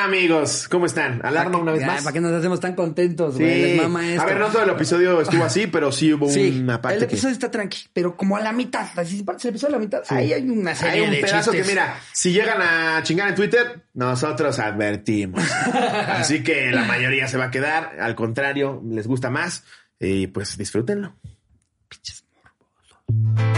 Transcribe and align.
Amigos, 0.00 0.68
¿cómo 0.68 0.86
están? 0.86 1.20
Alarma 1.24 1.58
una 1.58 1.72
vez 1.72 1.86
más. 1.86 2.02
¿Para 2.02 2.12
qué 2.14 2.20
nos 2.20 2.32
hacemos 2.32 2.58
tan 2.60 2.74
contentos, 2.74 3.36
güey? 3.36 3.78
Sí. 3.78 4.18
A 4.18 4.24
ver, 4.24 4.38
no 4.38 4.48
todo 4.48 4.62
el 4.62 4.70
episodio 4.70 5.20
estuvo 5.20 5.44
así, 5.44 5.66
pero 5.66 5.92
sí 5.92 6.12
hubo 6.12 6.30
Sí, 6.30 6.60
una 6.62 6.80
parte 6.80 6.98
el 6.98 7.00
que... 7.06 7.14
episodio 7.14 7.32
está 7.34 7.50
tranqui, 7.50 7.88
pero 7.92 8.16
como 8.16 8.36
a 8.36 8.40
la 8.40 8.52
mitad, 8.52 8.86
así 8.96 9.22
partes 9.22 9.44
el 9.44 9.50
episodio 9.50 9.76
a 9.76 9.78
la 9.78 9.84
mitad, 9.84 10.02
ahí 10.08 10.32
hay 10.32 10.48
una 10.48 10.74
serie 10.74 10.94
Hay 10.94 11.00
un 11.02 11.10
de 11.10 11.20
pedazo 11.20 11.50
chistes. 11.52 11.66
que, 11.68 11.72
mira, 11.72 11.98
si 12.12 12.32
llegan 12.32 12.62
a 12.62 13.02
chingar 13.02 13.28
en 13.28 13.34
Twitter, 13.34 13.82
nosotros 13.94 14.58
advertimos. 14.58 15.42
Así 16.08 16.42
que 16.42 16.70
la 16.70 16.84
mayoría 16.84 17.28
se 17.28 17.36
va 17.36 17.44
a 17.46 17.50
quedar. 17.50 17.96
Al 18.00 18.14
contrario, 18.14 18.82
les 18.88 19.06
gusta 19.06 19.30
más. 19.30 19.64
Y 20.00 20.26
pues 20.28 20.56
disfrútenlo. 20.56 21.14
¿Qué 21.88 21.98
tal, 23.06 23.51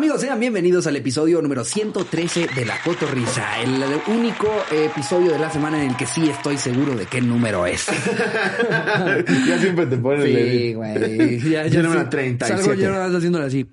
amigos? 0.00 0.22
Sean 0.22 0.40
bienvenidos 0.40 0.86
al 0.86 0.96
episodio 0.96 1.42
número 1.42 1.62
113 1.62 2.46
de 2.56 2.64
La 2.64 2.80
Cotorrisa, 2.82 3.60
el 3.60 3.84
único 4.06 4.48
episodio 4.72 5.30
de 5.32 5.38
la 5.38 5.50
semana 5.50 5.82
en 5.84 5.90
el 5.90 5.96
que 5.98 6.06
sí 6.06 6.26
estoy 6.26 6.56
seguro 6.56 6.94
de 6.94 7.04
qué 7.04 7.20
número 7.20 7.66
es. 7.66 7.84
ya 9.46 9.58
siempre 9.58 9.84
te 9.84 9.98
pones 9.98 10.24
Sí, 10.24 10.72
güey. 10.72 11.38
Ya, 11.40 11.66
Yo 11.66 11.82
número 11.82 12.04
sí. 12.04 12.08
37. 12.12 12.62
Salgo 12.62 12.80
yo 12.80 13.18
haciéndolo 13.18 13.44
así. 13.44 13.70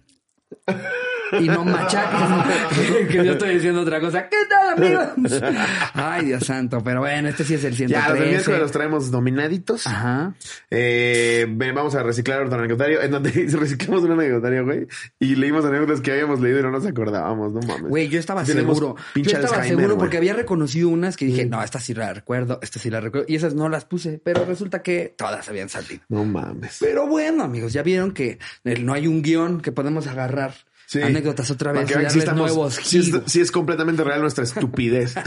Y 1.40 1.48
no 1.48 1.64
machaques 1.66 3.08
que 3.10 3.26
yo 3.26 3.34
estoy 3.34 3.56
diciendo 3.56 3.82
otra 3.82 4.00
cosa. 4.00 4.28
¿Qué 4.30 4.38
tal, 4.50 4.78
amigos? 4.78 5.34
Ay, 5.94 6.26
Dios 6.26 6.46
santo. 6.46 6.82
Pero 6.84 7.02
bueno, 7.02 7.30
este 7.30 7.44
sí 7.44 7.56
es 7.56 7.64
el 7.64 7.76
Ya, 7.76 8.10
los 8.10 8.20
del 8.20 8.30
miércoles 8.30 8.44
113. 8.46 8.62
los 8.62 8.72
traemos 8.72 9.12
dominaditos. 9.12 9.88
Ajá. 9.88 10.34
Eh, 10.70 11.46
vamos 11.50 11.96
a 11.96 12.04
reciclar 12.04 12.44
otro 12.44 12.58
anecdotario. 12.60 13.02
En 13.02 13.12
donde 13.12 13.32
reciclamos 13.60 14.04
un 14.04 14.12
anecdotario, 14.12 14.66
güey. 14.66 14.88
Y 15.20 15.36
leímos 15.36 15.66
anécdotas 15.66 16.02
que 16.02 16.12
habíamos 16.12 16.40
leído 16.40 16.60
y 16.60 16.64
no 16.64 16.72
nos 16.72 16.86
acordábamos, 16.86 17.54
no 17.54 17.62
mames. 17.62 17.90
Güey, 17.90 18.10
yo 18.10 18.20
estaba 18.20 18.44
Tenemos 18.44 18.78
seguro. 18.78 18.96
Yo 19.16 19.22
estaba 19.24 19.42
Alzheimer, 19.42 19.68
seguro 19.68 19.88
güey. 19.88 19.98
porque 20.00 20.18
había 20.18 20.34
reconocido 20.34 20.90
unas 20.90 21.18
que 21.18 21.26
dije, 21.26 21.46
no, 21.46 21.62
estas 21.64 21.84
sí 21.84 21.94
las 21.94 22.16
recuerdo, 22.16 22.60
estas 22.62 22.82
sí 22.82 22.90
las 22.90 23.04
recuerdo. 23.04 23.26
Y 23.30 23.36
esas 23.36 23.54
no 23.56 23.70
las 23.70 23.86
puse, 23.86 24.20
pero 24.24 24.46
resulta 24.46 24.82
que 24.82 25.14
todas 25.18 25.48
habían 25.50 25.70
salido. 25.70 26.02
No 26.10 26.24
mames. 26.26 26.78
Pero 26.80 27.08
bueno, 27.08 27.44
amigos, 27.44 27.74
ya 27.74 27.84
vieron 27.84 28.12
que 28.12 28.40
no 28.64 28.94
hay 28.94 29.08
un 29.08 29.22
guion 29.22 29.62
que 29.62 29.72
podemos 29.72 30.08
agarrar. 30.08 30.54
Sí. 30.90 31.02
Anécdotas 31.02 31.52
otra 31.52 31.74
Para 31.74 31.86
vez 31.86 31.94
que 32.12 32.18
y 32.18 32.20
estamos- 32.20 32.48
nuevos 32.50 32.76
sí 32.82 33.00
es, 33.00 33.36
es 33.36 33.52
completamente 33.52 34.06
real 34.06 34.22
nuestra 34.22 34.46
estupidez. 34.46 35.14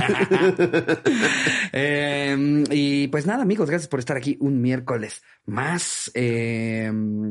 Eh, 1.72 2.64
y 2.70 3.08
pues 3.08 3.26
nada, 3.26 3.42
amigos, 3.42 3.68
gracias 3.70 3.88
por 3.88 4.00
estar 4.00 4.16
aquí 4.16 4.36
un 4.40 4.60
miércoles 4.60 5.22
más. 5.46 6.10
Eh, 6.14 6.90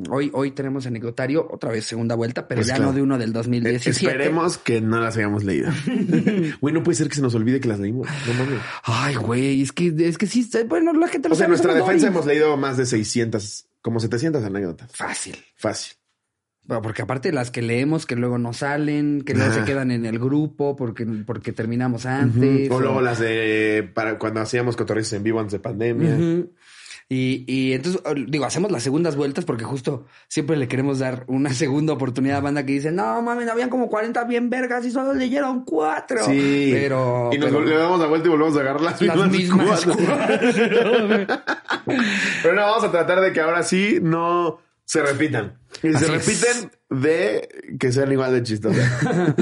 hoy, 0.10 0.32
hoy 0.34 0.52
tenemos 0.52 0.86
anecdotario, 0.86 1.48
otra 1.52 1.72
vez 1.72 1.86
segunda 1.86 2.16
vuelta, 2.16 2.48
pero 2.48 2.60
Pues 2.60 2.68
ya 2.68 2.76
claro. 2.76 2.92
no 2.92 2.96
de 2.96 3.02
uno 3.02 3.18
del 3.18 3.34
2017. 3.34 3.90
Esperemos 3.90 4.58
que 4.58 4.80
no 4.82 5.00
las 5.00 5.18
hayamos 5.18 5.44
leído. 5.44 5.70
Güey, 6.62 6.74
no 6.74 6.84
puede 6.84 6.96
ser 6.96 7.10
que 7.10 7.16
se 7.16 7.22
nos 7.22 7.36
olvide 7.36 7.60
que 7.60 7.68
las 7.68 7.80
leímos. 7.80 8.08
No 8.28 8.34
mames. 8.34 8.60
Ay, 8.84 9.16
güey, 9.16 9.62
es 9.62 9.72
que, 9.72 9.94
es 9.98 10.18
que 10.18 10.28
sí, 10.28 10.48
bueno, 10.68 10.94
la 10.94 11.08
gente 11.08 11.28
lo 11.30 11.34
O 11.34 11.38
sea, 11.38 11.46
en 11.46 11.52
nuestra 11.52 11.74
defensa 11.74 12.08
hemos 12.08 12.26
leído 12.26 12.56
más 12.58 12.78
de 12.78 12.86
600, 12.86 13.66
como 13.82 14.00
700 14.00 14.44
anécdotas. 14.44 14.92
Fácil. 14.96 15.36
Fácil. 15.56 15.94
Bueno, 16.70 16.84
porque 16.84 17.02
aparte 17.02 17.32
las 17.32 17.50
que 17.50 17.64
leemos 17.64 18.06
que 18.06 18.16
luego 18.16 18.38
no 18.38 18.54
salen, 18.54 19.24
que 19.24 19.34
luego 19.34 19.52
se 19.52 19.64
quedan 19.64 19.90
en 19.90 20.06
el 20.06 20.20
grupo 20.20 20.76
porque, 20.76 21.04
porque 21.26 21.52
terminamos 21.52 22.06
antes. 22.06 22.70
O 22.70 22.80
luego 22.80 23.02
las 23.02 23.18
de 23.18 23.90
para 23.92 24.20
cuando 24.20 24.42
hacíamos 24.42 24.76
cotorrizos 24.76 25.14
en 25.14 25.24
vivo 25.24 25.40
antes 25.40 25.54
de 25.54 25.60
pandemia. 25.62 26.46
Y, 27.12 27.44
y 27.48 27.74
entonces, 27.74 28.04
digo, 28.28 28.46
hacemos 28.46 28.72
las 28.72 28.84
segundas 28.84 29.16
vueltas 29.16 29.46
porque 29.46 29.64
justo 29.64 30.06
siempre 30.28 30.58
le 30.58 30.68
queremos 30.68 31.00
dar 31.00 31.24
una 31.26 31.52
segunda 31.56 31.94
oportunidad 31.94 32.38
a 32.38 32.42
banda 32.42 32.64
que 32.64 32.74
dice, 32.74 32.92
no 32.92 33.20
mames, 33.24 33.50
habían 33.50 33.72
como 33.72 33.90
40 33.90 34.26
bien 34.26 34.52
vergas 34.52 34.86
y 34.86 34.92
solo 34.92 35.16
leyeron 35.16 35.66
cuatro. 35.66 36.24
Sí. 36.24 36.70
Pero. 36.72 37.32
Y 37.34 37.40
nos 37.40 37.50
pero- 37.50 37.66
le 37.66 37.76
damos 37.78 38.00
la 38.00 38.06
vuelta 38.06 38.28
y 38.28 38.30
volvemos 38.30 38.56
a 38.56 38.60
agarrar 38.60 38.82
las, 38.82 39.02
las 39.02 39.18
mismas, 39.32 39.32
mismas 39.32 39.86
cuatro. 39.86 40.06
Pero 42.44 42.54
no, 42.54 42.62
vamos 42.62 42.84
a 42.84 42.92
tratar 42.92 43.22
de 43.22 43.34
que 43.34 43.42
ahora 43.42 43.64
sí 43.64 43.98
no 44.00 44.60
se 44.90 45.04
repitan. 45.04 45.56
Y 45.84 45.94
Así 45.94 46.04
se 46.04 46.06
es. 46.06 46.12
repiten 46.12 46.72
de 46.90 47.48
que 47.80 47.92
sean 47.92 48.12
igual 48.12 48.34
de 48.34 48.42
chistosas. 48.42 48.90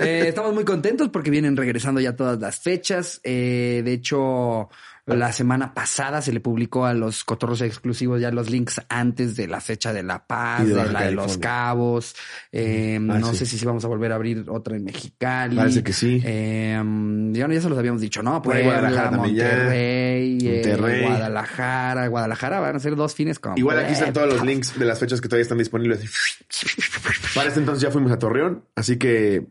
Eh, 0.00 0.26
estamos 0.28 0.54
muy 0.54 0.64
contentos 0.64 1.08
porque 1.08 1.28
vienen 1.28 1.56
regresando 1.56 2.00
ya 2.00 2.14
todas 2.14 2.38
las 2.38 2.60
fechas. 2.60 3.20
Eh, 3.24 3.82
de 3.84 3.92
hecho, 3.92 4.68
la 5.06 5.32
semana 5.32 5.72
pasada 5.72 6.20
se 6.20 6.32
le 6.32 6.40
publicó 6.40 6.84
a 6.84 6.92
los 6.92 7.22
cotorros 7.22 7.60
exclusivos 7.60 8.20
ya 8.20 8.32
los 8.32 8.50
links 8.50 8.80
antes 8.88 9.36
de 9.36 9.46
la 9.46 9.60
fecha 9.60 9.92
de 9.92 10.02
La 10.02 10.26
Paz, 10.26 10.66
de 10.66 10.74
la 10.92 11.02
de 11.02 11.12
Los. 11.12 11.38
Cabos. 11.38 12.16
Eh, 12.50 12.96
Ah, 12.96 13.18
no 13.18 13.32
sí. 13.32 13.44
sé 13.44 13.58
si 13.58 13.64
vamos 13.64 13.84
a 13.84 13.88
volver 13.88 14.10
a 14.10 14.16
abrir 14.16 14.44
otra 14.48 14.76
en 14.76 14.84
Mexicali. 14.84 15.56
Parece 15.56 15.84
que 15.84 15.92
sí. 15.92 16.20
Eh, 16.24 16.80
ya, 17.32 17.46
se 17.60 17.68
los 17.68 17.78
habíamos 17.78 18.00
dicho, 18.00 18.22
¿no? 18.22 18.42
Por 18.42 18.56
ahí 18.56 18.64
Puebla, 18.64 18.90
ya. 18.90 19.10
Monterrey, 19.10 20.38
eh, 20.42 20.62
Monterrey. 20.66 21.02
Guadalajara. 21.02 22.08
Guadalajara 22.08 22.60
van 22.60 22.76
a 22.76 22.78
ser 22.80 22.96
dos 22.96 23.14
fines 23.14 23.38
con. 23.38 23.56
Igual 23.56 23.78
aquí 23.78 23.92
están 23.92 24.12
todos 24.12 24.28
los 24.32 24.44
links 24.44 24.78
de 24.78 24.84
las 24.84 24.98
fechas 24.98 25.20
que 25.20 25.28
todavía 25.28 25.42
están 25.42 25.58
disponibles. 25.58 26.00
Para 27.34 27.48
este 27.48 27.60
entonces 27.60 27.82
ya 27.82 27.90
fuimos 27.90 28.10
a 28.12 28.18
Torreón, 28.18 28.64
así 28.74 28.96
que 28.96 29.46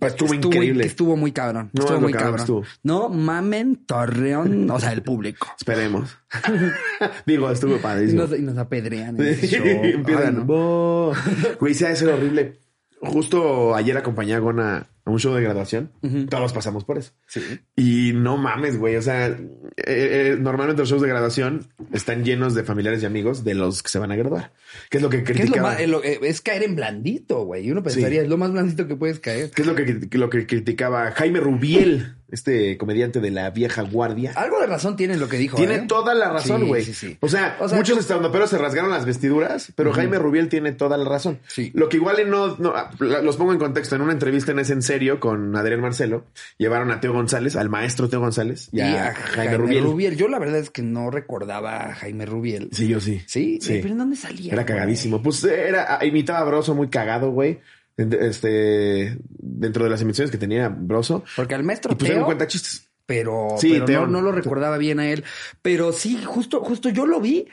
estuvo, 0.00 0.34
increíble. 0.34 0.84
Estuvo 0.86 1.16
muy 1.16 1.32
cabrón. 1.32 1.70
No, 1.72 1.82
estuvo 1.82 2.00
muy 2.00 2.12
cabrón 2.12 2.36
cabrón. 2.36 2.40
estuvo. 2.40 2.64
No 2.82 3.08
mamen 3.08 3.84
Torreón, 3.86 4.70
o 4.70 4.80
sea, 4.80 4.92
el 4.92 5.02
público. 5.02 5.48
Esperemos. 5.56 6.16
Digo, 7.26 7.50
estuvo 7.50 7.76
Y 7.76 7.78
padrísimo. 7.78 8.22
nos, 8.22 8.38
y 8.38 8.42
nos 8.42 8.58
apedrean. 8.58 9.16
Sí, 9.16 9.46
show. 9.46 9.64
Empiezan. 9.66 10.46
Güey, 10.46 11.74
de 11.74 11.96
ser 11.96 12.08
horrible. 12.08 12.58
Justo 13.00 13.74
ayer 13.74 13.96
acompañé 13.96 14.34
a 14.34 14.38
Gona 14.40 14.86
a 15.08 15.12
un 15.12 15.18
show 15.18 15.34
de 15.34 15.42
graduación. 15.42 15.90
Todos 16.28 16.52
pasamos 16.52 16.84
por 16.84 16.98
eso. 16.98 17.12
Sí. 17.26 17.40
Y 17.76 18.12
no 18.14 18.36
mames, 18.36 18.78
güey. 18.78 18.96
O 18.96 19.02
sea, 19.02 19.26
eh, 19.28 19.36
eh, 19.76 20.36
normalmente 20.38 20.82
los 20.82 20.88
shows 20.90 21.02
de 21.02 21.08
graduación 21.08 21.66
están 21.92 22.24
llenos 22.24 22.54
de 22.54 22.62
familiares 22.62 23.02
y 23.02 23.06
amigos 23.06 23.42
de 23.44 23.54
los 23.54 23.82
que 23.82 23.88
se 23.88 23.98
van 23.98 24.12
a 24.12 24.16
graduar. 24.16 24.52
¿Qué 24.90 24.98
es 24.98 25.02
lo 25.02 25.08
que 25.08 25.24
¿Qué 25.24 25.32
es 25.32 25.38
lo 25.38 25.42
criticaba? 25.44 25.70
más? 25.72 25.80
eh, 25.80 25.86
lo- 25.86 26.02
es 26.02 26.40
caer 26.40 26.62
en 26.62 26.76
blandito, 26.76 27.44
güey. 27.44 27.66
Y 27.66 27.70
uno 27.70 27.82
pensaría, 27.82 28.20
Sí. 28.20 28.24
es 28.24 28.28
lo 28.28 28.36
más 28.36 28.52
blandito 28.52 28.86
que 28.86 28.96
puedes 28.96 29.18
caer. 29.20 29.50
¿Qué 29.50 29.62
es 29.62 29.68
lo 29.68 29.74
que- 29.74 30.08
lo 30.18 30.30
que 30.30 30.46
criticaba 30.46 31.10
Jaime 31.12 31.40
Rubiel, 31.40 32.14
este 32.30 32.76
comediante 32.76 33.20
de 33.20 33.30
la 33.30 33.50
vieja 33.50 33.82
guardia? 33.82 34.32
Algo 34.36 34.60
de 34.60 34.66
razón 34.66 34.96
tiene 34.96 35.14
en 35.14 35.20
lo 35.20 35.28
que 35.28 35.36
dijo. 35.38 35.56
Tiene 35.56 35.74
¿eh? 35.76 35.84
toda 35.88 36.14
la 36.14 36.28
razón, 36.30 36.62
Sí, 36.62 36.66
güey. 36.66 36.84
sí, 36.84 36.94
sí. 36.94 37.16
O 37.20 37.28
sea, 37.28 37.56
O 37.60 37.68
sea, 37.68 37.78
muchos 37.78 37.98
estandoperos 37.98 38.50
se 38.50 38.58
rasgaron 38.58 38.90
las 38.90 39.04
vestiduras, 39.06 39.72
pero 39.74 39.92
Jaime 39.92 40.18
Rubiel 40.18 40.48
tiene 40.48 40.72
toda 40.72 40.96
la 40.96 41.04
razón. 41.04 41.38
Sí. 41.46 41.70
Lo 41.74 41.88
que 41.88 41.96
igual 41.96 42.16
no, 42.28 42.56
los 42.98 43.36
pongo 43.36 43.52
en 43.52 43.58
contexto. 43.58 43.96
En 43.96 44.02
una 44.02 44.12
entrevista 44.12 44.52
en 44.52 44.58
Es 44.58 44.70
en 44.70 44.82
Serio 44.82 45.20
con 45.20 45.56
Adrián 45.56 45.80
Marcelo, 45.80 46.24
llevaron 46.58 46.90
a 46.90 47.00
Teo 47.00 47.12
González, 47.12 47.56
al 47.56 47.68
maestro 47.68 48.08
Teo 48.08 48.20
González 48.20 48.68
y, 48.72 48.78
Y 48.78 48.80
a, 48.82 49.08
a 49.08 49.14
Jaime, 49.14 49.34
Jaime, 49.34 49.56
Rubiel. 49.56 49.84
Rubiel. 49.84 50.16
Yo 50.16 50.28
la 50.28 50.38
verdad 50.38 50.58
es 50.58 50.70
que 50.70 50.82
no 50.82 51.10
recordaba 51.10 51.90
a 51.90 51.94
Jaime 51.94 52.26
Rubiel. 52.26 52.68
Sí, 52.72 52.88
yo 52.88 53.00
sí. 53.00 53.22
¿Sí? 53.26 53.58
Sí. 53.60 53.78
¿Pero 53.80 53.92
en 53.92 53.98
dónde 53.98 54.16
salía? 54.16 54.52
Era 54.52 54.64
cagadísimo. 54.66 55.22
Pues 55.22 55.42
era, 55.44 55.98
imitaba 56.04 56.40
a 56.40 56.44
Broso 56.44 56.74
muy 56.74 56.88
cagado, 56.88 57.30
güey. 57.30 57.60
Este, 57.98 59.18
dentro 59.28 59.84
de 59.84 59.90
las 59.90 60.00
emisiones 60.02 60.30
que 60.30 60.38
tenía 60.38 60.68
Broso. 60.68 61.24
Porque 61.36 61.54
al 61.54 61.64
maestro 61.64 61.92
Y 61.92 61.96
pues 61.96 62.10
Teo, 62.12 62.24
cuenta 62.24 62.46
chistes. 62.46 62.88
pero, 63.06 63.48
Sí, 63.58 63.72
pero 63.72 63.84
Teo. 63.84 64.00
no, 64.02 64.06
no 64.06 64.20
lo 64.22 64.32
recordaba 64.32 64.78
bien 64.78 65.00
a 65.00 65.10
él. 65.10 65.24
Pero 65.62 65.92
sí, 65.92 66.22
justo, 66.24 66.60
justo 66.60 66.88
yo 66.88 67.06
lo 67.06 67.20
vi. 67.20 67.48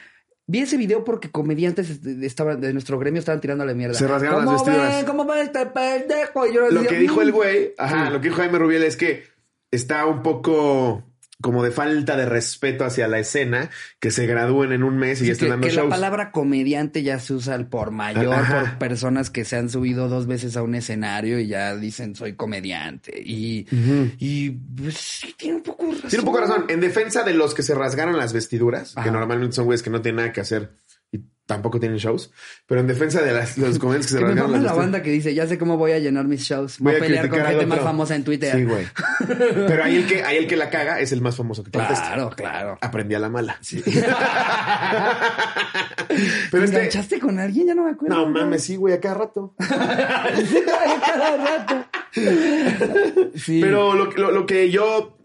Vi 0.48 0.60
ese 0.60 0.78
video 0.78 1.04
porque 1.04 1.32
comediantes 1.32 2.04
de, 2.04 2.14
de- 2.16 2.28
estaban, 2.28 2.62
de 2.62 2.72
nuestro 2.72 3.00
gremio 3.00 3.18
estaban 3.20 3.42
tirando 3.42 3.66
la 3.66 3.74
mierda. 3.74 3.96
Se 3.96 4.08
rasgaron 4.08 4.46
las 4.46 4.54
¿Cómo 4.54 4.64
vestiduras. 4.66 4.96
ven? 4.98 5.06
¿Cómo 5.08 5.26
ven 5.26 5.40
este 5.40 5.66
pendejo? 5.66 6.46
Y 6.46 6.54
yo 6.54 6.62
Lo 6.70 6.82
decía, 6.82 6.90
que 6.90 7.00
dijo 7.00 7.16
"Mm". 7.18 7.22
el 7.24 7.32
güey, 7.32 7.74
ajá, 7.80 8.06
Sí. 8.08 8.14
lo 8.14 8.22
que 8.22 8.28
dijo 8.30 8.42
Jaime 8.42 8.60
Rubiel 8.60 8.84
es 8.84 8.96
que 8.96 9.24
está 9.72 10.06
un 10.06 10.22
poco 10.22 11.04
como 11.46 11.64
de 11.64 11.70
falta 11.70 12.18
de 12.18 12.26
respeto 12.26 12.86
hacia 12.86 13.08
la 13.08 13.20
escena, 13.20 13.70
que 14.00 14.10
se 14.10 14.26
gradúen 14.26 14.72
en 14.72 14.82
un 14.82 14.98
mes 14.98 15.20
y 15.20 15.22
Sí, 15.22 15.28
ya 15.28 15.34
están 15.34 15.46
que, 15.46 15.52
dando 15.52 15.68
que 15.68 15.74
la 15.74 15.82
shows. 15.84 15.90
palabra 15.92 16.32
comediante 16.32 17.04
ya 17.04 17.20
se 17.20 17.36
usa 17.36 17.54
al 17.54 17.68
por 17.68 17.92
mayor 17.92 18.34
Ajá. 18.34 18.62
por 18.62 18.78
personas 18.80 19.30
que 19.30 19.46
se 19.46 19.56
han 19.56 19.70
subido 19.70 20.10
dos 20.10 20.26
veces 20.26 20.58
a 20.58 20.64
un 20.64 20.74
escenario 20.74 21.40
y 21.40 21.46
ya 21.46 21.76
dicen 21.76 22.16
soy 22.16 22.34
comediante. 22.34 23.22
Y, 23.24 23.68
y 24.18 24.50
pues 24.50 24.98
sí, 24.98 25.36
tiene 25.38 25.58
un 25.58 25.62
poco 25.62 25.86
razón. 25.92 26.10
Tiene 26.10 26.20
un 26.22 26.26
poco 26.26 26.40
razón. 26.40 26.66
En 26.68 26.80
defensa 26.80 27.22
de 27.22 27.36
los 27.36 27.54
que 27.54 27.62
se 27.62 27.76
rasgaron 27.76 28.18
las 28.18 28.34
vestiduras, 28.34 28.96
que 29.04 29.12
normalmente 29.12 29.56
son 29.56 29.66
güeyes 29.66 29.84
que 29.84 29.92
no 29.92 30.02
tienen 30.02 30.18
nada 30.18 30.34
que 30.34 30.42
hacer 30.42 30.72
tampoco 31.46 31.80
tienen 31.80 31.98
shows, 32.00 32.32
pero 32.66 32.82
en 32.82 32.88
defensa 32.88 33.22
de 33.22 33.32
las, 33.32 33.58
los 33.58 33.78
comediantes 33.80 34.12
que 34.12 34.18
se 34.20 34.24
rasgaron 34.26 34.64
la 34.64 34.74
banda 34.74 35.02
que 35.04 35.12
dice, 35.12 35.34
ya 35.34 35.48
sé 35.48 35.58
cómo 35.58 35.78
voy 35.78 35.92
a 35.92 36.00
llenar 36.00 36.26
mis 36.26 36.42
shows. 36.42 36.80
Voy, 36.80 36.94
Voy 36.94 36.96
a 36.96 36.98
a 36.98 37.08
pelear 37.08 37.30
con 37.30 37.40
gente 37.46 37.66
más 37.66 37.80
famosa 37.80 38.16
en 38.16 38.24
Twitter. 38.24 38.56
Sí, 38.56 38.64
güey. 38.64 38.88
Pero 39.28 39.84
ahí 39.84 39.98
el 39.98 40.08
que, 40.08 40.24
ahí 40.24 40.38
el 40.38 40.48
que 40.48 40.56
la 40.58 40.70
caga 40.70 41.00
es 41.00 41.12
el 41.12 41.22
más 41.22 41.36
famoso 41.36 41.64
que 41.64 41.72
contesta. 41.72 42.06
Claro, 42.08 42.30
claro. 42.32 42.78
Aprendí 42.82 43.16
a 43.16 43.20
la 43.20 43.30
mala. 43.30 43.58
Sí. 43.62 43.84
Pero 46.52 46.64
¿Te 46.64 46.64
este. 46.66 46.78
enganchaste 46.78 47.20
con 47.20 47.40
alguien? 47.40 47.68
Ya 47.68 47.76
no 47.76 47.84
me 47.84 47.92
acuerdo. 47.92 48.16
No 48.16 48.26
mames, 48.28 48.64
sí, 48.64 48.76
güey, 48.76 48.94
a 48.94 49.00
cada 49.00 49.16
rato. 49.16 49.54
Cada 49.60 51.38
rato. 51.38 51.86
Sí. 53.36 53.60
Pero 53.62 53.94
lo, 53.94 54.10
que- 54.10 54.22
lo, 54.22 54.32
lo 54.32 54.46
que 54.46 54.70
yo 54.70 55.18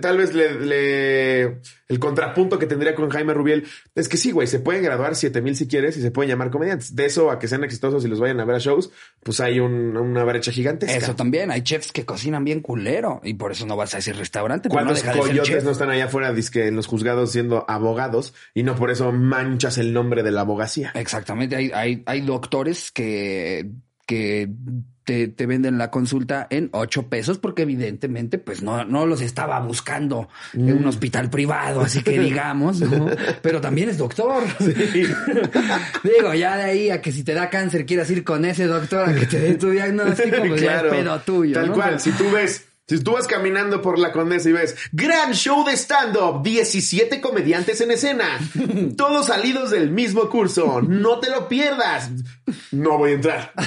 tal 0.00 0.16
vez 0.18 0.34
le, 0.34 0.54
le- 0.60 1.58
el 1.88 1.98
contrapunto 1.98 2.58
que 2.58 2.66
tendría 2.66 2.94
con 2.94 3.08
Jaime 3.10 3.32
Rubiel 3.34 3.66
es 3.94 4.08
que 4.08 4.16
sí, 4.16 4.30
güey, 4.30 4.46
se 4.46 4.60
pueden 4.60 4.82
graduar 4.82 5.14
7000 5.14 5.56
si 5.56 5.66
quieres 5.68 5.96
y 5.96 6.02
se 6.02 6.10
pueden 6.10 6.30
llamar 6.30 6.50
comediantes. 6.50 6.94
De 6.94 7.06
eso 7.06 7.30
a 7.30 7.38
que 7.38 7.48
sean 7.48 7.64
exitosos 7.64 8.04
y 8.04 8.08
los 8.08 8.20
vayan 8.20 8.40
a 8.40 8.44
ver 8.44 8.56
a 8.56 8.58
shows, 8.58 8.90
pues 9.22 9.40
hay 9.40 9.60
un- 9.60 9.96
una 9.96 10.24
brecha 10.24 10.52
gigantesca. 10.52 10.96
Eso 10.96 11.14
también, 11.16 11.50
hay 11.50 11.62
chefs 11.62 11.92
que 11.92 12.04
cocinan 12.04 12.44
bien 12.44 12.60
culero 12.60 13.20
y 13.24 13.34
por 13.34 13.52
eso 13.52 13.66
no 13.66 13.76
vas 13.76 13.94
a 13.94 13.98
ese 13.98 14.12
restaurante. 14.12 14.68
no 14.68 14.74
¿Cuántos 14.74 15.02
de 15.02 15.10
ser 15.12 15.16
coyotes 15.18 15.64
no 15.64 15.70
están 15.70 15.90
allá 15.90 16.06
afuera 16.06 16.32
dizque 16.32 16.66
en 16.66 16.76
los 16.76 16.86
juzgados 16.86 17.32
siendo 17.32 17.64
abogados 17.68 18.34
y 18.54 18.62
no 18.62 18.74
por 18.76 18.90
eso 18.90 19.12
manchas 19.12 19.78
el 19.78 19.92
nombre 19.92 20.22
de 20.22 20.30
la 20.30 20.42
abogacía? 20.42 20.92
Exactamente, 20.94 21.56
hay, 21.56 21.70
hay, 21.74 22.02
hay 22.06 22.20
doctores 22.20 22.90
que, 22.90 23.70
que 24.08 24.48
te, 25.04 25.28
te 25.28 25.46
venden 25.46 25.76
la 25.78 25.90
consulta 25.90 26.46
en 26.50 26.70
ocho 26.72 27.08
pesos 27.08 27.38
porque 27.38 27.62
evidentemente 27.62 28.38
pues 28.38 28.62
no, 28.62 28.84
no 28.84 29.06
los 29.06 29.20
estaba 29.20 29.60
buscando 29.60 30.28
en 30.54 30.74
Mm. 30.74 30.78
un 30.78 30.86
hospital 30.86 31.28
privado, 31.30 31.82
así 31.82 32.02
que 32.02 32.18
digamos, 32.18 32.80
¿no? 32.80 33.06
pero 33.42 33.60
también 33.60 33.90
es 33.90 33.98
doctor. 33.98 34.42
Digo, 36.02 36.34
ya 36.34 36.56
de 36.56 36.62
ahí 36.64 36.90
a 36.90 37.00
que 37.00 37.12
si 37.12 37.22
te 37.24 37.34
da 37.34 37.50
cáncer 37.50 37.86
quieras 37.86 38.10
ir 38.10 38.24
con 38.24 38.44
ese 38.44 38.66
doctor 38.66 39.08
a 39.08 39.14
que 39.14 39.26
te 39.26 39.38
dé 39.38 39.54
tu 39.54 39.70
diagnóstico, 39.70 40.36
pues 40.48 40.60
ya 40.60 40.76
es 40.80 40.82
pedo 40.84 41.18
tuyo. 41.20 41.54
Tal 41.54 41.68
¿no? 41.68 41.74
cual, 41.74 42.00
si 42.00 42.10
tú 42.12 42.30
ves, 42.30 42.67
si 42.88 43.00
tú 43.00 43.12
vas 43.12 43.26
caminando 43.26 43.82
por 43.82 43.98
la 43.98 44.12
Condesa 44.12 44.48
y 44.48 44.52
ves 44.52 44.74
gran 44.92 45.32
show 45.34 45.64
de 45.64 45.72
stand-up, 45.76 46.42
17 46.42 47.20
comediantes 47.20 47.80
en 47.82 47.90
escena, 47.90 48.38
todos 48.96 49.26
salidos 49.26 49.70
del 49.70 49.90
mismo 49.90 50.28
curso, 50.30 50.80
no 50.80 51.20
te 51.20 51.28
lo 51.30 51.48
pierdas. 51.48 52.10
No 52.72 52.96
voy 52.96 53.10
a 53.10 53.14
entrar. 53.14 53.52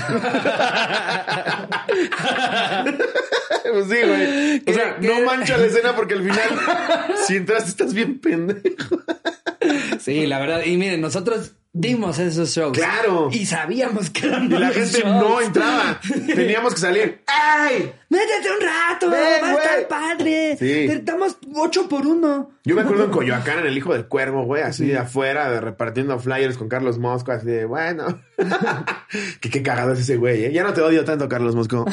pues 3.72 3.86
sí, 3.90 3.98
güey. 4.08 4.58
O 4.60 4.66
¿Qué- 4.66 4.74
sea, 4.74 4.98
no 5.00 5.22
mancha 5.22 5.58
la 5.58 5.66
escena 5.68 5.96
porque 5.96 6.16
al 6.16 6.22
final, 6.22 6.50
si 7.28 7.36
entraste, 7.36 7.70
estás 7.70 7.94
bien 7.94 8.20
pendejo. 8.20 9.02
Sí, 10.02 10.26
la 10.28 10.40
verdad. 10.40 10.64
Y 10.66 10.78
miren, 10.78 11.02
nosotros 11.02 11.54
dimos 11.74 12.20
esos 12.20 12.50
shows. 12.54 12.78
Claro. 12.78 13.30
Y 13.32 13.46
sabíamos 13.46 14.10
que 14.10 14.28
eran 14.28 14.52
Y 14.52 14.58
la 14.58 14.72
gente 14.72 15.00
shows. 15.00 15.06
no 15.06 15.40
entraba. 15.42 16.00
Teníamos 16.36 16.74
que 16.74 16.80
salir. 16.82 17.22
¡Ay! 17.28 17.94
Métete 18.10 18.50
un 18.52 18.66
rato, 18.66 19.10
Ven, 19.10 19.42
va 19.42 19.50
a 19.52 19.54
estar 19.54 19.88
padre. 19.88 20.58
Sí. 20.60 20.88
Te 20.88 21.00
damos 21.00 21.38
ocho 21.56 21.88
por 21.88 22.06
uno. 22.06 22.52
Yo 22.66 22.76
me 22.76 22.82
acuerdo 22.82 23.06
en 23.06 23.12
Coyoacán, 23.12 23.60
en 23.60 23.68
El 23.68 23.78
Hijo 23.78 23.94
del 23.94 24.08
Cuervo, 24.08 24.44
güey, 24.44 24.64
así 24.64 24.86
de 24.86 24.98
afuera, 24.98 25.50
de 25.50 25.62
repartiendo 25.62 26.20
flyers 26.20 26.58
con 26.58 26.68
Carlos 26.68 26.98
Mosco, 27.00 27.32
así 27.32 27.46
de, 27.48 27.64
bueno. 27.66 28.22
que 29.40 29.50
qué 29.50 29.64
cagado 29.64 29.94
es 29.94 30.02
ese 30.02 30.18
güey, 30.18 30.46
¿eh? 30.46 30.52
Ya 30.52 30.64
no 30.64 30.74
te 30.74 30.82
odio 30.82 31.06
tanto, 31.06 31.30
Carlos 31.30 31.56
Mosco. 31.56 31.86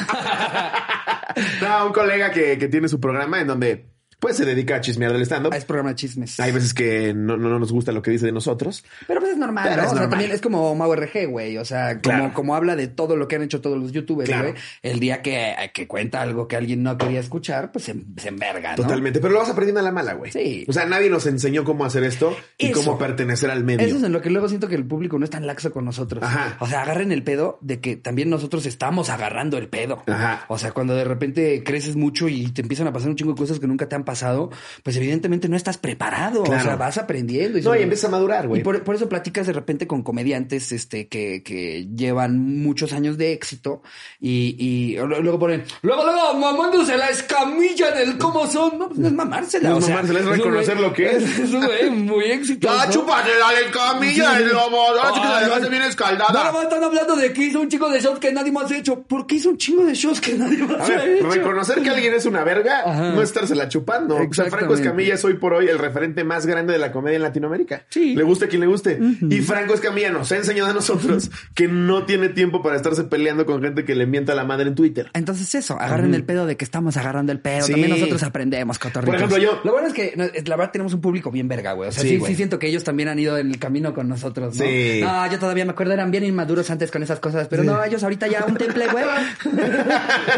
no, 1.61 1.85
un 1.87 1.93
colega 1.93 2.31
que, 2.31 2.57
que 2.57 2.67
tiene 2.67 2.89
su 2.89 2.99
programa 2.99 3.39
en 3.39 3.47
donde, 3.47 3.85
pues, 4.19 4.37
se 4.37 4.45
dedica 4.45 4.75
a 4.75 4.81
chismear 4.81 5.11
del 5.13 5.21
stand-up. 5.23 5.53
Es 5.53 5.65
programa 5.65 5.89
de 5.89 5.95
chismes. 5.95 6.39
Hay 6.39 6.51
veces 6.51 6.73
que 6.73 7.13
no, 7.13 7.37
no 7.37 7.57
nos 7.59 7.71
gusta 7.71 7.91
lo 7.91 8.01
que 8.01 8.11
dice 8.11 8.25
de 8.25 8.31
nosotros. 8.31 8.83
Pero 9.07 9.19
pues 9.19 9.33
es 9.33 9.37
normal, 9.37 9.65
Pero 9.69 9.77
¿no? 9.77 9.81
es 9.83 9.87
o 9.87 9.89
sea, 9.91 9.99
normal. 10.01 10.09
también 10.11 10.31
es 10.31 10.41
como 10.41 10.75
Mau 10.75 10.93
RG, 10.93 11.27
güey. 11.27 11.57
O 11.57 11.65
sea, 11.65 11.99
como, 12.01 12.17
Claro. 12.17 12.33
como 12.33 12.55
habla 12.55 12.75
de 12.75 12.87
todo 12.87 13.15
lo 13.15 13.27
que 13.27 13.35
han 13.37 13.43
hecho 13.43 13.61
todos 13.61 13.77
los 13.77 13.91
youtubers, 13.91 14.29
Claro. 14.29 14.49
güey. 14.51 14.61
El 14.83 14.99
día 14.99 15.21
que, 15.21 15.55
que 15.73 15.87
cuenta 15.87 16.21
algo 16.21 16.47
que 16.47 16.55
alguien 16.55 16.83
no 16.83 16.97
quería 16.97 17.19
escuchar, 17.19 17.71
pues 17.71 17.85
se, 17.85 17.95
se 18.17 18.27
enverga, 18.29 18.71
¿no? 18.71 18.83
Totalmente. 18.83 19.19
Pero 19.19 19.33
lo 19.33 19.39
vas 19.39 19.49
aprendiendo 19.49 19.79
a 19.79 19.83
la 19.83 19.91
mala, 19.91 20.13
güey. 20.13 20.31
Sí. 20.31 20.65
O 20.67 20.73
sea, 20.73 20.85
nadie 20.85 21.09
nos 21.09 21.25
enseñó 21.25 21.63
cómo 21.63 21.85
hacer 21.85 22.03
esto 22.03 22.35
y 22.57 22.67
Eso. 22.67 22.83
cómo 22.83 22.97
pertenecer 22.97 23.49
al 23.51 23.63
medio. 23.63 23.85
Eso 23.87 23.97
es 23.97 24.03
en 24.03 24.11
lo 24.11 24.21
que 24.21 24.29
luego 24.29 24.47
siento 24.49 24.67
que 24.67 24.75
el 24.75 24.85
público 24.85 25.17
no 25.17 25.23
es 25.25 25.31
tan 25.31 25.47
laxo 25.47 25.71
con 25.71 25.85
nosotros. 25.85 26.23
Ajá. 26.23 26.57
O 26.59 26.67
sea, 26.67 26.81
agarren 26.81 27.11
el 27.11 27.23
pedo 27.23 27.57
de 27.61 27.79
que 27.79 27.95
también 27.95 28.29
nosotros 28.29 28.65
estamos 28.65 29.09
agarrando 29.09 29.57
el 29.57 29.67
pedo. 29.69 30.03
Ajá. 30.07 30.45
O 30.49 30.57
sea, 30.57 30.71
cuando 30.71 30.95
de 30.95 31.03
repente 31.03 31.63
creces 31.63 31.95
mucho 31.95 32.27
y 32.27 32.49
te 32.51 32.61
empiezan 32.61 32.87
a 32.87 32.93
pasar 32.93 33.09
un 33.09 33.15
chingo 33.15 33.31
de 33.33 33.37
cosas 33.37 33.59
que 33.59 33.67
nunca 33.67 33.87
te 33.87 33.95
han 33.95 34.03
pasado, 34.09 34.49
pues 34.83 34.95
evidentemente 34.97 35.47
no 35.49 35.55
estás 35.55 35.77
preparado. 35.77 36.43
Claro. 36.43 36.61
O 36.61 36.63
sea, 36.63 36.75
vas 36.75 36.97
aprendiendo. 36.97 37.57
Y 37.57 37.61
No, 37.61 37.69
sobre- 37.69 37.79
y 37.81 37.83
empiezas 37.83 38.05
a 38.05 38.11
madurar, 38.11 38.47
güey. 38.47 38.61
Y 38.61 38.63
por, 38.63 38.83
por 38.83 38.95
eso 38.95 39.07
platicas 39.07 39.45
de 39.47 39.53
repente 39.53 39.85
con 39.87 40.01
comediantes 40.03 40.71
este, 40.71 41.07
que, 41.07 41.43
que 41.43 41.87
llevan 41.95 42.39
muchos 42.39 42.93
años 42.93 43.17
de 43.17 43.33
éxito 43.33 43.81
y, 44.19 44.55
y 44.57 44.97
luego 44.97 45.37
ponen, 45.39 45.63
luego, 45.83 46.03
luego, 46.03 46.33
mamándose 46.33 46.97
la 46.97 47.09
escamilla 47.09 47.91
del 47.91 48.17
cómo 48.17 48.47
son. 48.47 48.77
No, 48.79 48.87
pues 48.87 48.99
no 48.99 49.07
es 49.07 49.13
mamársela. 49.13 49.69
No 49.69 49.75
o 49.75 49.79
es 49.79 49.85
sea, 49.85 49.95
mamársela, 49.95 50.19
es 50.21 50.25
un 50.25 50.31
reconocer 50.33 50.79
lo 50.79 50.93
que 50.93 51.05
es. 51.11 51.23
Es 51.39 51.53
un 51.89 52.05
muy 52.05 52.25
exitoso. 52.31 52.75
¡Ah, 52.79 52.87
chúpatela 52.89 53.51
del 53.51 53.71
camilla, 53.71 54.37
el 54.39 54.49
lomo! 54.49 54.83
¡Ah, 55.01 55.11
chica, 55.13 55.29
la 55.29 55.41
dejaste 55.41 55.69
bien 55.69 55.81
escaldada! 55.83 56.31
Nada 56.33 56.51
más 56.51 56.63
están 56.63 56.83
hablando 56.83 57.15
de 57.15 57.31
que 57.33 57.43
hizo 57.43 57.59
un 57.61 57.69
chingo 57.69 57.89
de 57.89 57.99
shows 57.99 58.19
que 58.19 58.31
nadie 58.31 58.51
más 58.51 58.71
ha 58.71 58.77
hecho. 58.77 59.01
¿Por 59.03 59.25
qué 59.27 59.35
hizo 59.35 59.49
un 59.49 59.57
chingo 59.57 59.85
de 59.85 59.93
shows 59.93 60.19
que 60.21 60.33
nadie 60.33 60.57
más 60.63 60.79
A 60.81 60.85
ha 60.85 60.87
ver, 60.87 61.09
hecho? 61.17 61.29
reconocer 61.29 61.81
que 61.83 61.89
alguien 61.89 62.13
es 62.13 62.25
una 62.25 62.43
verga, 62.43 62.81
Ajá. 62.85 63.11
no 63.11 63.21
estársela 63.21 63.67
chupando. 63.69 63.98
O 64.07 64.33
sea, 64.33 64.45
Franco. 64.45 64.73
Escamilla 64.73 65.15
es 65.15 65.25
hoy 65.25 65.33
por 65.35 65.53
hoy 65.53 65.67
el 65.67 65.79
referente 65.79 66.23
más 66.23 66.45
grande 66.45 66.73
de 66.73 66.79
la 66.79 66.91
comedia 66.91 67.17
en 67.17 67.23
Latinoamérica. 67.23 67.83
Sí. 67.89 68.15
Le 68.15 68.23
guste 68.23 68.45
a 68.45 68.47
quien 68.47 68.61
le 68.61 68.67
guste. 68.67 68.99
Y 69.29 69.41
Franco 69.41 69.73
Escamilla 69.73 70.11
nos 70.11 70.31
ha 70.31 70.37
enseñado 70.37 70.69
a 70.69 70.73
nosotros 70.73 71.29
que 71.55 71.67
no 71.67 72.05
tiene 72.05 72.29
tiempo 72.29 72.61
para 72.61 72.75
estarse 72.75 73.03
peleando 73.03 73.45
con 73.45 73.61
gente 73.61 73.85
que 73.85 73.95
le 73.95 74.05
mienta 74.05 74.35
la 74.35 74.43
madre 74.43 74.67
en 74.69 74.75
Twitter. 74.75 75.09
Entonces 75.13 75.53
eso, 75.55 75.79
agarren 75.79 76.13
el 76.15 76.23
pedo 76.23 76.45
de 76.45 76.57
que 76.57 76.65
estamos 76.65 76.97
agarrando 76.97 77.31
el 77.31 77.39
pedo. 77.39 77.65
Sí. 77.65 77.71
También 77.71 77.91
nosotros 77.91 78.23
aprendemos, 78.23 78.79
cotorritos. 78.79 79.05
Por 79.05 79.15
ejemplo, 79.15 79.37
yo- 79.37 79.59
Lo 79.63 79.71
bueno 79.73 79.87
es 79.87 79.93
que 79.93 80.13
la 80.45 80.55
verdad 80.55 80.71
tenemos 80.71 80.93
un 80.93 81.01
público 81.01 81.31
bien 81.31 81.47
verga, 81.47 81.73
güey. 81.73 81.89
O 81.89 81.91
sea, 81.91 82.03
Sí, 82.03 82.09
sí, 82.09 82.17
güey. 82.17 82.31
sí 82.31 82.35
siento 82.37 82.59
que 82.59 82.67
ellos 82.67 82.83
también 82.83 83.09
han 83.09 83.19
ido 83.19 83.37
en 83.37 83.49
el 83.51 83.59
camino 83.59 83.93
con 83.93 84.07
nosotros, 84.07 84.55
¿no? 84.57 84.63
Sí. 84.65 84.99
No, 85.03 85.31
yo 85.31 85.39
todavía 85.39 85.65
me 85.65 85.71
acuerdo, 85.71 85.93
eran 85.93 86.11
bien 86.11 86.23
inmaduros 86.23 86.69
antes 86.69 86.91
con 86.91 87.03
esas 87.03 87.19
cosas. 87.19 87.47
Pero 87.49 87.63
no, 87.63 87.83
ellos 87.83 88.03
ahorita 88.03 88.27
ya 88.27 88.45
un 88.45 88.55
temple, 88.55 88.87
güey. 88.91 89.05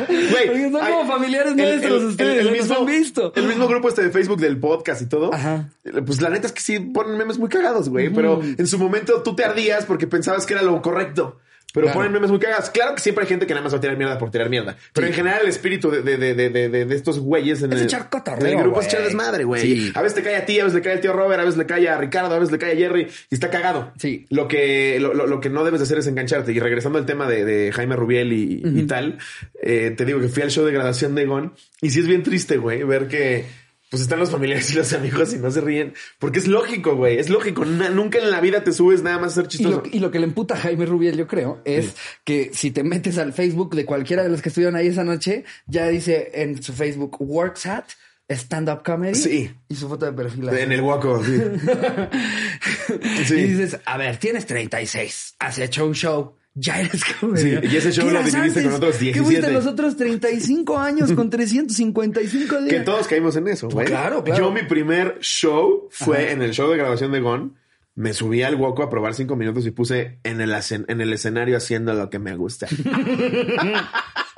Güey, 0.08 0.48
Porque 0.48 0.72
son 0.72 0.72
como 0.86 1.08
familiares 1.08 1.56
nuestros 1.56 2.04
ustedes, 2.04 2.46
ya 2.46 2.52
nos 2.52 2.72
han 2.72 2.86
visto. 2.86 3.34
El 3.36 3.48
mismo 3.52 3.68
grupo 3.68 3.88
este 3.88 4.04
de 4.04 4.10
Facebook 4.10 4.40
del 4.40 4.58
podcast 4.60 5.02
y 5.02 5.06
todo. 5.06 5.34
Ajá. 5.34 5.70
Pues 6.06 6.22
la 6.22 6.30
neta 6.30 6.48
es 6.48 6.54
que 6.54 6.62
sí 6.62 6.80
ponen 6.80 7.18
memes 7.18 7.38
muy 7.38 7.50
cagados, 7.50 7.90
güey. 7.90 8.10
Pero 8.10 8.42
en 8.42 8.68
su 8.68 8.78
momento 8.80 9.22
tú 9.24 9.36
te 9.36 9.46
ardías 9.46 9.86
porque 9.86 10.08
pensabas 10.08 10.46
que 10.46 10.54
era 10.54 10.64
lo 10.64 10.82
correcto. 10.82 11.40
Pero 11.74 11.86
Claro. 11.88 12.00
ponen 12.00 12.12
memes 12.12 12.30
muy 12.30 12.40
cagados. 12.40 12.70
Claro 12.70 12.96
que 12.96 13.02
siempre 13.02 13.24
hay 13.24 13.30
gente 13.30 13.48
que 13.48 13.54
nada 13.54 13.64
más 13.64 13.74
va 13.74 13.78
a 13.78 13.82
tirar 13.82 13.98
mierda 13.98 14.18
por 14.18 14.30
tirar 14.32 14.50
mierda. 14.50 14.76
Pero 14.94 15.08
Sí. 15.08 15.12
en 15.12 15.16
general 15.16 15.40
el 15.44 15.50
espíritu 15.50 15.90
de, 15.92 16.02
de, 16.02 16.18
de, 16.18 16.34
de, 16.36 16.50
de, 16.70 16.86
de 16.86 16.96
estos 16.96 17.20
güeyes 17.20 17.62
en 17.64 17.74
Es 17.74 17.80
el, 17.80 17.86
echar 17.86 18.10
cotorreo, 18.10 18.46
en 18.48 18.58
el 18.58 18.64
grupo 18.64 18.80
es 18.82 18.86
güey. 18.86 18.96
echar 18.96 19.04
desmadre, 19.04 19.44
güey. 19.44 19.62
Sí. 19.62 19.92
A 19.96 20.02
veces 20.02 20.16
te 20.16 20.24
cae 20.24 20.36
a 20.36 20.46
ti, 20.46 20.60
a 20.60 20.64
veces 20.66 20.76
le 20.76 20.82
cae 20.82 20.94
al 20.94 21.02
tío 21.02 21.14
Robert, 21.14 21.42
a 21.42 21.46
veces 21.46 21.58
le 21.58 21.66
cae 21.66 21.88
a 21.90 21.98
Ricardo, 21.98 22.36
a 22.36 22.40
veces 22.40 22.52
le 22.52 22.58
cae 22.58 22.74
a 22.74 22.76
Jerry 22.76 23.08
y 23.30 23.34
está 23.36 23.50
cagado. 23.50 23.94
Sí. 23.98 24.26
Lo 24.30 24.48
que, 24.48 24.98
lo, 25.00 25.14
lo- 25.14 25.28
lo 25.28 25.40
que 25.40 25.50
no 25.50 25.64
debes 25.64 25.80
de 25.80 25.86
hacer 25.86 25.98
es 26.00 26.08
engancharte. 26.08 26.52
Y 26.52 26.60
regresando 26.60 26.98
al 27.00 27.06
tema 27.06 27.28
de, 27.28 27.46
de 27.46 27.72
Jaime 27.72 27.96
Rubiel 27.96 28.34
y, 28.34 28.62
y 28.64 28.84
tal, 28.84 29.18
eh, 29.62 29.94
te 29.96 30.06
digo 30.06 30.20
que 30.20 30.28
fui 30.28 30.44
al 30.44 30.52
show 30.52 30.66
de 30.66 30.72
graduación 30.74 31.16
de 31.16 31.26
Gon 31.26 31.54
y 31.82 31.90
sí 31.90 32.00
es 32.00 32.08
bien 32.08 32.24
triste, 32.24 32.58
güey, 32.58 32.84
ver 32.84 33.08
que 33.08 33.46
pues 33.92 34.02
están 34.02 34.18
los 34.20 34.32
familiares 34.32 34.72
y 34.72 34.76
los 34.78 34.92
amigos 34.94 35.34
y 35.34 35.38
no 35.38 35.52
se 35.52 35.62
ríen. 35.62 35.94
Porque 36.18 36.40
es 36.40 36.48
lógico, 36.48 36.96
güey. 36.96 37.20
Es 37.20 37.30
lógico. 37.30 37.66
Na- 37.66 37.90
nunca 37.90 38.18
en 38.20 38.32
la 38.32 38.40
vida 38.42 38.64
te 38.64 38.72
subes 38.72 39.04
nada 39.04 39.20
más 39.20 39.34
a 39.34 39.36
ser 39.36 39.46
Y 39.46 39.48
chistoso. 39.50 39.84
lo, 39.86 39.90
y 39.92 40.00
lo 40.00 40.10
que 40.12 40.20
le 40.20 40.26
emputa 40.26 40.54
a 40.56 40.58
Jaime 40.58 40.86
Rubiel, 40.86 41.18
yo 41.18 41.28
creo, 41.28 41.62
es 41.66 41.94
que 42.24 42.52
si 42.54 42.72
te 42.72 42.84
metes 42.84 43.18
al 43.18 43.34
Facebook 43.34 43.76
de 43.76 43.86
cualquiera 43.86 44.24
de 44.24 44.30
los 44.30 44.42
que 44.42 44.48
estuvieron 44.50 44.76
ahí 44.78 44.88
esa 44.88 45.04
noche, 45.04 45.44
ya 45.68 45.88
dice 45.90 46.32
en 46.36 46.64
su 46.64 46.72
Facebook 46.74 47.18
Works 47.20 47.66
at 47.66 47.84
Stand 48.30 48.70
Up 48.70 48.82
Comedy. 48.86 49.14
Sí. 49.16 49.52
Y 49.68 49.76
su 49.76 49.90
foto 49.90 50.06
de 50.06 50.14
perfil. 50.14 50.48
así. 50.48 50.60
En 50.62 50.72
el 50.72 50.82
guaco, 50.82 51.22
sí. 51.24 51.38
Sí. 53.26 53.36
Y 53.36 53.44
dices, 53.44 53.78
a 53.86 53.98
ver, 53.98 54.18
tienes 54.18 54.46
36, 54.46 55.36
has 55.40 55.60
hecho 55.60 55.86
un 55.86 55.94
show. 55.94 56.36
Ya 56.54 56.82
eres 56.82 57.04
comediante. 57.20 57.68
Sí, 57.68 57.74
y 57.74 57.78
ese 57.78 57.92
show 57.92 58.08
¿Qué 58.08 58.14
lo 58.14 58.24
dividiste 58.24 58.64
con 58.64 58.74
otros 58.74 58.98
¿Qué 58.98 59.06
17? 59.06 59.24
fuiste 59.26 59.52
los 59.52 59.66
otros 59.66 59.96
35 59.96 60.78
años 60.78 61.14
con 61.14 61.30
355 61.30 62.62
días? 62.64 62.70
Que 62.70 62.80
todos 62.82 63.08
caímos 63.08 63.36
en 63.38 63.48
eso, 63.48 63.70
güey. 63.70 63.88
Claro, 63.88 64.24
claro. 64.24 64.40
Yo 64.42 64.52
mi 64.52 64.64
primer 64.64 65.20
show 65.22 65.88
fue 65.90 66.32
en 66.32 66.42
el 66.42 66.52
show 66.52 66.70
de 66.70 66.78
grabación 66.78 67.12
de 67.14 67.22
Gon. 67.22 67.56
Me 67.96 68.14
subí 68.14 68.42
al 68.42 68.56
Woco 68.56 68.84
a 68.84 68.90
probar 68.90 69.14
cinco 69.14 69.36
minutos 69.36 69.66
y 69.66 69.72
puse 69.72 70.20
en 70.24 70.42
el, 70.42 70.54
en 70.88 71.02
el 71.02 71.14
escenario 71.14 71.58
haciendo 71.58 71.94
lo 71.94 72.10
que 72.10 72.20
me 72.20 72.36
gusta. 72.36 72.68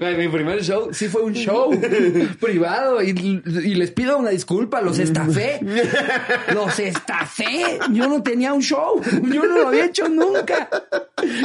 Mi 0.00 0.28
primer 0.28 0.62
show 0.62 0.88
sí 0.92 1.08
fue 1.08 1.22
un 1.22 1.34
show 1.34 1.70
privado 2.40 3.02
y, 3.02 3.10
y 3.44 3.74
les 3.74 3.90
pido 3.90 4.18
una 4.18 4.30
disculpa, 4.30 4.80
los 4.80 4.98
estafé. 4.98 5.60
Los 6.54 6.78
estafé. 6.78 7.78
Yo 7.92 8.08
no 8.08 8.22
tenía 8.22 8.52
un 8.52 8.62
show. 8.62 9.00
Yo 9.02 9.44
no 9.44 9.58
lo 9.58 9.68
había 9.68 9.86
hecho 9.86 10.08
nunca. 10.08 10.68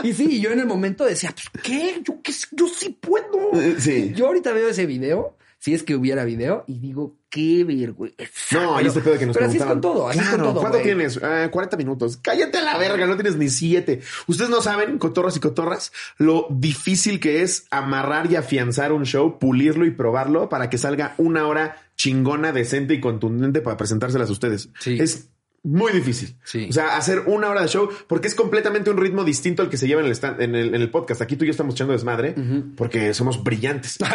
Y 0.03 0.13
sí, 0.13 0.39
yo 0.39 0.51
en 0.51 0.59
el 0.59 0.65
momento 0.65 1.05
decía, 1.05 1.33
pues, 1.33 1.63
¿qué? 1.63 2.01
Yo, 2.03 2.21
qué 2.21 2.33
yo 2.51 2.67
sí 2.67 2.89
puedo. 2.89 3.51
Sí. 3.77 4.13
Yo 4.15 4.27
ahorita 4.27 4.53
veo 4.53 4.69
ese 4.69 4.85
video, 4.85 5.35
si 5.63 5.73
es 5.73 5.83
que 5.83 5.95
hubiera 5.95 6.25
video, 6.25 6.65
y 6.67 6.79
digo, 6.79 7.15
qué 7.29 7.63
vergüenza. 7.63 8.25
No, 8.51 8.81
y 8.81 8.85
este 8.85 8.99
pedo 8.99 9.17
que 9.17 9.25
nos 9.25 9.33
Pero 9.33 9.47
así 9.47 9.55
es 9.55 9.63
con 9.63 9.79
todo, 9.79 10.09
así 10.09 10.19
es 10.19 10.25
con 10.25 10.35
Claro, 10.35 10.49
todo. 10.49 10.59
¿Cuánto 10.59 10.79
tienes? 10.79 11.23
Ah, 11.23 11.47
40 11.49 11.77
minutos. 11.77 12.17
Cállate 12.17 12.57
a 12.57 12.63
la 12.63 12.77
verga, 12.77 13.07
no 13.07 13.15
tienes 13.15 13.37
ni 13.37 13.47
siete. 13.47 14.01
Ustedes 14.27 14.49
no 14.49 14.61
saben, 14.61 14.97
cotorros 14.97 15.37
y 15.37 15.39
cotorras, 15.39 15.93
lo 16.17 16.47
difícil 16.49 17.21
que 17.21 17.43
es 17.43 17.65
amarrar 17.71 18.29
y 18.29 18.35
afianzar 18.35 18.91
un 18.91 19.05
show, 19.05 19.39
pulirlo 19.39 19.85
y 19.85 19.91
probarlo 19.91 20.49
para 20.49 20.69
que 20.69 20.77
salga 20.77 21.15
una 21.17 21.47
hora 21.47 21.77
chingona, 21.95 22.51
decente 22.51 22.95
y 22.95 22.99
contundente 22.99 23.61
para 23.61 23.77
presentárselas 23.77 24.27
a 24.27 24.33
ustedes. 24.33 24.67
Sí. 24.81 24.97
Es 24.99 25.29
muy 25.63 25.91
difícil. 25.93 26.35
Sí. 26.43 26.67
O 26.69 26.73
sea, 26.73 26.97
hacer 26.97 27.23
una 27.27 27.49
hora 27.49 27.61
de 27.61 27.67
show, 27.69 27.89
porque 28.07 28.27
es 28.27 28.35
completamente 28.35 28.89
un 28.89 28.97
ritmo 28.97 29.23
distinto 29.23 29.61
al 29.61 29.69
que 29.69 29.77
se 29.77 29.87
lleva 29.87 30.01
en 30.01 30.07
el, 30.07 30.13
stand- 30.13 30.41
en 30.41 30.55
el, 30.55 30.75
en 30.75 30.81
el 30.81 30.91
podcast. 30.91 31.21
Aquí 31.21 31.35
tú 31.37 31.45
y 31.45 31.47
yo 31.47 31.51
estamos 31.51 31.73
echando 31.75 31.93
desmadre 31.93 32.35
porque 32.75 33.13
somos 33.13 33.41
brillantes. 33.43 33.97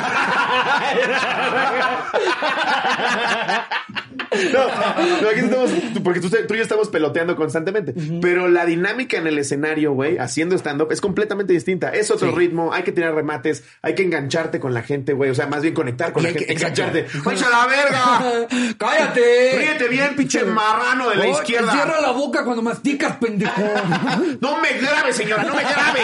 no, 4.52 5.20
no, 5.22 5.28
aquí 5.28 5.40
estamos, 5.40 5.70
porque 6.04 6.20
tú, 6.20 6.28
tú 6.30 6.54
y 6.54 6.56
yo 6.58 6.62
estamos 6.62 6.88
peloteando 6.88 7.36
constantemente. 7.36 7.94
Pero 8.20 8.48
la 8.48 8.64
dinámica 8.66 9.16
en 9.18 9.26
el 9.26 9.38
escenario, 9.38 9.92
güey, 9.92 10.18
haciendo 10.18 10.56
stand-up 10.56 10.92
es 10.92 11.00
completamente 11.00 11.52
distinta. 11.52 11.90
Es 11.90 12.10
otro 12.10 12.30
Sí. 12.30 12.36
ritmo, 12.36 12.72
hay 12.72 12.82
que 12.82 12.92
tirar 12.92 13.14
remates, 13.14 13.64
hay 13.82 13.94
que 13.94 14.02
engancharte 14.02 14.60
con 14.60 14.74
la 14.74 14.82
gente, 14.82 15.12
güey. 15.12 15.30
O 15.30 15.34
sea, 15.34 15.46
más 15.46 15.62
bien 15.62 15.74
conectar 15.74 16.12
con 16.12 16.22
Y 16.22 16.26
la 16.26 16.32
que- 16.32 16.38
gente. 16.40 16.52
Engancharte. 16.54 17.06
¡Váyanse 17.24 17.44
a 17.46 17.50
la 17.50 17.66
verga! 17.66 18.46
¡Cállate! 18.78 19.56
Ríete 19.58 19.88
bien, 19.88 20.16
pinche 20.16 20.44
marrano 20.44 21.10
de 21.10 21.16
la 21.16 21.24
Oh, 21.26 21.32
izquierda. 21.32 21.72
Cierra 21.72 22.00
la 22.00 22.10
boca 22.12 22.44
cuando 22.44 22.62
masticas, 22.62 23.16
pendejo. 23.16 23.52
No 24.40 24.58
me 24.60 24.72
grabe, 24.78 25.12
señora, 25.12 25.42
no 25.44 25.54
me 25.54 25.62
grabe. 25.62 26.00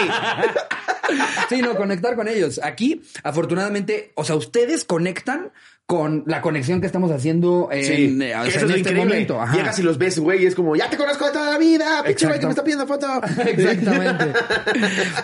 Sí, 1.49 1.61
no, 1.61 1.75
conectar 1.75 2.15
con 2.15 2.27
ellos. 2.27 2.59
Aquí, 2.63 3.01
afortunadamente, 3.23 4.11
o 4.15 4.23
sea, 4.23 4.35
ustedes 4.35 4.85
conectan 4.85 5.51
con 5.87 6.23
la 6.25 6.41
conexión 6.41 6.81
que 6.81 6.87
estamos 6.87 7.11
haciendo 7.11 7.69
en, 7.71 7.83
Sí, 7.85 7.93
eh, 8.23 8.35
o 8.35 8.43
que 8.43 8.49
sea, 8.51 8.55
eso 8.55 8.59
en 8.59 8.63
es 8.63 8.63
lo 8.63 8.67
este 8.69 8.79
increíble. 8.79 9.05
momento. 9.05 9.39
Ajá. 9.41 9.55
Llegas 9.55 9.77
y 9.77 9.83
los 9.83 9.97
ves, 9.99 10.17
güey, 10.17 10.41
y 10.43 10.47
es 10.47 10.55
como, 10.55 10.75
ya 10.75 10.89
te 10.89 10.97
conozco 10.97 11.25
de 11.27 11.31
toda 11.31 11.51
la 11.51 11.57
vida, 11.59 12.03
pinche 12.03 12.25
güey 12.25 12.39
que 12.39 12.45
me 12.47 12.51
está 12.51 12.63
pidiendo 12.63 12.87
foto. 12.87 13.05
Exactamente. 13.45 14.25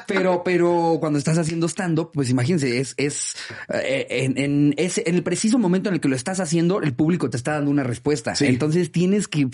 Pero, 0.07 0.43
pero 0.43 0.97
cuando 0.99 1.17
estás 1.19 1.37
haciendo 1.37 1.67
stand-up, 1.67 2.11
pues 2.13 2.29
imagínense, 2.29 2.79
es, 2.79 2.93
es 2.97 3.35
eh, 3.73 4.05
en, 4.09 4.37
en 4.37 4.73
ese, 4.77 5.03
en 5.07 5.15
el 5.15 5.23
preciso 5.23 5.57
momento 5.57 5.89
en 5.89 5.95
el 5.95 6.01
que 6.01 6.07
lo 6.09 6.15
estás 6.15 6.39
haciendo, 6.39 6.81
el 6.81 6.93
público 6.93 7.29
te 7.29 7.37
está 7.37 7.53
dando 7.53 7.71
una 7.71 7.83
respuesta. 7.83 8.35
Sí. 8.35 8.45
Entonces 8.45 8.91
tienes 8.91 9.27
que 9.27 9.47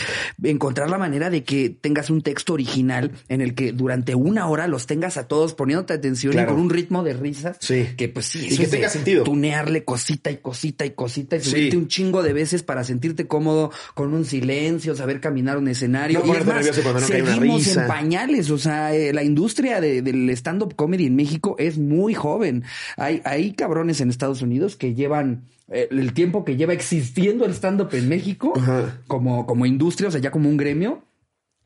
encontrar 0.43 0.89
la 0.89 0.97
manera 0.97 1.29
de 1.29 1.43
que 1.43 1.69
tengas 1.69 2.09
un 2.09 2.21
texto 2.21 2.53
original 2.53 3.11
en 3.29 3.41
el 3.41 3.55
que 3.55 3.71
durante 3.71 4.15
una 4.15 4.47
hora 4.49 4.67
los 4.67 4.87
tengas 4.87 5.17
a 5.17 5.27
todos 5.27 5.53
poniéndote 5.53 5.93
atención 5.93 6.33
Claro. 6.33 6.51
y 6.51 6.53
con 6.53 6.61
un 6.63 6.69
ritmo 6.69 7.03
de 7.03 7.13
risas. 7.13 7.57
Sí. 7.61 7.87
Que 7.95 8.09
pues 8.09 8.25
sí, 8.25 8.47
Y 8.51 8.57
que 8.57 8.67
tenga 8.67 8.89
sentido. 8.89 9.23
Tunearle 9.23 9.83
cosita 9.85 10.31
y 10.31 10.37
cosita 10.37 10.85
y 10.85 10.91
cosita 10.97 11.37
y 11.37 11.39
Sí. 11.39 11.51
subirte 11.51 11.77
un 11.77 11.87
chingo 11.87 12.21
de 12.23 12.33
veces 12.33 12.61
para 12.63 12.83
sentirte 12.83 13.25
cómodo 13.27 13.71
con 13.93 14.13
un 14.13 14.25
silencio, 14.25 14.93
saber 14.95 15.21
caminar 15.21 15.57
un 15.57 15.69
escenario. 15.69 16.19
No 16.19 16.25
y 16.25 16.27
es 16.31 16.37
ponerte 16.39 16.49
más, 16.53 16.55
nervioso 16.65 16.81
cuando 16.83 16.99
no 16.99 17.07
cae 17.07 17.21
una 17.21 17.33
seguimos 17.35 17.65
risa. 17.65 17.81
en 17.83 17.87
pañales. 17.87 18.51
O 18.51 18.57
sea, 18.57 18.93
eh, 18.93 19.13
la 19.13 19.23
industria 19.23 19.79
de- 19.79 20.01
del 20.01 20.29
stand-up 20.31 20.75
comedy 20.75 21.05
en 21.05 21.15
México 21.15 21.55
es 21.57 21.77
muy 21.77 22.13
joven. 22.13 22.65
Hay, 22.97 23.21
hay 23.23 23.53
cabrones 23.53 24.01
en 24.01 24.09
Estados 24.09 24.41
Unidos 24.41 24.75
que 24.75 24.93
llevan 24.93 25.45
eh, 25.69 25.87
el 25.91 26.13
tiempo 26.13 26.43
que 26.45 26.55
lleva 26.55 26.73
existiendo 26.73 27.45
el 27.45 27.51
stand-up 27.53 27.89
en 27.93 28.07
México 28.09 28.53
Ajá. 28.55 29.01
como, 29.07 29.45
como 29.45 29.65
industria, 29.65 30.07
o 30.07 30.11
sea, 30.11 30.19
ya 30.21 30.31
como 30.31 30.49
un 30.49 30.57
gremio, 30.57 31.03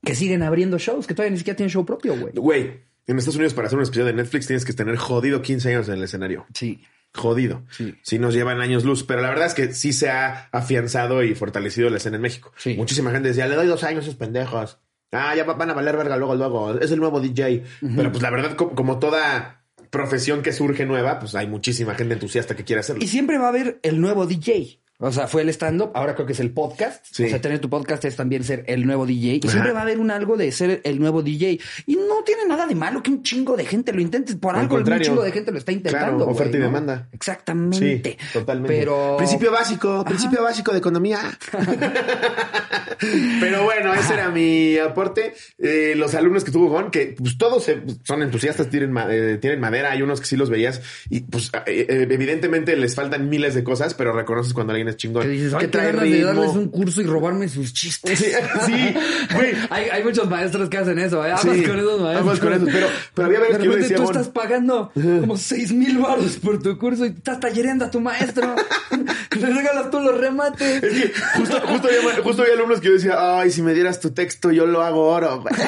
que 0.04 0.16
siguen 0.16 0.42
abriendo 0.44 0.78
shows, 0.80 1.06
que 1.08 1.14
todavía 1.14 1.32
ni 1.34 1.38
siquiera 1.38 1.56
tienen 1.56 1.70
show 1.70 1.86
propio, 1.86 2.20
güey. 2.20 2.34
Güey, 2.36 2.72
en 3.06 3.18
Estados 3.20 3.36
Unidos 3.36 3.54
para 3.54 3.68
hacer 3.68 3.78
un 3.78 3.84
especial 3.84 4.08
de 4.08 4.14
Netflix 4.14 4.48
tienes 4.48 4.66
que 4.66 4.74
tener 4.74 4.96
jodido 4.98 5.42
15 5.44 5.70
años 5.70 5.88
en 5.88 5.94
el 5.96 6.04
escenario. 6.04 6.46
Sí. 6.54 6.82
Jodido. 7.14 7.64
Sí. 7.72 7.96
Sí 8.04 8.20
nos 8.20 8.34
llevan 8.34 8.62
años 8.62 8.86
luz, 8.86 9.04
pero 9.04 9.22
la 9.22 9.30
verdad 9.30 9.48
es 9.48 9.54
que 9.54 9.74
sí 9.74 9.92
se 9.94 10.10
ha 10.10 10.48
afianzado 10.52 11.24
y 11.24 11.36
fortalecido 11.36 11.90
la 11.90 11.98
escena 11.98 12.16
en 12.16 12.22
México. 12.22 12.52
Sí. 12.58 12.76
Muchísima 12.76 13.12
gente 13.12 13.28
decía, 13.30 13.48
le 13.48 13.56
doy 13.56 13.68
dos 13.68 13.84
años 13.84 14.00
a 14.00 14.08
esos 14.08 14.16
pendejos. 14.16 14.80
Ah, 15.12 15.36
ya 15.36 15.44
va- 15.44 15.56
van 15.56 15.70
a 15.70 15.74
valer 15.74 15.98
verga 15.98 16.16
luego, 16.16 16.36
luego. 16.36 16.80
Es 16.80 16.90
el 16.92 17.00
nuevo 17.00 17.20
DJ. 17.20 17.64
Pero 17.98 18.12
pues 18.12 18.22
la 18.22 18.30
verdad, 18.30 18.56
co- 18.56 18.72
como 18.76 18.98
toda 19.00 19.66
profesión 19.90 20.42
que 20.42 20.54
surge 20.54 20.86
nueva, 20.86 21.20
pues 21.20 21.36
hay 21.36 21.48
muchísima 21.48 21.96
gente 21.96 22.14
entusiasta 22.14 22.56
que 22.56 22.64
quiere 22.64 22.80
hacerlo. 22.80 23.04
Y 23.04 23.08
siempre 23.10 23.38
va 23.38 23.46
a 23.48 23.50
haber 23.50 23.80
el 23.84 24.00
nuevo 24.00 24.26
DJ. 24.26 24.81
O 25.04 25.12
sea, 25.12 25.28
fue 25.28 25.42
el 25.42 25.50
stand-up, 25.50 25.92
ahora 25.96 26.14
creo 26.14 26.28
que 26.28 26.34
es 26.34 26.40
el 26.40 26.52
podcast. 26.52 27.04
Sí. 27.10 27.26
O 27.26 27.30
sea, 27.30 27.42
tener 27.42 27.60
tu 27.60 27.70
podcast 27.70 28.06
es 28.06 28.16
también 28.16 28.44
ser 28.44 28.64
el 28.68 28.86
nuevo 28.86 29.08
DJ. 29.08 29.36
Y 29.36 29.40
Ajá. 29.44 29.52
siempre 29.52 29.72
va 29.72 29.80
a 29.80 29.82
haber 29.82 30.00
un 30.00 30.12
algo 30.12 30.38
de 30.38 30.52
ser 30.52 30.80
el 30.84 31.00
nuevo 31.00 31.24
DJ. 31.24 31.60
Y 31.88 31.96
no 31.96 32.24
tiene 32.24 32.46
nada 32.46 32.68
de 32.68 32.76
malo 32.76 33.02
que 33.02 33.10
un 33.10 33.24
chingo 33.24 33.58
de 33.58 33.66
gente 33.66 33.94
lo 33.94 34.02
intente. 34.02 34.36
Por 34.36 34.56
Al 34.56 34.62
algo 34.62 34.78
un 34.78 35.00
chingo 35.00 35.24
de 35.24 35.32
gente 35.32 35.52
lo 35.52 35.58
está 35.58 35.72
intentando. 35.72 36.18
Claro, 36.18 36.32
oferta 36.32 36.56
y 36.56 36.60
¿no? 36.60 36.66
demanda. 36.68 37.08
Exactamente. 37.12 38.18
Sí, 38.20 38.28
totalmente. 38.34 38.78
Pero. 38.78 39.18
Principio 39.18 39.52
básico, 39.52 40.06
principio 40.06 40.44
básico 40.44 40.72
de 40.72 40.78
economía. 40.78 41.20
Pero 43.40 43.64
bueno, 43.64 43.94
ese 43.96 44.14
era 44.14 44.30
mi 44.30 44.78
aporte. 44.78 45.34
Eh, 45.58 45.94
los 45.96 46.14
alumnos 46.14 46.44
que 46.44 46.52
tuvo 46.52 46.70
Gon, 46.70 46.92
que 46.92 47.16
pues 47.18 47.38
todos 47.38 47.66
son 48.04 48.22
entusiastas, 48.22 48.70
tienen, 48.70 48.96
eh, 49.10 49.38
tienen 49.42 49.60
madera, 49.60 49.92
hay 49.92 50.04
unos 50.04 50.20
que 50.20 50.28
sí 50.28 50.38
los 50.38 50.50
veías 50.50 50.82
y 51.10 51.22
pues 51.22 51.52
eh, 51.66 52.08
evidentemente 52.10 52.76
les 52.76 52.94
faltan 52.94 53.30
miles 53.30 53.56
de 53.56 53.64
cosas, 53.64 53.96
pero 53.96 54.14
reconoces 54.14 54.54
cuando 54.54 54.74
alguien 54.74 54.88
chingón. 54.96 55.24
Que 55.24 55.30
dices, 55.30 55.54
qué 55.60 55.68
trae 55.68 55.88
ganas 55.88 56.04
de 56.04 56.24
darles 56.24 56.52
un 56.52 56.70
curso 56.70 57.02
y 57.02 57.06
robarme 57.06 57.48
sus 57.50 57.74
chistes. 57.74 58.20
Sí, 58.20 58.26
sí, 58.66 58.94
güey. 59.34 59.54
hay, 59.70 59.86
hay 59.90 60.04
muchos 60.04 60.30
maestros 60.30 60.70
que 60.70 60.78
hacen 60.78 60.98
eso, 61.00 61.26
¿eh? 61.26 61.32
Aguas 61.32 61.56
Sí, 61.58 61.64
con 61.64 61.80
esos 61.80 62.02
maestros. 62.02 62.18
aguas 62.22 62.40
con 62.40 62.54
esos, 62.54 62.70
pero- 62.72 62.88
pero 63.14 63.26
había 63.28 63.40
veces 63.40 63.58
De 63.58 63.64
que 63.64 63.70
yo 63.70 63.76
decía, 63.78 63.98
tú 63.98 64.04
bueno. 64.04 64.20
estás 64.20 64.34
pagando 64.34 64.92
como 64.94 65.38
seis 65.38 65.72
mil 65.72 65.98
baros 66.00 66.38
por 66.38 66.62
tu 66.62 66.78
curso 66.78 67.06
y 67.06 67.10
estás 67.10 67.40
tallereando 67.40 67.86
a 67.86 67.92
tu 67.92 68.00
maestro. 68.00 68.56
Le 69.40 69.48
regalas 69.48 69.90
tú 69.90 70.00
los 70.00 70.18
remates. 70.18 70.84
Es 70.84 70.94
que 70.94 71.14
justo, 71.38 71.60
justo, 71.62 71.88
había, 71.88 72.22
justo 72.24 72.42
había 72.44 72.54
alumnos 72.56 72.80
que 72.82 72.88
yo 72.88 72.94
decía, 72.94 73.40
ay, 73.40 73.50
si 73.52 73.62
me 73.62 73.74
dieras 73.74 74.00
tu 74.00 74.12
texto, 74.12 74.52
yo 74.52 74.66
lo 74.66 74.82
hago 74.84 75.08
oro. 75.08 75.42
güey". 75.42 75.54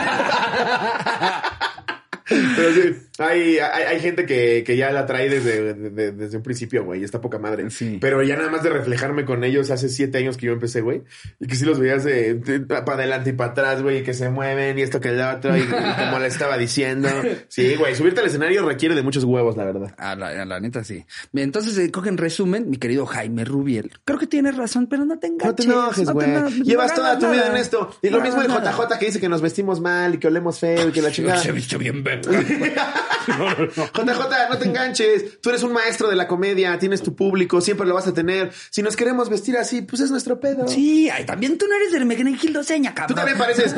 Pero 2.25 2.73
sí, 2.73 2.95
hay, 3.20 3.58
hay, 3.60 3.84
hay 3.84 4.00
gente 4.00 4.25
que, 4.25 4.63
que 4.65 4.75
ya 4.75 4.91
la 4.91 5.05
trae 5.05 5.29
desde, 5.29 5.74
de- 5.74 6.12
desde 6.12 6.38
un 6.38 6.43
principio, 6.43 6.84
güey. 6.84 7.01
y 7.01 7.03
Está 7.03 7.22
poca 7.22 7.38
madre. 7.39 7.70
Sí. 7.70 7.98
Pero 8.01 8.22
ya 8.24 8.36
nada 8.36 8.50
más 8.50 8.63
de 8.63 8.70
reflejarme 8.70 9.25
con 9.25 9.43
ellos 9.43 9.70
hace 9.72 9.89
siete 9.89 10.17
años 10.17 10.38
que 10.38 10.48
yo 10.48 10.53
empecé, 10.53 10.82
güey. 10.82 11.03
Y 11.39 11.48
que 11.48 11.55
sí 11.55 11.65
los 11.65 11.79
veías 11.79 12.03
de, 12.03 12.36
para 12.67 12.93
adelante 12.93 13.29
y 13.32 13.34
para 13.34 13.51
atrás, 13.51 13.82
güey. 13.82 14.00
Y 14.00 14.03
que 14.03 14.13
se 14.13 14.29
mueven 14.29 14.79
y 14.79 14.82
esto 14.82 15.00
que 15.00 15.10
el 15.10 15.22
otro. 15.22 15.55
Y, 15.58 15.62
y 15.62 15.65
como 15.65 16.20
le 16.20 16.27
estaba 16.27 16.58
diciendo. 16.58 17.10
Sí, 17.50 17.75
güey. 17.75 17.96
Subirte 17.96 18.22
al 18.22 18.27
escenario 18.27 18.67
requiere 18.67 18.96
de 18.96 19.03
muchos 19.03 19.24
huevos, 19.24 19.55
la 19.58 19.65
verdad. 19.65 19.93
A 19.98 20.15
la, 20.15 20.29
a 20.41 20.46
la 20.46 20.60
neta, 20.60 20.84
sí. 20.84 21.05
Entonces, 21.34 21.77
eh, 21.77 21.91
cogen 21.91 22.17
resumen, 22.17 22.70
mi 22.70 22.77
querido 22.77 23.05
Jaime 23.05 23.46
Rubiel. 23.46 23.91
Creo 24.05 24.17
que 24.17 24.27
tienes 24.27 24.58
razón, 24.58 24.88
pero 24.88 25.05
no 25.05 25.20
te 25.20 25.27
enganches. 25.27 25.48
No 25.48 25.55
te 25.55 25.63
enojes, 25.63 26.10
güey. 26.10 26.27
no 26.32 26.50
Llevas 26.50 26.93
toda 26.96 27.20
tu 27.20 27.29
vida 27.29 27.48
en 27.50 27.58
esto. 27.58 27.96
Y 28.01 28.10
lo 28.10 28.22
mismo 28.22 28.41
nada. 28.43 28.72
JJ 28.72 29.00
que 29.00 29.05
dice 29.05 29.20
que 29.20 29.29
nos 29.29 29.41
vestimos 29.41 29.79
mal 29.82 30.15
y 30.15 30.17
que 30.17 30.27
olemos 30.27 30.60
feo 30.60 30.89
y 30.89 30.91
que 30.91 31.01
la 31.01 31.12
chingada. 31.12 31.38
Se 31.39 31.51
vistió 31.51 31.77
bien 31.77 32.03
verga. 32.03 32.32
JJ, 33.27 34.00
no 34.50 34.57
te 34.57 34.65
enganches. 34.65 35.39
Tú 35.41 35.50
eres 35.50 35.63
un 35.63 35.74
maestro 35.74 36.10
de 36.10 36.15
la 36.15 36.27
comedia, 36.27 36.77
tienes 36.79 37.01
tu 37.01 37.15
público, 37.15 37.62
siempre 37.62 37.86
lo 37.88 37.93
vas 37.95 38.07
a 38.07 38.13
tener. 38.13 38.51
Si 38.69 38.81
nos 38.81 38.95
queremos 38.95 39.29
vestir 39.29 39.57
así, 39.57 39.81
pues 39.81 40.01
es 40.01 40.12
nuestro 40.12 40.39
pedo. 40.39 40.67
Sí, 40.67 41.10
ay, 41.10 41.25
también 41.25 41.57
tú 41.57 41.67
no 41.67 41.75
eres 41.75 41.91
del 41.91 42.05
Megenegildo 42.05 42.63
Seña, 42.63 42.93
cabrón. 42.93 43.10
Tú 43.10 43.15
también 43.15 43.38
pareces, 43.38 43.74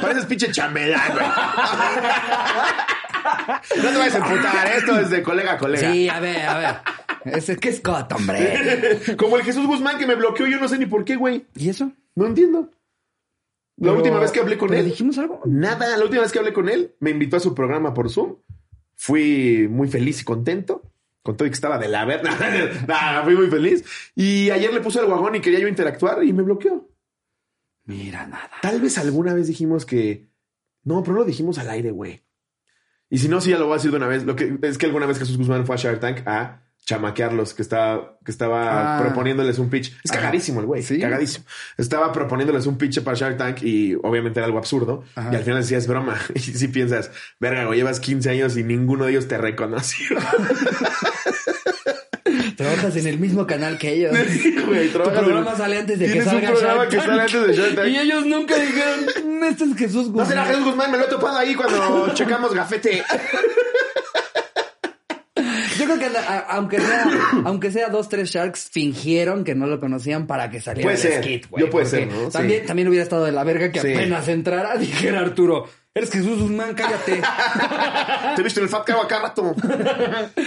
pareces 0.00 0.26
pinche 0.26 0.50
chambelán, 0.50 1.12
güey. 1.12 1.26
No 3.82 3.90
te 3.90 3.96
vayas 3.98 4.14
a 4.14 4.18
emputar, 4.18 4.66
esto 4.76 4.98
es 5.00 5.10
de 5.10 5.22
colega 5.22 5.52
a 5.52 5.58
colega. 5.58 5.92
Sí, 5.92 6.08
a 6.08 6.20
ver, 6.20 6.46
a 6.46 6.58
ver. 6.58 6.76
Ese 7.36 7.56
que 7.56 7.68
es 7.70 7.80
coto, 7.80 8.16
hombre. 8.16 9.16
Como 9.18 9.36
el 9.36 9.42
Jesús 9.42 9.66
Guzmán 9.66 9.98
que 9.98 10.06
me 10.06 10.14
bloqueó, 10.14 10.46
yo 10.46 10.58
no 10.58 10.68
sé 10.68 10.78
ni 10.78 10.86
por 10.86 11.04
qué, 11.04 11.16
güey. 11.16 11.46
¿Y 11.56 11.68
eso? 11.68 11.92
No 12.14 12.26
entiendo. 12.26 12.70
La 13.76 13.88
Pero- 13.90 13.96
última 13.98 14.18
vez 14.18 14.32
que 14.32 14.40
hablé 14.40 14.56
con 14.58 14.68
¿pero 14.68 14.80
él. 14.80 14.86
dijimos 14.86 15.18
algo? 15.18 15.40
Nada, 15.44 15.96
la 15.96 16.02
última 16.04 16.22
vez 16.22 16.32
que 16.32 16.38
hablé 16.38 16.52
con 16.52 16.68
él, 16.68 16.94
me 17.00 17.10
invitó 17.10 17.36
a 17.36 17.40
su 17.40 17.54
programa 17.54 17.92
por 17.94 18.10
Zoom. 18.10 18.36
Fui 19.00 19.68
muy 19.70 19.88
feliz 19.88 20.20
y 20.20 20.24
contento. 20.24 20.82
Con 21.22 21.36
todo 21.36 21.46
y 21.46 21.50
que 21.50 21.54
estaba 21.54 21.78
de 21.78 21.88
la 21.88 22.04
verga. 22.04 22.36
Nah, 22.88 23.22
fui 23.22 23.36
muy 23.36 23.46
feliz. 23.46 23.84
Y 24.16 24.50
ayer 24.50 24.72
le 24.74 24.80
puse 24.80 24.98
el 24.98 25.06
guagón 25.06 25.36
y 25.36 25.40
quería 25.40 25.60
yo 25.60 25.68
interactuar 25.68 26.24
y 26.24 26.32
me 26.32 26.42
bloqueó. 26.42 26.90
Mira, 27.84 28.26
nada. 28.26 28.50
Tal 28.60 28.80
vez 28.80 28.98
alguna 28.98 29.34
vez 29.34 29.46
dijimos 29.46 29.86
que. 29.86 30.28
No, 30.82 31.02
pero 31.04 31.16
lo 31.16 31.24
dijimos 31.24 31.58
al 31.58 31.70
aire, 31.70 31.92
güey. 31.92 32.24
Y 33.08 33.18
si 33.18 33.28
no, 33.28 33.40
sí, 33.40 33.50
ya 33.50 33.58
lo 33.58 33.66
voy 33.66 33.74
a 33.74 33.76
decir 33.76 33.92
de 33.92 33.98
una 33.98 34.08
vez. 34.08 34.24
Lo 34.24 34.34
que 34.34 34.58
es 34.62 34.78
que 34.78 34.86
alguna 34.86 35.06
vez 35.06 35.18
Jesús 35.18 35.38
Guzmán 35.38 35.64
fue 35.64 35.76
a 35.76 35.78
Shark 35.78 36.00
Tank 36.00 36.26
a 36.26 36.67
chamaquearlos, 36.88 37.52
que 37.52 37.60
estaba, 37.60 38.16
que 38.24 38.30
estaba 38.30 38.96
Ah. 38.96 39.02
proponiéndoles 39.02 39.58
un 39.58 39.68
pitch. 39.68 39.94
Es 40.02 40.10
cagadísimo 40.10 40.60
el 40.60 40.66
güey, 40.66 40.82
Sí. 40.82 40.98
cagadísimo. 40.98 41.44
Estaba 41.76 42.10
proponiéndoles 42.12 42.64
un 42.64 42.78
pitch 42.78 43.02
para 43.02 43.14
Shark 43.14 43.36
Tank 43.36 43.62
y 43.62 43.94
obviamente 44.02 44.40
era 44.40 44.46
algo 44.46 44.56
absurdo. 44.56 45.04
Ajá. 45.14 45.28
Y 45.30 45.36
al 45.36 45.42
final 45.42 45.60
decías 45.60 45.86
broma. 45.86 46.16
Y 46.34 46.38
si 46.40 46.68
piensas, 46.68 47.10
verga, 47.38 47.66
güey, 47.66 47.78
llevas 47.78 48.00
15 48.00 48.30
años 48.30 48.56
y 48.56 48.64
ninguno 48.64 49.04
de 49.04 49.10
ellos 49.10 49.28
te 49.28 49.36
reconoció. 49.36 50.16
Trabajas 52.56 52.96
en 52.96 53.06
el 53.06 53.18
mismo 53.18 53.46
canal 53.46 53.78
que 53.78 53.92
ellos. 53.92 54.16
Sí, 54.28 54.56
güey, 54.66 54.86
Tu 54.88 54.92
trabajas 54.94 55.18
programa 55.24 55.50
en- 55.52 55.56
sale 55.58 55.78
antes 55.78 55.98
de 55.98 56.06
que 56.12 56.22
salga 56.22 56.48
un 56.48 56.54
programa 56.54 56.76
Shark 56.84 56.88
que 56.90 56.96
sale 57.00 57.20
antes 57.22 57.46
de 57.48 57.52
Shark 57.54 57.74
Tank. 57.74 57.88
Y 57.88 57.96
ellos 57.98 58.26
nunca 58.26 58.56
dijeron, 58.56 59.00
"Mm, 59.26 59.44
este 59.44 59.64
es 59.64 59.76
Jesús 59.76 60.06
No 60.06 60.12
Guzmán. 60.12 60.26
será 60.28 60.44
Jesús 60.46 60.64
Guzmán, 60.64 60.90
me 60.90 60.98
lo 60.98 61.04
he 61.04 61.08
topado 61.08 61.36
ahí 61.38 61.54
cuando 61.54 62.12
checamos 62.14 62.54
gafete. 62.54 63.02
Yo 65.88 65.96
creo 65.96 66.10
que 66.12 66.18
a- 66.18 66.38
aunque 66.50 66.80
sea, 66.80 67.06
aunque 67.44 67.70
sea 67.70 67.88
dos, 67.88 68.08
tres 68.08 68.30
Sharks, 68.30 68.68
fingieron 68.70 69.44
que 69.44 69.54
no 69.54 69.66
lo 69.66 69.80
conocían 69.80 70.26
para 70.26 70.50
que 70.50 70.60
saliera 70.60 70.86
Puede 70.90 70.96
el 70.96 71.02
ser. 71.14 71.22
skit, 71.24 71.48
güey. 71.48 71.64
Yo 71.64 71.70
puede 71.70 71.86
ser, 71.86 72.06
¿no? 72.08 72.28
También, 72.28 72.60
Sí. 72.62 72.66
también 72.66 72.88
hubiera 72.88 73.02
estado 73.02 73.24
de 73.24 73.32
la 73.32 73.44
verga 73.44 73.72
que 73.72 73.80
Sí. 73.80 73.92
apenas 73.92 74.28
entrara 74.28 74.76
dijera 74.78 75.20
Arturo, 75.20 75.66
Eres 75.94 76.10
Jesús 76.12 76.38
Guzmán, 76.40 76.74
cállate. 76.74 77.20
Te 78.36 78.40
he 78.40 78.44
visto 78.44 78.60
en 78.60 78.64
el 78.64 78.70
Fat 78.70 78.86
Cow 78.86 79.00
acá 79.00 79.20
rato. 79.20 79.54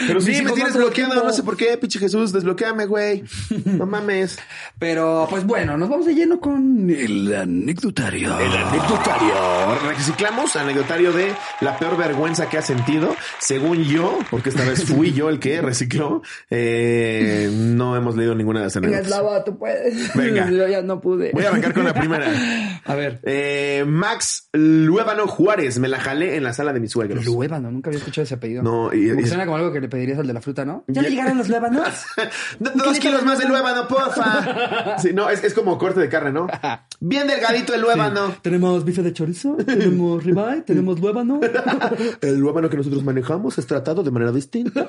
Pero 0.07 0.21
sí, 0.21 0.36
Sí, 0.36 0.43
me 0.43 0.53
tienes 0.53 0.75
bloqueado, 0.75 1.24
no 1.24 1.33
sé 1.33 1.43
por 1.43 1.57
qué, 1.57 1.77
pinche 1.77 2.00
Jesús, 2.00 2.31
desbloqueame, 2.31 2.86
güey. 2.86 3.24
No 3.65 3.86
mames. 3.86 4.39
Pero, 4.79 5.27
pues 5.29 5.45
bueno, 5.45 5.77
nos 5.77 5.89
vamos 5.89 6.05
de 6.05 6.15
lleno 6.15 6.39
con 6.39 6.89
el 6.89 7.36
anecdotario. 7.36 8.39
El 8.39 8.55
anecdotario. 8.55 9.89
Reciclamos 9.89 10.55
anecdotario 10.55 11.12
de 11.12 11.33
la 11.60 11.77
peor 11.77 11.98
vergüenza 11.98 12.48
que 12.48 12.57
ha 12.57 12.62
sentido. 12.62 13.13
Según 13.39 13.83
yo, 13.83 14.19
porque 14.29 14.50
esta 14.50 14.63
vez 14.63 14.86
fui 14.86 15.12
yo 15.12 15.27
el 15.27 15.39
que 15.39 15.60
recicló, 15.62 16.21
eh, 16.50 17.50
no 17.51 17.98
hemos 17.98 18.15
leído 18.15 18.36
ninguna 18.36 18.60
de 18.60 18.65
las 18.67 18.75
Venga, 18.75 19.00
anécdotas. 19.00 19.43
Tú 19.43 19.57
puedes. 19.57 20.13
Venga. 20.15 20.50
Yo 20.51 20.67
ya 20.67 20.81
no 20.81 21.01
pude. 21.01 21.31
Voy 21.33 21.43
a 21.43 21.50
arrancar 21.50 21.74
con 21.74 21.83
la 21.83 21.93
primera. 21.93 22.81
A 22.86 22.95
ver. 22.95 23.19
Eh, 23.24 23.83
Max 23.88 24.50
Luébano 24.53 25.27
Juárez, 25.32 25.80
me 25.80 25.88
la 25.88 26.00
jalé 26.00 26.36
en 26.38 26.44
la 26.44 26.54
sala 26.54 26.74
de 26.74 26.80
mis 26.80 26.92
suegros. 26.92 27.26
Luébano, 27.26 27.72
nunca 27.72 27.90
había 27.90 27.98
escuchado 28.00 28.24
ese 28.24 28.36
apellido. 28.36 28.62
No, 28.64 28.94
y- 28.94 29.10
y- 29.12 29.26
suena 29.28 29.46
como 29.46 29.58
algo 29.58 29.72
que 29.72 29.80
le 29.82 29.88
pedirías 29.90 30.20
al 30.20 30.28
de 30.28 30.34
la 30.34 30.42
fruta, 30.42 30.66
¿no? 30.66 30.84
¿Ya 30.88 31.02
le 31.02 31.10
llegaron 31.10 31.38
los 31.38 31.50
luébanos? 31.50 31.88
Do- 32.60 32.72
Dos 32.76 33.00
kilos 33.00 33.24
más 33.24 33.40
de 33.40 33.48
luébano, 33.48 33.88
porfa. 33.88 34.98
Sí, 35.02 35.12
no, 35.14 35.30
es, 35.30 35.44
es 35.44 35.54
como 35.54 35.78
corte 35.78 36.00
de 36.00 36.10
carne, 36.10 36.32
¿no? 36.32 36.48
Bien 37.00 37.26
delgadito 37.28 37.74
el 37.74 37.82
luébano. 37.82 38.36
Tenemos 38.42 38.86
bife 38.86 39.02
de 39.02 39.12
chorizo, 39.14 39.56
tenemos 39.66 40.24
ribeye, 40.24 40.62
tenemos 40.62 41.00
luébano. 41.00 41.40
El 42.22 42.38
luébano 42.38 42.70
que 42.70 42.78
nosotros 42.78 43.04
manejamos 43.04 43.58
es 43.58 43.66
tratado 43.66 44.04
de 44.04 44.12
manera 44.12 44.32
distinta. 44.32 44.86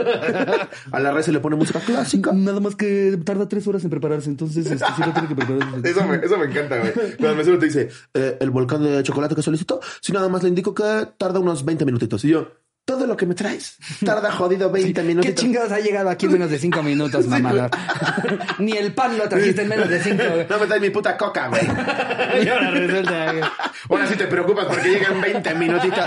A 0.90 1.00
la 1.00 1.12
red 1.12 1.22
se 1.22 1.32
le 1.32 1.40
pone 1.40 1.56
música 1.56 1.80
clásica. 1.80 2.32
Nada 2.32 2.60
más 2.60 2.76
que 2.76 3.18
tarda 3.24 3.48
tres 3.48 3.66
horas 3.66 3.82
en 3.84 3.90
prepararse, 3.90 4.28
entonces 4.28 4.66
este, 4.70 4.84
sí 4.96 5.02
lo 5.06 5.12
tiene 5.12 5.28
que 5.28 5.34
preparar. 5.34 5.68
Eso 5.86 6.04
me, 6.06 6.16
eso 6.16 6.36
me 6.38 6.46
encanta, 6.46 6.78
güey. 6.78 6.92
Cuando 6.92 7.30
el 7.30 7.36
mesero 7.36 7.58
te 7.58 7.66
dice, 7.66 7.88
eh, 8.14 8.36
el 8.40 8.50
volcán 8.50 8.82
de 8.82 9.02
chocolate 9.02 9.34
que 9.34 9.42
solicito, 9.42 9.80
si 10.00 10.12
nada 10.12 10.28
más 10.32 10.42
le 10.42 10.48
indico 10.48 10.74
que 10.74 10.82
tarda 11.16 11.38
unos 11.38 11.64
20 11.64 11.84
minutitos. 11.84 12.24
Y 12.24 12.28
yo, 12.30 12.48
todo 12.84 13.06
lo 13.06 13.16
que 13.16 13.26
me 13.26 13.34
traes 13.36 13.76
tarda 14.04 14.32
jodido 14.32 14.68
20 14.70 14.92
¿Qué 15.00 15.06
minutitos. 15.06 15.36
chingados 15.36 15.70
ha 15.70 15.78
llegado 15.78 16.10
aquí 16.10 16.26
en 16.26 16.32
menos 16.32 16.50
de 16.50 16.58
cinco 16.58 16.82
minutos, 16.82 17.26
mamador? 17.28 17.70
Ni 18.58 18.72
el 18.72 18.92
pan 18.94 19.16
lo 19.16 19.28
trajiste 19.28 19.62
en 19.62 19.68
menos 19.68 19.88
de 19.88 20.02
cinco. 20.02 20.24
güey. 20.32 20.46
No 20.50 20.58
me 20.58 20.66
traes 20.66 20.82
mi 20.82 20.90
puta 20.90 21.16
coca, 21.16 21.46
güey. 21.48 21.62
Y 22.44 22.48
ahora 22.48 22.70
resulta 22.72 23.32
que- 23.32 23.42
Ahora 23.88 24.06
sí 24.08 24.16
te 24.16 24.26
preocupas 24.26 24.66
porque 24.66 24.88
llegan 24.88 25.20
20 25.20 25.54
minutitos. 25.54 26.04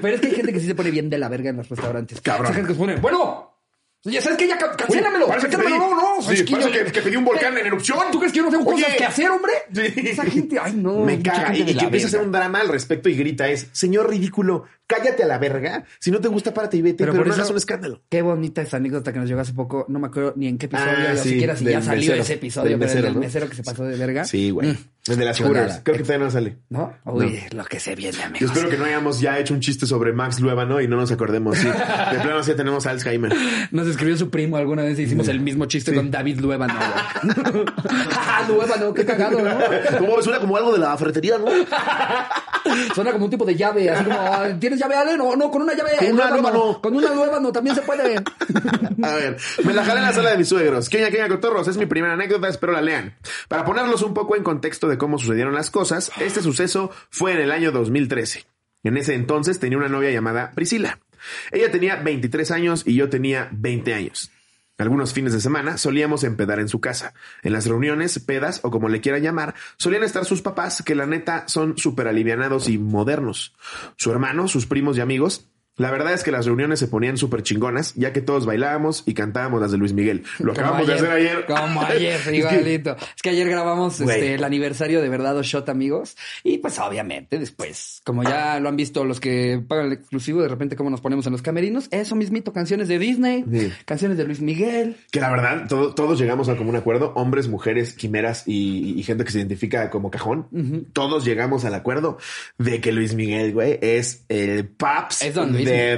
Pero 0.00 0.14
es 0.14 0.20
que 0.20 0.26
hay 0.28 0.34
gente 0.34 0.52
que 0.52 0.60
sí 0.60 0.66
se 0.66 0.74
pone 0.74 0.90
bien 0.90 1.08
de 1.08 1.18
la 1.18 1.28
verga 1.28 1.50
en 1.50 1.56
los 1.56 1.68
restaurantes. 1.68 2.20
Cabrón. 2.20 2.46
Esa 2.46 2.54
gente 2.54 2.68
que 2.68 2.74
se 2.74 2.80
pone, 2.80 2.96
bueno, 2.96 3.51
ya 4.10 4.20
sabes 4.20 4.36
que 4.38 4.48
ya 4.48 4.58
ca- 4.58 4.74
cancélamelo, 4.76 5.28
cancélamelo, 5.28 5.78
no, 5.78 5.90
no. 6.16 6.22
sí, 6.22 6.34
es 6.34 6.42
que 6.42 6.52
parece 6.52 6.72
yo- 6.72 6.84
que- 6.86 6.92
que 6.92 7.02
pedí 7.02 7.16
un 7.16 7.24
volcán 7.24 7.56
en 7.56 7.66
erupción. 7.66 7.98
¿Tú 8.10 8.18
crees 8.18 8.32
que 8.32 8.38
yo 8.38 8.44
no 8.44 8.50
tengo 8.50 8.64
Oye. 8.70 8.82
cosas 8.82 8.96
que 8.96 9.04
hacer, 9.04 9.30
hombre? 9.30 9.52
Sí. 9.72 10.08
Esa 10.08 10.24
gente, 10.24 10.58
ay 10.60 10.74
no. 10.74 11.04
Me 11.04 11.22
caga. 11.22 11.56
Y, 11.56 11.62
y 11.62 11.74
que 11.76 11.84
empieza 11.84 12.06
a 12.06 12.08
hacer 12.08 12.20
un 12.20 12.32
drama 12.32 12.60
al 12.60 12.68
respecto 12.68 13.08
y 13.08 13.14
grita 13.16 13.48
es, 13.48 13.68
señor 13.72 14.10
ridículo, 14.10 14.64
cállate 14.86 15.22
a 15.22 15.26
la 15.26 15.38
verga. 15.38 15.84
Si 16.00 16.10
no 16.10 16.20
te 16.20 16.28
gusta, 16.28 16.52
párate 16.52 16.76
y 16.78 16.82
vete, 16.82 16.96
pero, 17.04 17.12
por 17.12 17.26
no 17.26 17.32
eso- 17.32 17.42
hagas 17.42 17.50
un 17.50 17.56
escándalo. 17.58 18.02
Qué 18.08 18.22
bonita 18.22 18.62
esa 18.62 18.78
anécdota 18.78 19.12
que 19.12 19.18
nos 19.20 19.28
llegó 19.28 19.40
hace 19.40 19.52
poco. 19.52 19.86
No 19.88 19.98
me 20.00 20.08
acuerdo 20.08 20.32
ni 20.36 20.48
en 20.48 20.58
qué 20.58 20.66
episodio, 20.66 20.92
Ah, 21.12 21.16
sí, 21.16 21.28
siquiera 21.30 21.56
si 21.56 21.64
ya 21.66 21.80
salió 21.80 22.00
mesero, 22.02 22.22
ese 22.22 22.32
episodio, 22.34 22.70
del 22.70 22.78
pero 22.80 22.88
mesero, 22.88 22.98
el 22.98 23.04
del 23.04 23.14
¿no? 23.14 23.20
mesero 23.20 23.48
que 23.48 23.54
se 23.56 23.62
pasó 23.62 23.84
de 23.84 23.96
verga. 23.96 24.24
Sí, 24.24 24.50
güey. 24.50 24.68
Mm. 24.72 24.76
El 25.08 25.16
de 25.16 25.24
las. 25.24 25.40
Hooters. 25.40 25.80
Creo 25.82 25.96
que 25.96 26.04
todavía 26.04 26.26
no 26.26 26.30
sale. 26.30 26.58
¿No? 26.68 26.94
Uy, 27.04 27.40
lo 27.50 27.64
que 27.64 27.80
se 27.80 27.96
viene, 27.96 28.18
Yo 28.18 28.24
amigos. 28.24 28.50
espero 28.50 28.70
que 28.70 28.78
no 28.78 28.84
hayamos 28.84 29.20
ya 29.20 29.36
hecho 29.38 29.52
un 29.52 29.60
chiste 29.60 29.84
sobre 29.84 30.12
Max 30.12 30.38
Luébano 30.38 30.80
y 30.80 30.86
no 30.86 30.96
nos 30.96 31.10
acordemos. 31.10 31.58
Sí. 31.58 31.66
De 31.66 32.20
plano 32.20 32.42
sí 32.44 32.54
tenemos 32.54 32.86
Alzheimer. 32.86 33.34
Nos 33.72 33.88
escribió 33.88 34.16
su 34.16 34.30
primo 34.30 34.56
alguna 34.56 34.82
vez 34.82 34.98
y 35.00 35.02
hicimos 35.02 35.26
el 35.28 35.40
mismo 35.40 35.66
chiste 35.66 35.92
con 35.92 36.10
David. 36.10 36.40
Ja, 36.40 36.42
Luébano, 38.48 38.94
qué 38.94 39.04
cagado, 39.04 39.40
¿no? 39.40 39.98
Como, 39.98 40.22
suena 40.22 40.38
como 40.38 40.56
algo 40.56 40.72
de 40.72 40.78
la 40.78 40.96
ferretería, 40.96 41.38
¿no? 41.38 41.46
Suena 42.94 43.12
como 43.12 43.24
un 43.24 43.30
tipo 43.30 43.44
de 43.44 43.56
llave, 43.56 43.90
así 43.90 44.04
como, 44.04 44.18
ah, 44.20 44.48
¿tienes 44.58 44.78
llave 44.78 44.94
Ale? 44.94 45.16
No, 45.16 45.34
no, 45.34 45.50
con 45.50 45.62
una 45.62 45.74
llave 45.74 45.90
Con 45.98 46.12
una. 46.12 46.30
Luébano. 46.30 46.80
Con 46.80 46.94
una 46.94 47.12
Luébano 47.12 47.52
también 47.52 47.74
se 47.74 47.82
puede. 47.82 48.22
A 49.02 49.14
ver, 49.14 49.36
me 49.64 49.72
la 49.72 49.84
jalé 49.84 50.00
en 50.00 50.06
la 50.06 50.12
sala 50.12 50.30
de 50.30 50.38
mis 50.38 50.48
suegros. 50.48 50.88
Queña, 50.88 51.10
queña, 51.10 51.28
cotorros. 51.28 51.66
Es 51.66 51.76
mi 51.76 51.86
primera 51.86 52.14
anécdota, 52.14 52.48
espero 52.48 52.72
la 52.72 52.80
lean. 52.80 53.14
Para 53.48 53.64
ponerlos 53.64 54.02
un 54.02 54.14
poco 54.14 54.36
en 54.36 54.44
contexto 54.44 54.88
de 54.88 54.91
cómo 54.98 55.18
sucedieron 55.18 55.54
las 55.54 55.70
cosas, 55.70 56.12
este 56.20 56.42
suceso 56.42 56.90
fue 57.10 57.32
en 57.32 57.40
el 57.40 57.50
año 57.50 57.72
2013. 57.72 58.46
En 58.84 58.96
ese 58.96 59.14
entonces 59.14 59.58
tenía 59.58 59.78
una 59.78 59.88
novia 59.88 60.10
llamada 60.10 60.50
Priscila. 60.52 60.98
Ella 61.50 61.70
tenía 61.70 61.96
23 61.96 62.50
años 62.50 62.82
y 62.86 62.94
yo 62.94 63.08
tenía 63.08 63.48
20 63.52 63.94
años. 63.94 64.30
Algunos 64.78 65.12
fines 65.12 65.32
de 65.32 65.40
semana 65.40 65.78
solíamos 65.78 66.24
empedar 66.24 66.58
en 66.58 66.68
su 66.68 66.80
casa. 66.80 67.14
En 67.42 67.52
las 67.52 67.66
reuniones, 67.66 68.18
pedas 68.18 68.60
o 68.64 68.70
como 68.70 68.88
le 68.88 69.00
quieran 69.00 69.22
llamar, 69.22 69.54
solían 69.76 70.02
estar 70.02 70.24
sus 70.24 70.42
papás 70.42 70.82
que 70.82 70.96
la 70.96 71.06
neta 71.06 71.44
son 71.46 71.78
súper 71.78 72.08
alivianados 72.08 72.68
y 72.68 72.78
modernos. 72.78 73.54
Su 73.96 74.10
hermano, 74.10 74.48
sus 74.48 74.66
primos 74.66 74.96
y 74.96 75.00
amigos. 75.00 75.51
La 75.76 75.90
verdad 75.90 76.12
es 76.12 76.22
que 76.22 76.30
las 76.30 76.44
reuniones 76.46 76.78
se 76.78 76.86
ponían 76.86 77.16
súper 77.16 77.42
chingonas, 77.42 77.94
ya 77.94 78.12
que 78.12 78.20
todos 78.20 78.44
bailábamos 78.44 79.04
y 79.06 79.14
cantábamos 79.14 79.60
las 79.60 79.72
de 79.72 79.78
Luis 79.78 79.92
Miguel. 79.94 80.22
Lo 80.38 80.52
Como 80.52 80.66
acabamos 80.66 80.86
de 80.86 80.94
hacer 80.94 81.10
ayer. 81.10 81.46
Como 81.46 81.82
ayer, 81.86 82.12
Es 82.16 82.22
que- 82.28 82.36
igualito. 82.36 82.96
Es 83.16 83.22
que 83.22 83.30
ayer 83.30 83.48
grabamos 83.48 83.98
este, 84.00 84.34
el 84.34 84.44
aniversario 84.44 85.00
de 85.00 85.08
Verdad 85.08 85.36
o 85.38 85.42
Shot, 85.42 85.68
amigos. 85.70 86.16
Y 86.44 86.58
pues 86.58 86.78
obviamente 86.78 87.38
después, 87.38 88.02
como 88.04 88.22
ya 88.22 88.60
lo 88.60 88.68
han 88.68 88.76
visto 88.76 89.04
los 89.04 89.18
que 89.18 89.62
pagan 89.66 89.86
el 89.86 89.92
exclusivo, 89.94 90.42
de 90.42 90.48
repente 90.48 90.76
como 90.76 90.90
nos 90.90 91.00
ponemos 91.00 91.24
en 91.26 91.32
los 91.32 91.42
camerinos, 91.42 91.88
eso 91.90 92.16
mismito, 92.16 92.52
canciones 92.52 92.88
de 92.88 92.98
Disney, 92.98 93.44
Sí. 93.50 93.72
canciones 93.86 94.18
de 94.18 94.24
Luis 94.24 94.40
Miguel. 94.40 94.96
Que 95.10 95.20
la 95.20 95.30
verdad, 95.30 95.66
todo- 95.68 95.94
todos 95.94 96.18
llegamos 96.18 96.48
a 96.50 96.56
común 96.56 96.76
acuerdo, 96.76 97.12
hombres, 97.16 97.48
mujeres, 97.48 97.94
quimeras 97.94 98.44
y, 98.46 98.98
y 98.98 99.02
gente 99.04 99.24
que 99.24 99.30
se 99.30 99.38
identifica 99.38 99.88
como 99.90 100.10
cajón. 100.10 100.48
Todos 100.92 101.24
llegamos 101.24 101.64
al 101.64 101.74
acuerdo 101.74 102.18
de 102.58 102.80
que 102.82 102.92
Luis 102.92 103.14
Miguel, 103.14 103.52
güey, 103.54 103.78
es 103.80 104.24
el 104.28 104.68
paps 104.68 105.22
Es 105.22 105.34
Don 105.34 105.61
Luis. 105.64 105.74
de 105.74 105.94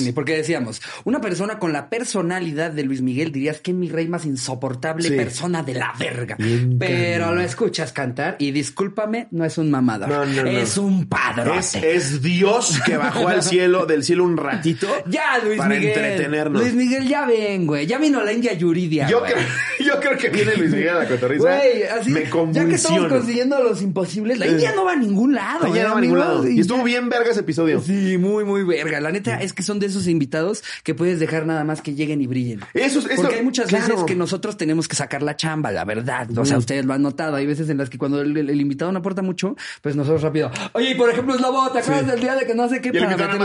Es 0.00 0.04
Don 0.04 0.14
porque 0.14 0.36
decíamos, 0.36 0.80
una 1.04 1.20
persona 1.20 1.58
con 1.58 1.72
la 1.72 1.88
personalidad 1.90 2.70
de 2.70 2.84
Luis 2.84 3.00
Miguel 3.02 3.32
dirías 3.32 3.60
que 3.60 3.72
mi 3.72 3.88
rey 3.88 4.08
más 4.08 4.24
insoportable 4.24 5.08
Sí. 5.08 5.14
persona 5.14 5.62
de 5.62 5.74
la 5.74 5.92
verga. 5.98 6.36
Bien 6.38 6.78
Pero 6.78 7.34
lo 7.34 7.40
escuchas 7.40 7.92
cantar 7.92 8.36
y 8.38 8.50
discúlpame, 8.50 9.28
no 9.30 9.44
es 9.44 9.58
un 9.58 9.70
mamador. 9.70 10.08
No, 10.08 10.24
no, 10.26 10.42
no. 10.42 10.48
Es 10.48 10.76
un 10.76 11.08
padrote. 11.08 11.58
Es, 11.58 11.74
es 11.76 12.22
Dios 12.22 12.80
que 12.84 12.96
bajó 12.96 13.28
al 13.28 13.42
cielo, 13.42 13.86
del 13.86 14.04
cielo 14.04 14.24
un 14.24 14.36
ratito. 14.36 14.86
Ya, 15.08 15.38
Luis 15.42 15.56
para 15.58 15.70
Miguel. 15.70 15.88
entretenernos. 15.88 16.60
Luis 16.62 16.74
Miguel, 16.74 17.08
ya 17.08 17.24
ven, 17.24 17.66
güey. 17.66 17.86
Ya 17.86 17.98
vino 17.98 18.22
la 18.22 18.32
India 18.32 18.52
Yuridia. 18.52 19.08
Yo 19.08 19.22
creo, 19.22 19.36
yo 19.80 20.00
creo 20.00 20.18
que 20.18 20.28
viene 20.28 20.54
Luis 20.56 20.70
Miguel 20.70 20.90
a 20.90 20.94
la 21.00 21.08
cotorriza. 21.08 21.42
Güey, 21.56 21.82
así, 21.84 22.10
me 22.10 22.24
ya 22.52 22.66
que 22.66 22.74
estamos 22.74 23.06
consiguiendo 23.06 23.62
los 23.62 23.80
imposibles, 23.82 24.38
la 24.38 24.46
India 24.46 24.72
no 24.76 24.84
va 24.84 24.92
a 24.92 24.96
ningún 24.96 25.34
lado. 25.34 25.66
No, 25.68 25.74
ya 25.74 25.82
¿eh, 25.82 25.84
no 25.84 25.92
va 25.92 25.98
a 25.98 26.00
ningún 26.00 26.18
lado. 26.18 26.48
Y 26.48 26.60
estuvo 26.60 26.82
bien 26.84 27.08
verga 27.08 27.30
ese 27.30 27.40
episodio. 27.40 27.80
Sí, 27.80 28.18
muy, 28.18 28.44
muy 28.44 28.64
verga. 28.64 28.87
La 28.90 29.10
neta 29.12 29.40
es 29.40 29.52
que 29.52 29.62
son 29.62 29.78
de 29.78 29.86
esos 29.86 30.06
invitados 30.06 30.62
que 30.82 30.94
puedes 30.94 31.20
dejar 31.20 31.46
nada 31.46 31.64
más 31.64 31.82
que 31.82 31.94
lleguen 31.94 32.20
y 32.20 32.26
brillen. 32.26 32.60
Eso, 32.74 32.98
eso, 33.00 33.08
Porque 33.22 33.36
hay 33.36 33.42
muchas 33.44 33.68
claro. 33.68 33.86
veces 33.88 34.04
que 34.04 34.14
nosotros 34.14 34.56
tenemos 34.56 34.88
que 34.88 34.96
sacar 34.96 35.22
la 35.22 35.36
chamba, 35.36 35.70
la 35.72 35.84
verdad. 35.84 36.28
O 36.38 36.44
sea, 36.44 36.58
ustedes 36.58 36.84
lo 36.84 36.94
han 36.94 37.02
notado. 37.02 37.36
Hay 37.36 37.46
veces 37.46 37.68
en 37.68 37.78
las 37.78 37.90
que 37.90 37.98
cuando 37.98 38.20
el, 38.20 38.36
el- 38.36 38.50
el 38.50 38.60
invitado 38.60 38.90
no 38.92 38.98
aporta 39.00 39.22
mucho, 39.22 39.56
pues 39.82 39.94
nosotros 39.96 40.22
rápido. 40.22 40.50
Oye, 40.72 40.94
por 40.96 41.10
ejemplo, 41.10 41.34
es 41.34 41.40
la 41.40 41.50
bota, 41.50 41.74
¿te 41.74 41.78
acuerdas 41.80 42.04
Sí. 42.04 42.10
del 42.10 42.20
día 42.20 42.34
de 42.34 42.46
que 42.46 42.54
no 42.54 42.68
sé 42.68 42.80
qué 42.80 42.90
Y 42.92 42.96
el 42.96 43.04
para 43.04 43.16
nada 43.16 43.38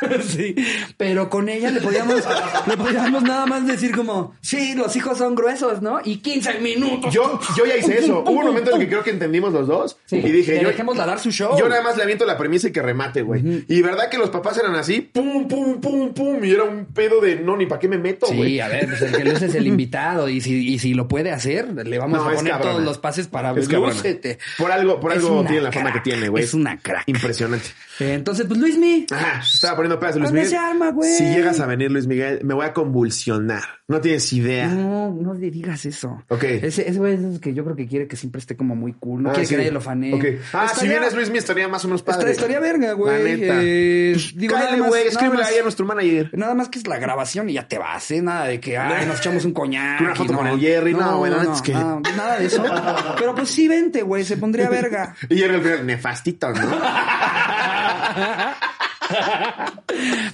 meterle- 0.00 0.22
sí. 0.22 0.54
Pero 0.96 1.28
con 1.30 1.48
ella 1.48 1.70
le 1.70 1.80
podíamos, 1.80 2.22
le 2.66 2.76
podíamos 2.76 3.22
nada 3.22 3.46
más 3.46 3.66
decir 3.66 3.94
como, 3.94 4.34
sí, 4.40 4.74
los 4.74 4.94
hijos 4.96 5.18
son 5.18 5.34
gruesos, 5.34 5.82
¿no? 5.82 5.98
Y 6.04 6.18
15 6.18 6.60
minutos. 6.60 7.12
Yo, 7.12 7.40
yo 7.56 7.66
ya 7.66 7.76
hice 7.76 7.98
eso. 7.98 8.20
Hubo 8.22 8.40
un 8.40 8.46
momento 8.46 8.70
en 8.70 8.76
el 8.76 8.82
que 8.82 8.88
creo 8.88 9.02
que 9.04 9.10
entendimos 9.10 9.52
los 9.52 9.66
dos. 9.66 9.96
Sí, 10.06 10.16
y 10.16 10.32
dije, 10.32 10.60
yo, 10.60 10.68
dejémosla 10.68 11.06
dar 11.06 11.18
su 11.18 11.30
show. 11.30 11.56
yo 11.58 11.68
nada 11.68 11.82
más 11.82 11.96
le 11.96 12.02
aviento 12.02 12.24
la 12.26 12.36
premisa 12.36 12.68
y 12.68 12.72
que 12.72 12.82
remate, 12.82 13.22
güey. 13.22 13.64
Y 13.68 13.82
verdad 13.82 14.08
que 14.10 14.18
los 14.18 14.30
papás 14.30 14.58
eran 14.58 14.65
así, 14.74 15.00
pum, 15.00 15.46
pum, 15.48 15.80
pum, 15.80 16.12
pum. 16.12 16.44
Y 16.44 16.50
era 16.50 16.64
un 16.64 16.86
pedo 16.86 17.20
de 17.20 17.36
no, 17.36 17.56
ni 17.56 17.66
para 17.66 17.78
qué 17.78 17.88
me 17.88 17.98
meto, 17.98 18.26
güey. 18.26 18.54
Sí, 18.54 18.60
a 18.60 18.68
ver, 18.68 18.86
pues 18.86 19.02
el 19.02 19.12
que 19.16 19.24
luce 19.24 19.46
es 19.46 19.54
el 19.54 19.66
invitado 19.66 20.28
y 20.28 20.40
si, 20.40 20.74
y 20.74 20.78
si 20.78 20.94
lo 20.94 21.06
puede 21.08 21.30
hacer, 21.32 21.68
le 21.86 21.98
vamos 21.98 22.18
No, 22.18 22.24
a 22.28 22.32
poner 22.34 22.52
cabrona. 22.52 22.72
todos 22.72 22.84
los 22.84 22.98
pases 22.98 23.28
para 23.28 23.52
Es 23.52 23.70
lúcete. 23.70 24.38
Por 24.58 24.72
algo, 24.72 24.98
por 25.00 25.12
Es 25.12 25.18
algo 25.18 25.44
tiene 25.44 25.62
la 25.62 25.72
fama 25.72 25.90
crack, 25.92 26.02
que 26.04 26.10
tiene, 26.10 26.28
güey. 26.28 26.44
Es 26.44 26.54
una 26.54 26.78
crack. 26.78 27.04
Impresionante. 27.06 27.66
Eh, 28.00 28.12
Entonces, 28.14 28.46
pues 28.46 28.58
Luismi. 28.60 29.06
Ajá, 29.10 29.40
estaba 29.40 29.76
poniendo 29.76 29.98
pedazos 29.98 30.20
Luis 30.20 30.30
¿Dónde 30.30 30.42
Miguel. 30.44 30.50
se 30.50 30.56
arma, 30.58 30.90
güey? 30.90 31.10
Si 31.10 31.24
llegas 31.24 31.60
a 31.60 31.66
venir 31.66 31.90
Luis 31.90 32.06
Miguel, 32.06 32.40
me 32.44 32.54
voy 32.54 32.66
a 32.66 32.72
convulsionar. 32.72 33.62
No 33.88 34.00
tienes 34.00 34.32
idea. 34.32 34.66
No, 34.66 35.10
no 35.12 35.32
le 35.32 35.48
digas 35.48 35.86
eso. 35.86 36.20
Ok. 36.28 36.42
Ese, 36.42 36.88
ese 36.90 36.98
güey 36.98 37.14
es 37.14 37.38
que 37.38 37.54
yo 37.54 37.62
creo 37.62 37.76
que 37.76 37.86
quiere 37.86 38.08
que 38.08 38.16
siempre 38.16 38.40
esté 38.40 38.56
como 38.56 38.74
muy 38.74 38.92
cool. 38.94 39.22
No 39.22 39.30
Ah, 39.30 39.32
quiere 39.34 39.46
sí. 39.46 39.54
que 39.54 39.58
nadie 39.58 39.70
lo 39.70 39.80
fanee. 39.80 40.12
Ok. 40.12 40.24
Ah, 40.52 40.66
si 40.66 40.72
Estaría- 40.74 40.90
vienes 40.98 41.14
Luis 41.14 41.28
Miguel 41.28 41.38
estaría 41.38 41.68
más 41.68 41.84
o 41.84 41.88
menos 41.88 42.02
padre. 42.02 42.32
Estaría, 42.32 42.58
verga, 42.58 42.94
güey. 42.94 43.22
La 43.22 43.36
neta. 43.36 43.58
Eh, 43.62 44.16
digo, 44.34 44.54
nada 44.54 44.64
Cállale, 44.66 44.80
más- 44.82 44.88
güey, 44.88 45.00
nada 45.04 45.10
escríbele 45.12 45.44
ahí 45.44 45.58
a 45.58 45.62
nuestro 45.62 45.86
manager. 45.86 46.30
Nada 46.36 46.54
más 46.56 46.68
que 46.68 46.80
es 46.80 46.86
la 46.88 46.98
grabación 46.98 47.48
y 47.48 47.52
ya 47.52 47.68
te 47.68 47.78
vas, 47.78 48.10
¿eh? 48.10 48.20
Nada 48.22 48.46
de 48.46 48.58
que, 48.58 48.76
ay, 48.76 49.06
nos 49.06 49.18
echamos 49.20 49.44
un 49.44 49.52
coñac. 49.52 50.00
Una 50.00 50.16
foto 50.16 50.32
con 50.34 50.48
el 50.48 50.58
Jerry. 50.58 50.92
No, 50.92 51.18
güey, 51.18 51.30
la 51.30 51.38
neta 51.42 51.54
es 51.54 51.62
que- 51.62 51.72
no, 51.74 52.00
nada 52.16 52.38
de 52.40 52.46
eso. 52.46 52.64
Pero 53.18 53.36
pues 53.36 53.50
sí, 53.50 53.68
vente, 53.68 54.02
güey, 54.02 54.24
se 54.24 54.36
pondría 54.36 54.68
verga. 54.68 55.14
Y 55.30 55.40
era 55.42 55.54
el 55.54 55.86
nefastito, 55.86 56.50
¿no? 56.52 56.60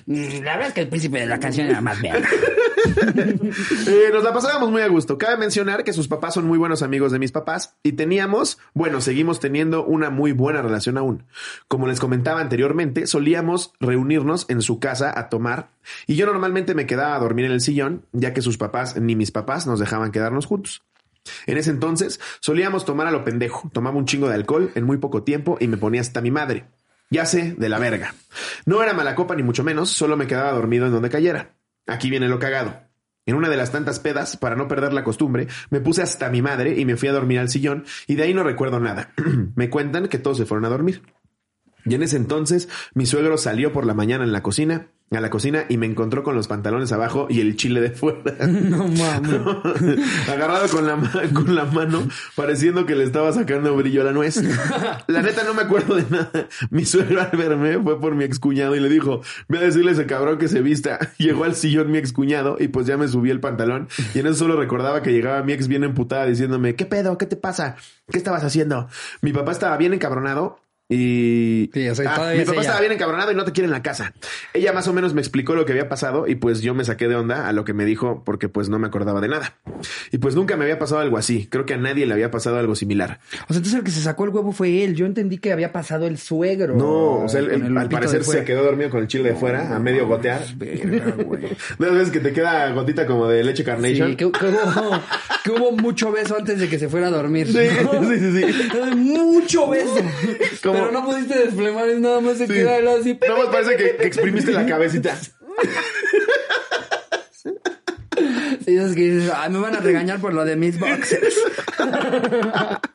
Mm, 0.07 0.43
La 0.45 0.53
verdad 0.55 0.69
es 0.69 0.73
que 0.75 0.81
el 0.83 0.89
príncipe 0.89 1.21
de 1.21 1.27
la 1.27 1.39
canción 1.39 1.67
era 1.69 1.81
más 1.81 2.01
bien. 2.01 2.17
Eh, 3.87 4.11
nos 4.13 4.25
la 4.25 4.33
pasábamos 4.33 4.71
muy 4.71 4.83
a 4.83 4.89
gusto. 4.89 5.17
Cabe 5.17 5.37
mencionar 5.37 5.85
que 5.85 5.93
sus 5.93 6.09
papás 6.09 6.35
son 6.35 6.47
muy 6.47 6.59
buenos 6.59 6.83
amigos 6.83 7.13
de 7.13 7.21
mis 7.21 7.31
papás 7.31 7.77
y 7.85 7.93
teníamos, 7.93 8.59
bueno, 8.75 9.01
seguimos 9.01 9.39
teniendo 9.39 9.85
una 9.85 10.11
muy 10.11 10.33
buena 10.33 10.63
relación 10.63 10.99
aún. 10.99 11.25
Como 11.69 11.87
les 11.87 12.01
comentaba 12.01 12.41
anteriormente, 12.41 13.07
solíamos 13.07 13.73
reunirnos 13.79 14.47
en 14.49 14.63
su 14.63 14.81
casa 14.81 15.17
a 15.17 15.29
tomar 15.29 15.71
y 16.09 16.17
yo 16.17 16.27
normalmente 16.27 16.75
me 16.75 16.87
quedaba 16.87 17.15
a 17.15 17.21
dormir 17.21 17.45
en 17.45 17.53
el 17.53 17.61
sillón, 17.61 18.05
ya 18.13 18.33
que 18.33 18.43
sus 18.43 18.59
papás 18.59 18.97
ni 19.01 19.15
mis 19.15 19.31
papás 19.31 19.67
nos 19.67 19.79
dejaban 19.79 20.11
quedarnos 20.11 20.47
juntos. 20.47 20.83
En 21.47 21.59
ese 21.59 21.71
entonces 21.71 22.19
solíamos 22.41 22.85
tomar 22.85 23.07
a 23.07 23.13
lo 23.13 23.23
pendejo, 23.23 23.71
tomaba 23.73 23.97
un 23.97 24.07
chingo 24.07 24.29
de 24.29 24.35
alcohol 24.35 24.73
en 24.75 24.85
muy 24.85 24.97
poco 24.97 25.23
tiempo 25.23 25.57
y 25.61 25.69
me 25.69 25.77
ponía 25.77 26.01
hasta 26.01 26.21
mi 26.21 26.33
madre. 26.33 26.65
Ya 27.13 27.27
sé, 27.27 27.55
de 27.59 27.69
la 27.69 27.79
verga. 27.79 28.15
No 28.65 28.83
era 28.83 28.95
mala 28.95 29.15
copa 29.15 29.37
ni 29.37 29.43
mucho 29.43 29.63
menos, 29.63 29.91
solo 29.91 30.17
me 30.17 30.27
quedaba 30.27 30.51
dormido 30.53 30.87
en 30.87 30.93
donde 30.93 31.11
cayera. 31.11 31.59
Aquí 31.87 32.09
viene 32.09 32.27
lo 32.27 32.39
cagado. 32.39 32.89
En 33.27 33.37
una 33.37 33.51
de 33.51 33.59
las 33.59 33.71
tantas 33.71 34.01
pedas, 34.01 34.39
para 34.39 34.57
no 34.57 34.67
perder 34.67 34.95
la 34.95 35.05
costumbre, 35.05 35.47
me 35.69 35.83
puse 35.83 36.01
hasta 36.01 36.31
mi 36.31 36.41
madre 36.41 36.81
y 36.81 36.87
me 36.87 36.97
fui 36.97 37.11
a 37.11 37.13
dormir 37.13 37.39
al 37.39 37.51
sillón 37.51 37.85
y 38.07 38.15
de 38.15 38.23
ahí 38.23 38.33
no 38.33 38.45
recuerdo 38.45 38.81
nada. 38.81 39.13
me 39.57 39.69
cuentan 39.69 40.09
que 40.09 40.17
todos 40.17 40.39
se 40.39 40.47
fueron 40.47 40.65
a 40.65 40.71
dormir. 40.71 41.03
Y 41.85 41.95
en 41.95 42.03
ese 42.03 42.17
entonces 42.17 42.71
mi 42.95 43.05
suegro 43.05 43.37
salió 43.37 43.75
por 43.75 43.85
la 43.85 43.93
mañana 43.93 44.25
en 44.25 44.33
la 44.33 44.43
cocina, 44.43 44.89
a 45.17 45.21
la 45.21 45.31
cocina 45.31 45.65
y 45.69 45.77
me 45.77 45.87
encontró 45.87 46.23
con 46.23 46.35
los 46.35 46.49
pantalones 46.49 46.93
abajo 46.93 47.27
y 47.29 47.41
el 47.41 47.57
chile 47.57 47.81
de 47.81 47.91
fuera. 47.91 48.23
No 48.73 48.89
mames. 48.89 49.41
Agarrado 50.29 50.69
con 50.69 50.87
la, 50.87 50.99
con 51.33 51.55
la 51.55 51.65
mano, 51.65 52.07
pareciendo 52.35 52.87
que 52.87 52.95
le 52.95 53.05
estaba 53.05 53.33
sacando 53.33 53.75
brillo 53.77 54.03
a 54.03 54.05
la 54.05 54.13
nuez. 54.13 54.43
La 55.07 55.23
neta 55.23 55.45
no 55.45 55.55
me 55.55 55.63
acuerdo 55.63 55.97
de 55.97 56.05
nada. 56.09 56.49
Mi 56.71 56.85
suegro 56.85 57.21
al 57.21 57.37
verme 57.37 57.79
fue 57.79 58.01
por 58.01 58.15
mi 58.15 58.25
excuñado 58.25 58.77
y 58.77 58.81
le 58.81 58.89
dijo, 58.89 59.23
ve 59.49 59.59
a 59.59 59.63
decirle 59.63 59.91
a 59.91 59.95
ese 59.95 60.07
cabrón 60.07 60.39
que 60.39 60.49
se 60.49 60.61
vista. 60.61 60.99
Llegó 61.19 61.45
al 61.45 61.55
sillón 61.55 61.91
mi 61.91 61.99
excuñado 61.99 62.57
y 62.59 62.69
pues 62.69 62.87
ya 62.87 62.97
me 62.97 63.09
subí 63.09 63.31
el 63.31 63.41
pantalón 63.41 63.89
y 64.15 64.21
en 64.21 64.27
eso 64.27 64.37
solo 64.37 64.57
recordaba 64.57 65.03
que 65.03 65.13
llegaba 65.13 65.43
mi 65.43 65.53
ex 65.53 65.69
bien 65.69 65.85
emputada 65.85 66.27
diciéndome, 66.27 66.75
¿qué 66.75 66.87
pedo? 66.87 67.19
¿Qué 67.19 67.27
te 67.27 67.37
pasa? 67.37 67.77
¿Qué 68.11 68.19
estabas 68.19 68.45
haciendo? 68.45 68.89
Mi 69.21 69.33
papá 69.33 69.53
estaba 69.53 69.77
bien 69.77 69.95
encabronado 69.95 70.62
y 70.93 71.71
Sí, 71.73 71.89
o 71.89 71.95
sea, 71.95 72.15
Ah, 72.15 72.33
mi 72.37 72.45
papá 72.45 72.61
estaba 72.61 72.81
bien 72.81 72.93
encabronado 72.93 73.33
y 73.33 73.35
no 73.35 73.45
te 73.45 73.53
quiere 73.53 73.67
en 73.67 73.73
la 73.73 73.83
casa. 73.83 74.13
Ella 74.55 74.73
más 74.73 74.87
o 74.89 74.93
menos 74.93 75.15
me 75.15 75.21
explicó 75.21 75.55
lo 75.55 75.65
que 75.65 75.73
había 75.73 75.89
pasado 75.89 76.27
y 76.27 76.35
pues 76.35 76.61
yo 76.61 76.75
me 76.75 76.85
saqué 76.85 77.09
de 77.09 77.17
onda 77.17 77.49
a 77.49 77.53
lo 77.53 77.65
que 77.65 77.73
me 77.73 77.85
dijo 77.85 78.23
porque 78.25 78.49
pues 78.49 78.69
no 78.69 78.79
me 78.79 78.87
acordaba 78.87 79.21
de 79.21 79.29
nada. 79.29 79.55
Y 80.11 80.19
pues 80.19 80.35
nunca 80.35 80.57
me 80.57 80.65
había 80.65 80.79
pasado 80.79 81.01
algo 81.01 81.17
así. 81.19 81.47
Creo 81.51 81.67
que 81.67 81.75
a 81.75 81.79
nadie 81.79 82.07
le 82.07 82.13
había 82.13 82.31
pasado 82.31 82.59
algo 82.59 82.75
similar. 82.75 83.21
O 83.49 83.53
sea, 83.53 83.57
entonces 83.59 83.75
el 83.75 83.85
que 83.85 83.91
se 83.91 84.01
sacó 84.03 84.25
el 84.25 84.31
huevo 84.31 84.53
fue 84.53 84.85
él. 84.85 84.95
Yo 84.95 85.07
entendí 85.07 85.39
que 85.39 85.53
había 85.53 85.73
pasado 85.73 86.07
el 86.07 86.19
suegro. 86.19 86.77
No, 86.77 87.25
o 87.25 87.29
sea, 87.29 87.41
él- 87.41 87.51
él, 87.51 87.63
el 87.67 87.79
al 87.79 87.89
parecer 87.89 88.25
se 88.25 88.45
quedó 88.45 88.63
dormido 88.65 88.91
con 88.91 89.01
el 89.01 89.09
chile 89.09 89.31
de 89.31 89.35
fuera 89.37 89.75
a 89.75 89.79
medio 89.79 90.07
gotear. 90.07 90.43
Verga, 90.57 91.15
las 91.79 91.93
veces 91.93 92.11
que 92.11 92.21
te 92.21 92.33
queda 92.33 92.71
gotita 92.73 93.07
como 93.07 93.29
de 93.29 93.43
leche 93.45 93.65
carnation. 93.65 94.11
Sí, 94.11 94.17
que, 94.17 94.31
que 94.31 94.47
hubo, 94.47 95.01
que 95.45 95.51
hubo 95.51 95.73
mucho 95.73 96.13
beso 96.13 96.37
antes 96.37 96.59
de 96.59 96.69
que 96.69 96.79
se 96.79 96.89
fuera 96.89 97.07
a 97.09 97.11
dormir. 97.11 97.47
Sí, 97.49 97.69
¿no? 97.83 98.05
sí, 98.09 98.19
sí, 98.19 98.43
sí. 98.43 98.71
Mucho 98.97 99.69
beso. 99.69 99.95
Como- 100.63 100.82
Pero 100.89 100.93
no 101.01 101.05
pudiste 101.05 101.39
desplemar, 101.39 101.89
es 101.89 101.99
nada 102.01 102.21
más 102.21 102.39
se 102.39 102.47
Sí. 102.47 102.53
queda 102.53 102.77
él 102.79 102.89
así. 102.89 103.19
Nada 103.21 103.37
más 103.39 103.47
parece 103.47 103.77
que, 103.77 103.97
que 103.97 104.07
exprimiste 104.07 104.53
la 104.53 104.67
cabecita. 104.67 105.17
Y 108.67 108.77
es 108.77 108.95
que 108.95 109.01
dices, 109.11 109.33
"Ay, 109.35 109.51
me 109.51 109.59
van 109.59 109.75
a 109.75 109.81
regañar 109.81 110.21
por 110.21 110.33
lo 110.33 110.45
de 110.45 110.55
mis 110.55 110.79
boxers. 110.79 111.35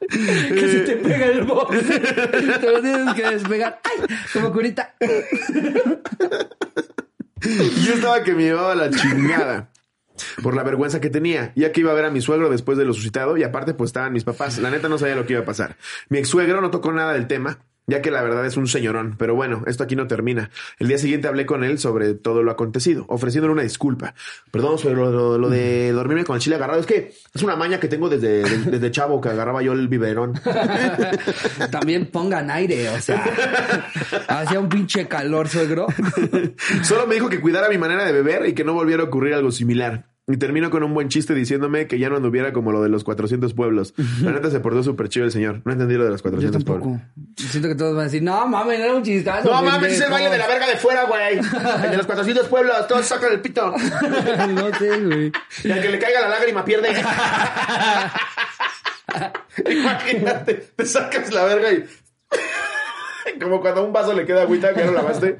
que 0.09 0.67
se 0.71 0.79
te 0.81 0.95
pega 0.97 1.25
el 1.25 1.41
boxer. 1.43 2.59
Te 2.61 2.71
lo 2.71 2.81
tienes 2.81 3.13
que 3.15 3.23
despegar. 3.31 3.81
¡Ay! 3.83 4.07
Como 4.33 4.53
curita. 4.53 4.95
Yo 7.41 7.93
estaba 7.93 8.23
que 8.23 8.33
me 8.33 8.43
llevaba 8.43 8.75
la 8.75 8.89
chingada. 8.91 9.69
Por 10.41 10.55
la 10.55 10.63
vergüenza 10.63 10.99
que 11.01 11.09
tenía, 11.11 11.51
ya 11.55 11.71
que 11.71 11.81
iba 11.81 11.91
a 11.91 11.95
ver 11.95 12.05
a 12.05 12.09
mi 12.11 12.21
suegro 12.21 12.49
después 12.49 12.77
de 12.77 12.85
lo 12.85 12.93
suscitado 12.93 13.37
y 13.37 13.43
aparte 13.43 13.73
pues 13.73 13.89
estaban 13.89 14.13
mis 14.13 14.23
papás. 14.23 14.57
La 14.59 14.71
neta 14.71 14.87
no 14.89 14.97
sabía 14.97 15.15
lo 15.15 15.25
que 15.25 15.33
iba 15.33 15.41
a 15.41 15.45
pasar. 15.45 15.75
Mi 16.09 16.17
ex 16.19 16.29
suegro 16.29 16.61
no 16.61 16.71
tocó 16.71 16.91
nada 16.91 17.13
del 17.13 17.27
tema, 17.27 17.59
ya 17.87 18.01
que 18.01 18.11
la 18.11 18.21
verdad 18.21 18.45
es 18.45 18.57
un 18.57 18.67
señorón. 18.67 19.15
Pero 19.17 19.33
bueno, 19.33 19.63
esto 19.65 19.83
aquí 19.83 19.95
no 19.95 20.07
termina. 20.07 20.49
El 20.77 20.89
día 20.89 20.97
siguiente 20.97 21.27
hablé 21.27 21.45
con 21.45 21.63
él 21.63 21.79
sobre 21.79 22.13
todo 22.13 22.43
lo 22.43 22.51
acontecido, 22.51 23.05
ofreciéndole 23.07 23.53
una 23.53 23.63
disculpa. 23.63 24.13
Perdón, 24.51 24.77
suegro, 24.77 25.09
lo, 25.11 25.37
lo 25.37 25.49
de 25.49 25.91
dormirme 25.93 26.23
con 26.25 26.35
el 26.35 26.41
chile 26.41 26.57
agarrado. 26.57 26.79
Es 26.79 26.85
que 26.85 27.13
es 27.33 27.43
una 27.43 27.55
maña 27.55 27.79
que 27.79 27.87
tengo 27.87 28.09
desde, 28.09 28.43
de- 28.43 28.71
desde 28.71 28.91
chavo, 28.91 29.21
que 29.21 29.29
agarraba 29.29 29.61
yo 29.63 29.71
el 29.73 29.87
biberón. 29.87 30.33
También 31.71 32.07
pongan 32.07 32.51
aire, 32.51 32.89
o 32.89 32.99
sea. 32.99 33.23
Hacía 34.27 34.59
un 34.59 34.69
pinche 34.69 35.07
calor, 35.07 35.47
suegro. 35.47 35.87
Solo 36.83 37.07
me 37.07 37.15
dijo 37.15 37.29
que 37.29 37.39
cuidara 37.39 37.69
mi 37.69 37.77
manera 37.77 38.05
de 38.05 38.11
beber 38.11 38.45
y 38.47 38.53
que 38.53 38.63
no 38.63 38.73
volviera 38.73 39.03
a 39.03 39.05
ocurrir 39.05 39.33
algo 39.33 39.51
similar. 39.51 40.05
Y 40.29 40.35
termino 40.35 40.69
con 40.69 40.83
un 40.83 40.93
buen 40.93 41.07
chiste 41.07 41.33
diciéndome 41.33 41.87
que 41.87 41.99
ya 41.99 42.09
no 42.09 42.17
anduviera 42.17 42.51
como 42.51 42.73
lo 42.73 42.83
de 42.83 42.89
los 42.89 43.05
400 43.05 43.53
pueblos. 43.53 43.93
La 44.21 44.33
neta 44.33 44.51
se 44.51 44.59
portó 44.59 44.83
súper 44.83 45.07
chido 45.07 45.25
el 45.25 45.31
señor. 45.31 45.61
No 45.63 45.71
entendí 45.71 45.95
lo 45.95 46.03
de 46.03 46.09
los 46.09 46.21
Yo 46.21 46.29
400 46.31 46.65
tampoco. 46.65 46.89
pueblos. 46.89 47.01
Siento 47.37 47.69
que 47.69 47.75
todos 47.75 47.93
van 47.93 48.01
a 48.01 48.03
decir, 48.05 48.21
no 48.23 48.45
mames, 48.45 48.77
era 48.77 48.93
un 48.93 49.03
chistazo. 49.03 49.49
No 49.49 49.63
mames, 49.63 49.93
es 49.93 50.01
el 50.01 50.07
pendejo". 50.07 50.11
baile 50.11 50.29
de 50.31 50.37
la 50.37 50.47
verga 50.47 50.67
de 50.67 50.75
fuera, 50.75 51.05
güey. 51.05 51.37
El 51.85 51.91
de 51.91 51.97
los 51.97 52.05
400 52.05 52.45
pueblos, 52.47 52.87
todos 52.89 53.05
sacan 53.05 53.31
el 53.31 53.39
pito. 53.39 53.71
no 54.49 54.73
sé, 54.77 54.99
güey. 54.99 55.31
Y 55.63 55.71
al 55.71 55.81
que 55.81 55.89
le 55.91 55.99
caiga 55.99 56.19
la 56.19 56.27
lágrima 56.29 56.65
pierde. 56.65 56.89
Imagínate, 59.71 60.55
te 60.75 60.85
sacas 60.85 61.31
la 61.33 61.45
verga 61.45 61.71
y. 61.71 61.85
Como 63.41 63.61
cuando 63.61 63.79
a 63.81 63.83
un 63.85 63.93
vaso 63.93 64.13
le 64.13 64.25
queda 64.25 64.41
agüita 64.41 64.73
que 64.73 64.83
no 64.83 64.91
lavaste. 64.91 65.39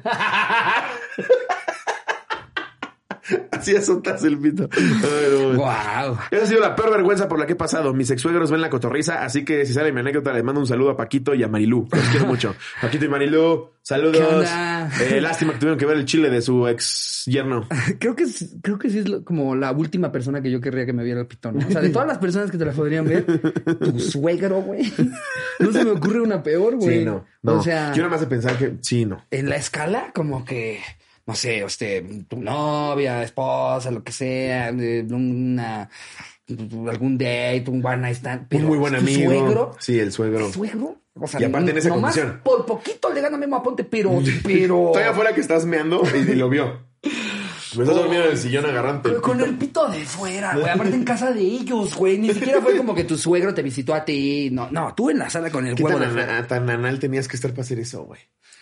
Así 3.52 3.76
azotas 3.76 4.22
el 4.24 4.38
pito. 4.38 4.68
Ay. 4.72 5.56
Wow. 5.56 6.18
Esa 6.30 6.44
ha 6.44 6.46
sido 6.46 6.60
la 6.60 6.74
peor 6.76 6.90
vergüenza 6.90 7.28
por 7.28 7.38
la 7.38 7.46
que 7.46 7.52
he 7.52 7.56
pasado. 7.56 7.92
Mis 7.94 8.10
ex 8.10 8.20
suegros 8.22 8.50
ven 8.50 8.60
la 8.60 8.70
cotorriza, 8.70 9.24
así 9.24 9.44
que 9.44 9.66
si 9.66 9.72
sale 9.72 9.92
mi 9.92 10.00
anécdota, 10.00 10.32
les 10.32 10.44
mando 10.44 10.60
un 10.60 10.66
saludo 10.66 10.90
a 10.90 10.96
Paquito 10.96 11.34
y 11.34 11.42
a 11.42 11.48
Marilú. 11.48 11.88
Los 11.90 12.04
quiero 12.08 12.26
mucho. 12.28 12.54
Paquito 12.80 13.04
y 13.04 13.08
Marilú, 13.08 13.70
saludos. 13.82 14.46
Eh, 15.00 15.20
lástima 15.20 15.52
que 15.52 15.58
tuvieron 15.58 15.78
que 15.78 15.86
ver 15.86 15.96
el 15.96 16.04
chile 16.04 16.30
de 16.30 16.40
su 16.42 16.66
ex 16.68 17.24
yerno. 17.26 17.66
Creo 17.98 18.14
que, 18.16 18.24
creo 18.62 18.78
que 18.78 18.88
sí 18.90 18.98
es 19.00 19.06
como 19.24 19.54
la 19.56 19.72
última 19.72 20.10
persona 20.12 20.40
que 20.40 20.50
yo 20.50 20.60
querría 20.60 20.86
que 20.86 20.92
me 20.92 21.04
viera 21.04 21.20
el 21.20 21.26
pitón. 21.26 21.62
O 21.62 21.70
sea, 21.70 21.80
de 21.80 21.90
todas 21.90 22.08
las 22.08 22.18
personas 22.18 22.50
que 22.50 22.56
te 22.58 22.64
la 22.64 22.72
podrían 22.72 23.06
ver, 23.06 23.24
tu 23.78 23.98
suegro, 24.00 24.62
güey. 24.62 24.92
No 25.58 25.72
se 25.72 25.84
me 25.84 25.90
ocurre 25.90 26.20
una 26.20 26.42
peor, 26.42 26.76
güey. 26.76 27.00
Sí, 27.00 27.04
no, 27.04 27.24
no. 27.42 27.54
O 27.54 27.62
sea, 27.62 27.92
Yo 27.92 27.98
nada 28.02 28.10
más 28.10 28.20
de 28.20 28.26
pensar 28.26 28.56
que 28.56 28.76
sí, 28.80 29.04
no. 29.04 29.24
en 29.30 29.48
la 29.48 29.56
escala, 29.56 30.10
como 30.14 30.44
que, 30.44 30.80
no 31.28 31.34
sé, 31.34 31.62
este, 31.62 32.00
tu 32.26 32.40
novia, 32.40 33.22
esposa, 33.22 33.90
lo 33.90 34.02
que 34.02 34.12
sea, 34.12 34.72
una, 34.72 35.86
algún 36.88 37.18
date, 37.18 37.64
un 37.68 37.84
one 37.84 37.98
night 37.98 38.16
stand. 38.16 38.46
Pero 38.48 38.62
un 38.62 38.68
muy 38.70 38.78
buen 38.78 38.94
amigo. 38.94 39.30
Suegro, 39.30 39.76
Sí, 39.78 39.98
el 39.98 40.10
suegro. 40.10 40.46
¿Tu 40.46 40.52
suegro. 40.54 40.96
O 41.12 41.26
sea, 41.26 41.38
Y 41.38 41.44
aparte 41.44 41.72
en 41.72 41.76
esa 41.76 41.90
nomás 41.90 42.14
condición. 42.14 42.40
Por 42.42 42.64
poquito 42.64 43.12
le 43.12 43.20
gana 43.20 43.36
a 43.36 43.40
Memo 43.40 43.56
Aponte, 43.56 43.84
pero, 43.84 44.18
pero. 44.42 44.86
Estoy 44.94 45.02
afuera 45.02 45.34
que 45.34 45.42
estás 45.42 45.66
meando 45.66 46.02
y, 46.14 46.30
y 46.30 46.34
lo 46.34 46.48
vio. 46.48 46.88
Me 47.76 47.82
estás 47.82 47.96
dormido 47.96 48.24
en 48.24 48.30
el 48.30 48.38
sillón 48.38 48.64
agarrante. 48.64 49.10
Pero 49.10 49.20
con 49.20 49.38
el 49.42 49.54
pito 49.58 49.86
de 49.88 50.06
fuera, 50.06 50.54
güey. 50.54 50.70
Aparte 50.70 50.94
en 50.94 51.04
casa 51.04 51.30
de 51.30 51.42
ellos, 51.42 51.94
güey. 51.94 52.16
Ni 52.16 52.32
siquiera 52.32 52.62
fue 52.62 52.74
como 52.78 52.94
que 52.94 53.04
tu 53.04 53.18
suegro 53.18 53.52
te 53.52 53.60
visitó 53.60 53.92
a 53.92 54.02
ti. 54.02 54.48
No, 54.50 54.70
no, 54.70 54.94
tú 54.94 55.10
en 55.10 55.18
la 55.18 55.28
sala 55.28 55.50
con 55.50 55.66
el 55.66 55.74
¿Qué 55.74 55.82
huevo 55.82 55.98
tan, 55.98 56.08
de 56.08 56.14
fuera. 56.14 56.46
tan 56.46 56.70
anal 56.70 56.98
tenías 56.98 57.28
que 57.28 57.36
estar 57.36 57.50
para 57.50 57.64
hacer 57.64 57.78
eso, 57.80 58.04
güey? 58.04 58.20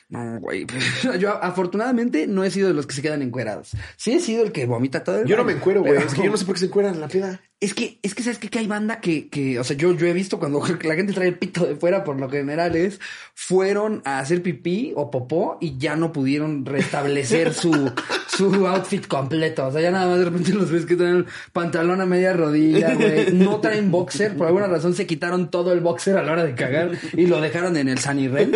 No, 0.08 0.38
güey. 0.40 0.66
Yo 1.18 1.42
afortunadamente 1.42 2.26
no 2.26 2.44
he 2.44 2.50
sido 2.50 2.68
de 2.68 2.74
los 2.74 2.86
que 2.86 2.94
se 2.94 3.02
quedan 3.02 3.22
encuerados. 3.22 3.72
Sí 3.96 4.12
he 4.12 4.20
sido 4.20 4.44
el 4.44 4.52
que 4.52 4.66
vomita 4.66 5.02
todo 5.02 5.20
el 5.20 5.26
Yo 5.26 5.36
no 5.36 5.44
me 5.44 5.52
encuero, 5.52 5.82
güey. 5.82 5.96
Es 5.96 6.14
que 6.14 6.22
yo 6.22 6.30
no 6.30 6.36
sé 6.36 6.44
por 6.44 6.54
qué 6.54 6.60
se 6.60 6.66
encueran 6.66 6.94
en 6.94 7.00
la 7.00 7.08
peda. 7.08 7.40
Es 7.58 7.72
que, 7.72 7.98
es 8.02 8.14
que 8.14 8.22
sabes 8.22 8.38
qué? 8.38 8.50
que 8.50 8.58
hay 8.58 8.66
banda 8.66 9.00
que, 9.00 9.30
que, 9.30 9.58
o 9.58 9.64
sea, 9.64 9.78
yo, 9.78 9.90
yo 9.94 10.06
he 10.06 10.12
visto 10.12 10.38
cuando 10.38 10.62
la 10.84 10.94
gente 10.94 11.14
trae 11.14 11.28
el 11.28 11.38
pito 11.38 11.64
de 11.64 11.74
fuera, 11.74 12.04
por 12.04 12.20
lo 12.20 12.28
general 12.28 12.76
es, 12.76 13.00
fueron 13.34 14.02
a 14.04 14.18
hacer 14.18 14.42
pipí 14.42 14.92
o 14.94 15.10
popó 15.10 15.56
y 15.58 15.78
ya 15.78 15.96
no 15.96 16.12
pudieron 16.12 16.66
restablecer 16.66 17.54
su, 17.54 17.92
su 18.28 18.66
outfit 18.66 19.06
completo. 19.06 19.66
O 19.66 19.72
sea, 19.72 19.80
ya 19.80 19.90
nada 19.90 20.06
más 20.06 20.18
de 20.18 20.26
repente 20.26 20.52
los 20.52 20.70
ves 20.70 20.84
que 20.84 20.96
traen 20.96 21.24
pantalón 21.54 22.02
a 22.02 22.06
media 22.06 22.34
rodilla, 22.34 22.94
güey. 22.94 23.32
No 23.32 23.58
traen 23.58 23.90
boxer, 23.90 24.36
por 24.36 24.46
alguna 24.48 24.66
razón 24.66 24.94
se 24.94 25.06
quitaron 25.06 25.50
todo 25.50 25.72
el 25.72 25.80
boxer 25.80 26.18
a 26.18 26.22
la 26.22 26.32
hora 26.32 26.44
de 26.44 26.54
cagar 26.54 26.90
y 27.14 27.26
lo 27.26 27.40
dejaron 27.40 27.76
en 27.78 27.88
el 27.88 27.98
Sunny 27.98 28.28
Rent. 28.28 28.54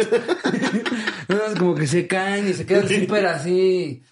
Entonces 1.30 1.58
como 1.58 1.74
que 1.74 1.86
se 1.86 2.06
caen 2.06 2.48
y 2.48 2.52
se 2.54 2.66
quedan 2.66 2.88
súper 2.88 3.26
así, 3.26 4.02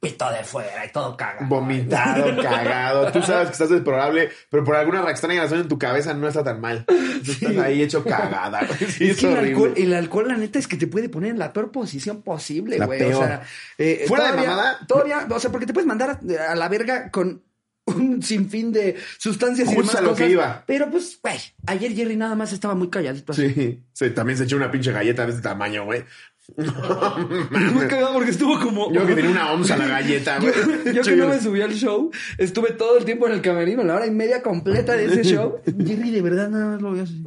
pito 0.00 0.30
de 0.30 0.42
fuera 0.44 0.86
y 0.86 0.90
todo 0.90 1.16
cagado. 1.16 1.46
Vomitado, 1.46 2.36
cagado. 2.42 3.12
Tú 3.12 3.22
sabes 3.22 3.48
que 3.48 3.52
estás 3.52 3.70
desprobable, 3.70 4.30
pero 4.48 4.64
por 4.64 4.76
alguna 4.76 5.08
extraña 5.10 5.42
razón 5.42 5.60
en 5.60 5.68
tu 5.68 5.78
cabeza 5.78 6.14
no 6.14 6.28
está 6.28 6.42
tan 6.42 6.60
mal. 6.60 6.84
Tú 6.86 7.32
Estás 7.32 7.56
ahí 7.58 7.82
hecho 7.82 8.02
cagada. 8.04 8.66
Sí, 8.88 9.10
es 9.10 9.18
que 9.18 9.30
el 9.30 9.36
alcohol, 9.36 9.74
el 9.76 9.94
alcohol, 9.94 10.28
la 10.28 10.36
neta, 10.36 10.58
es 10.58 10.66
que 10.66 10.76
te 10.76 10.86
puede 10.86 11.08
poner 11.08 11.32
en 11.32 11.38
la 11.38 11.52
peor 11.52 11.70
posición 11.70 12.22
posible, 12.22 12.78
güey. 12.78 13.02
O 13.12 13.18
sea, 13.18 13.42
eh, 13.76 14.04
Fuera 14.08 14.24
de 14.24 14.30
todavía, 14.30 14.50
mamada. 14.50 14.78
Todavía, 14.86 15.26
o 15.30 15.40
sea, 15.40 15.50
porque 15.50 15.66
te 15.66 15.72
puedes 15.72 15.86
mandar 15.86 16.10
a, 16.10 16.52
a 16.52 16.54
la 16.54 16.68
verga 16.68 17.10
con 17.10 17.42
un 17.86 18.22
sinfín 18.22 18.72
de 18.72 18.96
sustancias 19.18 19.70
y 19.72 19.76
demás 19.76 19.94
a 19.94 20.00
lo 20.00 20.10
cosas. 20.10 20.26
que 20.26 20.32
iba. 20.32 20.64
Pero 20.66 20.90
pues, 20.90 21.18
güey, 21.22 21.38
ayer 21.66 21.92
Jerry 21.92 22.16
nada 22.16 22.34
más 22.34 22.52
estaba 22.52 22.74
muy 22.74 22.88
calladito 22.88 23.32
así. 23.32 23.50
Sí, 23.52 23.82
sí, 23.92 24.10
también 24.10 24.38
se 24.38 24.44
echó 24.44 24.56
una 24.56 24.70
pinche 24.70 24.92
galleta 24.92 25.24
de 25.24 25.30
este 25.30 25.42
tamaño, 25.42 25.84
güey. 25.84 26.04
Muy 26.56 27.86
cagado 27.86 28.14
porque 28.14 28.30
estuvo 28.32 28.58
como. 28.58 28.92
Yo 28.92 29.06
que 29.06 29.14
tenía 29.16 29.30
una 29.30 29.52
onza 29.52 29.76
la 29.76 29.86
galleta, 29.86 30.40
güey. 30.40 30.52
Yo 30.92 31.02
que 31.02 31.14
no 31.14 31.28
me 31.28 31.40
subí 31.40 31.60
al 31.60 31.72
show, 31.74 32.10
estuve 32.38 32.72
todo 32.72 32.98
el 32.98 33.04
tiempo 33.04 33.28
en 33.28 33.34
el 33.34 33.42
camerino, 33.42 33.84
la 33.84 33.94
hora 33.94 34.06
y 34.06 34.10
media 34.10 34.42
completa 34.42 34.94
de 34.94 35.04
ese 35.04 35.22
show. 35.22 35.60
Jerry 35.64 36.10
de 36.10 36.22
verdad 36.22 36.48
nada 36.50 36.66
más 36.72 36.82
lo 36.82 36.92
vio 36.92 37.04
así. 37.04 37.22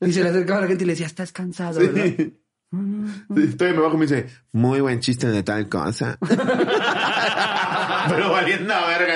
Y 0.00 0.12
se 0.12 0.22
le 0.22 0.28
acercaba 0.28 0.58
a 0.60 0.62
la 0.62 0.68
gente 0.68 0.84
y 0.84 0.86
le 0.86 0.92
decía, 0.92 1.06
estás 1.06 1.32
cansado, 1.32 1.80
¿verdad? 1.80 2.04
Sí. 2.16 2.38
Sí, 2.70 3.56
Todavía 3.56 3.80
me 3.80 3.82
bajo 3.82 3.96
y 3.96 3.98
me 3.98 4.06
dice, 4.06 4.26
muy 4.52 4.80
buen 4.80 5.00
chiste 5.00 5.26
de 5.26 5.42
tal 5.42 5.68
cosa. 5.68 6.18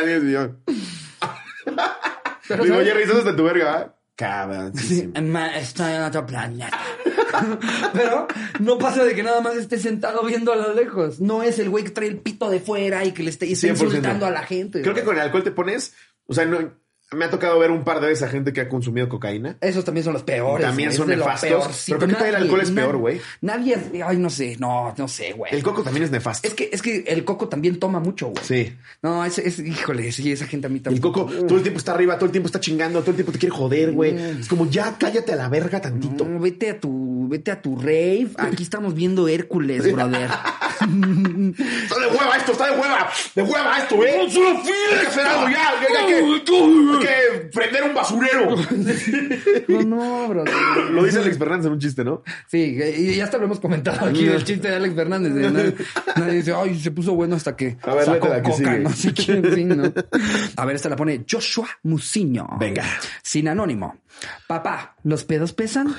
Dios. 0.06 0.50
Pero, 2.48 2.64
Digo. 2.64 2.76
Jerry, 2.76 3.02
¿estás 3.02 3.24
de 3.24 3.32
tu 3.32 3.44
verga? 3.44 3.94
Cabrón. 4.16 4.76
Sí, 4.76 5.10
estoy 5.56 5.92
en 5.92 6.02
otro 6.02 6.26
planeta. 6.26 6.78
Pero 7.92 8.28
no 8.60 8.78
pasa 8.78 9.04
de 9.04 9.14
que 9.14 9.22
nada 9.22 9.40
más 9.40 9.56
esté 9.56 9.78
sentado 9.78 10.24
viendo 10.24 10.52
a 10.52 10.56
lo 10.56 10.74
lejos. 10.74 11.20
No 11.20 11.42
es 11.42 11.58
el 11.58 11.70
güey 11.70 11.84
que 11.84 11.90
trae 11.90 12.08
el 12.08 12.18
pito 12.18 12.50
de 12.50 12.60
fuera 12.60 13.04
y 13.04 13.12
que 13.12 13.22
le 13.22 13.30
esté, 13.30 13.46
y 13.46 13.52
esté 13.52 13.72
100%. 13.72 13.84
insultando 13.84 14.26
a 14.26 14.30
la 14.30 14.42
gente. 14.42 14.82
Creo 14.82 14.94
que 14.94 15.02
con 15.02 15.16
el 15.16 15.22
alcohol 15.22 15.42
te 15.42 15.50
pones, 15.50 15.94
o 16.26 16.34
sea, 16.34 16.44
no, 16.44 16.72
me 17.14 17.24
ha 17.26 17.30
tocado 17.30 17.58
ver 17.58 17.70
un 17.70 17.84
par 17.84 18.00
de 18.00 18.06
veces 18.08 18.22
a 18.24 18.28
gente 18.28 18.52
que 18.52 18.60
ha 18.62 18.68
consumido 18.68 19.08
cocaína. 19.08 19.56
Esos 19.60 19.84
también 19.84 20.04
son 20.04 20.12
los 20.14 20.22
peores. 20.22 20.66
También 20.66 20.88
güey. 20.90 20.96
son 20.96 21.10
Es 21.10 21.18
nefastos. 21.18 21.84
Pero 21.86 21.98
creo 21.98 22.08
que 22.08 22.14
todavía 22.14 22.38
el 22.38 22.42
alcohol 22.44 22.60
es 22.60 22.70
nadie- 22.70 22.74
peor, 22.84 22.96
güey. 22.96 23.20
Nadie, 23.40 23.78
ay, 24.06 24.16
no 24.16 24.30
sé, 24.30 24.56
no, 24.58 24.94
no 24.96 25.08
sé, 25.08 25.32
güey. 25.32 25.54
El 25.54 25.62
coco 25.62 25.82
también 25.82 26.04
es 26.04 26.10
nefasto. 26.10 26.46
Es 26.48 26.54
que, 26.54 26.70
es 26.72 26.82
que 26.82 27.04
el 27.08 27.24
coco 27.24 27.48
también 27.48 27.78
toma 27.78 28.00
mucho, 28.00 28.28
güey. 28.28 28.44
Sí. 28.44 28.76
No, 29.02 29.24
es, 29.24 29.38
es, 29.38 29.58
híjole, 29.58 30.10
sí, 30.12 30.32
esa 30.32 30.46
gente 30.46 30.66
a 30.66 30.70
mí 30.70 30.76
El 30.78 30.82
también. 30.82 31.02
coco 31.02 31.26
todo 31.26 31.56
el 31.56 31.62
tiempo 31.62 31.78
está 31.78 31.92
arriba, 31.92 32.14
todo 32.16 32.26
el 32.26 32.32
tiempo 32.32 32.46
está 32.46 32.60
chingando, 32.60 33.00
todo 33.00 33.10
el 33.10 33.16
tiempo 33.16 33.32
te 33.32 33.38
quiere 33.38 33.54
joder, 33.54 33.92
güey. 33.92 34.16
Es 34.40 34.48
como, 34.48 34.68
ya 34.70 34.96
cállate 34.98 35.32
a 35.32 35.36
la 35.36 35.48
verga 35.48 35.80
tantito. 35.80 36.24
No, 36.24 36.38
vete 36.40 36.70
a 36.70 36.80
tu, 36.80 37.28
vete 37.28 37.50
a 37.50 37.60
tu 37.60 37.76
rave. 37.76 38.28
Aquí 38.38 38.62
estamos 38.62 38.94
viendo 38.94 39.28
Hércules, 39.28 39.90
brother. 39.92 40.30
Está 40.82 41.98
de 42.00 42.06
hueva 42.08 42.36
esto, 42.36 42.52
está 42.52 42.66
de 42.72 42.80
hueva. 42.80 43.08
De 43.34 43.42
hueva 43.42 43.78
esto, 43.78 44.04
¿eh? 44.04 44.20
¡No 44.24 44.30
solo 44.30 44.48
Hay 44.58 45.00
que 45.00 45.06
hacer 45.06 45.26
algo 45.26 45.48
ya. 45.48 45.54
ya, 45.54 46.00
Hay 46.00 46.06
que, 46.06 46.44
que 47.02 47.40
prender 47.52 47.82
un 47.84 47.94
basurero. 47.94 48.56
No, 49.68 49.82
no, 49.82 50.28
brother. 50.28 50.52
Lo 50.90 51.04
dice 51.04 51.18
Alex 51.18 51.38
Fernández 51.38 51.66
en 51.66 51.72
un 51.72 51.78
chiste, 51.78 52.04
¿no? 52.04 52.22
Sí, 52.48 52.78
y 52.98 53.14
ya 53.16 53.24
hasta 53.24 53.38
lo 53.38 53.44
hemos 53.44 53.60
comentado 53.60 54.06
aquí 54.06 54.26
el 54.26 54.44
chiste 54.44 54.68
de 54.68 54.76
Alex 54.76 54.94
Fernández. 54.94 55.34
de 55.34 55.50
nadie, 55.50 55.74
nadie 56.16 56.32
dice, 56.34 56.52
ay, 56.54 56.78
se 56.80 56.90
puso 56.90 57.14
bueno 57.14 57.36
hasta 57.36 57.56
que 57.56 57.76
A 57.82 57.94
ver, 57.94 58.04
sacó 58.04 58.28
la 58.28 58.42
que 58.42 58.50
coca, 58.50 58.56
sigue. 58.72 58.78
no 58.80 58.90
sé 58.90 59.12
quién, 59.12 59.54
sí, 59.54 59.64
¿no? 59.64 59.92
A 60.56 60.64
ver, 60.64 60.76
esta 60.76 60.88
la 60.88 60.96
pone 60.96 61.24
Joshua 61.30 61.68
Muciño. 61.82 62.46
Venga. 62.58 62.84
Sin 63.22 63.48
anónimo. 63.48 63.96
Papá, 64.46 64.96
¿los 65.04 65.24
pedos 65.24 65.52
pesan? 65.52 65.94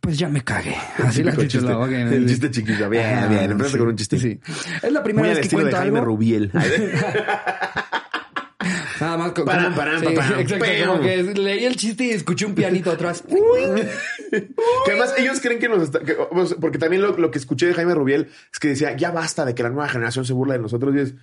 Pues 0.00 0.18
ya 0.18 0.28
me 0.28 0.44
cagué. 0.44 0.76
Así 1.02 1.22
la 1.22 1.34
chiste. 1.36 1.58
El 1.58 2.22
sí. 2.24 2.26
chiste 2.28 2.50
chiquito. 2.50 2.90
Bien, 2.90 3.18
Ah, 3.18 3.26
bien. 3.26 3.50
Empezaste 3.50 3.72
sí, 3.72 3.78
con 3.78 3.88
un 3.88 3.96
chiste. 3.96 4.18
Sí. 4.18 4.40
Es 4.82 4.92
la 4.92 5.02
primera 5.02 5.28
vez 5.28 5.38
que 5.38 5.42
estilo 5.44 5.60
de 5.64 5.70
cuento 5.70 5.78
Jaime 5.78 5.98
algo. 6.00 6.10
Rubiel. 6.12 6.52
Nada 9.00 9.16
más 9.16 9.32
como, 9.32 9.46
Param, 9.46 9.74
param, 9.74 10.00
sí, 10.00 10.06
param, 10.14 10.40
exacto, 10.40 10.64
como 10.86 11.00
que 11.02 11.22
leí 11.34 11.64
el 11.64 11.76
chiste 11.76 12.04
y 12.04 12.10
escuché 12.10 12.46
un 12.46 12.54
pianito 12.54 12.90
atrás. 12.90 13.22
Que 14.30 14.90
además 14.90 15.14
ellos 15.16 15.40
creen 15.40 15.58
que 15.60 15.68
nos 15.68 15.82
está... 15.84 16.00
que- 16.00 16.16
porque 16.60 16.78
también 16.78 17.02
lo, 17.02 17.16
lo 17.16 17.30
que 17.30 17.38
escuché 17.38 17.66
de 17.66 17.74
Jaime 17.74 17.94
Rubiel 17.94 18.28
es 18.52 18.58
que 18.58 18.68
decía, 18.68 18.96
ya 18.96 19.10
basta 19.12 19.44
de 19.44 19.54
que 19.54 19.62
la 19.62 19.68
nueva 19.70 19.88
generación 19.88 20.24
se 20.24 20.32
burla 20.32 20.54
de 20.54 20.60
nosotros. 20.60 20.94
Y 20.94 20.98
es... 21.00 21.14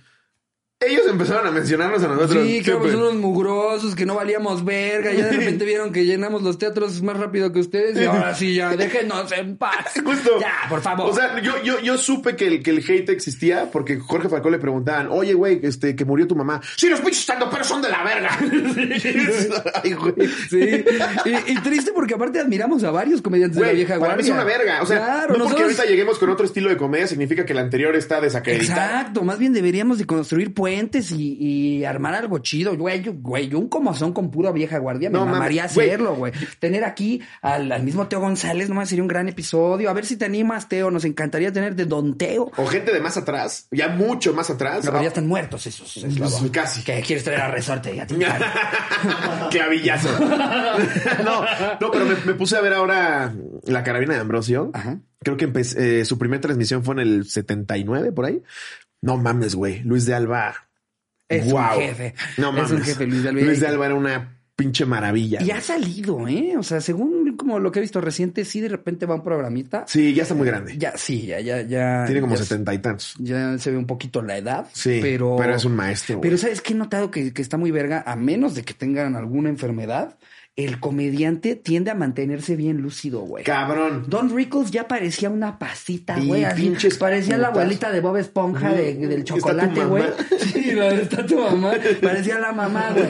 Ellos 0.86 1.02
empezaron 1.08 1.46
a 1.46 1.50
mencionarnos 1.50 2.02
a 2.02 2.08
nosotros. 2.08 2.44
Sí, 2.46 2.62
que 2.62 2.70
éramos 2.70 2.94
unos 2.94 3.14
mugrosos, 3.14 3.94
que 3.94 4.06
no 4.06 4.14
valíamos 4.14 4.64
verga. 4.64 5.12
Ya 5.12 5.26
de 5.26 5.32
repente 5.32 5.64
vieron 5.66 5.92
que 5.92 6.04
llenamos 6.04 6.42
los 6.42 6.58
teatros 6.58 7.02
más 7.02 7.16
rápido 7.18 7.52
que 7.52 7.60
ustedes. 7.60 7.98
Y 8.00 8.04
ahora 8.04 8.34
sí, 8.34 8.54
ya, 8.54 8.74
déjenos 8.76 9.30
en 9.32 9.56
paz. 9.56 9.92
Justo. 10.04 10.38
Ya, 10.40 10.52
por 10.68 10.80
favor. 10.80 11.10
O 11.10 11.14
sea, 11.14 11.40
yo, 11.40 11.62
yo, 11.62 11.78
yo 11.80 11.96
supe 11.98 12.36
que 12.36 12.46
el, 12.46 12.62
que 12.62 12.70
el 12.70 12.78
hate 12.78 13.10
existía 13.10 13.70
porque 13.70 13.98
Jorge 13.98 14.28
Falcón 14.28 14.52
le 14.52 14.58
preguntaban, 14.58 15.08
oye, 15.10 15.34
güey, 15.34 15.60
este, 15.62 15.94
que 15.96 16.04
murió 16.04 16.26
tu 16.26 16.34
mamá. 16.36 16.60
Sí, 16.76 16.88
los 16.88 17.00
pinches 17.00 17.26
pero 17.50 17.64
son 17.64 17.80
de 17.82 17.88
la 17.88 18.02
verga. 18.04 18.38
Ay, 19.82 19.92
güey. 19.94 20.28
Sí, 20.48 20.84
y, 21.24 21.52
y 21.52 21.54
triste 21.62 21.92
porque 21.94 22.14
aparte 22.14 22.40
admiramos 22.40 22.82
a 22.84 22.90
varios 22.90 23.22
comediantes 23.22 23.56
de 23.56 23.62
la 23.62 23.68
Güey, 23.68 23.76
vieja 23.76 23.98
para 23.98 24.16
mí 24.16 24.22
guardia. 24.22 24.24
es 24.24 24.30
una 24.30 24.44
verga. 24.44 24.82
O 24.82 24.86
sea, 24.86 24.96
Claro, 24.98 25.20
no 25.20 25.26
porque 25.26 25.38
nosotros- 25.38 25.62
ahorita 25.62 25.84
lleguemos 25.84 26.18
con 26.18 26.30
otro 26.30 26.44
estilo 26.46 26.68
de 26.70 26.76
comedia 26.76 27.06
significa 27.06 27.44
que 27.44 27.52
el 27.52 27.58
anterior 27.58 27.94
está 27.96 28.20
desacreditado. 28.20 28.80
Exacto, 28.80 29.22
más 29.22 29.38
bien 29.38 29.52
deberíamos 29.52 29.98
de 29.98 30.06
construir 30.06 30.52
puentes 30.54 30.71
y, 31.12 31.36
y 31.38 31.84
armar 31.84 32.14
algo 32.14 32.38
chido. 32.38 32.76
Güey, 32.76 33.02
yo, 33.02 33.12
güey, 33.14 33.48
yo 33.48 33.58
un 33.58 33.68
con 34.12 34.30
pura 34.30 34.52
vieja 34.52 34.78
guardia 34.78 35.10
me 35.10 35.18
mames, 35.18 35.32
mamaría 35.34 35.68
güey. 35.72 35.88
hacerlo, 35.88 36.14
güey. 36.16 36.32
Tener 36.58 36.84
aquí 36.84 37.20
al, 37.40 37.70
al 37.72 37.82
mismo 37.82 38.06
Teo 38.08 38.20
González, 38.20 38.68
nomás 38.68 38.88
sería 38.88 39.02
un 39.02 39.08
gran 39.08 39.28
episodio. 39.28 39.90
A 39.90 39.92
ver 39.92 40.06
si 40.06 40.16
te 40.16 40.24
animas, 40.24 40.68
Teo. 40.68 40.90
Nos 40.90 41.04
encantaría 41.04 41.52
tener 41.52 41.74
de 41.76 41.84
Don 41.84 42.16
Teo. 42.16 42.50
O 42.56 42.66
gente 42.66 42.92
de 42.92 43.00
más 43.00 43.16
atrás, 43.16 43.68
ya 43.70 43.88
mucho 43.88 44.32
más 44.34 44.50
atrás. 44.50 44.84
No, 44.84 44.90
pero 44.92 45.02
ya 45.02 45.08
están 45.08 45.26
muertos 45.26 45.66
esos. 45.66 45.96
esos 45.96 46.18
Pues, 46.40 46.50
casi. 46.50 46.82
Que 46.82 47.00
quieres 47.02 47.24
traer 47.24 47.40
a 47.40 47.50
resorte 47.50 47.94
y 47.94 48.00
a 48.00 48.06
ti. 48.06 48.16
Clavillazo. 49.50 50.08
no, 51.24 51.44
no, 51.80 51.90
pero 51.90 52.04
me, 52.04 52.14
me 52.24 52.34
puse 52.34 52.56
a 52.56 52.60
ver 52.60 52.72
ahora 52.74 53.32
la 53.64 53.82
carabina 53.82 54.14
de 54.14 54.20
Ambrosio. 54.20 54.70
Ajá. 54.74 54.98
Creo 55.24 55.36
que 55.36 55.44
empecé- 55.48 56.00
eh, 56.00 56.04
su 56.04 56.18
primera 56.18 56.40
transmisión 56.40 56.82
fue 56.84 56.94
en 56.96 57.00
el 57.00 57.24
79, 57.26 58.10
por 58.12 58.24
ahí. 58.24 58.42
No 59.02 59.16
mames, 59.16 59.54
güey. 59.54 59.82
Luis 59.82 60.06
de 60.06 60.14
Alba. 60.14 60.54
Es 61.28 61.44
un 61.46 61.50
Guau. 61.52 61.78
jefe. 61.80 62.14
No 62.38 62.48
Es 62.50 62.54
mames. 62.54 62.70
un 62.70 62.82
jefe, 62.82 63.06
Luis 63.06 63.22
de 63.22 63.28
Alba. 63.30 63.40
Luis 63.42 63.60
de 63.60 63.66
Alba 63.66 63.86
era 63.86 63.94
una 63.94 64.38
pinche 64.54 64.84
maravilla. 64.86 65.42
Y 65.42 65.50
ha 65.50 65.60
salido, 65.60 66.28
¿eh? 66.28 66.54
O 66.56 66.62
sea, 66.62 66.80
según 66.80 67.36
como 67.36 67.58
lo 67.58 67.72
que 67.72 67.80
he 67.80 67.82
visto 67.82 68.00
reciente, 68.00 68.44
sí 68.44 68.60
de 68.60 68.68
repente 68.68 69.06
va 69.06 69.14
un 69.16 69.24
programita. 69.24 69.84
Sí, 69.88 70.14
ya 70.14 70.22
está 70.22 70.34
muy 70.34 70.46
grande. 70.46 70.76
Ya, 70.78 70.92
sí, 70.96 71.26
ya, 71.26 71.40
ya, 71.40 71.62
ya. 71.62 72.04
Tiene 72.06 72.20
como 72.20 72.36
setenta 72.36 72.72
y 72.72 72.78
tantos. 72.78 73.14
Ya 73.18 73.58
se 73.58 73.70
ve 73.72 73.76
un 73.76 73.86
poquito 73.86 74.22
la 74.22 74.36
edad. 74.36 74.66
Sí, 74.72 74.98
pero. 75.02 75.36
pero 75.36 75.56
es 75.56 75.64
un 75.64 75.74
maestro, 75.74 76.18
güey. 76.18 76.28
Pero 76.28 76.38
¿sabes 76.38 76.60
qué 76.60 76.74
he 76.74 76.76
notado 76.76 77.10
que, 77.10 77.32
que 77.32 77.42
está 77.42 77.56
muy 77.56 77.70
verga? 77.70 78.04
A 78.06 78.14
menos 78.14 78.54
de 78.54 78.62
que 78.62 78.74
tengan 78.74 79.16
alguna 79.16 79.48
enfermedad, 79.48 80.16
el 80.54 80.80
comediante 80.80 81.56
tiende 81.56 81.90
a 81.90 81.94
mantenerse 81.94 82.56
bien 82.56 82.82
lúcido, 82.82 83.20
güey. 83.20 83.42
Cabrón. 83.44 84.04
Don 84.08 84.34
Rickles 84.36 84.70
ya 84.70 84.86
parecía 84.86 85.30
una 85.30 85.58
pasita, 85.58 86.18
güey. 86.20 86.44
pinches 86.54 86.98
Parecía 86.98 87.38
la 87.38 87.48
abuelita 87.48 87.90
de 87.90 88.00
Bob 88.00 88.16
Esponja 88.18 88.70
de- 88.72 88.94
del 88.94 89.24
chocolate, 89.24 89.84
güey. 89.86 90.04
Sí, 90.52 90.72
la 90.72 90.90
está 90.94 91.24
tu 91.24 91.38
mamá. 91.38 91.72
Parecía 92.02 92.38
la 92.38 92.52
mamá, 92.52 92.90
güey. 92.94 93.06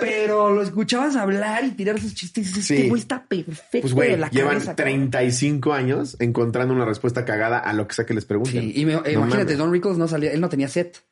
Pero 0.00 0.52
lo 0.54 0.62
escuchabas 0.62 1.16
hablar 1.16 1.64
y 1.64 1.70
tirar 1.72 2.00
sus 2.00 2.14
chistes. 2.14 2.46
y 2.46 2.48
dices, 2.48 2.66
Sí. 2.66 2.74
Este 2.74 2.88
güey 2.88 3.00
está 3.00 3.24
perfecto 3.26 3.80
Pues, 3.82 3.94
güey, 3.94 4.10
de 4.12 4.16
la 4.18 4.30
llevan 4.30 4.54
cabeza. 4.54 4.76
cabrón". 4.76 5.10
35 5.10 5.72
años 5.72 6.16
encontrando 6.20 6.72
una 6.74 6.84
respuesta 6.84 7.24
cagada 7.24 7.58
a 7.58 7.72
lo 7.72 7.86
que 7.88 7.94
sea 7.94 8.06
que 8.06 8.14
les 8.14 8.24
pregunten. 8.24 8.60
Sí, 8.62 8.72
y 8.76 8.86
me- 8.86 8.94
No 8.94 9.00
imagínate, 9.08 9.44
mames. 9.44 9.58
Don 9.58 9.72
Rickles 9.72 9.98
no 9.98 10.06
salía, 10.08 10.32
él 10.32 10.40
no 10.40 10.48
tenía 10.48 10.68
set. 10.68 11.02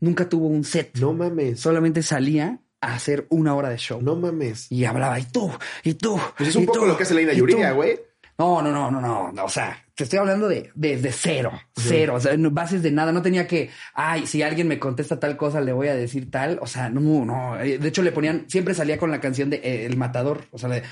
Nunca 0.00 0.28
tuvo 0.28 0.46
un 0.48 0.64
set. 0.64 0.96
No 0.98 1.12
mames. 1.12 1.60
Solamente 1.60 2.02
salía 2.02 2.60
a 2.80 2.94
hacer 2.94 3.26
una 3.30 3.54
hora 3.54 3.68
de 3.70 3.76
show. 3.76 4.00
No 4.02 4.16
mames. 4.16 4.70
Y 4.70 4.84
hablaba, 4.84 5.18
y 5.18 5.24
tú, 5.24 5.50
y 5.84 5.94
tú. 5.94 6.20
Pues 6.36 6.50
es 6.50 6.56
un 6.56 6.66
poco 6.66 6.80
tú, 6.80 6.86
lo 6.86 6.96
que 6.96 7.02
hace 7.02 7.14
Leina 7.14 7.32
y 7.32 7.36
Yuridia, 7.36 7.70
tú". 7.70 7.76
güey. 7.76 8.00
No, 8.40 8.62
no, 8.62 8.70
no, 8.70 8.88
no, 8.88 9.00
no, 9.00 9.32
no, 9.32 9.44
O 9.44 9.48
sea, 9.48 9.84
te 9.96 10.04
estoy 10.04 10.20
hablando 10.20 10.46
de 10.46 10.70
desde 10.76 11.10
cero, 11.10 11.50
cero. 11.76 12.14
O 12.14 12.20
sea, 12.20 12.36
no 12.36 12.52
bases 12.52 12.84
de 12.84 12.92
nada. 12.92 13.10
No 13.10 13.20
tenía 13.20 13.48
que, 13.48 13.70
ay, 13.94 14.28
si 14.28 14.42
alguien 14.44 14.68
me 14.68 14.78
contesta 14.78 15.18
tal 15.18 15.36
cosa, 15.36 15.60
le 15.60 15.72
voy 15.72 15.88
a 15.88 15.96
decir 15.96 16.30
tal. 16.30 16.60
O 16.62 16.66
sea, 16.68 16.88
no, 16.88 17.24
no. 17.24 17.58
Eh, 17.58 17.78
De 17.78 17.88
hecho, 17.88 18.00
le 18.02 18.12
ponían, 18.12 18.44
siempre 18.48 18.74
salía 18.74 18.96
con 18.96 19.10
la 19.10 19.20
canción 19.20 19.50
de 19.50 19.56
eh, 19.56 19.86
El 19.86 19.96
Matador. 19.96 20.44
O 20.52 20.58
sea, 20.58 20.68
de. 20.68 20.84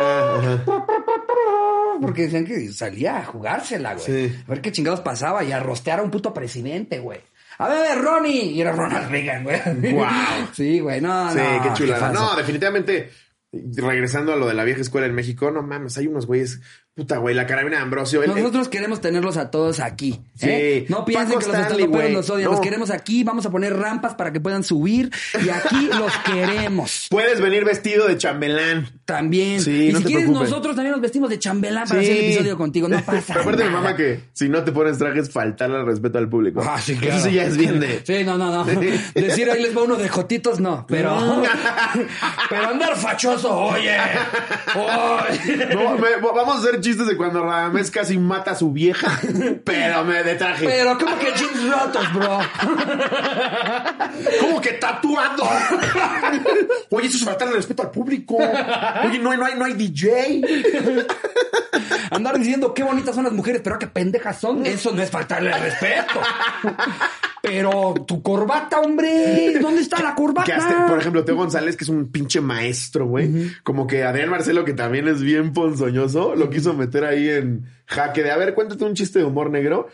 Ajá. 0.00 0.64
Porque 2.00 2.22
decían 2.22 2.44
que 2.44 2.68
salía 2.72 3.18
a 3.18 3.24
jugársela, 3.24 3.94
güey. 3.94 4.04
Sí. 4.06 4.36
A 4.46 4.50
ver 4.50 4.60
qué 4.60 4.72
chingados 4.72 5.00
pasaba 5.00 5.44
y 5.44 5.52
a 5.52 5.60
rostear 5.60 6.00
a 6.00 6.02
un 6.02 6.10
puto 6.10 6.32
presidente, 6.32 6.98
güey. 7.00 7.20
A 7.64 7.68
ver, 7.68 7.98
Ronnie. 8.02 8.44
Y 8.52 8.60
era 8.60 8.72
Ronald 8.72 9.10
Reagan, 9.10 9.44
güey. 9.44 9.92
Guau. 9.92 10.10
Sí, 10.52 10.80
güey. 10.80 11.00
No, 11.00 11.30
Sí, 11.32 11.38
no. 11.38 11.62
qué 11.62 11.72
chulada. 11.74 12.12
No, 12.12 12.34
definitivamente, 12.36 13.10
regresando 13.52 14.32
a 14.32 14.36
lo 14.36 14.46
de 14.46 14.54
la 14.54 14.64
vieja 14.64 14.80
escuela 14.80 15.06
en 15.06 15.14
México, 15.14 15.50
no 15.50 15.62
mames, 15.62 15.96
hay 15.98 16.06
unos 16.06 16.26
güeyes, 16.26 16.60
puta 16.94 17.16
güey, 17.16 17.34
la 17.34 17.46
carabina 17.46 17.78
de 17.78 17.82
Ambrosio. 17.84 18.22
el- 18.22 18.30
el- 18.30 18.36
Nosotros 18.36 18.68
queremos 18.68 19.00
tenerlos 19.00 19.38
a 19.38 19.50
todos 19.50 19.80
aquí. 19.80 20.20
Sí. 20.36 20.46
¿eh? 20.50 20.86
No 20.90 21.06
piensen 21.06 21.28
Paco 21.28 21.40
que 21.40 21.46
los 21.46 21.54
Stanley, 21.54 21.70
estandoperos 21.84 22.02
güey. 22.02 22.12
los 22.12 22.30
odian. 22.30 22.44
No. 22.44 22.50
Los 22.52 22.60
queremos 22.60 22.90
aquí. 22.90 23.24
Vamos 23.24 23.46
a 23.46 23.50
poner 23.50 23.74
rampas 23.74 24.14
para 24.14 24.30
que 24.30 24.40
puedan 24.40 24.62
subir. 24.62 25.10
Y 25.42 25.48
aquí 25.48 25.88
los 25.98 26.12
queremos. 26.18 27.06
Puedes 27.10 27.40
venir 27.40 27.64
vestido 27.64 28.06
de 28.06 28.18
chambelán. 28.18 28.90
También. 29.06 29.62
Sí, 29.62 29.88
y 29.88 29.92
no 29.92 29.98
si 29.98 30.04
te 30.04 30.08
quieres, 30.10 30.26
preocupes. 30.26 30.50
nosotros 30.50 30.76
también 30.76 30.92
nos 30.92 31.00
vestimos 31.00 31.30
de 31.30 31.38
chambelán 31.38 31.88
para 31.88 32.02
Sí. 32.02 32.06
hacer 32.10 32.18
el 32.24 32.30
episodio 32.30 32.56
contigo. 32.58 32.88
No 32.88 33.00
pasa 33.02 33.32
aparte 33.40 33.64
mi 33.64 33.70
nada. 33.70 33.80
mamá 33.82 33.96
que 33.96 34.20
si 34.34 34.50
no 34.50 34.62
te 34.62 34.72
pones 34.72 34.98
trajes, 34.98 35.30
faltarle 35.30 35.78
al 35.78 35.86
respeto 35.86 36.18
al 36.18 36.28
público. 36.28 36.62
Ah, 36.62 36.78
sí, 36.78 36.94
claro. 36.96 37.16
Eso 37.16 37.28
sí 37.28 37.34
ya 37.34 37.44
es 37.44 37.56
bien 37.56 37.80
de... 37.80 38.02
Sí, 38.06 38.22
no, 38.24 38.36
no, 38.36 38.50
no. 38.52 38.64
Decir 39.14 39.50
ahí 39.50 39.62
les 39.62 39.74
va 39.74 39.82
uno 39.84 39.96
de 39.96 40.10
jotitos, 40.10 40.60
no. 40.60 40.84
Pero. 40.88 41.42
pero 42.50 42.68
andar 42.68 42.96
fachoso, 42.96 43.50
oye. 43.58 43.96
Oye. 44.74 45.74
No, 45.74 45.96
me- 45.96 46.16
vamos 46.20 46.56
a 46.56 46.58
hacer 46.58 46.81
chistes 46.82 47.06
de 47.06 47.16
cuando 47.16 47.42
Radamés 47.42 47.90
casi 47.90 48.18
mata 48.18 48.50
a 48.50 48.54
su 48.54 48.72
vieja, 48.72 49.18
pero 49.64 50.04
me 50.04 50.22
de 50.22 50.34
traje. 50.34 50.66
Pero, 50.66 50.98
¿cómo 50.98 51.18
que 51.18 51.32
jeans 51.32 51.70
rotos, 51.70 52.12
bro? 52.12 52.38
¿Cómo 54.40 54.60
que 54.60 54.72
tatuando? 54.72 55.44
Oye, 56.90 57.08
eso 57.08 57.16
es 57.16 57.24
faltarle 57.24 57.54
respeto 57.54 57.82
al 57.82 57.90
público. 57.90 58.36
Oye, 58.36 59.18
no 59.18 59.30
hay, 59.30 59.38
no 59.38 59.46
hay, 59.46 59.54
no 59.54 59.64
hay 59.64 59.72
DJ. 59.72 60.42
Andar 62.10 62.38
diciendo 62.38 62.74
qué 62.74 62.82
bonitas 62.82 63.14
son 63.14 63.24
las 63.24 63.32
mujeres, 63.32 63.62
pero 63.64 63.78
qué 63.78 63.86
pendejas 63.86 64.38
son, 64.38 64.66
eso 64.66 64.92
no 64.92 65.02
es 65.02 65.10
faltarle 65.10 65.56
respeto. 65.56 66.20
Pero 67.42 67.94
tu 68.06 68.22
corbata, 68.22 68.80
hombre, 68.80 69.58
¿dónde 69.60 69.82
está 69.82 70.00
la 70.00 70.14
corbata? 70.14 70.44
Que 70.44 70.52
hasta, 70.52 70.86
por 70.86 71.00
ejemplo, 71.00 71.24
Teo 71.24 71.34
González, 71.34 71.76
que 71.76 71.82
es 71.82 71.90
un 71.90 72.06
pinche 72.06 72.40
maestro, 72.40 73.06
güey. 73.06 73.50
Como 73.64 73.88
que 73.88 74.04
Adrián 74.04 74.30
Marcelo, 74.30 74.64
que 74.64 74.74
también 74.74 75.08
es 75.08 75.20
bien 75.20 75.52
ponzoñoso, 75.52 76.36
lo 76.36 76.50
quiso 76.50 76.71
meter 76.74 77.04
ahí 77.04 77.28
en 77.28 77.64
jaque 77.86 78.22
de, 78.22 78.30
a 78.30 78.36
ver, 78.36 78.54
cuéntate 78.54 78.84
un 78.84 78.94
chiste 78.94 79.18
de 79.18 79.24
humor 79.24 79.50
negro. 79.50 79.88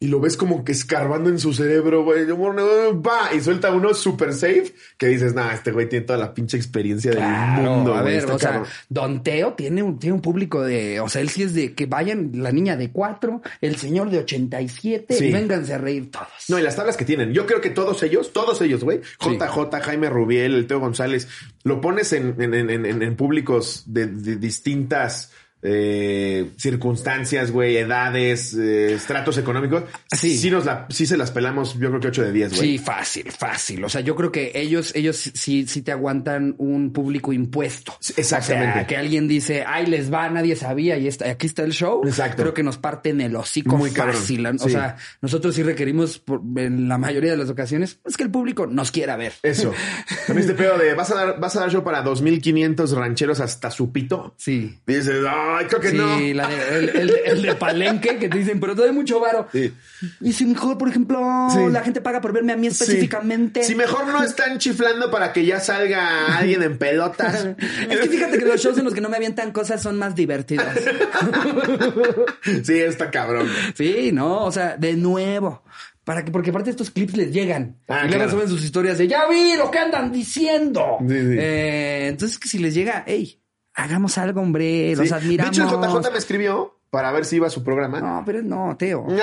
Y 0.00 0.06
lo 0.06 0.20
ves 0.20 0.36
como 0.36 0.62
que 0.62 0.70
escarbando 0.70 1.28
en 1.28 1.40
su 1.40 1.52
cerebro, 1.52 2.04
güey. 2.04 2.24
Va, 2.24 3.34
y 3.36 3.40
suelta 3.40 3.72
uno 3.72 3.92
super 3.94 4.32
safe 4.32 4.72
que 4.96 5.08
dices, 5.08 5.34
nah, 5.34 5.50
este 5.52 5.72
güey 5.72 5.88
tiene 5.88 6.06
toda 6.06 6.20
la 6.20 6.32
pinche 6.32 6.56
experiencia 6.56 7.10
del 7.10 7.24
mundo. 7.64 7.94
A 7.96 8.02
ver, 8.02 8.18
está 8.20 8.34
o 8.34 8.38
sea. 8.38 8.62
Don 8.88 9.24
Teo 9.24 9.54
tiene 9.54 9.82
un, 9.82 9.98
tiene 9.98 10.14
un 10.14 10.20
público 10.22 10.62
de, 10.62 11.00
o 11.00 11.08
sea, 11.08 11.20
él 11.20 11.28
sí 11.30 11.42
es 11.42 11.52
de 11.52 11.74
que 11.74 11.86
vayan 11.86 12.30
la 12.34 12.52
niña 12.52 12.76
de 12.76 12.92
cuatro, 12.92 13.42
el 13.60 13.74
señor 13.74 14.08
de 14.10 14.18
87, 14.18 15.14
Sí. 15.14 15.24
y 15.26 15.32
vénganse 15.32 15.74
a 15.74 15.78
reír 15.78 16.12
todos. 16.12 16.28
No, 16.48 16.60
y 16.60 16.62
las 16.62 16.76
tablas 16.76 16.96
que 16.96 17.04
tienen. 17.04 17.32
Yo 17.32 17.44
creo 17.44 17.60
que 17.60 17.70
todos 17.70 18.00
ellos, 18.04 18.32
todos 18.32 18.60
ellos, 18.62 18.84
güey. 18.84 19.00
JJ, 19.20 19.80
Jaime 19.82 20.08
Rubiel, 20.10 20.54
el 20.54 20.68
Teo 20.68 20.78
González, 20.78 21.26
lo 21.64 21.80
pones 21.80 22.12
en, 22.12 22.40
en, 22.40 22.54
en, 22.54 22.70
en- 22.86 23.02
en 23.02 23.16
públicos 23.16 23.82
de, 23.86 24.06
de 24.06 24.36
distintas 24.36 25.32
eh, 25.62 26.50
circunstancias, 26.56 27.50
güey, 27.50 27.76
edades, 27.76 28.54
eh, 28.54 28.94
estratos 28.94 29.38
económicos. 29.38 29.84
Sí. 30.16 30.36
Sí. 30.38 30.50
nos 30.50 30.64
la, 30.64 30.86
sí 30.90 31.06
se 31.06 31.16
las 31.16 31.30
pelamos, 31.30 31.74
yo 31.78 31.88
creo 31.88 32.00
que 32.00 32.08
8 32.08 32.22
de 32.22 32.32
10, 32.32 32.56
güey. 32.56 32.60
Sí, 32.62 32.78
fácil, 32.78 33.30
fácil. 33.30 33.84
O 33.84 33.88
sea, 33.88 34.00
yo 34.00 34.14
creo 34.16 34.32
que 34.32 34.52
ellos, 34.54 34.94
ellos 34.94 35.16
sí, 35.34 35.66
sí 35.66 35.82
te 35.82 35.92
aguantan 35.92 36.54
un 36.58 36.92
público 36.92 37.32
impuesto. 37.32 37.94
Exactamente. 38.16 38.70
O 38.70 38.74
sea, 38.74 38.86
que 38.86 38.96
alguien 38.96 39.28
dice, 39.28 39.64
ay, 39.66 39.86
les 39.86 40.12
va, 40.12 40.28
nadie 40.30 40.56
sabía 40.56 40.96
y 40.98 41.06
está, 41.08 41.28
aquí 41.30 41.46
está 41.46 41.62
el 41.64 41.72
show. 41.72 42.02
Exacto. 42.06 42.42
Creo 42.42 42.54
que 42.54 42.62
nos 42.62 42.78
parten 42.78 43.20
el 43.20 43.34
hocico 43.36 43.76
Muy 43.76 43.90
cabrón. 43.90 44.16
fácil. 44.16 44.46
O 44.46 44.58
Sí. 44.58 44.70
sea, 44.70 44.96
nosotros 45.20 45.54
sí 45.54 45.62
requerimos, 45.62 46.18
por- 46.18 46.40
en 46.56 46.88
la 46.88 46.98
mayoría 46.98 47.30
de 47.32 47.36
las 47.36 47.50
ocasiones, 47.50 47.98
es 48.04 48.16
que 48.16 48.22
el 48.22 48.30
público 48.30 48.66
nos 48.66 48.90
quiera 48.90 49.16
ver. 49.16 49.32
Eso. 49.42 49.72
También 50.26 50.48
este 50.48 50.54
pedo 50.62 50.78
de 50.78 50.94
vas 50.94 51.10
a 51.10 51.14
dar, 51.14 51.40
vas 51.40 51.56
a 51.56 51.60
dar 51.60 51.70
show 51.70 51.82
para 51.84 52.02
2500 52.02 52.92
rancheros 52.92 53.40
hasta 53.40 53.70
su 53.70 53.92
pito. 53.92 54.34
Sí. 54.38 54.78
Dices, 54.86 55.24
ay, 55.56 55.66
creo 55.66 55.80
que 55.80 55.90
Sí, 55.90 55.96
no. 55.96 56.18
la 56.34 56.48
de- 56.48 56.78
el, 56.78 56.88
el- 56.90 57.14
el 57.26 57.42
de 57.42 57.54
Palenque 57.54 58.16
que 58.18 58.28
te 58.28 58.38
dicen, 58.38 58.60
pero 58.60 58.74
te 58.74 58.82
doy 58.82 58.92
mucho 58.92 59.20
varo. 59.20 59.48
Sí. 59.52 59.72
Y 60.20 60.32
si 60.32 60.44
mejor, 60.44 60.78
por 60.78 60.88
ejemplo, 60.88 61.18
Sí. 61.52 61.58
la 61.70 61.82
gente 61.82 62.00
paga 62.00 62.20
por 62.20 62.32
verme 62.32 62.52
a 62.52 62.56
mí 62.56 62.70
Sí. 62.70 62.82
específicamente. 62.84 63.62
Si 63.64 63.74
mejor 63.74 64.06
no 64.08 64.22
están 64.22 64.58
chiflando 64.58 65.10
para 65.10 65.32
que 65.32 65.44
ya 65.46 65.60
salga 65.60 66.36
alguien 66.38 66.62
en 66.62 66.78
pelotas. 66.78 67.46
Es 67.90 68.00
que 68.00 68.08
fíjate 68.08 68.38
que 68.38 68.44
los 68.44 68.60
shows 68.60 68.78
en 68.78 68.84
los 68.84 68.94
que 68.94 69.00
no 69.00 69.08
me 69.08 69.16
avientan 69.16 69.52
cosas 69.52 69.82
son 69.82 69.98
más 69.98 70.14
divertidos. 70.14 70.66
sí, 72.64 72.78
está 72.78 73.10
cabrón. 73.10 73.48
Sí, 73.74 74.10
no, 74.12 74.44
o 74.44 74.52
sea, 74.52 74.76
de 74.76 74.94
nuevo. 74.94 75.62
Para 76.04 76.24
que, 76.24 76.30
porque 76.30 76.50
aparte 76.50 76.70
estos 76.70 76.90
clips 76.90 77.16
les 77.16 77.32
llegan. 77.32 77.76
Ah, 77.86 78.00
y 78.04 78.08
luego 78.08 78.24
claro. 78.24 78.30
suben 78.30 78.48
sus 78.48 78.64
historias 78.64 78.96
de 78.96 79.08
ya 79.08 79.28
vi 79.28 79.56
lo 79.56 79.70
que 79.70 79.78
andan 79.78 80.10
diciendo. 80.10 80.96
Sí, 81.00 81.08
sí. 81.08 81.36
Eh, 81.38 82.06
entonces 82.08 82.38
que 82.38 82.48
si 82.48 82.58
les 82.58 82.72
llega, 82.74 83.04
hey, 83.06 83.38
hagamos 83.78 84.18
algo, 84.18 84.40
hombre, 84.40 84.94
los 84.96 85.08
Sí. 85.08 85.14
admiramos. 85.14 85.56
De 85.56 85.62
hecho, 85.64 85.74
el 85.74 85.90
JJ 85.90 86.10
me 86.10 86.18
escribió 86.18 86.77
para 86.90 87.12
ver 87.12 87.24
si 87.26 87.36
iba 87.36 87.46
a 87.46 87.50
su 87.50 87.62
programa. 87.62 88.00
No, 88.00 88.22
pero 88.24 88.42
no, 88.42 88.74
Teo. 88.78 89.04
no, 89.08 89.16
no, 89.16 89.20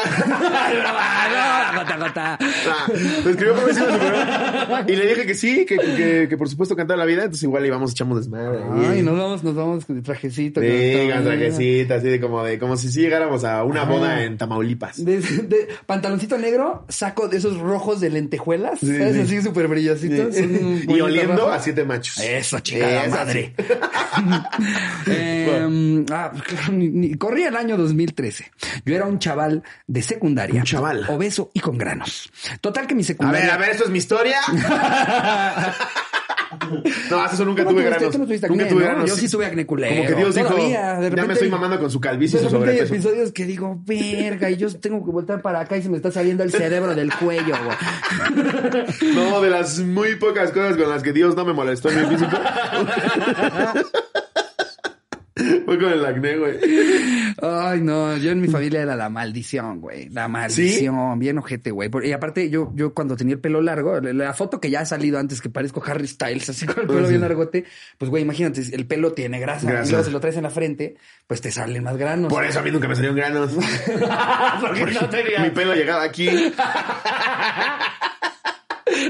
gota. 2.05 2.37
Ah, 2.41 2.87
me 3.23 3.31
escribió 3.31 3.53
para 3.53 3.65
ver 3.65 3.75
si 3.75 3.81
iba 3.81 3.89
a 3.89 3.93
su 3.93 3.99
programa. 3.99 4.83
Y 4.87 4.95
le 4.95 5.07
dije 5.07 5.25
que 5.25 5.33
sí, 5.33 5.65
que, 5.65 5.77
que, 5.77 6.27
que 6.29 6.37
por 6.37 6.47
supuesto 6.49 6.75
cantaba 6.75 6.97
la 6.99 7.05
vida. 7.05 7.23
Entonces 7.23 7.43
igual 7.43 7.65
íbamos, 7.65 7.91
echamos 7.91 8.17
desmadre. 8.17 8.59
Ay, 8.87 9.01
nos 9.01 9.17
vamos, 9.17 9.43
nos 9.43 9.55
vamos 9.55 9.87
de 9.87 10.01
trajecito. 10.01 10.61
con 10.61 11.23
trajecita, 11.23 11.95
así 11.95 12.07
de 12.07 12.19
como 12.19 12.43
de, 12.43 12.59
como 12.59 12.77
si 12.77 12.91
sí 12.91 13.01
llegáramos 13.01 13.43
a 13.43 13.63
una 13.63 13.81
Ajá. 13.83 13.91
boda 13.91 14.23
en 14.23 14.37
Tamaulipas. 14.37 15.03
De, 15.03 15.19
de 15.19 15.67
pantaloncito 15.85 16.37
negro, 16.37 16.85
saco 16.89 17.27
de 17.27 17.37
esos 17.37 17.57
rojos 17.59 17.99
de 17.99 18.09
lentejuelas, 18.11 18.79
Sí, 18.79 18.87
¿sabes? 18.97 19.15
sí. 19.15 19.21
Así 19.21 19.41
súper 19.41 19.67
brillositos. 19.67 20.35
Sí. 20.35 20.85
Y 20.87 21.01
oliendo 21.01 21.35
rojo. 21.37 21.49
a 21.51 21.59
siete 21.59 21.83
machos. 21.83 22.19
Eso, 22.19 22.59
chingada 22.59 23.07
madre. 23.09 23.53
Eh, 25.07 26.05
ah, 26.11 26.31
claro, 26.45 26.71
ni- 26.73 26.89
ni- 26.89 27.13
corría 27.15 27.51
el 27.59 27.65
año 27.65 27.77
2013. 27.77 28.51
Yo 28.85 28.95
era 28.95 29.05
un 29.05 29.19
chaval 29.19 29.63
de 29.87 30.01
secundaria. 30.01 30.59
Un 30.61 30.65
chaval. 30.65 31.05
Obeso 31.09 31.49
y 31.53 31.59
con 31.59 31.77
granos. 31.77 32.31
Total 32.61 32.87
que 32.87 32.95
mi 32.95 33.01
A 33.01 33.05
secundaria... 33.05 33.41
ver, 33.41 33.51
a 33.51 33.57
ver, 33.57 33.69
esto 33.71 33.83
es 33.85 33.89
mi 33.89 33.97
historia. 33.97 34.37
No, 37.09 37.25
eso 37.25 37.43
nunca 37.43 37.65
tuve 37.65 37.83
granos. 37.83 38.11
tú 38.11 38.17
no 38.19 38.25
tuviste 38.25 38.47
Nunca 38.47 38.67
tuve 38.67 38.79
¿no? 38.79 38.85
granos. 38.85 39.09
Yo 39.09 39.15
sí 39.15 39.27
tuve 39.27 39.45
acné 39.45 39.65
culero. 39.65 39.95
Como 39.95 40.07
que 40.07 40.15
Dios 40.15 40.35
dijo, 40.35 40.57
ya 40.69 41.25
me 41.25 41.33
estoy 41.33 41.49
mamando 41.49 41.79
con 41.79 41.91
su 41.91 41.99
calvicie 41.99 42.39
y 42.39 42.43
De 42.43 42.49
su 42.49 42.55
repente 42.55 42.71
hay 42.81 42.87
sobrepeso. 42.87 43.09
episodios 43.09 43.31
que 43.33 43.45
digo, 43.45 43.81
verga, 43.85 44.49
y 44.49 44.55
yo 44.57 44.73
tengo 44.79 45.03
que 45.03 45.11
voltar 45.11 45.41
para 45.41 45.59
acá 45.61 45.75
y 45.77 45.81
se 45.83 45.89
me 45.89 45.97
está 45.97 46.11
saliendo 46.11 46.43
el 46.43 46.51
cerebro 46.51 46.95
del 46.95 47.13
cuello, 47.13 47.55
güey. 47.63 47.77
No, 49.15 49.41
de 49.41 49.49
las 49.49 49.79
muy 49.79 50.15
pocas 50.15 50.51
cosas 50.51 50.77
con 50.77 50.89
las 50.89 51.03
que 51.03 51.11
Dios 51.13 51.35
no 51.35 51.45
me 51.45 51.53
molestó 51.53 51.89
en 51.89 52.01
mi 52.09 52.15
físico. 52.15 52.37
Fue 55.65 55.77
con 55.77 55.91
el 55.91 56.05
acné, 56.05 56.37
güey. 56.37 56.57
Ay, 57.41 57.81
no, 57.81 58.15
yo 58.15 58.31
en 58.31 58.39
mi 58.39 58.47
familia 58.47 58.81
era 58.83 58.95
la 58.95 59.09
maldición, 59.09 59.81
güey. 59.81 60.07
La 60.09 60.29
maldición, 60.29 61.19
bien 61.19 61.37
ojete, 61.39 61.71
güey. 61.71 61.89
Y 62.03 62.13
aparte, 62.13 62.49
yo, 62.49 62.71
yo 62.73 62.93
cuando 62.93 63.17
tenía 63.17 63.33
el 63.33 63.41
pelo 63.41 63.61
largo, 63.61 63.99
la- 63.99 64.33
foto 64.33 64.61
que 64.61 64.69
ya 64.69 64.79
ha 64.79 64.85
salido 64.85 65.19
antes 65.19 65.41
que 65.41 65.49
parezco 65.49 65.83
Harry 65.85 66.07
Styles, 66.07 66.49
así 66.49 66.65
con 66.65 66.79
el 66.83 66.87
pelo 66.87 67.03
Sí. 67.03 67.09
bien 67.09 67.21
largote, 67.21 67.65
pues 67.97 68.09
güey, 68.09 68.23
imagínate, 68.23 68.61
el 68.73 68.87
pelo 68.87 69.11
tiene 69.11 69.39
grasa, 69.41 69.67
Grasa. 69.69 69.87
y 69.87 69.91
luego 69.91 70.05
se 70.05 70.11
lo 70.11 70.19
traes 70.21 70.37
en 70.37 70.43
la 70.43 70.49
frente, 70.51 70.95
pues 71.27 71.41
te 71.41 71.51
salen 71.51 71.83
más 71.83 71.97
granos. 71.97 72.31
Por 72.31 72.45
eso 72.45 72.59
a 72.59 72.61
mí 72.61 72.71
nunca 72.71 72.87
me 72.87 72.95
salieron 72.95 73.17
granos. 73.17 73.51
Porque 74.61 74.93
no 74.93 75.09
tenía- 75.09 75.39
Mi 75.41 75.49
pelo 75.49 75.75
llegaba 75.75 76.03
aquí. 76.03 76.29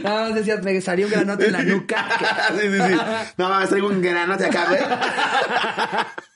Nada 0.04 0.21
más 0.21 0.36
decías, 0.36 0.63
me 0.63 0.80
salió 0.82 1.06
un 1.08 1.12
granote 1.12 1.48
en 1.48 1.54
la 1.54 1.63
nuca. 1.63 2.08
sí, 2.60 2.67
sí, 2.67 2.78
sí. 2.78 2.95
No 3.38 3.50
mames, 3.50 3.69
traigo 3.69 3.88
un 3.88 4.02
granote 4.02 4.45
acá, 4.45 4.65
güey. 4.67 4.80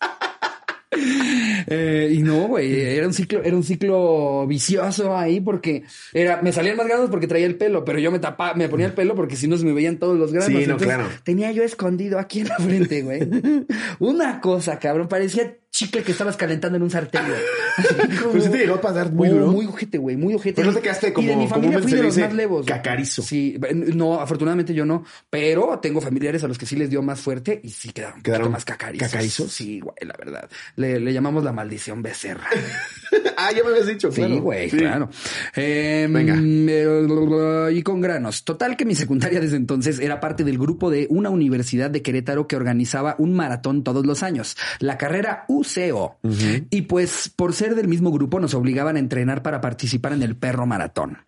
Eh, 0.92 2.10
y 2.14 2.24
no, 2.24 2.48
güey, 2.48 2.82
era 2.82 3.06
un 3.06 3.14
ciclo, 3.14 3.44
era 3.44 3.56
un 3.56 3.64
ciclo 3.64 4.48
vicioso 4.48 5.16
ahí 5.16 5.40
porque 5.40 5.84
era, 6.14 6.42
me 6.42 6.52
salían 6.52 6.78
más 6.78 6.88
granos 6.88 7.10
porque 7.12 7.28
traía 7.28 7.46
el 7.46 7.58
pelo, 7.58 7.86
pero 7.86 8.00
yo 8.00 8.12
me 8.12 8.20
tapaba, 8.20 8.56
me 8.56 8.68
ponía 8.70 8.88
el 8.88 8.94
pelo 8.94 9.14
porque 9.14 9.36
si 9.36 9.48
no 9.48 9.56
se 9.58 9.66
me 9.66 9.74
veían 9.74 9.98
todos 9.98 10.18
los 10.18 10.32
granos. 10.32 10.48
Sí, 10.48 10.54
no, 10.54 10.60
Entonces, 10.62 10.88
claro. 10.88 11.08
Tenía 11.24 11.52
yo 11.52 11.64
escondido 11.64 12.18
aquí 12.18 12.40
en 12.40 12.48
la 12.48 12.58
frente, 12.58 13.04
güey. 13.04 13.22
Una 14.00 14.42
cosa, 14.42 14.80
cabrón, 14.80 15.08
parecía 15.08 15.58
chicle 15.80 16.04
que 16.04 16.12
estabas 16.12 16.36
calentando 16.36 16.76
en 16.76 16.84
un 16.84 16.90
sartén, 16.90 17.22
güey. 17.26 17.40
Como- 18.20 18.32
Pero 18.34 18.44
sí 18.44 18.50
te 18.52 18.58
llegó 18.58 18.76
a 18.76 18.82
pasar 18.82 19.12
muy 19.14 19.30
duro. 19.30 19.48
Muy 19.48 19.66
ojete, 19.66 19.98
güey, 19.98 20.18
muy 20.18 20.34
ojete. 20.34 20.56
Pero 20.56 20.68
no 20.72 20.76
te 20.78 20.82
quedaste 20.84 21.14
como- 21.14 21.26
Y 21.26 21.30
de 21.30 21.36
mi 21.38 21.48
familia 21.48 21.80
fui 21.80 21.92
de 21.94 22.04
los 22.04 22.18
más 22.18 22.34
levos. 22.34 22.66
cacarizo. 22.66 23.22
Sí, 23.22 23.58
no, 23.96 24.20
afortunadamente 24.20 24.74
yo 24.74 24.86
no, 24.86 25.06
pero 25.30 25.80
tengo 25.82 26.02
familiares 26.02 26.44
a 26.44 26.48
los 26.50 26.58
que 26.58 26.66
sí 26.66 26.76
les 26.76 26.90
dio 26.90 27.02
más 27.02 27.22
fuerte 27.22 27.62
y 27.64 27.70
sí 27.70 27.92
quedaron, 27.94 28.22
¿Quedaron 28.22 28.52
más 28.52 28.66
cacarizos. 28.66 29.08
cacarizos? 29.10 29.52
Sí, 29.54 29.80
güey, 29.80 29.96
la 30.02 30.16
verdad. 30.18 30.50
Le, 30.76 31.00
le 31.00 31.14
llamamos 31.14 31.44
la 31.44 31.54
maldición 31.54 32.02
becerra. 32.02 32.48
ah, 33.38 33.52
ya 33.56 33.64
me 33.64 33.70
habías 33.70 33.88
dicho, 33.88 34.12
Sí, 34.12 34.18
claro. 34.22 34.42
güey, 34.42 34.70
Sí. 34.70 34.78
claro. 34.78 35.10
Em, 35.56 36.12
Venga. 36.14 36.36
eh, 36.38 37.70
y 37.74 37.82
con 37.84 38.02
granos. 38.02 38.44
Total 38.44 38.76
que 38.76 38.86
mi 38.86 38.96
secundaria 38.96 39.40
desde 39.40 39.56
entonces 39.58 40.00
era 40.00 40.20
parte 40.20 40.44
del 40.44 40.58
grupo 40.58 40.90
de 40.90 41.08
una 41.10 41.30
universidad 41.30 41.90
de 41.90 42.02
Querétaro 42.02 42.48
que 42.48 42.56
organizaba 42.56 43.16
un 43.20 43.34
maratón 43.34 43.84
todos 43.84 44.06
los 44.06 44.24
años, 44.24 44.58
la 44.80 44.98
carrera 44.98 45.46
Y 46.70 46.82
pues 46.84 47.32
por 47.36 47.54
ser 47.54 47.76
del 47.76 47.88
mismo 47.88 48.12
grupo 48.12 48.40
nos 48.40 48.54
obligaban 48.54 48.96
a 48.96 49.00
entrenar 49.00 49.44
para 49.44 49.62
participar 49.62 50.14
en 50.14 50.24
el 50.24 50.36
perro 50.36 50.66
maratón. 50.66 51.20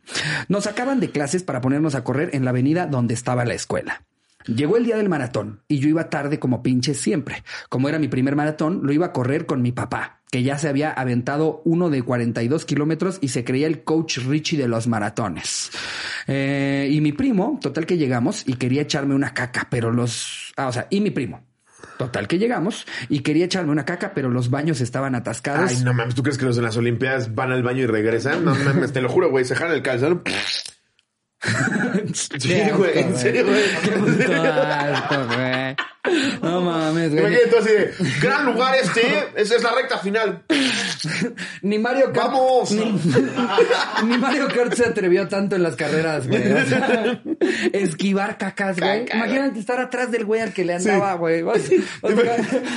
Nos 0.47 0.65
sacaban 0.65 0.99
de 0.99 1.12
clases 1.12 1.43
para 1.43 1.62
ponernos 1.62 1.95
a 1.95 2.04
correr 2.04 2.32
en 2.34 2.45
la 2.45 2.51
avenida 2.51 2.88
donde 2.88 3.13
estaba 3.13 3.45
la 3.45 3.54
escuela. 3.54 4.04
Llegó 4.45 4.77
el 4.77 4.86
día 4.86 4.97
del 4.97 5.10
maratón 5.10 5.62
y 5.67 5.80
yo 5.80 5.89
iba 5.89 6.10
tarde 6.10 6.39
como 6.39 6.63
pinche 6.63 6.93
siempre. 6.93 7.43
Como 7.69 7.89
era 7.89 7.99
mi 7.99 8.08
primer 8.08 8.36
maratón, 8.36 8.82
lo 8.84 8.91
iba 8.91 9.08
a 9.08 9.13
correr 9.13 9.45
con 9.45 9.62
mi 9.62 9.71
papá, 9.71 10.21
que 10.32 10.43
ya 10.43 10.58
se 10.58 10.67
había 10.67 10.91
aventado 10.91 11.62
uno 11.65 11.89
de 11.89 12.01
42 12.01 12.65
kilómetros 12.65 13.19
y 13.21 13.30
se 13.30 13.43
creía 13.43 13.67
el 13.67 13.84
coach 13.84 14.17
Richie 14.17 14.58
de 14.58 14.67
los 14.67 14.88
maratones. 14.88 15.71
Eh, 16.27 16.89
y 16.91 17.01
mi 17.01 17.12
primo, 17.12 17.60
total 17.62 17.86
que 17.86 17.97
llegamos 17.97 18.43
y 18.47 18.54
quería 18.56 18.82
echarme 18.82 19.15
una 19.15 19.34
caca, 19.34 19.67
pero 19.69 19.91
los... 19.91 20.54
Ah, 20.58 20.67
o 20.67 20.71
sea, 20.71 20.88
y 20.89 21.01
mi 21.01 21.12
primo. 21.12 21.43
Total 22.01 22.27
que 22.27 22.39
llegamos 22.39 22.87
y 23.09 23.19
quería 23.19 23.45
echarme 23.45 23.71
una 23.71 23.85
caca, 23.85 24.13
pero 24.15 24.29
los 24.29 24.49
baños 24.49 24.81
estaban 24.81 25.13
atascados. 25.13 25.69
Ay, 25.69 25.83
no 25.83 25.93
mames, 25.93 26.15
¿tú 26.15 26.23
crees 26.23 26.39
que 26.39 26.45
los 26.45 26.57
en 26.57 26.63
las 26.63 26.75
Olimpiadas 26.75 27.35
van 27.35 27.51
al 27.51 27.61
baño 27.61 27.83
y 27.83 27.85
regresan? 27.85 28.43
No 28.43 28.55
mames, 28.55 28.91
te 28.91 29.01
lo 29.01 29.09
juro, 29.09 29.29
güey, 29.29 29.45
se 29.45 29.55
jalan 29.55 29.75
el 29.75 29.83
calzón. 29.83 30.23
Sí, 32.13 32.61
güey, 32.77 32.99
en 32.99 33.17
serio, 33.17 33.45
güey. 33.47 33.63
No 36.41 36.61
mames, 36.61 37.11
güey. 37.11 37.25
Imagínate 37.25 37.57
así 37.57 37.71
de, 37.71 37.93
gran 38.21 38.45
lugar 38.45 38.75
este, 38.75 39.01
esa 39.35 39.55
es 39.55 39.63
la 39.63 39.73
recta 39.73 39.97
final. 39.97 40.43
Ni 41.63 41.79
Mario 41.79 42.11
Kart. 42.13 42.27
¡Vamos! 42.27 42.71
Ni, 42.71 42.85
ni 44.05 44.17
Mario 44.17 44.47
Kart 44.49 44.73
se 44.73 44.85
atrevió 44.85 45.27
tanto 45.27 45.55
en 45.55 45.63
las 45.63 45.75
carreras, 45.75 46.27
güey. 46.27 46.51
O 46.51 46.65
sea, 46.65 47.21
esquivar 47.73 48.38
cacas, 48.38 48.80
güey. 48.80 49.06
Caca, 49.06 49.17
Imagínate 49.17 49.60
estar 49.60 49.80
atrás 49.80 50.12
del 50.12 50.25
güey 50.25 50.41
al 50.41 50.54
que 50.54 50.65
le 50.65 50.75
andaba, 50.75 51.13
güey. 51.15 51.43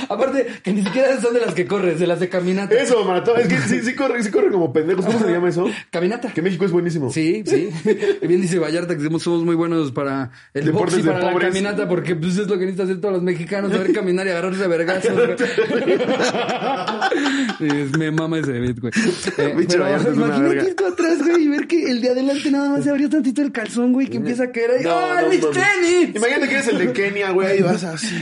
Aparte, 0.09 0.47
que 0.63 0.73
ni 0.73 0.83
siquiera 0.83 1.19
son 1.21 1.33
de 1.33 1.41
las 1.41 1.53
que 1.53 1.65
corres, 1.65 1.99
de 1.99 2.07
las 2.07 2.19
de 2.19 2.29
caminata. 2.29 2.75
Eso, 2.75 3.03
maratón. 3.03 3.39
Es 3.39 3.47
que 3.47 3.57
sí, 3.57 3.81
sí 3.83 3.95
corre, 3.95 4.23
sí 4.23 4.31
corre 4.31 4.49
como 4.51 4.71
pendejos. 4.73 5.05
¿Cómo 5.05 5.19
se 5.19 5.31
llama 5.31 5.49
eso? 5.49 5.69
Caminata. 5.91 6.31
Que 6.33 6.41
México 6.41 6.65
es 6.65 6.71
buenísimo. 6.71 7.11
Sí, 7.11 7.43
sí. 7.45 7.69
Bien 8.21 8.41
dice 8.41 8.59
Vallarta 8.59 8.95
que 8.95 9.03
somos- 9.03 9.25
muy 9.43 9.55
buenos 9.55 9.91
para 9.91 10.31
el 10.53 10.71
box 10.71 10.97
y 10.97 11.03
para 11.03 11.19
la 11.19 11.31
pobres. 11.31 11.49
caminata, 11.49 11.87
porque 11.87 12.15
pues 12.15 12.37
es 12.37 12.47
lo 12.47 12.57
que 12.57 12.65
necesitan 12.65 12.85
hacer 12.87 13.01
todos 13.01 13.13
los 13.15 13.23
mexicanos, 13.23 13.71
saber 13.71 13.93
caminar 13.93 14.25
y 14.27 14.29
agarrarse 14.29 14.63
a 14.63 14.67
vergazos. 14.67 15.11
me 17.97 18.11
mama 18.11 18.39
ese 18.39 18.51
beat, 18.53 18.79
güey. 18.79 18.91
Eh, 19.37 19.55
pero 19.67 20.13
imagínate 20.13 20.73
tú 20.75 20.85
atrás, 20.85 21.19
güey, 21.23 21.43
y 21.43 21.47
ver 21.47 21.67
que 21.67 21.89
el 21.89 22.01
de 22.01 22.09
adelante 22.09 22.51
nada 22.51 22.69
más 22.69 22.83
se 22.83 22.89
abrió 22.89 23.09
tantito 23.09 23.41
el 23.41 23.51
calzón, 23.51 23.93
güey, 23.93 24.07
que 24.07 24.17
empieza 24.17 24.45
a 24.45 24.51
caer 24.55 24.71
ahí. 24.71 24.83
No, 24.83 24.97
¡Ay, 24.97 25.23
no, 25.25 25.29
mis 25.29 25.41
no, 25.41 25.47
no. 25.47 25.51
tenis! 25.53 26.15
Imagínate 26.15 26.47
que 26.47 26.53
eres 26.55 26.67
el 26.69 26.77
de 26.79 26.93
Kenia, 26.93 27.31
güey, 27.31 27.59
y 27.59 27.61
vas 27.61 27.83
así. 27.83 28.15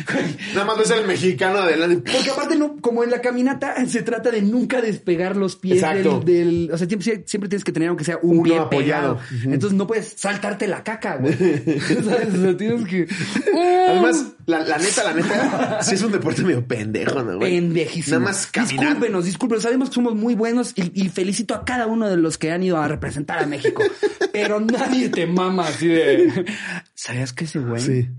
Nada 0.53 0.65
más 0.65 0.77
ves 0.77 0.91
al 0.91 1.05
mexicano 1.07 1.59
adelante. 1.59 2.11
Porque 2.11 2.29
aparte, 2.31 2.55
no, 2.55 2.77
como 2.81 3.03
en 3.03 3.11
la 3.11 3.21
caminata, 3.21 3.85
se 3.87 4.01
trata 4.01 4.31
de 4.31 4.41
nunca 4.41 4.81
despegar 4.81 5.35
los 5.37 5.55
pies 5.55 5.77
Exacto. 5.77 6.19
del, 6.25 6.67
del- 6.67 6.71
O 6.73 6.77
sea, 6.77 6.87
siempre, 6.87 7.23
siempre 7.25 7.49
tienes 7.49 7.63
que 7.63 7.71
tener 7.71 7.89
aunque 7.89 8.03
sea 8.03 8.17
un 8.21 8.37
Uno 8.39 8.43
pie 8.43 8.57
apoyado. 8.57 9.19
Entonces 9.45 9.77
no 9.77 9.85
puedes 9.87 10.13
saltarte 10.17 10.67
la 10.67 10.83
caca, 10.83 11.17
güey. 11.17 11.33
¿Sabes? 11.37 12.33
O 12.33 12.41
sea, 12.41 12.57
tienes 12.57 12.87
que. 12.87 13.07
Además, 13.89 14.25
la, 14.45 14.59
la 14.61 14.77
neta, 14.77 15.03
la 15.03 15.13
neta, 15.13 15.81
sí 15.83 15.95
es 15.95 16.01
un 16.03 16.11
deporte 16.11 16.41
medio 16.41 16.65
pendejo, 16.65 17.21
¿no, 17.23 17.37
güey? 17.37 17.51
Pendejísimo. 17.55 18.19
Nada 18.19 18.31
más 18.31 18.47
caminar. 18.47 18.85
Discúlpenos, 18.87 19.25
discúlpenos. 19.25 19.63
Sabemos 19.63 19.89
que 19.89 19.95
somos 19.95 20.15
muy 20.15 20.35
buenos 20.35 20.73
y, 20.75 20.91
y 20.93 21.09
felicito 21.09 21.53
a 21.53 21.63
cada 21.65 21.87
uno 21.87 22.09
de 22.09 22.17
los 22.17 22.37
que 22.37 22.51
han 22.51 22.63
ido 22.63 22.77
a 22.77 22.87
representar 22.87 23.39
a 23.39 23.45
México. 23.45 23.83
Pero 24.33 24.59
nadie 24.59 25.09
te 25.09 25.27
mama 25.27 25.67
así 25.67 25.87
de. 25.87 26.22
¿Sabías 26.93 27.33
que 27.33 27.45
ese 27.45 27.59
güey 27.59 27.81
Sí. 27.81 28.09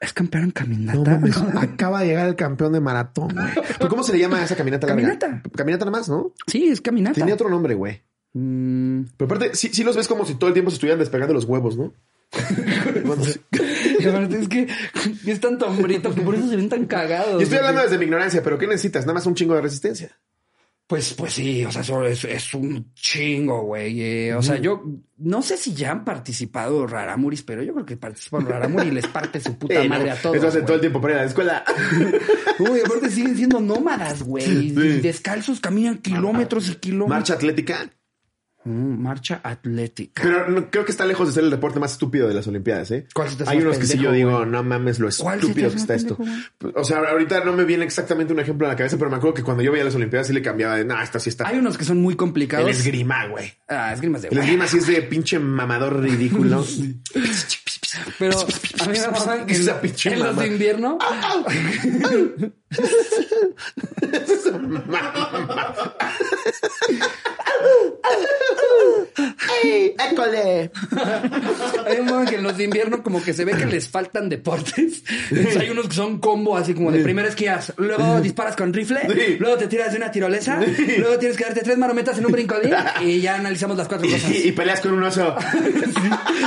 es 0.00 0.12
campeón 0.12 0.44
en 0.44 0.84
No 0.86 1.04
caminata? 1.04 1.20
acaba 1.60 2.00
de 2.00 2.06
llegar 2.08 2.28
el 2.28 2.36
campeón 2.36 2.72
de 2.72 2.80
maratón, 2.80 3.28
güey. 3.34 3.46
¿Pero 3.78 3.88
cómo 3.90 4.02
se 4.02 4.12
le 4.12 4.18
llama 4.18 4.38
a 4.40 4.44
esa 4.44 4.56
caminata 4.56 4.86
larga? 4.86 5.02
Caminata. 5.02 5.42
Caminata 5.56 5.84
nada 5.84 5.98
más, 5.98 6.08
¿no? 6.08 6.32
sí, 6.46 6.68
es 6.68 6.80
caminata. 6.80 7.14
Tenía 7.14 7.34
otro 7.34 7.48
nombre, 7.50 7.74
güey. 7.74 8.02
Mm, 8.34 9.04
Pero 9.16 9.26
aparte, 9.26 9.54
sí, 9.54 9.70
sí 9.72 9.82
los 9.84 9.96
ves 9.96 10.06
como 10.06 10.24
si 10.26 10.34
todo 10.34 10.48
el 10.48 10.54
tiempo 10.54 10.70
se 10.70 10.74
estuvieran 10.76 10.98
despegando 10.98 11.34
los 11.34 11.44
huevos, 11.44 11.76
¿no? 11.76 11.92
Bueno, 13.04 13.24
sí. 13.24 13.40
es 13.52 14.48
que 14.48 14.68
es 15.26 15.40
tanto 15.40 15.66
hombrito 15.66 16.14
que 16.14 16.20
por 16.20 16.34
eso 16.34 16.48
se 16.48 16.56
ven 16.56 16.68
tan 16.68 16.84
cagados. 16.86 17.40
Y 17.40 17.44
estoy 17.44 17.58
hablando 17.58 17.82
desde 17.82 17.96
mi 17.96 18.04
ignorancia, 18.04 18.42
pero 18.42 18.58
¿qué 18.58 18.66
necesitas? 18.66 19.04
Nada 19.06 19.14
más 19.14 19.26
un 19.26 19.34
chingo 19.34 19.54
de 19.54 19.62
resistencia. 19.62 20.10
Pues, 20.88 21.12
pues 21.12 21.34
sí, 21.34 21.66
o 21.66 21.70
sea, 21.70 21.82
eso 21.82 22.02
es, 22.02 22.24
es 22.24 22.54
un 22.54 22.94
chingo, 22.94 23.60
güey. 23.64 24.00
eh, 24.00 24.34
o 24.34 24.40
sea, 24.40 24.56
yo 24.56 24.82
no 25.18 25.42
sé 25.42 25.58
si 25.58 25.74
ya 25.74 25.90
han 25.90 26.02
participado 26.02 26.86
Raramuris, 26.86 27.42
pero 27.42 27.62
yo 27.62 27.74
creo 27.74 27.84
que 27.84 27.98
participan 27.98 28.46
Raramuri 28.46 28.88
y 28.88 28.92
les 28.92 29.06
parte 29.06 29.38
su 29.38 29.58
puta 29.58 29.84
madre 29.88 30.06
no, 30.06 30.12
a 30.12 30.16
todos. 30.16 30.36
Eso 30.36 30.46
hace 30.48 30.58
güey. 30.60 30.66
todo 30.66 30.74
el 30.76 30.80
tiempo 30.80 30.98
para 31.02 31.12
ir 31.12 31.18
a 31.18 31.22
la 31.24 31.28
escuela. 31.28 31.64
Uy, 32.58 32.80
aparte 32.80 33.10
siguen 33.10 33.36
siendo 33.36 33.60
nómadas, 33.60 34.22
güey. 34.22 34.70
Sí. 34.70 34.72
Descalzos 35.02 35.60
caminan 35.60 35.98
kilómetros 35.98 36.70
y 36.70 36.76
kilómetros. 36.76 37.18
Marcha 37.18 37.34
atlética. 37.34 37.90
Mm, 38.64 39.00
marcha 39.02 39.40
atlética. 39.44 40.20
Pero 40.22 40.48
no- 40.50 40.68
creo 40.70 40.84
que 40.84 40.90
está 40.90 41.06
lejos 41.06 41.28
de 41.28 41.32
ser 41.34 41.44
el 41.44 41.50
deporte 41.50 41.78
más 41.80 41.92
estúpido 41.92 42.26
de 42.28 42.34
las 42.34 42.46
Olimpiadas, 42.48 42.90
¿eh? 42.90 43.06
¿Cuál 43.14 43.28
se 43.30 43.36
te 43.36 43.44
hace 43.44 43.52
Hay 43.52 43.58
unos 43.62 43.78
que 43.78 43.86
sí 43.86 43.98
yo 43.98 44.10
digo, 44.12 44.36
güey? 44.38 44.50
no 44.50 44.62
mames, 44.64 44.98
lo 44.98 45.08
¿Cuál 45.16 45.38
se 45.40 45.46
te 45.46 45.46
estúpido 45.46 45.70
que 45.70 45.76
está 45.76 45.94
esto. 45.94 46.18
O 46.74 46.84
sea, 46.84 46.98
ahorita 46.98 47.44
no 47.44 47.52
me 47.52 47.64
viene 47.64 47.84
exactamente 47.84 48.32
un 48.32 48.40
ejemplo 48.40 48.66
a 48.66 48.70
la 48.70 48.76
cabeza, 48.76 48.98
pero 48.98 49.10
me 49.10 49.16
acuerdo 49.16 49.34
que 49.34 49.42
cuando 49.44 49.62
yo 49.62 49.70
veía 49.72 49.84
las 49.84 49.94
Olimpiadas 49.94 50.26
sí 50.26 50.32
le 50.32 50.42
cambiaba 50.42 50.76
de, 50.76 50.84
no, 50.84 51.00
esta 51.00 51.20
sí 51.20 51.30
está. 51.30 51.46
Hay 51.48 51.58
unos 51.58 51.78
que 51.78 51.84
son 51.84 51.98
muy 52.02 52.12
El 52.12 52.16
complicados. 52.18 52.68
esgrima, 52.68 53.26
güey. 53.28 53.52
Ah, 53.68 53.92
esgrimas 53.94 54.22
de 54.22 54.28
El 54.28 54.38
esgrima 54.38 54.66
sí 54.66 54.78
es 54.78 54.86
de 54.88 55.02
pinche 55.02 55.38
mamador 55.38 56.00
ridículo. 56.02 56.64
Pero 58.18 58.38
a 58.80 58.84
mí 58.86 58.98
me 58.98 59.08
maman 59.08 59.46
que 59.46 59.54
en, 59.56 60.12
en 60.12 60.18
los 60.20 60.36
de 60.36 60.46
invierno. 60.46 60.98
¡École! 70.10 70.70
Hay 71.86 71.98
un 72.00 72.06
momento 72.06 72.30
que 72.30 72.36
en 72.36 72.42
los 72.42 72.56
de 72.56 72.64
invierno 72.64 73.02
como 73.02 73.22
que 73.22 73.32
se 73.32 73.44
ve 73.44 73.52
que 73.52 73.66
les 73.66 73.88
faltan 73.88 74.28
deportes. 74.28 75.02
Entonces 75.30 75.56
hay 75.56 75.70
unos 75.70 75.88
que 75.88 75.94
son 75.94 76.18
combo 76.18 76.56
así 76.56 76.74
como 76.74 76.90
de 76.92 77.00
primero 77.02 77.28
esquías, 77.28 77.72
luego 77.76 78.20
disparas 78.20 78.56
con 78.56 78.72
rifle, 78.72 79.00
Sí. 79.08 79.36
luego 79.38 79.56
te 79.56 79.66
tiras 79.66 79.90
de 79.92 79.96
una 79.98 80.10
tirolesa, 80.10 80.60
luego 80.98 81.18
tienes 81.18 81.36
que 81.36 81.44
darte 81.44 81.60
tres 81.62 81.78
marometas 81.78 82.18
en 82.18 82.26
un 82.26 82.32
brincolín 82.32 82.72
y 83.02 83.20
ya 83.20 83.36
analizamos 83.36 83.76
las 83.76 83.88
cuatro 83.88 84.08
cosas. 84.10 84.30
Y, 84.30 84.48
y 84.48 84.52
peleas 84.52 84.80
con 84.80 84.92
un 84.92 85.02
oso. 85.02 85.34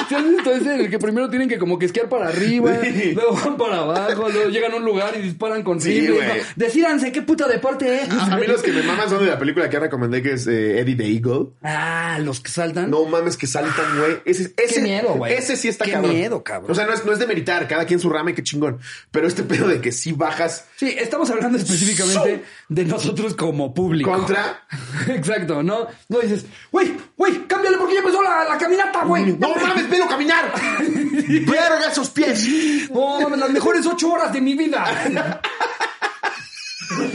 ¿Sí 0.08 0.16
has 0.16 0.30
visto 0.30 0.52
ese 0.54 0.76
en 0.76 0.82
el 0.82 0.90
que 0.90 1.00
primero 1.00 1.30
tienen 1.32 1.50
que 1.50 1.58
como 1.58 1.80
que 1.80 1.88
esquiar 1.88 2.08
para 2.10 2.28
arriba, 2.28 2.78
Sí. 2.84 3.14
luego 3.16 3.34
van 3.34 3.58
para 3.58 3.78
abajo, 3.80 4.30
luego 4.30 4.50
llegan 4.50 4.74
a 4.74 4.76
un 4.76 4.86
lugar 4.86 5.16
y 5.18 5.22
disparan 5.24 5.64
con 5.64 5.82
Sí, 5.82 6.02
rifle? 6.02 6.16
güey. 6.18 6.28
No, 6.28 6.34
Decídanse 6.56 7.12
qué 7.12 7.24
puto 7.24 7.48
deporte 7.48 8.04
es. 8.04 8.10
A 8.12 8.38
mí 8.38 8.46
los 8.46 8.62
que 8.62 8.72
me 8.72 8.84
maman 8.84 9.10
son 9.10 9.24
de 9.26 9.32
la 9.32 9.40
película 9.40 9.68
que 9.70 9.80
recomendé, 9.80 10.22
que 10.22 10.34
es 10.34 10.46
eh, 10.46 10.80
Eddie 10.80 10.96
the 10.96 11.08
Eagle. 11.08 11.48
Ah, 11.64 12.20
los 12.22 12.40
que 12.42 12.52
saltan. 12.52 12.92
No 12.92 13.06
mames 13.06 13.38
que 13.38 13.48
saltan, 13.48 13.98
güey. 13.98 14.18
Ese, 14.26 14.54
ese, 14.58 14.82
miedo, 14.82 15.16
güey. 15.16 15.34
Ese 15.34 15.56
sí 15.56 15.68
está 15.70 15.86
Qué 15.86 15.94
cabrón. 15.94 16.14
miedo, 16.14 16.44
cabrón. 16.44 16.70
O 16.72 16.76
sea, 16.76 16.86
no 16.86 16.94
es, 16.94 17.04
no 17.06 17.14
es 17.14 17.20
de 17.20 17.26
meritar, 17.28 17.68
cada 17.68 17.86
quien 17.86 18.00
su 18.00 18.10
rama 18.10 18.32
y 18.32 18.34
qué 18.34 18.44
chingón. 18.44 18.80
Pero 19.10 19.28
este 19.28 19.44
pedo 19.44 19.68
de 19.68 19.82
que 19.82 19.92
sí 19.92 20.12
bajas 20.12 20.66
Sí, 20.76 20.96
estamos 21.00 21.30
hablando 21.30 21.58
específicamente 21.58 22.44
de 22.72 22.86
nosotros 22.86 23.36
como 23.36 23.74
público. 23.74 24.10
contra. 24.10 24.62
Exacto, 25.10 25.62
no, 25.62 25.88
no 26.08 26.20
dices, 26.20 26.46
güey, 26.72 26.96
güey, 27.18 27.46
cámbiale 27.46 27.78
porque 27.78 27.96
ya 27.96 28.00
empezó 28.00 28.22
la, 28.22 28.46
la 28.46 28.58
caminata, 28.58 29.04
güey. 29.04 29.36
¡No 29.38 29.54
mames, 29.56 29.90
velo 29.90 30.08
caminar! 30.08 30.54
¡Verga 30.82 31.92
esos 31.92 32.10
pies! 32.12 32.90
No 32.90 33.20
mames, 33.20 33.40
las 33.40 33.50
mejores 33.50 33.86
ocho 33.86 34.14
horas 34.14 34.32
de 34.32 34.42
mi 34.42 34.54
vida. 34.56 34.86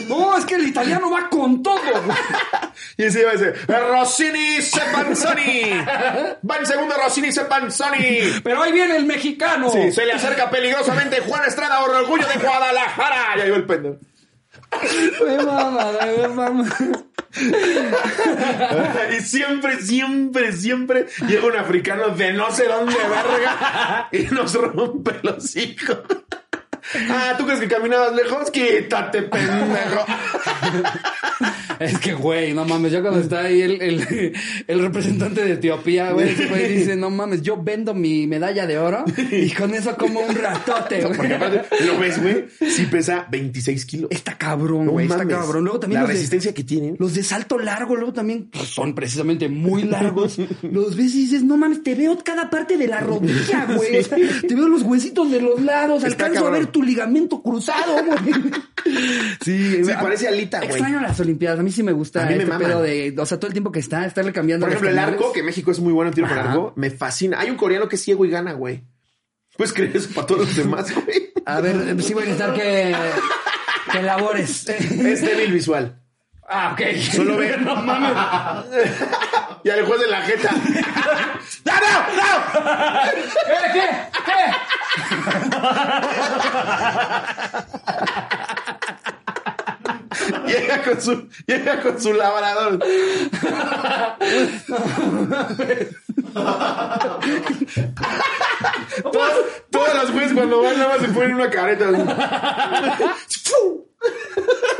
No, 0.09 0.39
es 0.39 0.47
que 0.47 0.55
el 0.55 0.67
italiano 0.69 1.11
va 1.11 1.29
con 1.29 1.63
todo. 1.63 1.77
Y 2.97 3.05
ese 3.05 3.21
iba 3.21 3.33
a 3.33 3.35
decir, 3.35 3.55
Rossini 3.69 4.63
Sepanzoni. 4.63 5.71
Va 6.49 6.57
en 6.57 6.67
segundo 6.67 6.95
Rossini 6.97 7.31
Sepanzoni. 7.31 8.41
Pero 8.43 8.63
ahí 8.63 8.73
viene 8.73 8.97
el 8.97 9.05
mexicano. 9.05 9.69
Sí, 9.69 9.93
se 9.93 10.07
le 10.07 10.13
acerca 10.13 10.49
peligrosamente 10.49 11.21
Juan 11.21 11.45
Estrada, 11.47 11.83
orgullo 11.83 12.27
de 12.27 12.39
Guadalajara. 12.39 13.37
Y 13.37 13.41
ahí 13.43 13.51
va 13.51 13.57
el 13.57 13.67
pendejo. 13.67 13.97
Me 15.27 15.37
mama, 15.45 15.93
me 16.05 16.29
mama. 16.29 16.69
Y 19.17 19.23
siempre, 19.23 19.81
siempre, 19.81 20.53
siempre 20.53 21.07
llega 21.27 21.47
un 21.47 21.57
africano 21.57 22.09
de 22.11 22.33
no 22.33 22.51
sé 22.51 22.67
dónde 22.67 22.95
verga 22.95 24.09
y 24.13 24.23
nos 24.35 24.55
rompe 24.55 25.21
los 25.23 25.57
hijos. 25.57 25.99
Ah, 27.11 27.35
¿tú 27.37 27.45
crees 27.45 27.61
que 27.61 27.69
caminabas 27.69 28.15
lejos? 28.15 28.51
Quítate, 28.51 29.23
pendejo. 29.23 30.05
Es 31.79 31.99
que, 31.99 32.15
güey, 32.15 32.55
no 32.55 32.65
mames, 32.65 32.91
ya 32.91 33.03
cuando 33.03 33.21
está 33.21 33.41
ahí 33.43 33.61
el, 33.61 33.83
el, 33.83 34.33
el 34.67 34.81
representante 34.81 35.45
de 35.45 35.53
Etiopía, 35.53 36.13
güey, 36.13 36.31
ese 36.31 36.47
güey 36.47 36.73
dice, 36.73 36.97
no 36.97 37.11
mames, 37.11 37.43
yo 37.43 37.63
vendo 37.63 37.93
mi 37.93 38.27
medalla 38.27 38.67
de 38.67 38.79
oro 38.79 39.05
y 39.31 39.51
con 39.51 39.75
eso 39.75 39.95
como 39.95 40.21
un 40.21 40.35
ratote, 40.35 41.03
Porque 41.03 41.17
güey. 41.19 41.33
aparte, 41.35 41.85
lo 41.85 41.99
ves, 41.99 42.23
güey, 42.23 42.47
sí 42.71 42.87
pesa 42.87 43.27
26 43.31 43.85
kilos. 43.85 44.11
Está 44.11 44.39
cabrón, 44.39 44.87
No 44.87 44.93
güey, 44.93 45.05
está 45.05 45.19
mames. 45.19 45.37
cabrón. 45.37 45.65
Luego 45.65 45.79
también 45.81 46.01
La 46.01 46.07
de- 46.09 46.15
resistencia 46.15 46.55
que 46.55 46.65
tienen. 46.65 46.97
Los 46.99 47.13
de 47.13 47.23
salto 47.23 47.59
largo, 47.59 47.95
luego 47.95 48.15
también 48.15 48.49
pues, 48.51 48.69
son 48.69 48.95
precisamente 48.95 49.51
muy 49.51 49.83
largos. 49.83 50.39
Los 50.63 50.97
ves 50.97 51.15
y 51.15 51.23
dices, 51.27 51.43
no 51.45 51.59
mames, 51.59 51.83
te 51.83 51.95
veo 51.95 52.17
cada 52.25 52.49
parte 52.49 52.79
de 52.79 52.87
la 52.89 53.01
rodilla, 53.01 53.67
güey. 53.77 53.99
O 53.99 54.03
sea, 54.03 54.17
te 54.49 54.55
veo 54.55 54.69
los 54.69 54.81
huesitos 54.81 55.31
de 55.31 55.43
los 55.43 55.61
lados. 55.61 56.05
Está 56.05 56.25
Alcanzo 56.27 56.49
a 56.49 56.51
ver 56.53 56.69
tu 56.77 56.83
ligamento 56.83 57.43
cruzado, 57.43 58.05
güey. 58.05 58.35
Sí, 59.43 59.83
Sí, 59.83 59.93
parece 60.01 60.29
alita, 60.29 60.59
güey. 60.59 60.71
Extraño 60.71 61.01
las 61.01 61.19
Olimpiadas. 61.19 61.59
A 61.59 61.63
mí 61.63 61.73
sí 61.73 61.83
me 61.83 61.93
gusta 61.93 62.23
A 62.23 62.27
mí 62.27 62.37
me 62.37 62.45
este 62.45 62.59
pedo 62.59 62.83
de, 62.83 63.15
o 63.19 63.25
sea, 63.25 63.39
todo 63.39 63.49
el 63.49 63.55
tiempo 63.55 63.73
que 63.73 63.79
está, 63.79 64.05
estarle 64.05 64.33
cambiando 64.33 64.67
Por 64.67 64.75
ejemplo, 64.75 64.91
el 64.91 64.99
arco, 64.99 65.33
que 65.33 65.43
México 65.43 65.71
es 65.71 65.81
muy 65.81 65.93
bueno 65.93 66.11
en 66.11 66.15
tiro 66.15 66.29
con 66.29 66.39
arco, 66.39 66.73
me 66.77 66.91
fascina. 66.91 67.41
Hay 67.41 67.49
un 67.49 67.57
coreano 67.57 67.89
que 67.89 67.97
es 67.97 68.03
ciego 68.03 68.27
y 68.27 68.31
gana, 68.31 68.53
güey. 68.53 68.85
¿Puedes 69.57 69.73
creer 69.73 69.97
eso 69.97 70.11
para 70.15 70.27
todos 70.27 70.47
los 70.47 70.57
demás, 70.57 70.95
güey? 70.95 71.33
A 71.47 71.61
ver, 71.63 72.03
sí 72.03 72.13
voy 72.13 72.25
a 72.25 72.27
necesitar 72.27 72.55
que, 72.55 72.95
que 73.91 73.99
elabores. 73.99 74.69
Es 74.69 75.23
débil 75.23 75.53
visual. 75.53 75.99
Ah, 76.47 76.73
ok. 76.75 76.97
Solo 77.13 77.39
ve. 77.39 77.57
no 77.61 77.77
mames. 77.77 78.13
Y 79.65 79.71
al 79.71 79.85
juez 79.85 80.01
de 80.01 80.07
la 80.07 80.23
jeta. 80.23 80.51
¡No, 81.67 81.73
no, 81.73 81.95
no! 82.17 82.31
¿Qué? 83.13 83.59
¿Qué? 83.73 83.87
¿Qué? 84.25 84.41
Llega 90.47 90.83
con 90.83 91.01
su, 91.01 91.29
llega 91.47 91.81
con 91.83 92.01
su 92.01 92.13
labrador. 92.13 92.79
todos, 99.03 99.33
todos 99.71 99.95
los 99.95 100.11
jueces 100.11 100.33
cuando 100.35 100.63
van 100.63 100.79
nada 100.79 100.97
más 100.97 101.07
se 101.07 101.13
ponen 101.13 101.35
una 101.35 101.51
careta. 101.51 101.91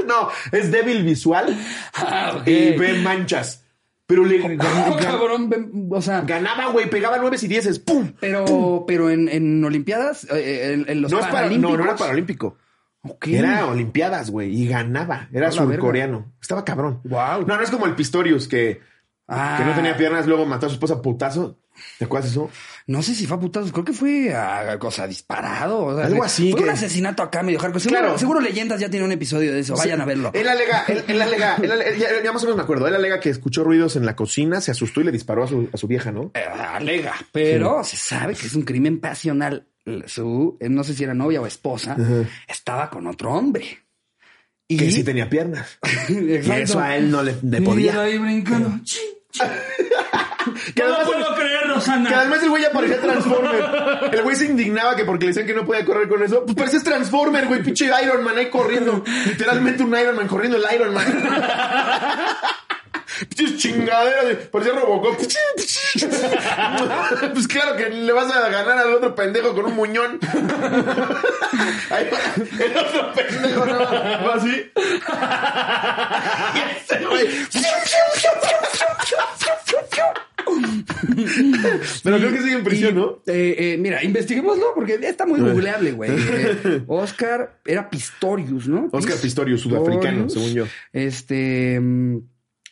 no, 0.07 0.31
es 0.53 0.71
débil 0.71 1.03
visual 1.05 1.57
Ah, 1.95 2.39
y 2.45 2.77
ve 2.77 2.95
manchas. 3.03 3.63
Pero 4.07 4.25
le 4.25 4.39
Oh, 4.89 4.97
cabrón, 4.97 5.89
o 5.91 6.01
sea, 6.01 6.21
ganaba, 6.21 6.69
güey, 6.71 6.89
pegaba 6.89 7.19
nueve 7.19 7.37
y 7.41 7.47
dieces, 7.49 7.79
¡pum! 7.81 8.13
pero, 8.21 8.85
pero 8.87 9.11
en, 9.11 9.29
en 9.29 9.65
Olimpiadas, 9.65 10.25
eh, 10.31 10.73
en, 10.75 10.89
en 10.89 11.03
los 11.03 11.11
No, 11.11 11.19
es 11.19 11.27
para, 11.27 11.49
no, 11.51 11.77
no 11.77 11.85
era 11.85 11.97
Paralímpicos. 11.97 12.55
paralímpico. 12.55 12.57
Era 13.23 13.67
Olimpiadas, 13.67 14.31
güey, 14.31 14.55
y 14.55 14.69
ganaba. 14.69 15.29
Era 15.33 15.51
surcoreano. 15.51 16.33
Estaba 16.41 16.65
cabrón. 16.65 17.01
No, 17.05 17.45
no 17.47 17.61
es 17.61 17.71
como 17.71 17.87
el 17.87 17.95
Pistorius 17.95 18.49
que, 18.49 18.81
Ah, 19.29 19.57
que 19.59 19.65
no 19.65 19.75
tenía 19.75 19.97
piernas, 19.97 20.27
luego 20.27 20.47
mató 20.47 20.67
a 20.67 20.69
su 20.69 20.75
esposa 20.77 21.03
putazo. 21.03 21.59
¿Te 21.99 22.05
acuerdas 22.05 22.31
de 22.31 22.39
eso? 22.41 22.51
No 22.87 23.03
sé 23.03 23.15
si 23.15 23.27
fue 23.27 23.37
a 23.37 23.41
putazos, 23.41 23.73
creo 23.73 23.85
que 23.85 23.93
fue 23.93 24.35
a 24.35 24.79
cosa 24.79 25.07
disparado. 25.07 25.85
o 25.87 25.97
sea, 25.97 26.07
Algo 26.07 26.23
así 26.25 26.51
Fue 26.53 26.61
que- 26.61 26.65
un 26.65 26.71
asesinato 26.71 27.23
acá 27.23 27.43
medio 27.43 27.59
hardcore. 27.59 27.81
Seguro, 27.81 28.01
Claro. 28.01 28.19
seguro 28.19 28.41
Leyendas 28.41 28.81
ya 28.81 28.89
tiene 28.91 29.05
un 29.05 29.13
episodio 29.13 29.53
de 29.53 29.61
eso. 29.61 29.75
Vayan 29.77 30.01
a 30.01 30.05
verlo. 30.05 30.31
Él 30.35 30.49
alega, 30.49 30.85
él, 30.89 31.05
él 31.09 31.21
alega, 31.23 31.57
él 31.57 31.71
alega- 31.73 31.97
ya, 31.97 32.09
ya 32.23 32.33
más 32.33 32.43
o 32.43 32.47
menos 32.47 32.57
me 32.57 32.63
acuerdo. 32.63 32.87
Él 32.89 32.95
alega 32.95 33.21
que 33.21 33.31
escuchó 33.31 33.65
ruidos 33.65 33.97
en 33.97 34.07
la 34.07 34.15
cocina, 34.17 34.61
se 34.61 34.71
asustó 34.71 35.01
y 35.01 35.05
le 35.05 35.13
disparó 35.13 35.45
a 35.45 35.49
su, 35.49 35.69
a 35.73 35.77
su 35.77 35.87
vieja, 35.89 36.13
¿no? 36.13 36.31
Eh, 36.35 36.41
alega, 36.41 37.15
pero 37.33 37.83
se 37.85 37.97
sabe 37.97 38.35
que 38.35 38.47
es 38.47 38.55
un 38.55 38.63
crimen 38.63 39.01
pasional. 39.01 39.67
Su, 40.07 40.57
eh, 40.61 40.69
no 40.69 40.83
sé 40.83 40.95
si 40.95 41.05
era 41.05 41.15
novia 41.15 41.41
o 41.41 41.47
esposa, 41.47 41.97
estaba 42.49 42.91
con 42.91 43.07
otro 43.07 43.33
hombre. 43.33 43.79
Y 44.69 44.77
Que 44.79 44.91
sí 44.91 45.05
tenía 45.05 45.29
piernas. 45.31 45.79
Y 46.09 46.33
eso 46.51 46.81
a 46.81 46.97
él 46.97 47.09
no 47.11 47.23
le, 47.23 47.37
le 47.41 47.59
Y 47.59 47.61
podía. 47.61 48.01
ahí 48.03 48.19
brincando. 48.19 48.73
No 50.77 50.87
lo 50.87 51.05
puedo 51.05 51.35
creer, 51.35 51.63
que 51.63 51.69
Rosana. 51.69 52.21
además 52.21 52.43
el 52.43 52.51
güey 52.51 52.63
ya 52.63 52.71
parecía 52.71 53.01
Transformer. 53.01 53.65
El 54.13 54.23
güey 54.23 54.37
se 54.37 54.45
indignaba 54.47 54.95
que 54.95 55.05
porque 55.05 55.25
le 55.25 55.31
decían 55.31 55.47
que 55.47 55.55
no 55.55 55.65
podía 55.67 55.85
correr 55.85 56.09
con 56.09 56.23
eso. 56.23 56.45
Pues 56.45 56.57
pareces 56.57 56.85
Transformer, 56.85 57.47
güey, 57.47 57.63
pinche 57.63 57.91
Iron 58.03 58.23
Man 58.23 58.39
ahí 58.39 58.49
corriendo. 58.49 59.03
Literalmente 59.27 59.83
un 59.83 59.97
Iron 59.99 60.15
Man 60.17 60.29
corriendo 60.29 60.57
el 60.57 60.75
Iron 60.75 60.95
Man. 60.95 61.05
Pinches 63.29 63.57
chingaderas, 63.59 64.29
de- 64.29 64.35
parecía 64.37 64.75
Robocop. 64.75 65.17
Pues 67.33 67.49
claro 67.49 67.77
que 67.77 67.89
le 67.91 68.13
vas 68.13 68.31
a 68.35 68.49
ganar 68.49 68.79
al 68.79 68.93
otro 68.95 69.15
pendejo 69.15 69.55
con 69.55 69.67
un 69.67 69.75
muñón. 69.77 70.19
Ahí 71.91 72.09
va, 72.13 72.65
el 72.65 72.77
otro 72.77 73.13
pendejo 73.15 73.67
no 73.67 73.79
va 73.79 74.35
así. 74.35 74.71
Y 76.55 77.05
güey. 77.07 77.27
Pero 82.03 82.19
creo 82.19 82.33
que 82.33 82.39
sigue 82.43 82.53
en 82.55 82.65
prisión, 82.65 82.91
Y, 82.93 82.95
¿no? 82.99 83.23
eh, 83.27 83.57
eh, 83.59 83.77
mira, 83.79 84.03
investiguémoslo 84.05 84.73
porque 84.75 84.95
está 85.03 85.27
muy 85.27 85.41
googleable, 85.41 85.93
güey. 85.93 86.11
Eh, 86.17 86.83
Oscar 86.87 87.59
era 87.65 87.89
Pistorius, 87.91 88.69
¿no? 88.69 88.89
Oscar 88.93 89.17
Pistorius, 89.17 89.61
sudafricano, 89.63 90.29
según 90.29 90.53
yo. 90.55 90.65
Este. 90.93 91.81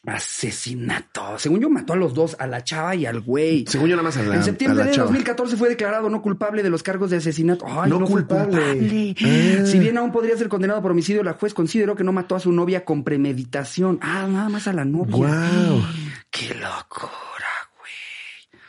Asesinato. 0.07 1.39
Según 1.39 1.61
yo, 1.61 1.71
mató 1.71 1.95
a 1.95 1.97
los 1.97 2.13
dos, 2.15 2.37
a 2.39 2.47
la 2.47 2.63
chava 2.63 2.95
y 2.95 3.07
al 3.07 3.21
güey. 3.21 3.65
Según 3.67 3.89
yo, 3.89 3.97
nada 3.97 4.03
más 4.07 4.17
a 4.17 4.23
la, 4.23 4.37
en 4.37 4.45
septiembre 4.45 4.83
a 4.83 4.85
la 4.85 4.91
de 4.91 4.97
chava. 4.97 5.07
2014 5.07 5.57
fue 5.57 5.69
declarado 5.69 6.11
no 6.11 6.21
culpable 6.21 6.63
de 6.63 6.71
los 6.71 6.83
cargos 6.83 7.11
de 7.11 7.17
asesinato. 7.17 7.65
Ay, 7.69 7.89
No 7.91 7.99
no, 7.99 8.07
culpable. 8.07 8.61
culpable. 8.61 9.15
Ah. 9.63 9.67
Si 9.67 9.79
bien 9.79 9.97
aún 9.99 10.13
podría 10.13 10.37
ser 10.37 10.49
condenado 10.49 10.83
por 10.83 10.91
homicidio, 10.91 11.23
la 11.23 11.33
juez 11.35 11.55
consideró 11.55 11.97
que 11.97 12.05
no 12.05 12.13
mató 12.13 12.37
a 12.37 12.41
su 12.41 12.53
novia 12.53 12.85
con 12.85 13.03
premeditación. 13.05 13.99
Ah, 14.03 14.27
nada 14.31 14.49
más 14.49 14.69
a 14.69 14.73
la 14.73 14.85
novia. 14.85 15.29
Qué 16.31 16.49
locura, 16.55 17.49
güey. 17.79 18.61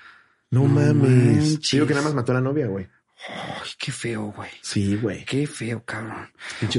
No, 0.52 0.62
No 0.62 0.68
mames. 0.68 1.60
Digo 1.72 1.86
que 1.86 1.94
nada 1.94 2.06
más 2.06 2.14
mató 2.16 2.32
a 2.32 2.36
la 2.36 2.42
novia, 2.42 2.68
güey. 2.68 2.88
Ay, 3.28 3.70
qué 3.80 3.92
feo, 3.92 4.34
güey. 4.36 4.50
Sí, 4.62 4.96
güey. 4.98 5.26
Qué 5.26 5.48
feo, 5.48 5.84
cabrón. 5.84 6.30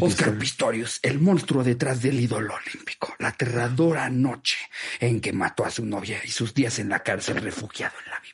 Oscar 0.01 0.37
Pistorius. 0.39 1.01
El 1.03 1.19
monstruo 1.19 1.65
detrás 1.65 2.01
del 2.03 2.21
ídolo 2.21 2.55
olímpico. 2.55 3.15
La 3.19 3.29
aterradora 3.29 4.09
noche 4.11 4.59
en 5.01 5.21
que 5.21 5.33
mató 5.33 5.65
a 5.65 5.71
su 5.71 5.85
novia 5.85 6.19
y 6.25 6.29
sus 6.29 6.55
días 6.55 6.79
en 6.79 6.89
la 6.89 7.01
cárcel 7.01 7.37
refugiado 7.43 7.95
en 8.05 8.11
la 8.11 8.21
Biblia. 8.21 8.33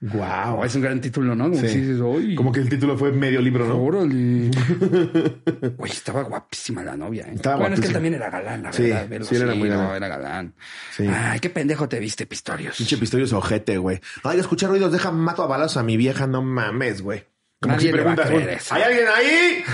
Wow. 0.00 0.60
Oh, 0.60 0.64
es 0.64 0.72
un 0.76 0.82
gran 0.82 1.00
título, 1.00 1.34
¿no? 1.34 1.50
Como 1.50 1.60
Sí. 1.60 1.68
si 1.70 1.80
dices, 1.80 2.00
"Ay, 2.00 2.36
Como 2.36 2.52
que 2.52 2.60
el 2.60 2.68
título 2.68 2.96
fue 2.96 3.10
medio 3.10 3.40
libro, 3.40 3.66
¿no? 3.66 3.82
Órale. 3.82 4.48
Güey, 5.76 5.90
estaba 5.90 6.22
guapísima 6.22 6.84
la 6.84 6.96
novia. 6.96 7.24
¿eh? 7.26 7.32
Estaba 7.34 7.56
bueno, 7.56 7.74
es 7.74 7.80
que 7.80 7.88
él 7.88 7.92
también 7.92 8.14
era 8.14 8.30
galán, 8.30 8.62
la 8.62 8.72
Sí, 8.72 8.82
verdad. 8.84 9.22
sí, 9.28 9.34
era 9.34 9.54
muy 9.56 9.68
no, 9.68 9.76
galán. 9.78 9.96
era 9.96 10.08
galán. 10.08 10.54
Sí. 10.96 11.04
Ay, 11.08 11.40
qué 11.40 11.50
pendejo 11.50 11.88
te 11.88 11.98
viste, 11.98 12.26
Pistorius. 12.26 12.76
Pinche 12.76 12.96
Pistorius 12.96 13.32
ojete, 13.32 13.78
güey. 13.78 14.00
Ay, 14.22 14.38
escuchar 14.38 14.70
ruidos, 14.70 14.92
deja, 14.92 15.10
mato 15.10 15.42
a 15.42 15.48
balazos 15.48 15.78
a 15.78 15.82
mi 15.82 15.96
vieja, 15.96 16.28
no 16.28 16.42
mames, 16.42 17.02
güey. 17.02 17.24
Como 17.60 17.74
Nadie 17.74 17.90
si 17.90 17.96
le 17.96 18.04
va 18.04 18.12
a 18.12 18.14
preguntas, 18.14 18.26
creer 18.26 18.44
güey, 18.44 18.56
eso. 18.56 18.74
¿hay 18.74 18.82
alguien 18.82 19.06
ahí? 19.16 19.64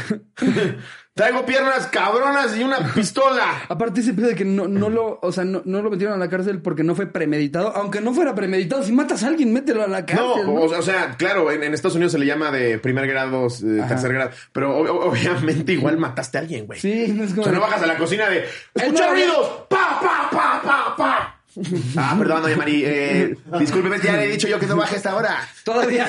Traigo 1.15 1.47
piernas 1.47 1.87
cabronas 1.87 2.57
y 2.57 2.65
una 2.65 2.79
pistola. 2.93 3.63
Aparte 3.69 4.01
ese 4.01 4.15
pedo 4.15 4.27
de 4.29 4.35
que 4.35 4.45
no, 4.45 4.67
no 4.67 4.89
lo, 4.91 5.21
o 5.23 5.31
sea, 5.31 5.45
no, 5.45 5.63
no 5.65 5.81
lo 5.81 5.89
metieron 5.89 6.17
a 6.17 6.19
la 6.19 6.29
cárcel 6.29 6.61
porque 6.61 6.83
no 6.83 6.97
fue 6.97 7.07
premeditado. 7.07 7.69
Aunque 7.77 8.01
no 8.01 8.13
fuera 8.13 8.35
premeditado, 8.35 8.83
si 8.83 8.91
matas 8.91 9.23
a 9.23 9.29
alguien, 9.29 9.53
mételo 9.53 9.85
a 9.85 9.87
la 9.87 10.05
cárcel. 10.07 10.45
¿no? 10.47 10.53
o, 10.55 10.77
o 10.77 10.83
sea, 10.83 11.15
claro, 11.17 11.53
en, 11.53 11.63
en 11.63 11.73
Estados 11.73 11.95
Unidos 11.95 12.11
se 12.11 12.19
le 12.19 12.27
llama 12.27 12.51
de 12.51 12.79
primer 12.81 13.07
grado, 13.07 13.47
eh, 13.47 13.85
tercer 13.87 14.13
grado, 14.13 14.31
pero 14.53 14.77
o- 14.77 14.83
o- 14.93 15.11
obviamente 15.11 15.73
igual 15.75 15.99
mataste 15.99 16.39
a 16.39 16.41
alguien, 16.41 16.67
güey. 16.67 16.81
Sí, 16.81 17.13
no 17.15 17.23
es 17.23 17.31
O 17.31 17.35
como. 17.37 17.45
sea, 17.45 17.53
no 17.53 17.61
bajas 17.61 17.83
a 17.83 17.87
la 17.87 17.97
cocina 17.97 18.29
de 18.29 18.47
¡Escucha 18.75 19.11
ruidos! 19.13 19.67
¡Pa, 19.69 20.01
pa, 20.01 20.29
pa, 20.33 20.63
pa, 20.65 20.97
pa! 20.97 21.34
Ah, 21.97 22.17
perdón, 22.19 22.43
doña 22.43 22.57
Mari. 22.57 22.83
Eh, 22.85 23.37
discúlpeme, 23.61 23.99
ya 24.03 24.15
le 24.17 24.25
he 24.25 24.29
dicho 24.33 24.49
yo 24.49 24.59
que 24.59 24.67
no 24.67 24.77
baje 24.77 24.97
esta 24.97 25.15
hora. 25.15 25.47
Todavía, 25.65 26.05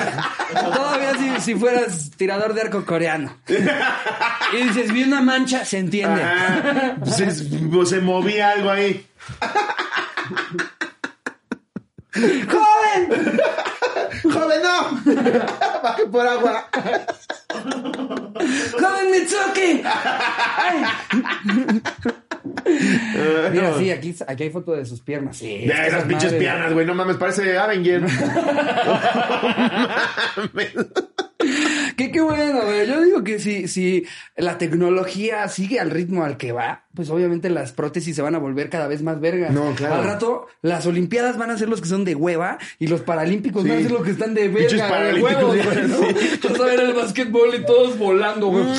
todavía 0.52 1.12
si, 1.16 1.40
si 1.40 1.54
fueras 1.54 2.10
tirador 2.16 2.52
de 2.54 2.62
arco 2.62 2.84
coreano. 2.84 3.36
Y 3.46 4.56
dices, 4.64 4.92
vi 4.92 5.04
una 5.04 5.20
mancha, 5.20 5.64
se 5.64 5.78
entiende. 5.78 6.20
Ah, 6.22 6.96
pues 6.98 7.20
es- 7.20 7.44
pues 7.72 7.88
se 7.90 8.00
movía 8.00 8.50
algo 8.50 8.70
ahí. 8.70 9.06
¡Joven! 12.14 13.38
¡Joven, 14.22 14.60
no! 14.62 15.00
Baje 15.82 16.06
por 16.06 16.26
agua. 16.26 16.68
¡Joven 17.52 19.10
Mitsuki! 19.10 19.82
¡Ay! 19.84 20.84
Mira, 23.52 23.74
sí, 23.78 23.90
aquí, 23.90 24.14
aquí 24.26 24.42
hay 24.44 24.50
foto 24.50 24.72
de 24.72 24.84
sus 24.84 25.00
piernas. 25.00 25.36
Sí, 25.36 25.64
Ya, 25.66 25.86
esas 25.86 26.04
pinches 26.04 26.26
madre. 26.32 26.38
piernas, 26.38 26.72
güey. 26.72 26.86
No 26.86 26.94
mames, 26.94 27.16
parece 27.16 27.56
Avenger. 27.58 28.02
No 30.36 30.42
mames. 30.52 30.72
Qué, 31.96 32.10
qué 32.10 32.20
bueno, 32.20 32.62
güey. 32.64 32.86
Yo 32.88 33.00
digo 33.02 33.22
que 33.24 33.38
si, 33.38 33.68
si 33.68 34.04
la 34.36 34.58
tecnología 34.58 35.46
sigue 35.48 35.78
al 35.78 35.90
ritmo 35.90 36.24
al 36.24 36.36
que 36.36 36.52
va, 36.52 36.84
pues 36.94 37.08
obviamente 37.10 37.50
las 37.50 37.72
prótesis 37.72 38.16
se 38.16 38.22
van 38.22 38.34
a 38.34 38.38
volver 38.38 38.68
cada 38.68 38.88
vez 38.88 39.02
más 39.02 39.20
vergas. 39.20 39.52
No, 39.52 39.72
claro. 39.74 39.96
Al 39.96 40.04
rato, 40.04 40.46
las 40.62 40.86
Olimpiadas 40.86 41.38
van 41.38 41.50
a 41.50 41.58
ser 41.58 41.68
los 41.68 41.80
que 41.80 41.88
son 41.88 42.04
de 42.04 42.14
hueva 42.14 42.58
y 42.78 42.86
los 42.88 43.02
Paralímpicos 43.02 43.62
Sí. 43.62 43.68
van 43.68 43.78
a 43.78 43.82
ser 43.82 43.90
los 43.92 44.02
que 44.02 44.10
están 44.10 44.34
de 44.34 44.48
verga, 44.48 44.84
de 44.84 44.90
paralímpicos, 44.90 45.54
sí. 45.56 45.60
güey. 45.62 45.88
¿no? 45.88 46.00
Vas 46.50 46.60
a 46.60 46.64
ver 46.64 46.80
el 46.80 46.92
básquetbol 46.94 47.54
y 47.54 47.64
todos 47.64 47.98
volando, 47.98 48.48
güey. 48.48 48.64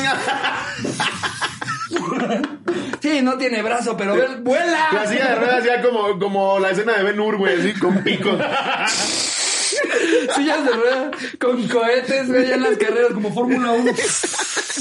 Sí, 3.08 3.22
no 3.22 3.38
tiene 3.38 3.62
brazo, 3.62 3.95
pero 3.95 4.16
él 4.16 4.41
vuela. 4.41 4.89
La 4.91 5.08
silla 5.08 5.30
de 5.30 5.36
ruedas 5.36 5.64
ya 5.64 5.82
como, 5.82 6.20
como 6.20 6.60
la 6.60 6.72
escena 6.72 6.97
de 6.97 7.03
Ben 7.03 7.20
Hur, 7.20 7.38
güey, 7.38 7.60
así 7.60 7.74
con 7.74 8.03
picos. 8.03 8.38
Sillas 10.36 10.66
de 10.66 10.72
ruedas 10.72 11.16
con 11.39 11.68
cohetes, 11.68 12.28
güey, 12.28 12.47
ya 12.47 12.55
en 12.55 12.64
las 12.64 12.78
carreras 12.78 13.12
como 13.14 13.34
Fórmula 13.34 13.72
1. 13.72 13.91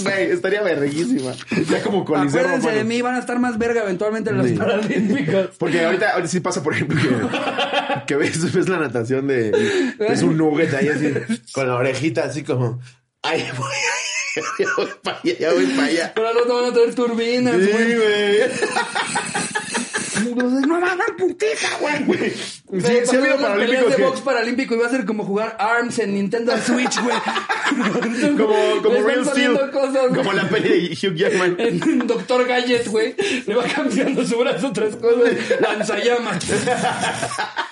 Güey, 0.02 0.30
estaría 0.30 0.62
verguísima. 0.62 1.32
Ya 1.70 1.82
como 1.82 2.04
coliseo 2.04 2.40
Acuérdense 2.40 2.66
romano. 2.68 2.78
de 2.78 2.84
mí, 2.84 3.02
van 3.02 3.14
a 3.14 3.18
estar 3.18 3.38
más 3.38 3.58
verga 3.58 3.82
eventualmente 3.82 4.30
en 4.30 4.38
los 4.38 4.50
Paralímpicos. 4.52 5.50
Porque 5.58 5.84
ahorita, 5.84 6.12
ahorita 6.12 6.28
sí 6.28 6.40
pasa, 6.40 6.62
por 6.62 6.74
ejemplo, 6.74 7.00
que, 7.00 8.06
que 8.06 8.16
ves, 8.16 8.52
ves 8.52 8.68
la 8.68 8.78
natación 8.78 9.26
de... 9.26 9.52
Es 10.00 10.22
un 10.22 10.36
nugget 10.36 10.74
ahí 10.74 10.88
así, 10.88 11.12
con 11.52 11.68
la 11.68 11.76
orejita 11.76 12.24
así 12.24 12.42
como... 12.42 12.80
Ay, 13.22 13.44
voy, 13.56 13.66
ay, 13.72 14.15
ya 14.58 14.68
voy 14.76 14.90
para 15.02 15.18
allá, 15.18 15.34
ya 15.38 15.52
voy 15.52 15.66
para 15.66 15.86
allá. 15.88 16.12
Pero 16.14 16.32
rato 16.32 16.54
van 16.54 16.64
a 16.70 16.74
tener 16.74 16.94
turbinas, 16.94 17.56
Sí, 17.56 17.70
güey. 17.72 18.40
güey. 20.24 20.66
No 20.66 20.80
va 20.80 20.92
a 20.92 20.96
dar 20.96 21.16
putita, 21.16 21.68
güey. 21.80 22.30
Sí, 22.30 22.90
sí 23.04 23.16
ha 23.16 23.18
habido 23.18 23.36
paralímpicos 23.38 23.90
de 23.90 23.96
que... 23.96 24.02
box 24.02 24.20
paralímpico 24.20 24.74
y 24.74 24.78
va 24.78 24.86
a 24.86 24.90
ser 24.90 25.04
como 25.04 25.24
jugar 25.24 25.56
ARMS 25.58 25.98
en 26.00 26.14
Nintendo 26.14 26.56
Switch, 26.58 27.00
güey. 27.02 27.16
Como, 27.66 28.82
como 28.82 28.94
están 28.94 29.06
Real 29.06 29.26
Steel. 29.26 29.52
poniendo 29.52 29.70
cosas, 29.72 30.08
güey. 30.08 30.14
Como 30.14 30.32
la 30.32 30.48
peli 30.48 30.88
de 30.88 30.94
Hugh 30.94 31.14
Jackman. 31.16 31.56
Doctor 32.06 32.46
Gadget, 32.46 32.86
güey, 32.86 33.16
le 33.44 33.54
va 33.54 33.64
cambiando 33.64 34.24
su 34.24 34.38
brazo 34.38 34.68
otras 34.68 34.94
cosas. 34.96 35.34
Lanzallamas. 35.60 36.44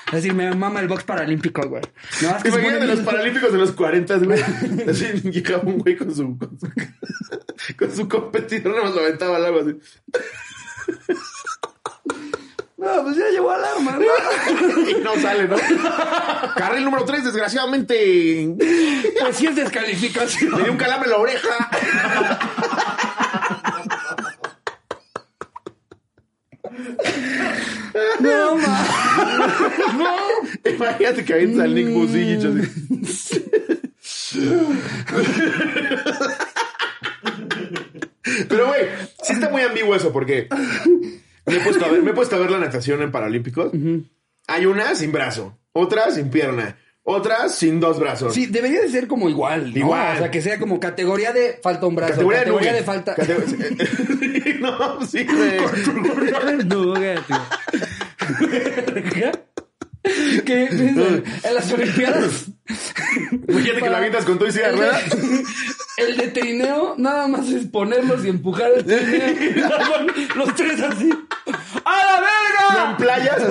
Es 0.09 0.23
decir, 0.23 0.35
me 0.35 0.55
mama 0.55 0.81
el 0.81 0.87
box 0.87 1.03
paralímpico, 1.03 1.67
güey. 1.69 1.83
No, 2.23 2.37
es 2.37 2.43
que 2.43 2.51
se 2.51 2.59
Imagínate 2.61 2.87
los 2.87 3.01
paralímpicos 3.01 3.51
de 3.53 3.59
los 3.59 3.73
40, 3.73 4.19
güey. 4.19 4.41
Así 4.89 5.07
llegaba 5.31 5.65
un 5.65 5.79
güey 5.79 5.97
con 5.97 6.15
su, 6.15 6.39
con 6.39 6.59
su, 6.61 6.69
con 7.77 7.97
su 7.97 8.09
competidor, 8.09 8.75
nada 8.75 8.85
más 8.85 8.95
lo 8.95 9.01
aventaba 9.01 9.37
al 9.37 9.47
agua 9.47 9.63
así. 9.63 9.77
No, 12.85 13.03
pues 13.03 13.17
ya 13.17 13.29
llevó 13.31 13.51
alarma, 13.51 13.93
¿no? 13.93 14.05
Y 14.91 14.95
no 15.03 15.17
sale, 15.21 15.49
¿no? 15.49 15.57
Carril 16.55 16.85
número 16.85 17.05
3, 17.05 17.25
desgraciadamente. 17.25 18.55
Pues 19.21 19.37
sí 19.37 19.47
es 19.47 19.57
descalificación. 19.57 20.53
Me 20.53 20.63
dio 20.65 20.73
un 20.73 20.79
calambre 20.79 21.07
en 21.07 21.13
la 21.13 21.19
oreja. 21.19 21.71
No, 28.21 28.57
ma. 28.57 28.87
que 31.25 31.33
avientas 31.33 31.65
al 31.65 31.75
Nick 31.75 31.91
Busillich 31.91 32.45
así. 32.45 33.45
Pero, 38.49 38.67
güey, 38.69 38.87
sí 39.23 39.33
está 39.33 39.49
muy 39.49 39.63
ambiguo 39.63 39.95
eso 39.95 40.13
porque 40.13 40.49
me 41.47 41.57
he 41.57 41.61
puesto 41.61 41.85
a 41.85 41.89
ver, 41.89 42.03
me 42.03 42.11
he 42.11 42.15
puesto 42.15 42.37
a 42.37 42.39
ver 42.39 42.51
la 42.51 42.59
natación 42.59 43.03
en 43.03 43.11
Paralímpicos. 43.13 43.73
Hay 44.47 44.67
una 44.67 44.95
sin 44.95 45.13
brazo, 45.13 45.59
otra 45.73 46.11
sin 46.11 46.31
pierna, 46.31 46.77
otra 47.03 47.49
sin 47.49 47.81
dos 47.81 47.99
brazos. 47.99 48.33
Sí, 48.35 48.47
debería 48.47 48.81
de 48.83 48.89
ser 48.89 49.07
como 49.07 49.29
igual, 49.29 49.71
¿no? 49.73 49.79
Igual. 49.79 50.17
O 50.17 50.19
sea, 50.19 50.31
que 50.31 50.41
sea 50.43 50.59
como 50.59 50.81
categoría 50.81 51.33
de 51.33 51.59
falta 51.63 51.87
un 51.87 51.95
brazo, 51.97 52.13
Categoría, 52.13 52.41
categoría, 52.41 52.73
de, 52.73 52.79
de 52.79 52.85
falta... 52.85 53.15
Cate- 53.15 54.55
no, 54.61 55.07
sí, 55.07 55.25
güey. 55.25 55.59
Categoría 56.31 57.15
de. 57.15 57.21
¿Qué? 60.45 60.67
En 60.67 61.55
las 61.55 61.73
Olimpiadas. 61.73 62.47
Imagínate 63.49 63.81
que 63.83 63.91
la 63.91 63.99
avientas 63.99 64.25
con 64.25 64.39
todo 64.39 64.49
y 64.49 64.53
silla 64.53 64.73
rueda. 64.73 65.01
El 65.97 66.17
de 66.17 66.29
trineo, 66.29 66.95
nada 66.99 67.29
más 67.29 67.49
es 67.49 67.67
ponerlos 67.67 68.25
y 68.25 68.29
empujar 68.29 68.69
el 68.75 68.85
trineo. 68.85 69.69
Los 70.35 70.55
tres 70.57 70.81
así. 70.83 71.09
¡A 72.85 72.91
la 72.91 72.91
verga! 72.91 72.91
En 72.91 72.97
playas. 72.97 73.43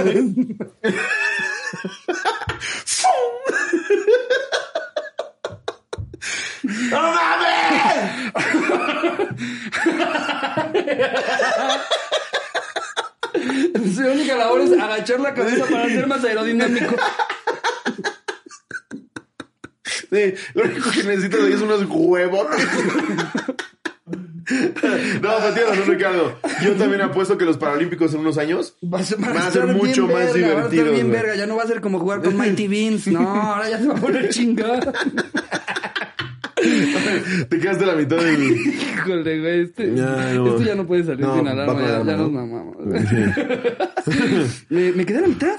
¡No 6.64 7.02
mames! 7.02 7.54
Su 13.96 14.02
única 14.02 14.36
labor 14.36 14.62
es 14.62 14.72
agachar 14.80 15.20
la 15.20 15.34
cabeza 15.34 15.66
para 15.66 15.88
ser 15.88 16.08
más 16.08 16.24
aerodinámico. 16.24 16.96
Sí, 20.10 20.34
lo 20.54 20.64
único 20.64 20.92
que 20.92 21.04
necesitas 21.04 21.40
ahí 21.42 21.54
es 21.54 21.62
unos 21.62 21.86
huevos. 21.90 22.48
No, 25.22 25.40
Matías, 25.40 25.78
no, 25.78 25.86
Ricardo. 25.86 26.38
Yo 26.62 26.74
también 26.74 27.02
apuesto 27.02 27.38
que 27.38 27.46
los 27.46 27.58
Paralímpicos 27.58 28.14
en 28.14 28.20
unos 28.22 28.38
años 28.38 28.76
Va 28.84 29.00
a 29.00 29.04
ser, 29.04 29.18
Van 29.20 29.38
a 29.38 29.50
ser 29.52 29.68
mucho 29.68 30.06
más 30.08 30.28
Va 30.30 30.34
divertidos, 30.34 30.92
bien 30.92 31.08
güey. 31.08 31.22
verga. 31.22 31.36
Ya 31.36 31.48
no 31.48 31.56
va 31.56 31.64
a 31.64 31.68
ser 31.68 31.80
como 31.82 32.00
jugar 32.00 32.22
con 32.22 32.38
Mighty 32.38 32.68
Beans. 32.68 33.08
No, 33.08 33.20
ahora 33.30 33.70
ya 33.70 33.80
se 33.80 33.88
va 33.88 33.94
a 33.96 34.02
poner 34.02 34.30
chingada. 34.30 34.94
te 37.50 37.60
quedaste 37.60 37.86
la 37.86 37.96
mitad 37.96 38.18
del. 38.18 38.42
Híjole, 38.58 39.40
güey. 39.40 39.62
Este, 39.64 39.96
Ya, 39.96 40.34
no. 40.34 40.48
esto 40.48 40.62
ya 40.64 40.76
no 40.76 40.86
puede 40.88 41.04
salir 41.04 41.22
No, 41.26 41.36
sin 41.38 41.48
alarma. 41.48 41.82
Ya, 41.82 42.04
nos 42.04 42.32
mamamos. 42.32 42.78
¿Me, 44.70 44.92
¿Me 44.94 45.06
quedé 45.06 45.22
la 45.22 45.28
mitad? 45.28 45.56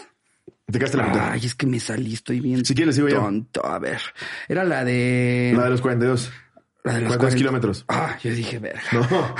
Te 0.70 0.78
quedaste 0.78 0.96
la 0.96 1.06
mitad. 1.08 1.28
Ay, 1.32 1.40
es 1.44 1.54
que 1.54 1.66
me 1.66 1.78
salí, 1.78 2.14
estoy 2.14 2.40
bien 2.40 2.64
Si 2.64 2.74
quieres, 2.74 2.94
sigo 2.96 3.08
yo. 3.08 3.20
tonto. 3.20 3.64
A 3.64 3.78
ver. 3.78 4.00
Era 4.48 4.64
la 4.64 4.82
de... 4.84 5.52
La 5.54 5.64
de 5.64 5.70
los 5.70 5.80
42. 5.82 6.30
La 6.84 6.92
de 6.94 7.00
los 7.00 7.16
42 7.16 7.18
40. 7.18 7.36
kilómetros. 7.36 7.84
Ah, 7.88 8.16
yo 8.22 8.30
dije, 8.30 8.58
verga. 8.58 8.80
No, 8.92 9.00
no. 9.00 9.34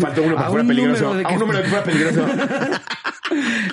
Falta 0.00 0.20
uno 0.22 0.34
para 0.34 0.46
A 0.46 0.50
fuera 0.50 0.62
un 0.62 0.68
peligroso. 0.68 1.12
A 1.12 1.22
que- 1.22 1.34
un 1.34 1.38
número 1.40 1.62
que 1.62 1.68
fuera 1.68 1.84
peligroso. 1.84 2.26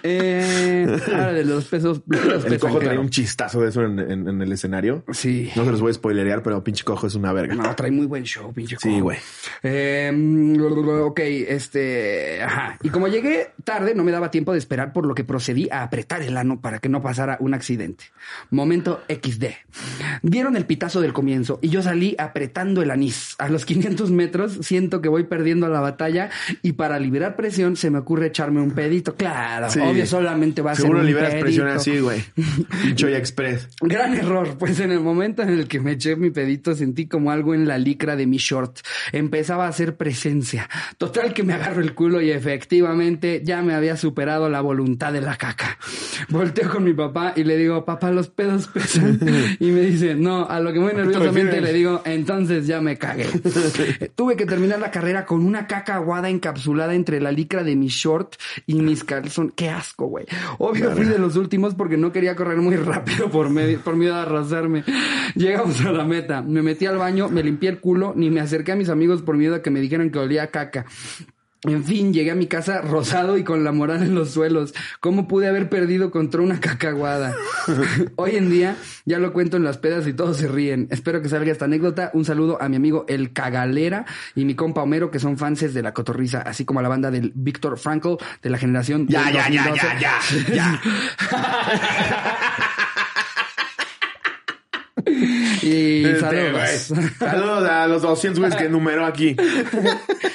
Eh, 0.03 0.87
de 1.33 1.45
los 1.45 1.65
pesos. 1.65 2.01
los 2.07 2.45
El 2.45 2.57
cojo 2.57 2.79
trae 2.79 2.97
un 2.97 3.09
chistazo 3.09 3.61
de 3.61 3.69
eso 3.69 3.83
en, 3.83 3.99
en- 3.99 4.27
en 4.27 4.41
el 4.41 4.51
escenario. 4.51 5.03
Sí. 5.11 5.51
No 5.55 5.65
se 5.65 5.71
los 5.71 5.81
voy 5.81 5.91
a 5.91 5.93
spoilerear, 5.93 6.41
pero 6.41 6.63
pinche 6.63 6.83
cojo 6.83 7.05
es 7.07 7.15
una 7.15 7.33
verga. 7.33 7.53
No, 7.53 7.75
trae 7.75 7.91
muy 7.91 8.05
buen 8.05 8.23
show, 8.23 8.51
pinche 8.53 8.77
Sí, 8.79 8.89
cojo. 8.89 9.01
güey. 9.03 9.17
Eh, 9.61 10.57
ok, 11.03 11.19
este. 11.19 12.41
Ajá. 12.41 12.77
Y 12.81 12.89
como 12.89 13.07
llegué 13.09 13.51
tarde, 13.61 13.93
no 13.95 14.03
me 14.03 14.11
daba 14.11 14.31
tiempo 14.31 14.51
de 14.53 14.57
esperar, 14.59 14.93
por 14.93 15.05
lo 15.05 15.15
que 15.15 15.23
procedí 15.23 15.67
a 15.71 15.83
apretar 15.83 16.21
el 16.21 16.37
ano 16.37 16.61
para 16.61 16.79
que 16.79 16.89
no 16.89 17.01
pasara 17.01 17.37
un 17.39 17.53
accidente. 17.53 18.05
Momento 18.49 19.01
XD. 19.09 19.45
Vieron 20.23 20.55
el 20.55 20.65
pitazo 20.65 21.01
del 21.01 21.13
comienzo 21.13 21.59
y 21.61 21.69
yo 21.69 21.81
salí 21.81 22.15
apretando 22.19 22.81
el 22.81 22.91
anís. 22.91 23.35
A 23.39 23.49
los 23.49 23.65
500 23.71 24.11
metros 24.11 24.59
siento 24.61 25.01
que 25.01 25.09
voy 25.09 25.23
perdiendo 25.23 25.67
la 25.69 25.79
batalla 25.79 26.29
y 26.61 26.73
para 26.73 26.99
liberar 26.99 27.35
presión 27.35 27.75
se 27.75 27.89
me 27.89 27.99
ocurre 27.99 28.27
echarme 28.27 28.61
un 28.61 28.71
pedito. 28.71 29.15
Claro, 29.15 29.69
Sí. 29.69 29.79
obvio, 29.79 30.05
solamente 30.05 30.61
va 30.61 30.71
a 30.71 30.75
Seguro 30.75 30.99
ser 30.99 31.01
un 31.01 31.07
liberas 31.07 31.35
presión 31.35 31.67
así, 31.67 31.99
güey. 31.99 32.23
Pinchoya 32.83 33.17
Express. 33.17 33.67
Gran 33.81 34.13
error, 34.15 34.57
pues 34.57 34.79
en 34.79 34.91
el 34.91 34.99
momento 34.99 35.41
en 35.41 35.49
el 35.49 35.67
que 35.67 35.79
me 35.79 35.91
eché 35.93 36.15
mi 36.15 36.31
pedito 36.31 36.75
sentí 36.75 37.07
como 37.07 37.31
algo 37.31 37.53
en 37.53 37.67
la 37.67 37.77
licra 37.77 38.15
de 38.15 38.25
mi 38.27 38.37
short. 38.37 38.79
Empezaba 39.11 39.65
a 39.65 39.69
hacer 39.69 39.95
presencia. 39.97 40.69
Total 40.97 41.33
que 41.33 41.43
me 41.43 41.53
agarro 41.53 41.81
el 41.81 41.93
culo 41.93 42.21
y 42.21 42.31
efectivamente 42.31 43.41
ya 43.43 43.50
me 43.61 43.73
había 43.73 43.97
superado 43.97 44.47
la 44.49 44.61
voluntad 44.61 45.11
de 45.11 45.21
la 45.21 45.35
caca. 45.35 45.77
Volteo 46.29 46.69
con 46.69 46.83
mi 46.83 46.93
papá 46.93 47.33
y 47.35 47.43
le 47.43 47.57
digo, 47.57 47.83
papá, 47.83 48.11
los 48.11 48.29
pedos 48.29 48.67
pesan. 48.67 49.19
Y 49.59 49.71
me 49.71 49.81
dice, 49.81 50.15
no, 50.15 50.47
a 50.47 50.59
lo 50.59 50.71
que 50.71 50.79
muy 50.79 50.93
nerviosamente 50.93 51.59
le 51.61 51.73
digo, 51.73 52.01
entonces 52.05 52.67
ya 52.67 52.79
me 52.81 52.97
cagué. 52.97 53.25
Tuve 54.15 54.35
que 54.35 54.45
terminar 54.45 54.79
la 54.79 54.91
carrera 54.91 55.25
con 55.25 55.45
una 55.45 55.67
caca 55.67 55.95
aguada 55.95 56.29
encapsulada 56.29 56.93
entre 56.93 57.19
la 57.19 57.31
licra 57.31 57.63
de 57.63 57.75
mi 57.75 57.87
short 57.87 58.35
y 58.67 58.75
mis 58.75 59.03
calzones. 59.03 59.53
Qué 59.55 59.69
asco, 59.69 60.05
güey. 60.07 60.25
Obvio 60.59 60.91
fui 60.91 61.05
de 61.05 61.17
los 61.17 61.35
últimos 61.35 61.75
porque 61.75 61.97
no 61.97 62.11
quería 62.11 62.35
correr 62.35 62.57
muy 62.57 62.75
rápido 62.75 63.29
por, 63.29 63.49
medio- 63.49 63.79
por 63.81 63.95
miedo 63.95 64.15
a 64.15 64.21
arrasarme. 64.23 64.83
Llegamos 65.35 65.81
a 65.81 65.91
la 65.91 66.05
meta. 66.05 66.41
Me 66.41 66.61
metí 66.61 66.85
al 66.85 66.97
baño, 66.97 67.29
me 67.29 67.43
limpié 67.43 67.69
el 67.69 67.79
culo, 67.79 68.13
ni 68.15 68.29
me 68.29 68.39
acerqué 68.41 68.71
a 68.73 68.75
mis 68.75 68.89
amigos 68.89 69.21
por 69.21 69.37
miedo 69.37 69.55
a 69.55 69.61
que 69.61 69.71
me 69.71 69.79
dijeran 69.81 70.09
que 70.11 70.19
olía 70.19 70.43
a 70.43 70.47
caca. 70.47 70.85
En 71.63 71.83
fin, 71.83 72.11
llegué 72.11 72.31
a 72.31 72.35
mi 72.35 72.47
casa 72.47 72.81
rosado 72.81 73.37
y 73.37 73.43
con 73.43 73.63
la 73.63 73.71
moral 73.71 74.01
en 74.01 74.15
los 74.15 74.31
suelos. 74.31 74.73
¿Cómo 74.99 75.27
pude 75.27 75.47
haber 75.47 75.69
perdido 75.69 76.09
contra 76.09 76.41
una 76.41 76.59
cacaguada? 76.59 77.35
Hoy 78.15 78.35
en 78.35 78.49
día 78.49 78.75
ya 79.05 79.19
lo 79.19 79.31
cuento 79.31 79.57
en 79.57 79.63
las 79.63 79.77
pedas 79.77 80.07
y 80.07 80.13
todos 80.13 80.37
se 80.37 80.47
ríen. 80.47 80.87
Espero 80.89 81.21
que 81.21 81.29
salga 81.29 81.51
esta 81.51 81.65
anécdota. 81.65 82.09
Un 82.15 82.25
saludo 82.25 82.59
a 82.59 82.67
mi 82.67 82.77
amigo 82.77 83.05
El 83.07 83.31
Cagalera 83.31 84.05
y 84.33 84.45
mi 84.45 84.55
compa 84.55 84.81
Homero, 84.81 85.11
que 85.11 85.19
son 85.19 85.37
fanses 85.37 85.75
de 85.75 85.83
la 85.83 85.93
cotorriza, 85.93 86.41
así 86.41 86.65
como 86.65 86.79
a 86.79 86.83
la 86.83 86.89
banda 86.89 87.11
del 87.11 87.31
Víctor 87.35 87.77
Frankl 87.77 88.15
de 88.41 88.49
la 88.49 88.57
generación 88.57 89.05
Ya, 89.07 89.25
del 89.25 89.33
ya, 89.35 89.49
ya, 89.49 89.63
2012. 89.69 89.87
ya, 89.99 90.19
ya, 90.47 90.55
ya. 90.55 90.81
Y 95.67 96.05
Este, 96.05 96.19
saludos. 96.19 96.93
Saludos 97.19 97.69
a 97.69 97.87
los 97.87 98.01
200 98.01 98.39
güeyes 98.39 98.57
que 98.57 98.69
numeró 98.69 99.05
aquí. 99.05 99.35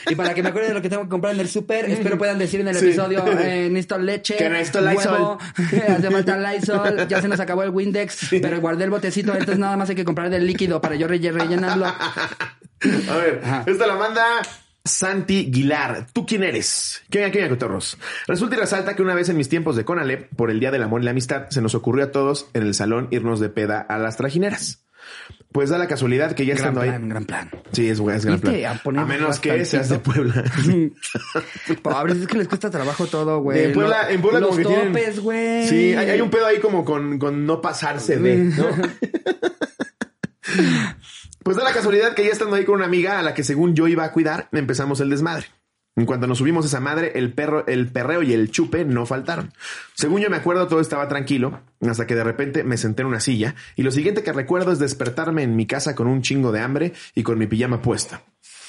Y 0.08 0.14
para 0.14 0.34
que 0.34 0.42
me 0.42 0.50
acuerde 0.50 0.68
de 0.68 0.74
lo 0.74 0.82
que 0.82 0.88
tengo 0.88 1.02
que 1.02 1.08
comprar 1.08 1.34
en 1.34 1.40
el 1.40 1.48
súper, 1.48 1.90
espero 1.90 2.16
puedan 2.16 2.38
decir 2.38 2.60
en 2.60 2.68
el 2.68 2.76
Sí. 2.76 2.86
episodio, 2.86 3.24
eh, 3.40 3.68
necesito 3.68 3.98
leche, 3.98 4.36
Que 4.36 4.48
necesito 4.48 4.80
Lysol. 4.80 5.38
hace 5.88 6.10
falta 6.12 6.36
Lysol, 6.52 7.08
ya 7.08 7.20
se 7.20 7.26
nos 7.26 7.40
acabó 7.40 7.64
el 7.64 7.70
Windex, 7.70 8.28
pero 8.40 8.60
guardé 8.60 8.84
el 8.84 8.90
botecito, 8.90 9.32
entonces 9.32 9.58
nada 9.58 9.76
más 9.76 9.88
hay 9.90 9.96
que 9.96 10.04
comprar 10.04 10.30
del 10.30 10.46
líquido 10.46 10.80
para 10.80 10.94
yo 10.94 11.08
relle- 11.08 11.32
rellenarlo. 11.32 11.86
A 11.86 13.16
ver, 13.16 13.40
Ajá. 13.44 13.64
esta 13.66 13.86
la 13.88 13.96
manda 13.96 14.24
Santi 14.84 15.46
Guilar. 15.50 16.06
¿Tú 16.12 16.24
quién 16.24 16.44
eres? 16.44 17.02
¿Quién 17.10 17.28
quién 17.32 17.48
cotorros? 17.48 17.98
Resulta 18.28 18.54
y 18.54 18.58
resalta 18.60 18.94
que 18.94 19.02
una 19.02 19.14
vez 19.16 19.28
en 19.28 19.36
mis 19.36 19.48
tiempos 19.48 19.74
de 19.74 19.84
Conalep, 19.84 20.28
por 20.36 20.52
el 20.52 20.60
Día 20.60 20.70
del 20.70 20.84
Amor 20.84 21.00
y 21.02 21.04
la 21.04 21.10
Amistad, 21.10 21.48
se 21.50 21.60
nos 21.60 21.74
ocurrió 21.74 22.04
a 22.04 22.12
todos 22.12 22.48
en 22.54 22.62
el 22.62 22.74
salón 22.74 23.08
irnos 23.10 23.40
de 23.40 23.48
peda 23.48 23.80
a 23.80 23.98
las 23.98 24.16
trajineras. 24.16 24.84
Pues 25.52 25.70
da 25.70 25.78
la 25.78 25.86
casualidad 25.86 26.32
que 26.34 26.44
ya 26.44 26.54
Gran 26.54 26.58
estando 26.68 26.80
plan, 26.82 27.02
ahí. 27.02 27.08
gran 27.08 27.24
plan. 27.24 27.50
Sí, 27.72 27.88
es, 27.88 27.98
es 27.98 28.24
gran 28.26 28.40
plan. 28.40 28.56
a 28.66 29.00
A 29.02 29.06
menos 29.06 29.38
que 29.40 29.64
seas 29.64 29.88
de 29.88 29.98
Puebla. 29.98 30.44
Pobres, 31.82 32.16
es 32.18 32.26
que 32.26 32.36
les 32.38 32.46
cuesta 32.48 32.70
trabajo 32.70 33.06
todo, 33.06 33.40
güey. 33.40 33.64
En 33.64 33.72
Puebla, 33.72 34.10
en 34.10 34.20
Puebla 34.20 34.40
Los 34.40 34.50
como 34.50 34.60
que 34.62 34.66
tienen- 34.68 34.88
topes, 34.92 35.20
güey. 35.20 35.66
Sí, 35.68 35.94
hay, 35.94 36.10
hay 36.10 36.20
un 36.20 36.28
pedo 36.30 36.44
ahí 36.46 36.58
como 36.60 36.84
con, 36.84 37.18
con 37.18 37.46
no 37.46 37.62
pasarse 37.62 38.18
de, 38.18 38.36
¿no? 38.36 38.66
pues 41.42 41.56
da 41.56 41.64
la 41.64 41.72
casualidad 41.72 42.14
que 42.14 42.24
ya 42.24 42.32
estando 42.32 42.56
ahí 42.56 42.64
con 42.64 42.74
una 42.76 42.84
amiga 42.86 43.18
a 43.18 43.22
la 43.22 43.32
que 43.34 43.44
según 43.44 43.74
yo 43.74 43.88
iba 43.88 44.04
a 44.04 44.12
cuidar, 44.12 44.48
empezamos 44.52 45.00
el 45.00 45.10
desmadre. 45.10 45.46
En 45.96 46.04
cuanto 46.04 46.26
nos 46.26 46.38
subimos 46.38 46.64
a 46.66 46.68
esa 46.68 46.80
madre, 46.80 47.12
el 47.14 47.32
perro, 47.32 47.66
el 47.66 47.88
perreo 47.90 48.22
y 48.22 48.34
el 48.34 48.50
chupe 48.50 48.84
no 48.84 49.06
faltaron. 49.06 49.52
Según 49.94 50.20
yo 50.20 50.28
me 50.28 50.36
acuerdo, 50.36 50.68
todo 50.68 50.80
estaba 50.80 51.08
tranquilo, 51.08 51.60
hasta 51.80 52.06
que 52.06 52.14
de 52.14 52.22
repente 52.22 52.64
me 52.64 52.76
senté 52.76 53.00
en 53.00 53.08
una 53.08 53.20
silla, 53.20 53.54
y 53.76 53.82
lo 53.82 53.90
siguiente 53.90 54.22
que 54.22 54.32
recuerdo 54.32 54.72
es 54.72 54.78
despertarme 54.78 55.42
en 55.42 55.56
mi 55.56 55.66
casa 55.66 55.94
con 55.94 56.06
un 56.06 56.20
chingo 56.20 56.52
de 56.52 56.60
hambre 56.60 56.92
y 57.14 57.22
con 57.22 57.38
mi 57.38 57.46
pijama 57.46 57.80
puesta. 57.80 58.22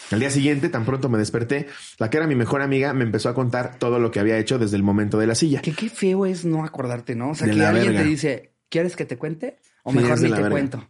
Al 0.09 0.21
día 0.21 0.31
siguiente, 0.31 0.69
tan 0.69 0.85
pronto 0.85 1.09
me 1.09 1.17
desperté, 1.17 1.67
la 1.99 2.09
que 2.09 2.15
era 2.15 2.27
mi 2.27 2.35
mejor 2.35 2.61
amiga 2.61 2.93
me 2.93 3.03
empezó 3.03 3.27
a 3.27 3.33
contar 3.33 3.77
todo 3.77 3.99
lo 3.99 4.09
que 4.09 4.21
había 4.21 4.37
hecho 4.37 4.57
desde 4.57 4.77
el 4.77 4.83
momento 4.83 5.17
de 5.19 5.27
la 5.27 5.35
silla. 5.35 5.61
Que 5.61 5.73
qué 5.73 5.89
feo 5.89 6.25
es 6.25 6.45
no 6.45 6.63
acordarte, 6.63 7.13
¿no? 7.13 7.31
O 7.31 7.35
sea, 7.35 7.47
De 7.47 7.53
que 7.55 7.65
alguien 7.65 7.87
verga. 7.87 8.03
te 8.03 8.07
dice, 8.07 8.53
¿quieres 8.69 8.95
que 8.95 9.03
te 9.03 9.17
cuente? 9.17 9.57
O 9.83 9.91
Sí, 9.91 9.97
mejor 9.97 10.17
ni 10.21 10.29
te 10.29 10.35
verga. 10.35 10.49
cuento. 10.49 10.89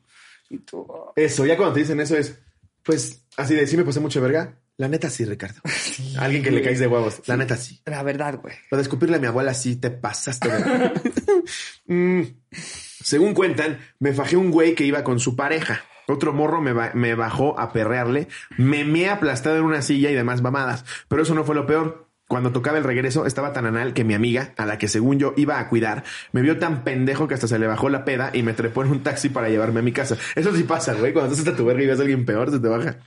Y 0.51 0.59
tú, 0.59 0.85
oh, 0.87 1.13
Eso, 1.15 1.47
ya 1.47 1.57
cuando 1.57 1.73
te 1.73 1.79
dicen 1.79 1.99
eso 1.99 2.15
es, 2.15 2.37
pues, 2.83 3.25
así 3.37 3.55
de 3.55 3.65
sí 3.65 3.75
me 3.75 3.83
pasé 3.83 3.99
mucha 3.99 4.19
verga. 4.19 4.59
La 4.77 4.87
neta 4.87 5.09
sí, 5.09 5.25
Ricardo. 5.25 5.59
Alguien 6.19 6.43
que 6.43 6.51
le 6.51 6.61
caes 6.61 6.79
de 6.79 6.85
huevos. 6.87 7.21
La 7.25 7.35
neta 7.35 7.57
sí. 7.57 7.81
la 7.85 8.03
verdad, 8.03 8.39
güey. 8.39 8.53
Lo 8.69 8.77
de 8.77 8.83
escupirle 8.83 9.17
a 9.17 9.19
mi 9.19 9.25
abuela 9.27 9.53
sí 9.55 9.75
te 9.75 9.89
pasaste 9.91 10.49
de... 10.49 10.91
Mm. 11.87 12.23
Según 12.51 13.33
cuentan, 13.33 13.79
me 13.99 14.11
fajé 14.13 14.35
un 14.35 14.51
güey 14.51 14.75
que 14.75 14.83
iba 14.83 15.03
con 15.05 15.19
su 15.19 15.35
pareja. 15.37 15.81
Otro 16.07 16.33
morro 16.33 16.61
me, 16.61 16.73
ba- 16.73 16.91
me 16.93 17.15
bajó 17.15 17.57
a 17.59 17.71
perrearle, 17.71 18.27
me 18.57 18.83
me 18.83 19.09
aplastado 19.09 19.55
en 19.57 19.63
una 19.63 19.81
silla 19.81 20.09
y 20.11 20.13
demás 20.15 20.41
mamadas. 20.41 20.83
Pero 21.07 21.23
eso 21.23 21.33
no 21.33 21.43
fue 21.45 21.55
lo 21.55 21.65
peor. 21.65 22.06
Cuando 22.27 22.51
tocaba 22.51 22.77
el 22.77 22.83
regreso, 22.83 23.25
estaba 23.25 23.53
tan 23.53 23.65
anal 23.65 23.93
que 23.93 24.03
mi 24.03 24.13
amiga, 24.13 24.53
a 24.57 24.65
la 24.65 24.77
que 24.77 24.89
según 24.89 25.17
yo 25.17 25.33
iba 25.37 25.59
a 25.59 25.69
cuidar, 25.69 26.03
me 26.33 26.41
vio 26.41 26.57
tan 26.59 26.83
pendejo 26.83 27.27
que 27.27 27.35
hasta 27.35 27.47
se 27.47 27.57
le 27.57 27.67
bajó 27.67 27.87
la 27.87 28.03
peda 28.03 28.31
y 28.33 28.43
me 28.43 28.53
trepó 28.53 28.83
en 28.83 28.91
un 28.91 29.01
taxi 29.01 29.29
para 29.29 29.47
llevarme 29.47 29.79
a 29.79 29.83
mi 29.83 29.93
casa. 29.93 30.17
Eso 30.35 30.53
sí 30.53 30.63
pasa, 30.63 30.93
güey. 30.93 31.13
Cuando 31.13 31.31
estás 31.31 31.47
hasta 31.47 31.57
tu 31.57 31.65
verga 31.65 31.83
y 31.83 31.87
ves 31.87 31.99
a 31.99 32.01
alguien 32.01 32.25
peor, 32.25 32.51
se 32.51 32.59
te 32.59 32.67
baja. 32.67 32.97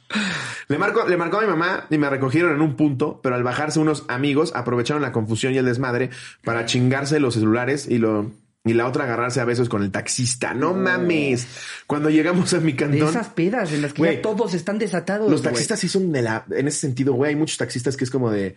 Le, 0.68 0.78
marco, 0.78 1.06
le 1.06 1.18
marcó 1.18 1.38
a 1.38 1.42
mi 1.42 1.48
mamá 1.48 1.86
y 1.90 1.98
me 1.98 2.08
recogieron 2.08 2.54
en 2.54 2.62
un 2.62 2.76
punto, 2.76 3.20
pero 3.22 3.34
al 3.34 3.42
bajarse 3.42 3.78
unos 3.78 4.04
amigos 4.08 4.52
aprovecharon 4.54 5.02
la 5.02 5.12
confusión 5.12 5.52
y 5.52 5.58
el 5.58 5.66
desmadre 5.66 6.10
para 6.42 6.64
chingarse 6.64 7.20
los 7.20 7.34
celulares 7.34 7.86
y 7.88 7.98
lo 7.98 8.30
y 8.62 8.74
la 8.74 8.86
otra 8.86 9.04
agarrarse 9.04 9.40
a 9.40 9.44
besos 9.46 9.68
con 9.70 9.82
el 9.82 9.90
taxista. 9.90 10.52
No 10.52 10.74
mames. 10.74 11.46
Cuando 11.86 12.10
llegamos 12.10 12.52
a 12.52 12.60
mi 12.60 12.72
De 12.72 12.78
cantón. 12.78 13.08
esas 13.08 13.28
pedas 13.28 13.72
en 13.72 13.82
las 13.82 13.94
que 13.94 14.02
ya 14.02 14.22
todos 14.22 14.52
están 14.54 14.78
desatados. 14.78 15.30
Los 15.30 15.42
taxistas 15.42 15.80
sí 15.80 15.88
son 15.88 16.12
de 16.12 16.22
la. 16.22 16.44
En 16.50 16.68
ese 16.68 16.78
sentido, 16.78 17.14
güey, 17.14 17.30
hay 17.30 17.36
muchos 17.36 17.56
taxistas 17.56 17.96
que 17.96 18.04
es 18.04 18.10
como 18.10 18.30
de. 18.30 18.56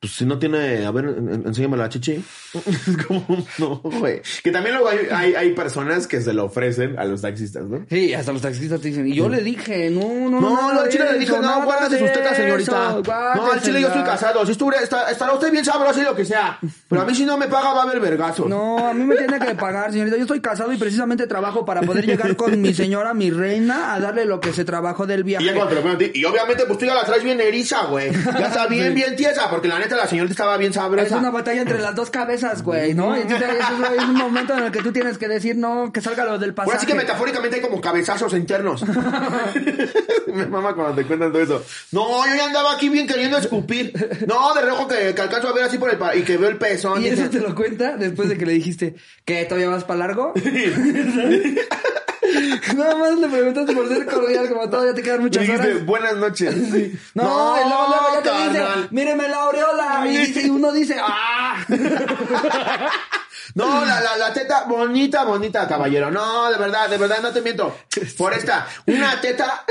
Pues 0.00 0.14
si 0.14 0.24
no 0.24 0.38
tiene. 0.38 0.86
A 0.86 0.90
ver, 0.92 1.04
en- 1.04 1.28
en- 1.28 1.46
enséñame 1.48 1.76
la 1.76 1.90
chichi. 1.90 2.24
Es 2.54 2.96
como, 3.06 3.22
no, 3.58 3.76
güey. 3.84 4.22
Que 4.42 4.50
también 4.50 4.74
luego 4.74 4.88
hay, 4.88 5.06
hay, 5.14 5.34
hay 5.34 5.52
personas 5.52 6.06
que 6.06 6.20
se 6.22 6.32
lo 6.32 6.46
ofrecen 6.46 6.98
a 6.98 7.04
los 7.04 7.20
taxistas, 7.20 7.64
¿no? 7.66 7.84
Sí, 7.88 8.14
hasta 8.14 8.32
los 8.32 8.40
taxistas 8.40 8.80
te 8.80 8.88
dicen. 8.88 9.06
Y 9.06 9.14
yo 9.14 9.28
le 9.28 9.42
dije, 9.42 9.90
no, 9.90 10.00
no, 10.30 10.40
No, 10.40 10.54
nada 10.56 10.72
no, 10.74 10.80
al 10.80 10.88
chile 10.88 11.04
le 11.12 11.18
dije, 11.18 11.32
no, 11.38 11.88
de 11.90 11.98
sus 11.98 12.12
tetas, 12.12 12.34
señorita. 12.36 12.96
No, 13.36 13.52
al 13.52 13.60
chile 13.62 13.82
yo 13.82 13.88
estoy 13.88 14.02
casado. 14.02 14.44
Si 14.46 14.52
estuviera, 14.52 14.82
está- 14.82 15.10
estará 15.10 15.34
usted 15.34 15.52
bien 15.52 15.64
sabroso 15.66 16.00
y 16.00 16.04
lo 16.04 16.16
que 16.16 16.24
sea. 16.24 16.58
Pero 16.88 17.02
a 17.02 17.04
mí 17.04 17.14
si 17.14 17.26
no 17.26 17.36
me 17.36 17.46
paga 17.48 17.74
va 17.74 17.80
a 17.80 17.84
haber 17.84 18.00
vergazo. 18.00 18.48
No, 18.48 18.78
a 18.88 18.94
mí 18.94 19.04
me 19.04 19.16
tiene 19.16 19.38
que 19.38 19.54
pagar, 19.54 19.92
señorita. 19.92 20.16
Yo 20.16 20.22
estoy 20.22 20.40
casado 20.40 20.72
y 20.72 20.78
precisamente 20.78 21.26
trabajo 21.26 21.66
para 21.66 21.82
poder 21.82 22.06
llegar 22.06 22.34
con 22.36 22.58
mi 22.60 22.72
señora, 22.72 23.12
mi 23.12 23.30
reina, 23.30 23.92
a 23.94 24.00
darle 24.00 24.24
lo 24.24 24.40
que 24.40 24.52
se 24.54 24.64
trabajó 24.64 25.06
del 25.06 25.20
Y 25.28 25.32
ya 25.32 25.38
viaje. 25.40 25.54
cuando 25.54 25.68
te 25.68 25.74
lo 25.74 25.82
ponen 25.82 25.96
a 25.96 25.98
ti. 25.98 26.10
Y 26.18 26.24
obviamente, 26.24 26.64
pues 26.66 26.78
tú 26.78 26.86
ya 26.86 26.94
la 26.94 27.04
traes 27.04 27.22
bien 27.22 27.38
eriza, 27.40 27.84
güey. 27.84 28.10
Ya 28.12 28.46
está 28.46 28.66
bien, 28.66 28.94
bien 28.94 29.14
tiesa. 29.14 29.48
Porque 29.50 29.68
la 29.68 29.78
neta, 29.78 29.89
la 29.96 30.06
señorita 30.06 30.32
estaba 30.32 30.56
bien 30.56 30.70
Es 30.70 30.76
sabrosa. 30.76 31.16
una 31.18 31.30
batalla 31.30 31.60
entre 31.62 31.78
las 31.80 31.94
dos 31.94 32.10
cabezas, 32.10 32.62
güey, 32.62 32.94
¿no? 32.94 33.16
Y 33.16 33.20
entonces 33.22 33.48
es 33.98 34.04
un 34.04 34.14
momento 34.14 34.52
en 34.56 34.64
el 34.64 34.72
que 34.72 34.82
tú 34.82 34.92
tienes 34.92 35.18
que 35.18 35.28
decir, 35.28 35.56
no, 35.56 35.92
que 35.92 36.00
salga 36.00 36.24
lo 36.24 36.38
del 36.38 36.54
pasaje. 36.54 36.70
Ahora 36.72 36.80
sí 36.80 36.86
que 36.86 36.94
metafóricamente 36.94 37.56
hay 37.56 37.62
como 37.62 37.80
cabezazos 37.80 38.32
internos. 38.34 38.84
Me 40.26 40.46
mama 40.46 40.74
cuando 40.74 40.94
te 40.94 41.04
cuentan 41.04 41.32
todo 41.32 41.42
eso. 41.42 41.64
No, 41.92 42.26
yo 42.26 42.34
ya 42.36 42.46
andaba 42.46 42.72
aquí 42.74 42.88
bien 42.88 43.06
queriendo 43.06 43.38
escupir. 43.38 43.92
No, 44.26 44.54
de 44.54 44.62
rojo 44.62 44.86
que, 44.88 45.14
que 45.14 45.22
alcanzo 45.22 45.48
a 45.48 45.52
ver 45.52 45.64
así 45.64 45.78
por 45.78 45.90
el 45.90 45.98
pa- 45.98 46.14
y 46.14 46.22
que 46.22 46.36
veo 46.36 46.48
el 46.48 46.56
pezón. 46.56 47.02
Y 47.02 47.08
eso 47.08 47.28
te 47.28 47.40
lo 47.40 47.54
cuenta 47.54 47.96
después 47.96 48.28
de 48.28 48.38
que 48.38 48.46
le 48.46 48.52
dijiste 48.52 48.94
que 49.24 49.44
todavía 49.44 49.68
vas 49.68 49.84
para 49.84 50.00
largo. 50.00 50.32
Nada 52.76 52.96
más 52.96 53.18
le 53.18 53.28
preguntaste 53.28 53.74
por 53.74 53.88
ser 53.88 54.06
cordial, 54.06 54.48
como 54.48 54.68
todavía 54.70 54.94
te 54.94 55.02
quedan 55.02 55.20
muchas 55.20 55.42
dijiste, 55.42 55.68
horas. 55.72 55.86
buenas 55.86 56.16
noches. 56.16 56.54
No, 57.14 57.56
y 57.56 57.68
luego, 57.68 57.86
luego 57.88 58.06
ya 58.14 58.22
te 58.22 58.48
dice, 58.48 58.64
míreme 58.90 59.28
la 59.28 59.36
aureola. 59.36 60.04
Y, 60.06 60.16
dice- 60.16 60.42
y 60.46 60.50
uno 60.50 60.72
dice, 60.72 60.96
¡ah! 61.00 61.64
No, 63.54 63.84
la, 63.84 64.00
la, 64.00 64.16
la 64.16 64.32
teta 64.32 64.62
bonita, 64.64 65.24
bonita, 65.24 65.66
caballero. 65.66 66.08
No, 66.10 66.52
de 66.52 66.56
verdad, 66.58 66.88
de 66.88 66.96
verdad, 66.98 67.18
no 67.20 67.32
te 67.32 67.40
miento. 67.42 67.76
Por 68.16 68.32
esta, 68.32 68.68
una 68.86 69.20
teta. 69.20 69.64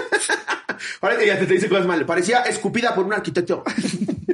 Ahora 1.00 1.16
que 1.16 1.26
ya 1.26 1.36
te, 1.36 1.46
te 1.46 1.54
dice 1.54 1.68
cosas 1.68 1.86
mal. 1.86 2.06
Parecía 2.06 2.42
escupida 2.42 2.94
por 2.94 3.04
un 3.04 3.12
arquitecto. 3.12 3.64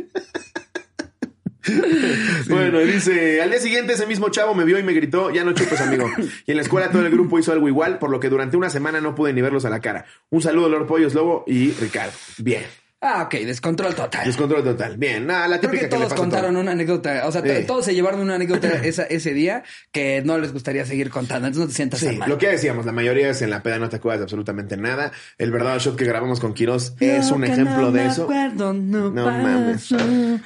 Bueno, 2.48 2.78
dice, 2.80 3.42
al 3.42 3.50
día 3.50 3.60
siguiente 3.60 3.92
ese 3.92 4.06
mismo 4.06 4.28
chavo 4.30 4.54
me 4.54 4.64
vio 4.64 4.78
y 4.78 4.82
me 4.82 4.92
gritó, 4.92 5.30
ya 5.30 5.44
no 5.44 5.52
chupes, 5.52 5.80
amigo. 5.80 6.10
Y 6.46 6.50
en 6.52 6.56
la 6.56 6.62
escuela 6.62 6.90
todo 6.90 7.04
el 7.04 7.10
grupo 7.10 7.38
hizo 7.38 7.52
algo 7.52 7.68
igual, 7.68 7.98
por 7.98 8.10
lo 8.10 8.20
que 8.20 8.28
durante 8.28 8.56
una 8.56 8.70
semana 8.70 9.00
no 9.00 9.14
pude 9.14 9.32
ni 9.32 9.42
verlos 9.42 9.64
a 9.64 9.70
la 9.70 9.80
cara. 9.80 10.06
Un 10.30 10.42
saludo, 10.42 10.68
Lord 10.68 10.86
Pollos 10.86 11.14
Lobo 11.14 11.44
y 11.46 11.72
Ricardo. 11.72 12.12
Bien. 12.38 12.62
Ah, 13.00 13.22
ok, 13.26 13.34
descontrol 13.46 13.94
total. 13.94 14.26
Descontrol 14.26 14.64
total. 14.64 14.96
Bien. 14.96 15.24
Nada, 15.24 15.46
la 15.46 15.58
Creo 15.60 15.70
típica 15.70 15.88
que 15.88 15.88
que, 15.90 15.98
le 16.00 16.06
todos 16.06 16.18
contaron 16.18 16.56
una 16.56 16.72
anécdota, 16.72 17.28
o 17.28 17.30
sea, 17.32 17.42
todos 17.64 17.84
se 17.84 17.94
llevaron 17.94 18.18
una 18.20 18.34
anécdota 18.34 18.68
esa, 18.84 19.04
ese 19.04 19.32
día 19.34 19.62
que 19.92 20.20
no 20.24 20.36
les 20.38 20.52
gustaría 20.52 20.84
seguir 20.84 21.08
contando, 21.08 21.46
entonces 21.46 21.64
no 21.64 21.68
te 21.70 21.74
sientas 21.76 22.00
Sí, 22.00 22.16
mal. 22.16 22.28
lo 22.28 22.38
que 22.38 22.48
decíamos, 22.48 22.86
la 22.86 22.90
mayoría 22.92 23.30
es 23.30 23.40
en 23.42 23.50
la 23.50 23.62
peda 23.62 23.78
no 23.78 23.88
te 23.88 23.96
acuerdas 23.96 24.18
de 24.20 24.24
absolutamente 24.24 24.76
nada. 24.76 25.12
El 25.38 25.52
verdadero 25.52 25.78
shot 25.78 25.94
que 25.96 26.04
grabamos 26.06 26.40
con 26.40 26.54
Quiroz 26.54 26.94
es 26.98 27.30
un 27.30 27.42
que 27.42 27.52
ejemplo 27.52 27.82
no 27.82 27.92
de 27.92 28.02
me 28.02 28.08
eso. 28.10 28.24
acuerdo, 28.24 28.72
no 28.72 29.10
No 29.10 29.26
mames. 29.30 29.94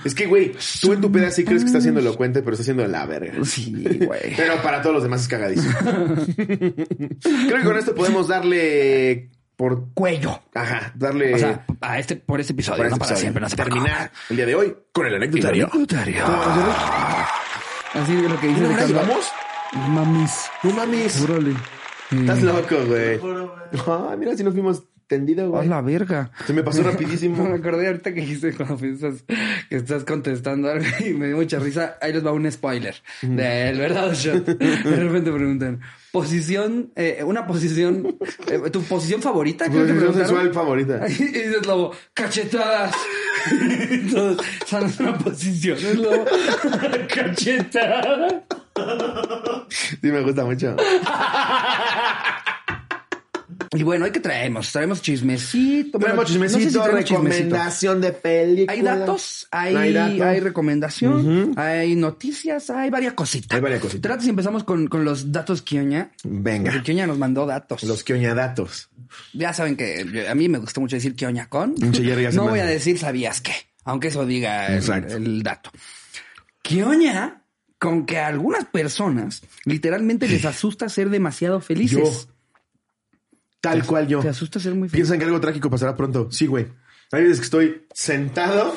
Es 0.05 0.15
que, 0.15 0.27
güey, 0.27 0.53
tú 0.83 0.93
en 0.93 1.01
tu 1.01 1.11
peda 1.11 1.31
sí 1.31 1.45
crees 1.45 1.63
que 1.63 1.69
estás 1.69 1.83
siendo 1.85 2.01
elocuente, 2.01 2.41
pero 2.43 2.53
estás 2.53 2.65
haciendo 2.65 2.87
la 2.87 3.07
verga. 3.07 3.33
Sí, 3.47 3.99
güey. 4.05 4.35
Pero 4.37 4.61
para 4.63 4.83
todos 4.83 4.95
los 4.95 5.03
demás 5.03 5.23
es 5.23 5.29
cagadísimo. 5.29 5.73
Creo 6.37 7.59
que 7.59 7.65
con 7.65 7.79
esto 7.79 7.95
podemos 7.95 8.29
darle 8.29 9.31
por... 9.63 9.95
Cuello. 9.95 10.41
Ajá, 10.55 10.91
darle... 10.97 11.35
O 11.35 11.39
sea, 11.39 11.65
a 11.81 11.97
este, 12.01 12.17
por 12.17 12.41
este 12.41 12.53
episodio, 12.53 12.79
por 12.79 12.87
no 12.87 12.93
este 12.95 12.99
para 12.99 13.11
episodio. 13.11 13.21
siempre, 13.21 13.41
no 13.43 13.49
se 13.49 13.55
preocupe. 13.57 13.81
Terminar 13.81 14.11
el 14.31 14.37
día 14.37 14.47
de 14.47 14.55
hoy 14.57 14.77
con 14.93 15.07
el 15.07 15.15
anecdotario. 15.15 15.69
anecdotario. 15.73 16.25
¿Cómo 16.25 16.37
vamos? 16.37 16.77
Así 17.95 18.17
es 18.17 18.23
lo 18.23 18.41
que 18.41 18.47
dice 18.49 18.61
¿Una 18.61 18.75
hora 18.75 18.85
Ricardo. 18.87 19.03
llevamos? 19.03 19.33
Mamis. 19.89 20.51
No 20.65 20.71
mames. 20.73 21.21
Órale. 21.21 21.55
Estás 22.11 22.43
loco, 22.43 22.75
güey. 22.87 23.21
Mira, 24.19 24.37
si 24.37 24.43
nos 24.43 24.55
fuimos 25.03 25.09
tendido, 25.09 25.45
A 25.45 25.49
güey. 25.49 25.69
la 25.69 25.81
verga. 25.81 26.31
Se 26.47 26.53
me 26.53 26.63
pasó 26.63 26.83
Me 26.83 26.91
repidísimo. 26.91 27.45
acordé 27.47 27.87
ahorita 27.89 28.15
que 28.15 28.21
dijiste 28.21 28.53
cuando 28.57 28.77
piensas 28.77 29.25
que 29.69 29.77
estás 29.77 30.05
contestando 30.05 30.71
algo 30.71 30.85
y 31.05 31.15
me 31.15 31.27
dio 31.29 31.37
mucha 31.37 31.59
risa. 31.59 31.97
Ahí 32.01 32.13
les 32.13 32.25
va 32.25 32.33
un 32.33 32.51
spoiler 32.51 32.95
del 33.23 33.79
verdadero 33.79 34.15
shot. 34.15 34.45
De 34.47 34.97
repente 34.97 35.31
preguntan, 35.33 35.81
posición, 36.13 36.93
eh, 36.97 37.23
una 37.25 37.47
posición, 37.47 38.17
eh, 38.49 38.71
tu 38.71 38.83
posición 38.83 39.23
favorita. 39.23 39.67
Que 39.69 39.79
Posición 39.79 40.15
sexual 40.15 40.53
favorita. 40.53 41.07
Y 41.09 41.13
dices 41.25 41.67
lobo, 41.67 41.93
cachetadas. 42.15 42.95
Entonces, 43.91 44.47
es 44.71 45.01
una 45.01 45.19
posición, 45.19 45.77
es 45.79 45.99
lobo. 45.99 46.25
cachetadas. 47.15 48.35
Sí, 49.69 49.99
me 50.11 50.21
gusta 50.23 50.45
mucho. 50.45 50.77
Y 53.75 53.83
bueno, 53.85 54.05
¿hoy 54.05 54.11
qué 54.11 54.21
traemos? 54.21 54.71
Traemos 54.71 55.01
chismecito. 55.01 55.99
Traemos 55.99 56.25
no 56.25 56.29
sé 56.29 56.33
si 56.35 56.51
chismecito, 56.67 56.87
recomendación 56.87 58.01
de 58.03 58.13
película. 58.13 58.73
Hay 58.73 58.83
datos, 58.83 59.49
hay, 59.51 59.75
Hay 59.75 59.97
hay, 59.97 60.19
datos. 60.19 60.43
recomendación, 60.45 61.55
hay 61.57 61.95
noticias, 61.97 62.69
hay 62.69 62.91
varias 62.91 63.15
cositas. 63.15 63.57
Hay 63.57 63.63
varias 63.63 63.81
cositas. 63.81 64.03
Trata 64.03 64.23
si 64.23 64.29
empezamos 64.29 64.65
con, 64.65 64.89
con 64.89 65.07
los 65.07 65.33
datos 65.33 65.63
Kioña. 65.63 66.11
Venga. 66.23 66.71
Porque 66.71 66.85
Kioña 66.85 67.07
nos 67.07 67.17
mandó 67.17 67.47
datos. 67.47 67.83
Los 67.85 68.05
quioñadatos. 68.05 68.91
Ya 69.33 69.55
saben 69.55 69.77
que 69.77 70.27
a 70.29 70.35
mí 70.35 70.49
me 70.51 70.59
gusta 70.59 70.79
mucho 70.81 70.97
decir 70.97 71.15
Kioña 71.17 71.49
con. 71.49 71.75
Sí, 71.95 72.03
ya- 72.05 72.31
no 72.33 72.49
voy 72.49 72.61
a 72.61 72.67
decir 72.67 72.99
sabías 72.99 73.41
qué, 73.41 73.53
aunque 73.85 74.09
eso 74.09 74.27
diga 74.27 74.67
el, 74.77 74.83
el 75.11 75.43
dato. 75.43 75.71
Kioña 76.63 77.43
con 77.79 78.07
que 78.07 78.19
a 78.19 78.29
algunas 78.29 78.65
personas 78.67 79.43
literalmente 79.65 80.29
les 80.29 80.45
asusta 80.45 80.89
ser 80.89 81.11
demasiado 81.11 81.61
felices. 81.61 82.29
Tal 83.63 83.87
cual 83.87 84.07
yo. 84.09 84.21
Te 84.21 84.29
asusta 84.29 84.61
ser 84.61 84.75
muy 84.75 84.89
feliz. 84.91 85.01
Piensan 85.01 85.19
que 85.19 85.25
algo 85.25 85.41
trágico 85.41 85.71
pasará 85.71 85.97
pronto. 85.97 86.29
Sí, 86.31 86.47
güey. 86.47 86.67
Hay 87.13 87.23
veces 87.23 87.39
que 87.39 87.45
estoy 87.45 87.87
sentado 87.95 88.77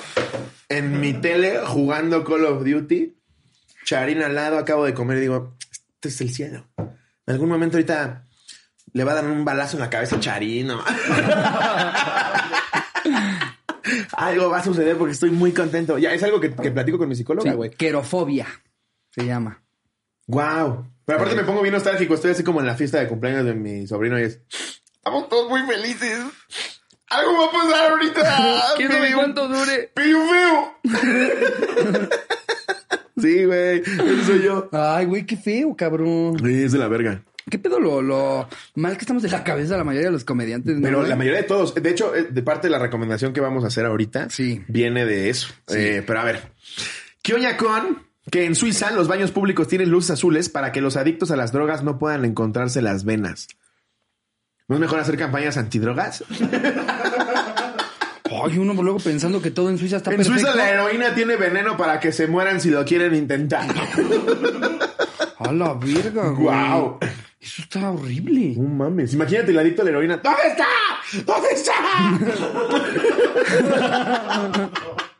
en 0.70 1.02
mi 1.02 1.14
tele 1.14 1.60
jugando 1.66 2.24
Call 2.24 2.46
of 2.46 2.64
Duty. 2.64 3.18
Charín 3.84 4.22
al 4.22 4.36
lado, 4.36 4.58
acabo 4.58 4.86
de 4.86 4.94
comer 4.94 5.18
y 5.18 5.22
digo, 5.22 5.56
este 5.96 6.10
es 6.10 6.22
el 6.22 6.30
cielo. 6.34 6.68
En 6.78 7.34
algún 7.34 7.50
momento 7.50 7.78
ahorita 7.78 8.24
le 8.94 9.04
va 9.04 9.12
a 9.14 9.16
dar 9.16 9.26
un 9.26 9.44
balazo 9.44 9.76
en 9.78 9.82
la 9.82 9.90
cabeza 9.90 10.16
a 10.18 10.20
Charín. 10.20 10.68
¿no? 10.68 10.84
algo 14.18 14.50
va 14.50 14.58
a 14.60 14.64
suceder 14.64 14.98
porque 14.98 15.14
estoy 15.14 15.32
muy 15.32 15.52
contento. 15.52 15.98
Ya 15.98 16.14
es 16.14 16.22
algo 16.24 16.40
que, 16.40 16.54
que 16.54 16.72
platico 16.72 16.98
con 16.98 17.10
mi 17.10 17.16
psicóloga, 17.16 17.52
Sí, 17.52 17.56
güey. 17.58 17.72
querofobia 17.72 18.48
se 19.12 19.26
llama. 19.26 19.62
Wow. 20.28 20.88
Pero 21.06 21.20
aparte 21.20 21.36
me 21.36 21.44
pongo 21.44 21.62
bien 21.62 21.74
nostálgico. 21.74 22.16
Estoy 22.16 22.32
así 22.32 22.44
como 22.44 22.60
en 22.62 22.66
la 22.68 22.76
fiesta 22.76 23.00
de 23.00 23.08
cumpleaños 23.08 23.46
de 23.46 23.54
mi 23.54 23.86
sobrino 23.88 24.20
y 24.20 24.24
es. 24.24 24.40
Estamos 24.96 25.30
todos 25.30 25.50
muy 25.50 25.62
felices. 25.64 26.20
Algo 27.10 27.34
va 27.38 27.46
a 27.46 27.52
pasar 27.52 27.92
ahorita. 27.92 28.64
¿Quién 28.78 28.92
sabe 28.92 29.14
cuánto 29.14 29.48
dure? 29.48 29.92
un 29.96 30.30
feo. 30.30 32.10
sí, 33.22 33.46
güey. 33.46 33.80
Eso 33.82 34.24
soy 34.26 34.42
yo. 34.44 34.70
Ay, 34.72 35.06
güey, 35.06 35.26
qué 35.26 35.38
feo, 35.38 35.76
cabrón. 35.76 36.40
Sí, 36.44 36.64
es 36.64 36.72
de 36.72 36.80
la 36.80 36.88
verga. 36.88 37.22
¿Qué 37.50 37.60
pedo 37.60 37.80
lo, 37.80 38.02
lo 38.02 38.50
mal 38.74 38.94
que 38.98 39.02
estamos 39.02 39.22
de 39.22 39.30
la 39.30 39.44
cabeza 39.44 39.78
la 39.78 39.84
mayoría 39.84 40.08
de 40.08 40.14
los 40.14 40.26
comediantes? 40.26 40.76
¿no, 40.78 40.82
Pero 40.82 40.98
güey? 40.98 41.10
la 41.10 41.16
mayoría 41.16 41.42
de 41.42 41.48
todos. 41.48 41.76
De 41.76 41.90
hecho, 41.92 42.16
eh, 42.16 42.24
de 42.32 42.42
parte 42.42 42.68
de 42.68 42.72
la 42.72 42.80
recomendación 42.80 43.34
que 43.34 43.42
vamos 43.42 43.64
a 43.64 43.68
hacer 43.68 43.86
ahorita, 43.86 44.32
Sí. 44.32 44.64
viene 44.68 45.06
de 45.06 45.30
eso. 45.30 45.50
Eh, 45.68 46.04
pero 46.06 46.20
a 46.22 46.24
ver. 46.24 46.42
Kioña 47.22 47.56
Con, 47.56 48.05
que 48.32 48.46
en 48.46 48.56
Suiza 48.56 48.92
los 48.92 49.08
baños 49.08 49.32
públicos 49.32 49.68
tienen 49.68 49.90
luces 49.90 50.12
azules 50.12 50.50
para 50.50 50.72
que 50.72 50.82
los 50.82 50.98
adictos 50.98 51.32
a 51.32 51.36
las 51.36 51.52
drogas 51.52 51.84
no 51.84 52.00
puedan 52.00 52.26
encontrarse 52.26 52.82
las 52.82 53.06
venas. 53.06 53.48
¿No 54.68 54.76
es 54.76 54.82
mejor 54.82 55.00
hacer 55.00 55.18
campañas 55.18 55.58
antidrogas? 55.58 56.24
Ay, 58.44 58.58
uno 58.58 58.74
luego 58.74 59.00
pensando 59.00 59.42
que 59.42 59.52
todo 59.52 59.70
en 59.70 59.78
Suiza 59.78 59.98
está 59.98 60.12
En 60.12 60.18
perfecto. 60.18 60.40
Suiza 60.42 60.56
la 60.56 60.70
heroína 60.70 61.14
tiene 61.16 61.36
veneno 61.36 61.78
para 61.78 62.00
que 62.00 62.12
se 62.12 62.28
mueran 62.28 62.60
si 62.60 62.70
lo 62.70 62.84
quieren 62.84 63.16
intentar. 63.16 63.68
A 65.38 65.52
la 65.52 65.74
verga, 65.74 66.30
güey. 66.30 66.44
Guau. 66.44 67.00
Eso 67.40 67.62
está 67.62 67.92
horrible. 67.92 68.56
No 68.58 68.68
mames. 68.68 69.14
Imagínate 69.14 69.52
el 69.52 69.60
adicto 69.60 69.84
a 69.84 69.86
la 69.86 69.92
heroína. 69.92 70.18
¿Dónde 70.18 70.42
está? 70.48 70.66
¿Dónde 71.26 71.50
está? 71.52 71.74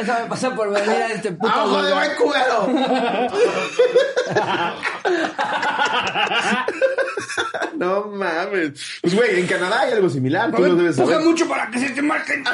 Está 0.00 0.20
me 0.22 0.26
pasa 0.28 0.54
por 0.54 0.70
venir 0.72 0.88
a 0.90 1.06
este 1.12 1.32
puto 1.32 1.52
¡Abajo 1.52 1.82
de 1.82 1.92
buen 1.94 2.10
cubero! 2.16 2.68
no 7.76 8.06
mames. 8.08 8.72
Pues, 9.02 9.14
güey, 9.14 9.40
en 9.40 9.46
Canadá 9.46 9.80
hay 9.82 9.92
algo 9.92 10.08
similar. 10.08 10.50
Tú 10.50 10.62
lo 10.62 10.74
debes 10.76 10.96
saber. 10.96 11.20
mucho 11.20 11.48
para 11.48 11.70
que 11.70 11.78
se 11.78 11.90
te 11.90 12.02
marquen. 12.02 12.44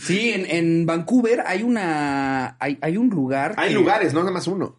sí, 0.00 0.32
en, 0.32 0.46
en 0.50 0.86
Vancouver 0.86 1.42
hay 1.46 1.62
una. 1.62 2.56
Hay, 2.58 2.78
hay 2.80 2.96
un 2.96 3.08
lugar. 3.10 3.54
Hay 3.56 3.68
que- 3.68 3.74
lugares, 3.74 4.12
no 4.14 4.20
nada 4.20 4.32
más 4.32 4.46
uno, 4.46 4.76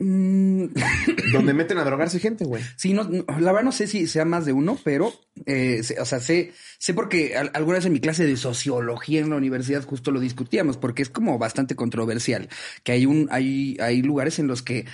donde 0.00 1.52
meten 1.54 1.78
a 1.78 1.84
drogarse 1.84 2.18
gente, 2.18 2.44
güey. 2.44 2.62
Sí, 2.76 2.92
no, 2.94 3.04
la 3.04 3.52
verdad 3.52 3.62
no 3.64 3.72
sé 3.72 3.86
si 3.86 4.06
sea 4.06 4.24
más 4.24 4.46
de 4.46 4.52
uno, 4.52 4.78
pero, 4.82 5.12
eh, 5.46 5.82
sé- 5.82 6.00
o 6.00 6.04
sea, 6.04 6.20
sé, 6.20 6.52
sé 6.78 6.94
porque 6.94 7.36
al- 7.36 7.50
alguna 7.54 7.76
vez 7.78 7.86
en 7.86 7.92
mi 7.92 8.00
clase 8.00 8.24
de 8.26 8.36
sociología 8.36 9.20
en 9.20 9.30
la 9.30 9.36
universidad 9.36 9.84
justo 9.84 10.10
lo 10.10 10.20
discutíamos, 10.20 10.76
porque 10.78 11.02
es 11.02 11.10
como 11.10 11.38
bastante 11.38 11.74
controversial, 11.76 12.48
que 12.82 12.92
hay 12.92 13.06
un, 13.06 13.28
hay, 13.30 13.76
hay 13.80 14.02
lugares 14.02 14.38
en 14.38 14.46
los 14.46 14.62
que 14.62 14.86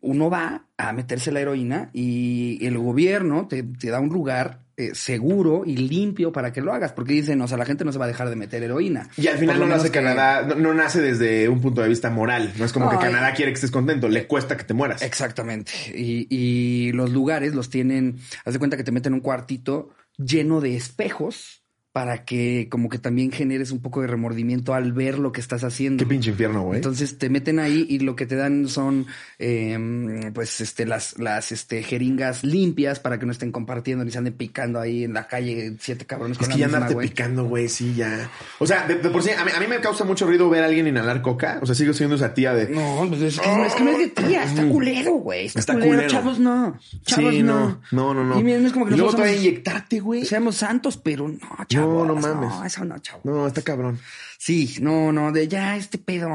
uno 0.00 0.30
va 0.30 0.66
a 0.76 0.92
meterse 0.92 1.30
la 1.32 1.40
heroína 1.40 1.90
y 1.92 2.64
el 2.66 2.78
gobierno 2.78 3.46
te, 3.48 3.62
te 3.62 3.90
da 3.90 4.00
un 4.00 4.08
lugar 4.08 4.60
eh, 4.76 4.90
seguro 4.94 5.62
y 5.66 5.76
limpio 5.76 6.30
para 6.32 6.52
que 6.52 6.60
lo 6.60 6.72
hagas, 6.72 6.92
porque 6.92 7.12
dicen, 7.12 7.40
o 7.42 7.48
sea, 7.48 7.58
la 7.58 7.64
gente 7.64 7.84
no 7.84 7.92
se 7.92 7.98
va 7.98 8.04
a 8.04 8.08
dejar 8.08 8.30
de 8.30 8.36
meter 8.36 8.62
heroína. 8.62 9.08
Y 9.16 9.26
al 9.26 9.38
final 9.38 9.68
no 9.68 9.82
que- 9.82 9.90
Canadá, 9.90 10.42
no, 10.42 10.54
no 10.54 10.74
nace 10.74 11.00
desde 11.00 11.48
un 11.48 11.60
punto 11.60 11.82
de 11.82 11.88
vista 11.88 12.10
moral. 12.10 12.52
No 12.58 12.64
es 12.64 12.72
como 12.72 12.88
que. 12.90 12.96
Canadá 12.96 13.32
quiere 13.34 13.50
que 13.52 13.56
estés 13.56 13.70
contento, 13.72 14.08
le 14.08 14.26
cuesta 14.26 14.56
que 14.56 14.64
te 14.64 14.74
mueras. 14.74 15.02
Exactamente. 15.02 15.72
Y, 15.94 16.26
y 16.30 16.92
los 16.92 17.10
lugares 17.10 17.54
los 17.54 17.70
tienen, 17.70 18.18
haz 18.44 18.52
de 18.52 18.58
cuenta 18.58 18.76
que 18.76 18.84
te 18.84 18.92
meten 18.92 19.14
un 19.14 19.20
cuartito 19.20 19.90
lleno 20.16 20.60
de 20.60 20.76
espejos 20.76 21.64
para 21.98 22.24
que 22.24 22.68
como 22.70 22.88
que 22.88 22.98
también 23.00 23.32
generes 23.32 23.72
un 23.72 23.80
poco 23.80 24.00
de 24.02 24.06
remordimiento 24.06 24.72
al 24.72 24.92
ver 24.92 25.18
lo 25.18 25.32
que 25.32 25.40
estás 25.40 25.64
haciendo. 25.64 25.98
Qué 26.00 26.06
pinche 26.08 26.30
infierno, 26.30 26.62
güey. 26.62 26.76
Entonces 26.76 27.18
te 27.18 27.28
meten 27.28 27.58
ahí 27.58 27.84
y 27.88 27.98
lo 27.98 28.14
que 28.14 28.24
te 28.24 28.36
dan 28.36 28.68
son 28.68 29.06
eh, 29.40 30.30
pues 30.32 30.60
este 30.60 30.86
las 30.86 31.18
las 31.18 31.50
este 31.50 31.82
jeringas 31.82 32.44
limpias 32.44 33.00
para 33.00 33.18
que 33.18 33.26
no 33.26 33.32
estén 33.32 33.50
compartiendo 33.50 34.04
ni 34.04 34.12
se 34.12 34.18
anden 34.18 34.34
picando 34.34 34.78
ahí 34.78 35.02
en 35.02 35.12
la 35.12 35.26
calle 35.26 35.74
siete 35.80 36.04
cabrones 36.06 36.36
Es 36.36 36.38
con 36.38 36.46
que 36.46 36.54
la 36.54 36.58
ya 36.60 36.66
misma, 36.66 36.86
andarte 36.86 37.08
picando, 37.08 37.44
güey, 37.46 37.68
sí, 37.68 37.94
ya. 37.96 38.30
O 38.60 38.66
sea, 38.68 38.86
de, 38.86 38.94
de 38.94 39.10
por 39.10 39.24
sí, 39.24 39.30
a 39.30 39.44
mí, 39.44 39.50
a 39.56 39.58
mí 39.58 39.66
me 39.66 39.80
causa 39.80 40.04
mucho 40.04 40.24
ruido 40.24 40.48
ver 40.48 40.62
a 40.62 40.66
alguien 40.66 40.86
inhalar 40.86 41.20
coca. 41.20 41.58
O 41.62 41.66
sea, 41.66 41.74
sigo 41.74 41.92
siendo 41.94 42.14
esa 42.14 42.32
tía 42.32 42.54
de. 42.54 42.68
No, 42.68 43.06
pues 43.08 43.22
es 43.22 43.40
que, 43.40 43.66
es 43.66 43.74
que 43.74 43.82
no 43.82 43.90
es 43.90 43.98
de 43.98 44.08
tía, 44.08 44.44
está 44.44 44.68
culero, 44.68 45.14
güey. 45.14 45.46
Está, 45.46 45.58
Está 45.58 45.72
culero. 45.74 45.90
culero. 45.94 46.08
Chavos, 46.10 46.38
no. 46.38 46.78
Chavos, 47.04 47.32
sí, 47.34 47.42
no. 47.42 47.80
no, 47.90 48.14
no, 48.14 48.14
no, 48.14 48.24
no. 48.24 48.38
Y 48.40 48.44
miren, 48.44 48.66
es 48.66 48.72
como 48.72 48.86
que 48.86 48.94
y 48.94 48.96
luego 48.96 49.10
nosotros 49.10 49.26
todavía 49.26 49.34
somos- 49.40 49.48
inyectarte, 49.48 50.00
güey. 50.00 50.24
Seamos 50.24 50.54
santos, 50.54 50.96
pero 50.96 51.26
no, 51.28 51.38
chavos. 51.68 51.87
no 51.87 51.87
mames. 52.16 52.50
No, 52.50 52.64
eso 52.64 52.84
no, 52.84 52.98
chavos. 52.98 53.24
No, 53.24 53.46
está 53.46 53.62
cabrón. 53.62 53.98
Sí, 54.38 54.76
no, 54.80 55.12
no, 55.12 55.32
de 55.32 55.48
ya 55.48 55.76
este 55.76 55.98
pedo. 55.98 56.28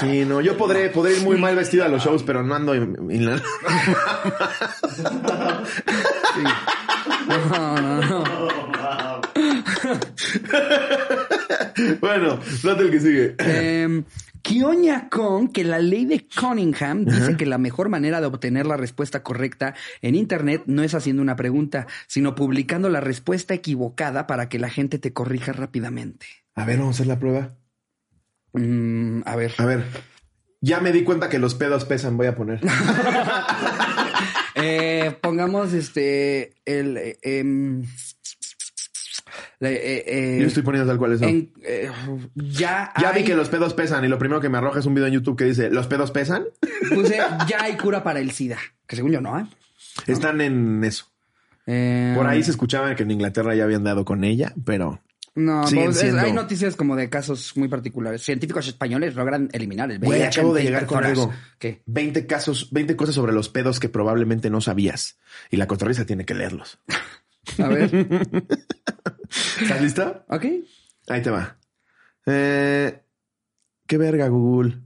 Sí, 0.00 0.24
no, 0.24 0.40
yo 0.40 0.56
podré, 0.56 0.88
podré 0.90 1.16
ir 1.18 1.22
muy 1.22 1.36
mal 1.38 1.54
vestido 1.54 1.84
a 1.84 1.88
los 1.88 2.02
shows, 2.02 2.22
pero 2.22 2.42
no 2.42 2.54
ando 2.54 2.74
in- 2.74 2.96
inhalando. 3.10 3.44
No, 7.28 7.80
no, 7.80 8.00
no. 8.00 8.24
bueno, 12.00 12.40
plata 12.62 12.82
el 12.82 12.90
que 12.90 13.00
sigue. 13.00 13.34
Eh, 13.38 14.02
Kioña 14.46 15.08
con 15.08 15.48
que 15.48 15.64
la 15.64 15.80
ley 15.80 16.04
de 16.04 16.24
Cunningham 16.28 17.04
dice 17.04 17.36
que 17.36 17.46
la 17.46 17.58
mejor 17.58 17.88
manera 17.88 18.20
de 18.20 18.28
obtener 18.28 18.64
la 18.64 18.76
respuesta 18.76 19.24
correcta 19.24 19.74
en 20.02 20.14
Internet 20.14 20.62
no 20.66 20.84
es 20.84 20.94
haciendo 20.94 21.20
una 21.20 21.34
pregunta, 21.34 21.88
sino 22.06 22.36
publicando 22.36 22.88
la 22.88 23.00
respuesta 23.00 23.54
equivocada 23.54 24.28
para 24.28 24.48
que 24.48 24.60
la 24.60 24.70
gente 24.70 25.00
te 25.00 25.12
corrija 25.12 25.52
rápidamente. 25.52 26.26
A 26.54 26.64
ver, 26.64 26.78
vamos 26.78 26.94
a 26.94 26.96
hacer 26.98 27.06
la 27.08 27.18
prueba. 27.18 27.56
Mm, 28.52 29.22
a 29.24 29.34
ver. 29.34 29.52
A 29.58 29.64
ver. 29.64 29.84
Ya 30.60 30.80
me 30.80 30.92
di 30.92 31.02
cuenta 31.02 31.28
que 31.28 31.40
los 31.40 31.56
pedos 31.56 31.84
pesan, 31.84 32.16
voy 32.16 32.28
a 32.28 32.36
poner. 32.36 32.60
Eh, 34.58 35.14
pongamos 35.20 35.74
este 35.74 36.54
el 36.64 36.96
eh, 36.96 37.18
em, 37.20 37.84
eh, 39.60 40.04
eh, 40.06 40.38
Yo 40.40 40.46
estoy 40.46 40.62
poniendo 40.62 40.88
tal 40.90 40.98
cual 40.98 41.12
eso. 41.14 41.24
en- 41.24 41.50
eh, 41.62 41.90
ya 42.34 42.92
Ya 43.00 43.12
vi 43.12 43.24
que 43.24 43.34
los 43.34 43.48
pedos 43.48 43.72
pesan 43.74 44.04
y 44.04 44.08
lo 44.08 44.18
primero 44.18 44.40
que 44.40 44.48
me 44.48 44.58
arroja 44.58 44.80
es 44.80 44.86
un 44.86 44.94
video 44.94 45.06
en 45.08 45.14
YouTube 45.14 45.36
que 45.36 45.44
dice, 45.44 45.70
¿los 45.70 45.86
pedos 45.86 46.10
pesan? 46.10 46.44
puse, 46.94 47.16
ya 47.48 47.62
hay 47.62 47.76
cura 47.76 48.02
para 48.04 48.20
el 48.20 48.30
SIDA, 48.32 48.58
que 48.86 48.96
según 48.96 49.12
yo 49.12 49.20
no. 49.20 49.48
Están 50.06 50.40
en 50.40 50.84
eso. 50.84 51.06
Por 51.64 52.26
ahí 52.26 52.42
se 52.42 52.50
escuchaba 52.52 52.94
que 52.94 53.02
en 53.02 53.10
Inglaterra 53.10 53.54
ya 53.54 53.64
habían 53.64 53.82
dado 53.82 54.04
con 54.04 54.22
ella, 54.24 54.52
pero 54.64 55.00
No, 55.34 55.64
pues, 55.70 55.98
siendo- 55.98 56.20
hay 56.20 56.32
noticias 56.32 56.76
como 56.76 56.94
de 56.96 57.10
casos 57.10 57.56
muy 57.56 57.68
particulares. 57.68 58.22
Científicos 58.22 58.68
españoles 58.68 59.14
logran 59.16 59.48
eliminar 59.52 59.90
el 59.90 59.98
Güey, 59.98 60.22
acabo 60.22 60.54
de 60.54 60.62
llegar 60.62 60.86
con 60.86 61.04
algo. 61.04 61.32
¿Qué? 61.58 61.82
20 61.86 62.26
casos, 62.26 62.68
20 62.72 62.94
cosas 62.96 63.14
sobre 63.16 63.32
los 63.32 63.48
pedos 63.48 63.80
que 63.80 63.88
probablemente 63.88 64.48
no 64.48 64.60
sabías. 64.60 65.18
Y 65.50 65.56
la 65.56 65.66
cotorriza 65.66 66.06
tiene 66.06 66.24
que 66.24 66.34
leerlos. 66.34 66.78
A 67.62 67.68
ver. 67.68 67.90
¿Estás 69.60 69.82
listo? 69.82 70.24
ok. 70.28 70.44
Ahí 71.08 71.22
te 71.22 71.30
va. 71.30 71.56
Eh, 72.26 73.02
qué 73.86 73.98
verga, 73.98 74.28
Google. 74.28 74.78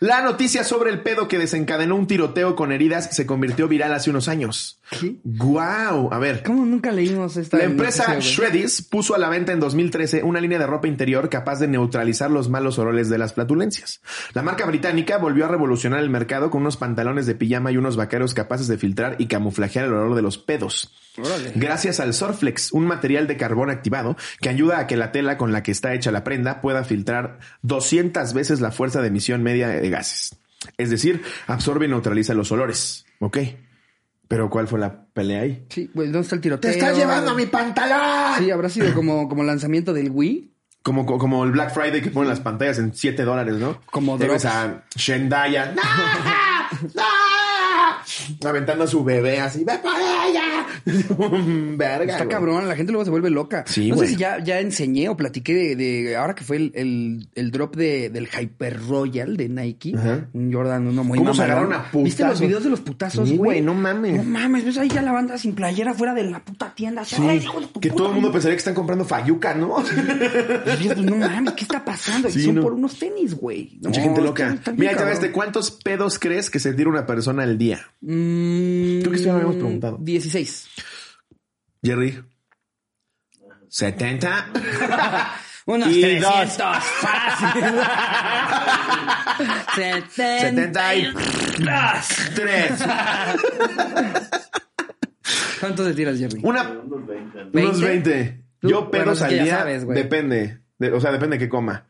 La 0.00 0.22
noticia 0.22 0.62
sobre 0.62 0.90
el 0.90 1.02
pedo 1.02 1.26
que 1.26 1.38
desencadenó 1.38 1.96
un 1.96 2.06
tiroteo 2.06 2.54
con 2.54 2.70
heridas 2.70 3.14
se 3.16 3.26
convirtió 3.26 3.66
viral 3.66 3.92
hace 3.92 4.10
unos 4.10 4.28
años. 4.28 4.77
¿Qué? 4.90 5.16
¡Guau! 5.22 6.12
A 6.12 6.18
ver. 6.18 6.42
¿Cómo 6.42 6.64
nunca 6.64 6.90
leímos 6.90 7.36
esta 7.36 7.58
La 7.58 7.64
empresa 7.64 8.08
noticia? 8.08 8.44
Shreddies 8.44 8.82
puso 8.82 9.14
a 9.14 9.18
la 9.18 9.28
venta 9.28 9.52
en 9.52 9.60
2013 9.60 10.22
una 10.22 10.40
línea 10.40 10.58
de 10.58 10.66
ropa 10.66 10.88
interior 10.88 11.28
capaz 11.28 11.58
de 11.58 11.68
neutralizar 11.68 12.30
los 12.30 12.48
malos 12.48 12.78
olores 12.78 13.08
de 13.08 13.18
las 13.18 13.34
flatulencias. 13.34 14.00
La 14.32 14.42
marca 14.42 14.64
británica 14.66 15.18
volvió 15.18 15.44
a 15.44 15.48
revolucionar 15.48 16.00
el 16.00 16.10
mercado 16.10 16.50
con 16.50 16.62
unos 16.62 16.76
pantalones 16.76 17.26
de 17.26 17.34
pijama 17.34 17.70
y 17.70 17.76
unos 17.76 17.96
vaqueros 17.96 18.34
capaces 18.34 18.66
de 18.66 18.78
filtrar 18.78 19.16
y 19.18 19.26
camuflajear 19.26 19.84
el 19.84 19.92
olor 19.92 20.14
de 20.14 20.22
los 20.22 20.38
pedos. 20.38 20.94
Órale. 21.18 21.52
Gracias 21.54 22.00
al 22.00 22.14
Surflex, 22.14 22.72
un 22.72 22.86
material 22.86 23.26
de 23.26 23.36
carbón 23.36 23.70
activado 23.70 24.16
que 24.40 24.48
ayuda 24.48 24.78
a 24.78 24.86
que 24.86 24.96
la 24.96 25.12
tela 25.12 25.36
con 25.36 25.52
la 25.52 25.62
que 25.62 25.72
está 25.72 25.92
hecha 25.94 26.12
la 26.12 26.24
prenda 26.24 26.60
pueda 26.60 26.84
filtrar 26.84 27.40
200 27.62 28.32
veces 28.32 28.60
la 28.60 28.70
fuerza 28.70 29.02
de 29.02 29.08
emisión 29.08 29.42
media 29.42 29.68
de 29.68 29.90
gases. 29.90 30.36
Es 30.76 30.90
decir, 30.90 31.22
absorbe 31.46 31.86
y 31.86 31.88
neutraliza 31.88 32.34
los 32.34 32.50
olores. 32.52 33.04
Ok. 33.20 33.38
Pero 34.28 34.50
¿cuál 34.50 34.68
fue 34.68 34.78
la 34.78 35.06
pelea 35.06 35.40
ahí? 35.40 35.66
Sí, 35.70 35.90
güey, 35.94 36.08
¿dónde 36.08 36.20
está 36.24 36.34
el 36.36 36.42
tiroteo? 36.42 36.70
pantalón! 37.46 38.38
Sí, 38.38 38.50
habrá 38.50 38.68
sido 38.68 38.94
como, 38.94 39.28
como 39.28 39.42
lanzamiento 39.42 39.92
del 39.94 40.10
Wii. 40.10 40.54
Como, 40.82 41.06
como 41.06 41.44
el 41.44 41.50
Black 41.50 41.72
Friday 41.74 42.00
que 42.00 42.10
ponen 42.10 42.28
las 42.28 42.40
pantallas 42.40 42.78
en 42.78 42.94
7 42.94 43.24
dólares, 43.24 43.56
¿no? 43.56 43.80
Como 43.90 44.16
Te 44.18 44.26
drops. 44.26 44.44
a 44.44 44.84
Shendaya. 44.94 45.72
¡No! 45.74 45.82
¡No! 46.94 47.02
Aventando 48.44 48.84
a 48.84 48.86
su 48.86 49.04
bebé 49.04 49.40
así. 49.40 49.64
¡Ve 49.64 49.78
por 49.78 49.92
ella! 49.96 50.66
Verga. 51.76 52.12
Está 52.12 52.24
güey. 52.24 52.28
cabrón, 52.28 52.68
la 52.68 52.76
gente 52.76 52.92
luego 52.92 53.04
se 53.04 53.10
vuelve 53.10 53.30
loca. 53.30 53.64
Sí, 53.66 53.90
no 53.90 53.96
sé 53.98 54.08
si 54.08 54.16
ya, 54.16 54.38
ya 54.42 54.60
enseñé 54.60 55.08
o 55.08 55.16
platiqué 55.16 55.54
de, 55.54 55.76
de- 55.76 56.16
ahora 56.16 56.34
que 56.34 56.44
fue 56.44 56.56
el, 56.56 56.72
el, 56.74 57.28
el 57.34 57.50
drop 57.50 57.76
de, 57.76 58.10
del 58.10 58.28
Hyper 58.28 58.80
Royal 58.88 59.36
de 59.36 59.48
Nike. 59.48 59.94
Ajá. 59.96 60.28
Un 60.32 60.52
Jordan, 60.52 60.86
uno 60.86 61.04
muy 61.04 61.18
¿Cómo 61.18 61.34
se 61.34 61.42
agarraron 61.42 61.72
a 61.72 61.82
putazos? 61.90 62.04
¿Viste 62.04 62.24
los 62.24 62.40
videos 62.40 62.64
de 62.64 62.70
los 62.70 62.80
putazos, 62.80 63.28
Sí, 63.28 63.36
güey? 63.36 63.60
no 63.60 63.74
mames. 63.74 64.16
No 64.16 64.22
mames, 64.24 64.64
ves 64.64 64.78
ahí 64.78 64.88
ya 64.88 65.02
la 65.02 65.12
banda 65.12 65.36
sin 65.38 65.54
playera 65.54 65.94
fuera 65.94 66.14
de 66.14 66.24
la 66.24 66.44
puta 66.44 66.74
tienda. 66.74 67.04
Sí, 67.04 67.16
Ay, 67.20 67.38
hijo 67.38 67.60
de 67.60 67.66
tu 67.66 67.80
que 67.80 67.88
puta 67.90 67.98
todo 67.98 68.08
el 68.08 68.14
mundo 68.14 68.32
pensaría 68.32 68.54
que 68.54 68.58
están 68.60 68.74
comprando 68.74 69.04
Fayuca, 69.04 69.54
¿no? 69.54 69.76
No 70.98 71.16
mames, 71.16 71.54
¿qué 71.54 71.62
está 71.64 71.84
pasando? 71.84 72.28
Sí, 72.30 72.40
y 72.40 72.44
son 72.44 72.56
no. 72.56 72.62
por 72.62 72.72
unos 72.74 72.98
tenis, 72.98 73.34
güey. 73.34 73.78
No, 73.82 73.88
Mucha 73.90 74.00
gente 74.02 74.20
loca. 74.20 74.56
Mira, 74.76 74.96
te 74.96 75.04
ves. 75.04 75.20
¿de 75.20 75.32
cuántos 75.32 75.70
pedos 75.70 76.18
crees 76.18 76.50
que 76.50 76.58
se 76.58 76.72
tira 76.74 76.88
una 76.90 77.06
persona 77.06 77.42
al 77.42 77.58
día? 77.58 77.80
Mm, 78.10 79.00
Creo 79.00 79.12
que 79.12 79.18
sí 79.18 79.24
lo 79.26 79.32
habíamos 79.32 79.56
preguntado. 79.56 79.98
16. 80.00 80.68
Jerry. 81.82 82.24
70. 83.68 84.50
Unos 85.66 85.90
Y 85.90 86.00
300. 86.00 86.56
dos. 86.56 86.76
Fácil. 87.02 87.64
70 90.10 90.94
y 90.94 91.12
3. 92.34 92.72
¿Cuánto 95.60 95.84
te 95.84 95.92
tiras, 95.94 96.18
Jerry? 96.18 96.40
Una, 96.42 96.62
Unos 96.70 97.06
20. 97.06 97.38
unos 97.58 97.80
20. 97.80 98.10
20. 98.10 98.44
Tú, 98.60 98.68
Yo 98.70 98.90
ya 99.36 99.42
día. 99.44 99.58
sabes, 99.58 99.86
depende. 99.86 100.60
De- 100.78 100.92
o 100.92 101.00
sea, 101.00 101.12
depende 101.12 101.36
de 101.36 101.44
qué 101.44 101.48
coma. 101.50 101.86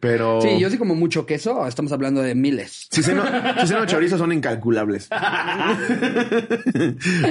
Pero. 0.00 0.40
Sí, 0.40 0.58
yo 0.58 0.68
sí 0.70 0.78
como 0.78 0.94
mucho 0.94 1.26
queso, 1.26 1.66
estamos 1.66 1.92
hablando 1.92 2.22
de 2.22 2.34
miles. 2.34 2.88
Si 2.90 3.02
ceno, 3.02 3.24
si 3.60 3.66
ceno 3.66 3.86
chorizo 3.86 4.18
son 4.18 4.32
incalculables. 4.32 5.08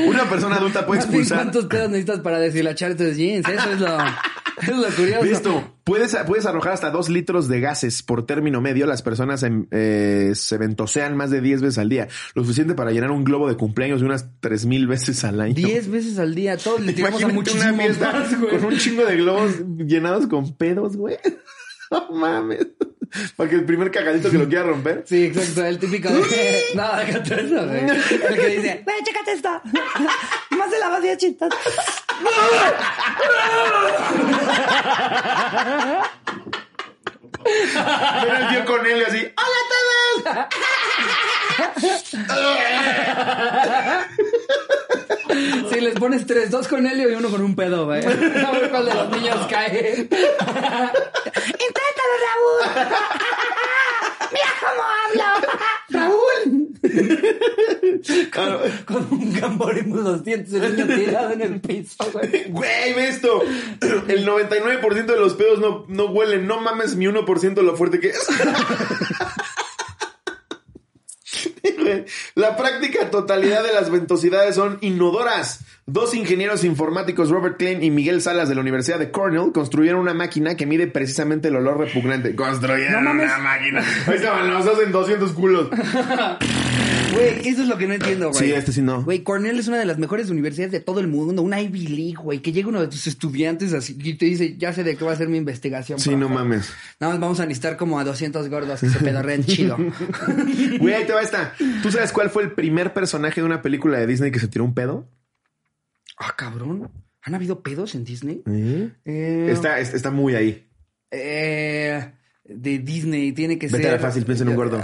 Una 0.07 0.23
persona 0.29 0.55
adulta 0.55 0.85
puede 0.85 1.01
expulsar. 1.01 1.39
¿Cuántos 1.39 1.65
pedos 1.65 1.89
necesitas 1.89 2.19
para 2.19 2.39
deshilachar 2.39 2.95
tus 2.95 3.17
jeans? 3.17 3.47
Eso 3.47 3.71
es 3.71 3.79
lo... 3.79 3.97
Es 4.61 4.67
lo 4.67 4.87
curioso. 4.89 5.23
Listo. 5.23 5.77
Puedes, 5.83 6.15
puedes 6.27 6.45
arrojar 6.45 6.73
hasta 6.73 6.91
dos 6.91 7.09
litros 7.09 7.47
de 7.47 7.59
gases 7.59 8.03
por 8.03 8.25
término 8.25 8.61
medio. 8.61 8.85
Las 8.85 9.01
personas 9.01 9.43
eh, 9.43 10.31
se 10.35 10.57
ventosean 10.57 11.17
más 11.17 11.31
de 11.31 11.41
10 11.41 11.61
veces 11.61 11.77
al 11.79 11.89
día. 11.89 12.07
Lo 12.35 12.43
suficiente 12.43 12.75
para 12.75 12.91
llenar 12.91 13.11
un 13.11 13.23
globo 13.23 13.49
de 13.49 13.57
cumpleaños 13.57 14.01
de 14.01 14.05
unas 14.05 14.29
3 14.39 14.67
mil 14.67 14.87
veces 14.87 15.23
al 15.23 15.41
año. 15.41 15.55
10 15.55 15.89
veces 15.89 16.19
al 16.19 16.35
día. 16.35 16.57
Todos 16.57 16.81
le 16.81 16.93
tiramos 16.93 17.23
a 17.23 17.27
una 17.27 17.73
más, 17.73 18.39
güey. 18.39 18.51
con 18.51 18.65
un 18.65 18.77
chingo 18.77 19.03
de 19.05 19.17
globos 19.17 19.51
llenados 19.77 20.27
con 20.27 20.55
pedos, 20.55 20.95
güey. 20.95 21.17
No 22.09 22.09
mames. 22.09 22.67
Para 23.35 23.49
que 23.49 23.57
el 23.57 23.65
primer 23.65 23.91
cagadito 23.91 24.31
que 24.31 24.37
lo 24.37 24.47
quiera 24.47 24.63
romper. 24.63 25.03
Sí, 25.05 25.25
exacto, 25.25 25.65
el 25.65 25.77
típico 25.77 26.07
de... 26.07 26.21
No, 26.75 26.95
déjate 26.95 27.41
eso, 27.41 27.67
güey. 27.67 27.89
El 27.89 28.35
que 28.39 28.47
dice, 28.47 28.81
güey, 28.85 29.03
chécate 29.03 29.31
esto. 29.33 29.61
Más 30.51 30.71
de 30.71 30.79
la 30.79 30.89
vacía 30.89 31.17
chistosa. 31.17 31.57
Era 37.45 38.39
el 38.39 38.49
tío 38.49 38.65
Cornelio 38.65 39.05
así. 39.07 39.31
¡Hola 39.37 39.61
a 40.25 40.49
Si 45.71 45.79
les 45.79 45.93
pones 45.95 46.27
tres, 46.27 46.51
dos 46.51 46.67
con 46.67 46.85
Helio 46.85 47.09
y 47.09 47.15
uno 47.15 47.29
con 47.29 47.41
un 47.41 47.55
pedo, 47.55 47.85
güey. 47.85 48.03
A 48.05 48.51
ver 48.51 48.69
cuál 48.69 48.85
de 48.85 48.93
los 48.93 49.09
niños 49.09 49.47
cae. 49.49 50.01
Inténtalo, 50.01 50.25
Raúl. 52.25 52.61
Mira 54.31 54.49
cómo 54.59 54.81
hablo. 54.83 55.47
Raúl. 55.89 56.71
Con 58.85 59.07
un 59.11 59.33
gambor 59.33 59.77
en 59.77 60.03
los 60.03 60.23
dientes, 60.23 60.53
el 60.53 60.75
niño 60.75 60.95
tirado 60.95 61.31
en 61.31 61.41
el 61.41 61.61
piso, 61.61 62.09
güey. 62.11 62.45
Güey, 62.49 62.93
ve 62.93 63.09
esto. 63.09 63.41
El 64.07 64.25
99% 64.25 65.05
de 65.05 65.19
los 65.19 65.33
pedos 65.35 65.59
no, 65.59 65.85
no 65.87 66.05
huelen. 66.05 66.47
No 66.47 66.61
mames 66.61 66.95
mi 66.95 67.05
1% 67.05 67.61
lo 67.61 67.75
fuerte 67.75 67.99
que 67.99 68.09
es. 68.09 68.27
La 72.35 72.57
práctica 72.57 73.09
totalidad 73.09 73.63
de 73.63 73.73
las 73.73 73.89
ventosidades 73.89 74.55
son 74.55 74.77
inodoras. 74.81 75.61
Dos 75.85 76.13
ingenieros 76.13 76.63
informáticos, 76.63 77.29
Robert 77.29 77.57
Klein 77.57 77.83
y 77.83 77.89
Miguel 77.89 78.21
Salas 78.21 78.47
de 78.47 78.55
la 78.55 78.61
Universidad 78.61 78.99
de 78.99 79.11
Cornell, 79.11 79.51
construyeron 79.51 79.99
una 79.99 80.13
máquina 80.13 80.55
que 80.55 80.65
mide 80.65 80.87
precisamente 80.87 81.49
el 81.49 81.55
olor 81.55 81.79
repugnante. 81.79 82.35
Construyeron 82.35 83.03
No 83.03 83.11
una 83.11 83.37
máquina. 83.39 83.83
Ahí 84.07 84.15
estaban 84.15 84.49
los 84.49 84.65
dos 84.65 84.81
en 84.83 84.91
200 84.91 85.31
culos. 85.33 85.69
Güey, 87.13 87.47
eso 87.47 87.61
es 87.63 87.67
lo 87.67 87.77
que 87.77 87.87
no 87.87 87.93
entiendo, 87.93 88.29
güey. 88.31 88.39
Sí, 88.45 88.51
este 88.53 88.71
sí 88.71 88.81
no. 88.81 89.03
Güey, 89.03 89.23
Cornell 89.23 89.59
es 89.59 89.67
una 89.67 89.77
de 89.77 89.85
las 89.85 89.97
mejores 89.97 90.29
universidades 90.29 90.71
de 90.71 90.79
todo 90.79 90.99
el 90.99 91.07
mundo, 91.07 91.41
una 91.41 91.59
Ivy 91.61 91.87
League, 91.87 92.15
güey, 92.21 92.39
que 92.39 92.51
llega 92.51 92.69
uno 92.69 92.81
de 92.81 92.87
tus 92.87 93.05
estudiantes 93.07 93.73
así 93.73 93.97
y 94.01 94.13
te 94.15 94.25
dice, 94.25 94.55
ya 94.57 94.71
sé 94.73 94.83
de 94.83 94.95
qué 94.95 95.03
va 95.03 95.11
a 95.11 95.15
ser 95.15 95.27
mi 95.29 95.37
investigación. 95.37 95.99
Sí, 95.99 96.15
no 96.15 96.27
acá". 96.27 96.35
mames. 96.35 96.71
Nada 96.99 97.13
más 97.13 97.19
vamos 97.21 97.39
a 97.39 97.45
necesitar 97.45 97.75
como 97.77 97.99
a 97.99 98.03
200 98.03 98.47
gordos 98.49 98.79
que 98.79 98.89
se 98.89 98.99
pedorreen 98.99 99.43
chido. 99.43 99.77
Güey, 100.79 100.93
ahí 100.93 101.05
te 101.05 101.13
va 101.13 101.21
esta. 101.21 101.53
¿Tú 101.83 101.91
sabes 101.91 102.11
cuál 102.11 102.29
fue 102.29 102.43
el 102.43 102.51
primer 102.53 102.93
personaje 102.93 103.41
de 103.41 103.45
una 103.45 103.61
película 103.61 103.97
de 103.99 104.07
Disney 104.07 104.31
que 104.31 104.39
se 104.39 104.47
tiró 104.47 104.63
un 104.65 104.73
pedo? 104.73 105.07
ah, 106.17 106.33
cabrón. 106.37 106.89
¿Han 107.23 107.35
habido 107.35 107.61
pedos 107.61 107.93
en 107.95 108.03
Disney? 108.03 108.41
¿Eh? 108.47 108.89
Eh, 109.05 109.47
Está, 109.51 109.79
es- 109.79 109.93
está 109.93 110.09
muy 110.11 110.33
ahí. 110.35 110.67
eh, 111.11 112.11
de 112.55 112.79
Disney 112.79 113.31
tiene 113.31 113.57
que 113.59 113.67
Vete 113.67 113.83
ser. 113.83 113.93
la 113.93 113.99
fácil, 113.99 114.25
piensa 114.25 114.43
en 114.43 114.49
un 114.49 114.55
gordo. 114.55 114.81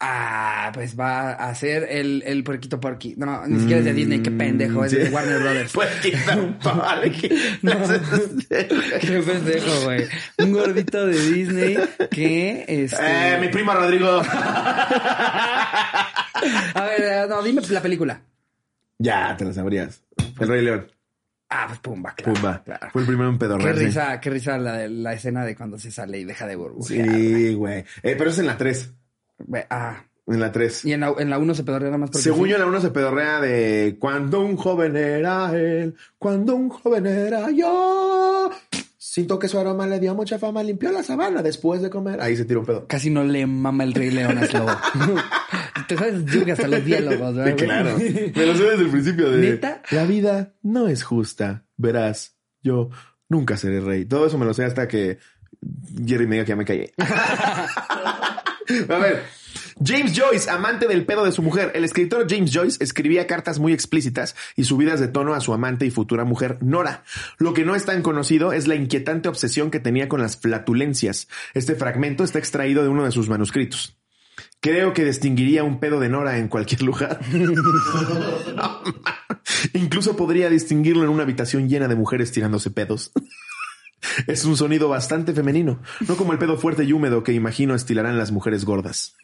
Ah, 0.00 0.70
pues 0.74 0.98
va 0.98 1.32
a 1.32 1.54
ser 1.54 1.86
el, 1.90 2.22
el 2.26 2.44
puerquito 2.44 2.78
porky. 2.80 3.14
No, 3.16 3.46
ni 3.46 3.58
siquiera 3.60 3.80
es 3.80 3.84
de 3.84 3.94
Disney, 3.94 4.20
qué 4.22 4.30
pendejo, 4.30 4.84
es 4.84 4.92
Sí. 4.92 4.98
de 4.98 5.10
Warner 5.10 5.40
Brothers. 5.40 5.72
Pues 5.72 5.88
quita, 6.02 6.36
vale, 6.64 7.10
Qué 7.12 7.28
pendejo, 9.26 9.84
güey. 9.84 10.06
Un 10.38 10.52
gordito 10.52 11.06
de 11.06 11.18
Disney 11.32 11.78
que 12.10 12.64
este. 12.68 12.96
Eh, 13.00 13.38
mi 13.40 13.48
primo 13.48 13.72
Rodrigo. 13.74 14.20
A 16.74 16.84
ver, 16.84 17.00
eh, 17.02 17.26
no, 17.28 17.42
dime 17.42 17.60
la 17.70 17.82
película. 17.82 18.20
ya, 18.98 19.36
te 19.36 19.44
lo 19.44 19.52
sabrías. 19.52 20.02
El 20.38 20.48
Rey 20.48 20.62
León. 20.62 20.86
Ah, 21.50 21.64
pues 21.68 21.78
Pumba, 21.80 22.14
claro. 22.14 22.34
Pumba. 22.34 22.62
claro. 22.64 22.88
Fue 22.92 23.00
el 23.02 23.06
primero 23.06 23.28
en 23.30 23.36
Qué 23.36 23.40
pedorrear. 23.46 23.78
sí. 23.78 23.84
risa, 23.86 24.20
qué 24.20 24.30
risa 24.30 24.58
la, 24.58 24.86
la 24.88 25.12
escena 25.14 25.44
de 25.44 25.56
cuando 25.56 25.78
se 25.78 25.90
sale 25.90 26.18
y 26.18 26.24
deja 26.24 26.46
de 26.46 26.56
burbujear. 26.56 27.08
Sí, 27.08 27.54
güey. 27.54 27.84
Eh, 28.02 28.14
pero 28.18 28.30
es 28.30 28.38
en 28.38 28.46
la 28.46 28.56
3. 28.58 28.92
Güey, 29.46 29.62
Ah, 29.70 30.04
En 30.26 30.40
la 30.40 30.52
3. 30.52 30.84
y 30.84 30.92
en 30.92 31.00
la, 31.00 31.14
en 31.18 31.30
la 31.30 31.38
1 31.38 31.54
se 31.54 31.64
pedorrea 31.64 31.88
nada 31.88 31.98
más 31.98 32.10
porque. 32.10 32.22
Según 32.22 32.44
sí. 32.44 32.50
yo, 32.50 32.56
en 32.56 32.62
la 32.62 32.68
1 32.68 32.80
se 32.82 32.90
pedorrea 32.90 33.40
de 33.40 33.96
cuando 33.98 34.40
un 34.40 34.56
joven 34.56 34.94
era 34.96 35.50
él, 35.56 35.94
cuando 36.18 36.54
un 36.54 36.68
joven 36.68 37.06
era 37.06 37.50
yo. 37.50 38.50
Siento 38.98 39.38
que 39.38 39.48
su 39.48 39.58
aroma 39.58 39.86
le 39.86 40.00
dio 40.00 40.14
mucha 40.14 40.38
fama, 40.38 40.62
limpió 40.62 40.92
la 40.92 41.02
sabana 41.02 41.40
después 41.42 41.80
de 41.80 41.88
comer. 41.88 42.20
Ahí 42.20 42.36
se 42.36 42.44
tiró 42.44 42.60
un 42.60 42.66
pedo. 42.66 42.86
Casi 42.86 43.08
no 43.08 43.24
le 43.24 43.46
mama 43.46 43.84
el 43.84 43.94
Rey 43.94 44.10
León 44.10 44.36
a 44.36 44.44
Slobo. 44.46 44.68
Te 45.88 45.96
sabes, 45.96 46.24
yo 46.26 46.44
que 46.44 46.52
hasta 46.52 46.68
los 46.68 46.84
diálogos, 46.84 47.34
¿verdad? 47.34 47.56
Claro. 47.56 47.96
Me 47.98 48.46
lo 48.46 48.54
sé 48.54 48.62
desde 48.64 48.82
el 48.82 48.90
principio 48.90 49.30
de 49.30 49.50
¿Neta? 49.50 49.82
La 49.90 50.04
vida 50.04 50.54
no 50.62 50.86
es 50.88 51.02
justa. 51.02 51.64
Verás, 51.76 52.36
yo 52.62 52.90
nunca 53.28 53.56
seré 53.56 53.80
rey. 53.80 54.04
Todo 54.04 54.26
eso 54.26 54.38
me 54.38 54.46
lo 54.46 54.54
sé 54.54 54.64
hasta 54.64 54.86
que 54.86 55.18
Jerry 56.06 56.26
me 56.26 56.36
diga 56.36 56.44
que 56.44 56.50
ya 56.50 56.56
me 56.56 56.64
callé. 56.64 56.92
A 58.88 58.98
ver. 58.98 59.24
James 59.82 60.12
Joyce, 60.12 60.50
amante 60.50 60.88
del 60.88 61.06
pedo 61.06 61.24
de 61.24 61.32
su 61.32 61.42
mujer. 61.42 61.72
El 61.74 61.84
escritor 61.84 62.26
James 62.28 62.50
Joyce 62.52 62.82
escribía 62.82 63.26
cartas 63.26 63.58
muy 63.58 63.72
explícitas 63.72 64.34
y 64.56 64.64
subidas 64.64 65.00
de 65.00 65.08
tono 65.08 65.34
a 65.34 65.40
su 65.40 65.54
amante 65.54 65.86
y 65.86 65.90
futura 65.90 66.24
mujer, 66.24 66.58
Nora. 66.60 67.04
Lo 67.38 67.54
que 67.54 67.64
no 67.64 67.74
es 67.74 67.84
tan 67.84 68.02
conocido 68.02 68.52
es 68.52 68.66
la 68.66 68.74
inquietante 68.74 69.28
obsesión 69.28 69.70
que 69.70 69.80
tenía 69.80 70.08
con 70.08 70.20
las 70.20 70.36
flatulencias. 70.36 71.28
Este 71.54 71.76
fragmento 71.76 72.24
está 72.24 72.38
extraído 72.38 72.82
de 72.82 72.88
uno 72.88 73.04
de 73.04 73.12
sus 73.12 73.28
manuscritos. 73.28 73.96
Creo 74.60 74.92
que 74.92 75.04
distinguiría 75.04 75.62
un 75.62 75.78
pedo 75.78 76.00
de 76.00 76.08
Nora 76.08 76.38
en 76.38 76.48
cualquier 76.48 76.82
lugar. 76.82 77.20
Incluso 79.72 80.16
podría 80.16 80.50
distinguirlo 80.50 81.04
en 81.04 81.10
una 81.10 81.22
habitación 81.22 81.68
llena 81.68 81.86
de 81.86 81.94
mujeres 81.94 82.32
tirándose 82.32 82.70
pedos. 82.70 83.12
Es 84.28 84.44
un 84.44 84.56
sonido 84.56 84.88
bastante 84.88 85.32
femenino, 85.32 85.80
no 86.06 86.16
como 86.16 86.32
el 86.32 86.38
pedo 86.38 86.56
fuerte 86.56 86.84
y 86.84 86.92
húmedo 86.92 87.24
que 87.24 87.32
imagino 87.32 87.74
estilarán 87.74 88.16
las 88.16 88.30
mujeres 88.30 88.64
gordas. 88.64 89.16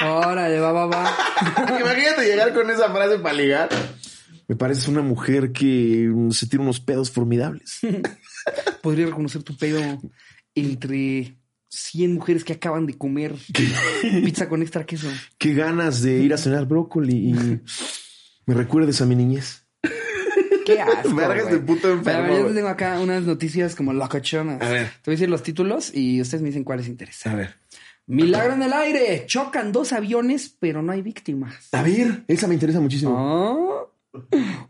Órale, 0.00 0.60
va, 0.60 0.72
va, 0.72 0.86
va. 0.86 1.14
Imagínate 1.78 2.24
llegar 2.24 2.54
con 2.54 2.70
esa 2.70 2.90
frase 2.90 3.18
para 3.18 3.34
ligar. 3.34 3.68
Me 4.48 4.56
pareces 4.56 4.88
una 4.88 5.02
mujer 5.02 5.52
que 5.52 6.10
se 6.30 6.46
tira 6.46 6.62
unos 6.62 6.80
pedos 6.80 7.10
formidables. 7.10 7.80
Podría 8.82 9.04
reconocer 9.06 9.42
tu 9.42 9.54
pedo 9.58 9.80
entre 10.54 11.36
100 11.74 12.14
mujeres 12.14 12.44
que 12.44 12.52
acaban 12.52 12.86
de 12.86 12.96
comer 12.96 13.34
pizza 14.24 14.48
con 14.48 14.62
extra 14.62 14.84
queso. 14.84 15.08
Qué 15.38 15.54
ganas 15.54 16.02
de 16.02 16.18
ir 16.18 16.32
a 16.32 16.38
cenar 16.38 16.66
brócoli 16.66 17.30
y 17.30 17.60
me 18.46 18.54
recuerdes 18.54 19.00
a 19.00 19.06
mi 19.06 19.16
niñez. 19.16 19.66
Qué 20.64 20.80
asco. 20.80 21.14
Vergas 21.14 21.50
de 21.50 21.58
puto 21.58 21.90
enfermo, 21.90 22.28
Pero 22.28 22.48
yo 22.48 22.54
tengo 22.54 22.68
acá 22.68 22.98
unas 23.00 23.24
noticias 23.24 23.74
como 23.74 23.92
locochonas. 23.92 24.60
A 24.62 24.68
ver. 24.70 24.86
Te 24.86 25.10
voy 25.10 25.12
a 25.12 25.16
decir 25.16 25.28
los 25.28 25.42
títulos 25.42 25.94
y 25.94 26.20
ustedes 26.20 26.42
me 26.42 26.48
dicen 26.48 26.64
cuáles 26.64 26.88
interesan. 26.88 27.32
A 27.32 27.36
ver. 27.36 27.54
Milagro 28.06 28.54
en 28.54 28.62
el 28.62 28.72
aire. 28.72 29.24
Chocan 29.26 29.72
dos 29.72 29.92
aviones, 29.92 30.54
pero 30.58 30.82
no 30.82 30.92
hay 30.92 31.02
víctimas. 31.02 31.68
A 31.72 31.82
ver, 31.82 32.24
esa 32.28 32.46
me 32.46 32.54
interesa 32.54 32.80
muchísimo. 32.80 33.14
Ah. 33.16 33.93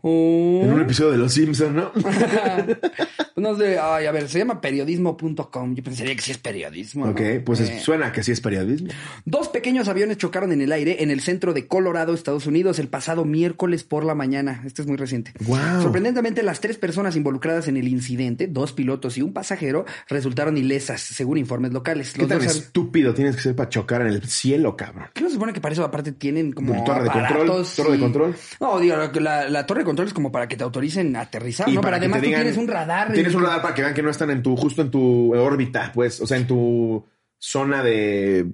Oh. 0.01 0.61
En 0.63 0.73
un 0.73 0.81
episodio 0.81 1.11
de 1.11 1.17
Los 1.17 1.33
Simpsons, 1.33 1.73
¿no? 1.73 1.91
no 3.35 3.55
sé, 3.57 3.77
ay, 3.79 4.05
a 4.05 4.11
ver, 4.11 4.27
se 4.27 4.39
llama 4.39 4.61
periodismo.com. 4.61 5.75
Yo 5.75 5.83
pensaría 5.83 6.15
que 6.15 6.21
sí 6.21 6.31
es 6.31 6.37
periodismo. 6.37 7.05
¿no? 7.05 7.11
ok, 7.11 7.21
pues 7.45 7.59
es- 7.59 7.69
Eh, 7.69 7.79
suena 7.79 8.11
que 8.11 8.23
sí 8.23 8.31
es 8.31 8.41
periodismo. 8.41 8.89
Dos 9.25 9.49
pequeños 9.49 9.87
aviones 9.87 10.17
chocaron 10.17 10.51
en 10.51 10.61
el 10.61 10.71
aire 10.71 11.03
en 11.03 11.11
el 11.11 11.21
centro 11.21 11.53
de 11.53 11.67
Colorado, 11.67 12.13
Estados 12.13 12.47
Unidos, 12.47 12.79
el 12.79 12.87
pasado 12.87 13.25
miércoles 13.25 13.83
por 13.83 14.03
la 14.05 14.15
mañana. 14.15 14.61
Este 14.65 14.81
es 14.81 14.87
muy 14.87 14.97
reciente. 14.97 15.31
Guau. 15.41 15.81
Sorprendentemente, 15.81 16.43
las 16.43 16.59
tres 16.59 16.77
personas 16.77 17.15
involucradas 17.15 17.67
en 17.67 17.77
el 17.77 17.87
incidente, 17.87 18.47
dos 18.47 18.73
pilotos 18.73 19.17
y 19.17 19.21
un 19.21 19.33
pasajero, 19.33 19.85
resultaron 20.07 20.57
ilesas, 20.57 21.01
según 21.01 21.37
informes 21.37 21.71
locales. 21.73 22.13
¿Qué 22.13 22.21
Los 22.21 22.29
tan 22.29 22.39
dos 22.39 22.55
estúpido 22.55 23.13
tienes 23.13 23.35
que 23.35 23.41
ser 23.41 23.55
para 23.55 23.69
chocar 23.69 24.01
en 24.01 24.07
el 24.07 24.23
cielo, 24.27 24.75
cabrón? 24.77 25.07
¿Qué 25.13 25.21
no 25.21 25.29
se 25.29 25.33
supone 25.35 25.53
que 25.53 25.61
para 25.61 25.73
eso 25.73 25.83
aparte 25.83 26.11
tienen 26.11 26.51
como 26.51 26.83
Torre 26.83 27.03
de 27.03 27.09
control, 27.09 27.65
torre 27.75 27.91
de 27.93 27.99
control. 27.99 28.35
No, 28.59 28.79
digo, 28.79 28.95
la, 29.19 29.34
la 29.49 29.65
torre 29.65 29.79
de 29.81 29.85
control 29.85 30.07
es 30.07 30.13
como 30.13 30.31
para 30.31 30.47
que 30.47 30.55
te 30.57 30.63
autoricen 30.63 31.15
a 31.15 31.21
aterrizar, 31.21 31.67
¿no? 31.67 31.73
Pero 31.73 31.81
para 31.81 31.97
además 31.97 32.21
tú 32.21 32.27
tienes 32.27 32.57
un 32.57 32.67
radar. 32.67 33.11
Tienes 33.13 33.33
en- 33.33 33.37
un 33.39 33.43
radar 33.45 33.61
para 33.61 33.73
que 33.75 33.81
vean 33.81 33.93
que 33.93 34.01
no 34.03 34.09
están 34.09 34.29
en 34.31 34.41
tu, 34.41 34.55
justo 34.55 34.81
en 34.81 34.89
tu 34.91 35.33
órbita, 35.35 35.91
pues, 35.93 36.21
o 36.21 36.27
sea, 36.27 36.37
en 36.37 36.47
tu 36.47 37.05
zona 37.37 37.83
de 37.83 38.47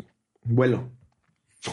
vuelo. 0.44 0.90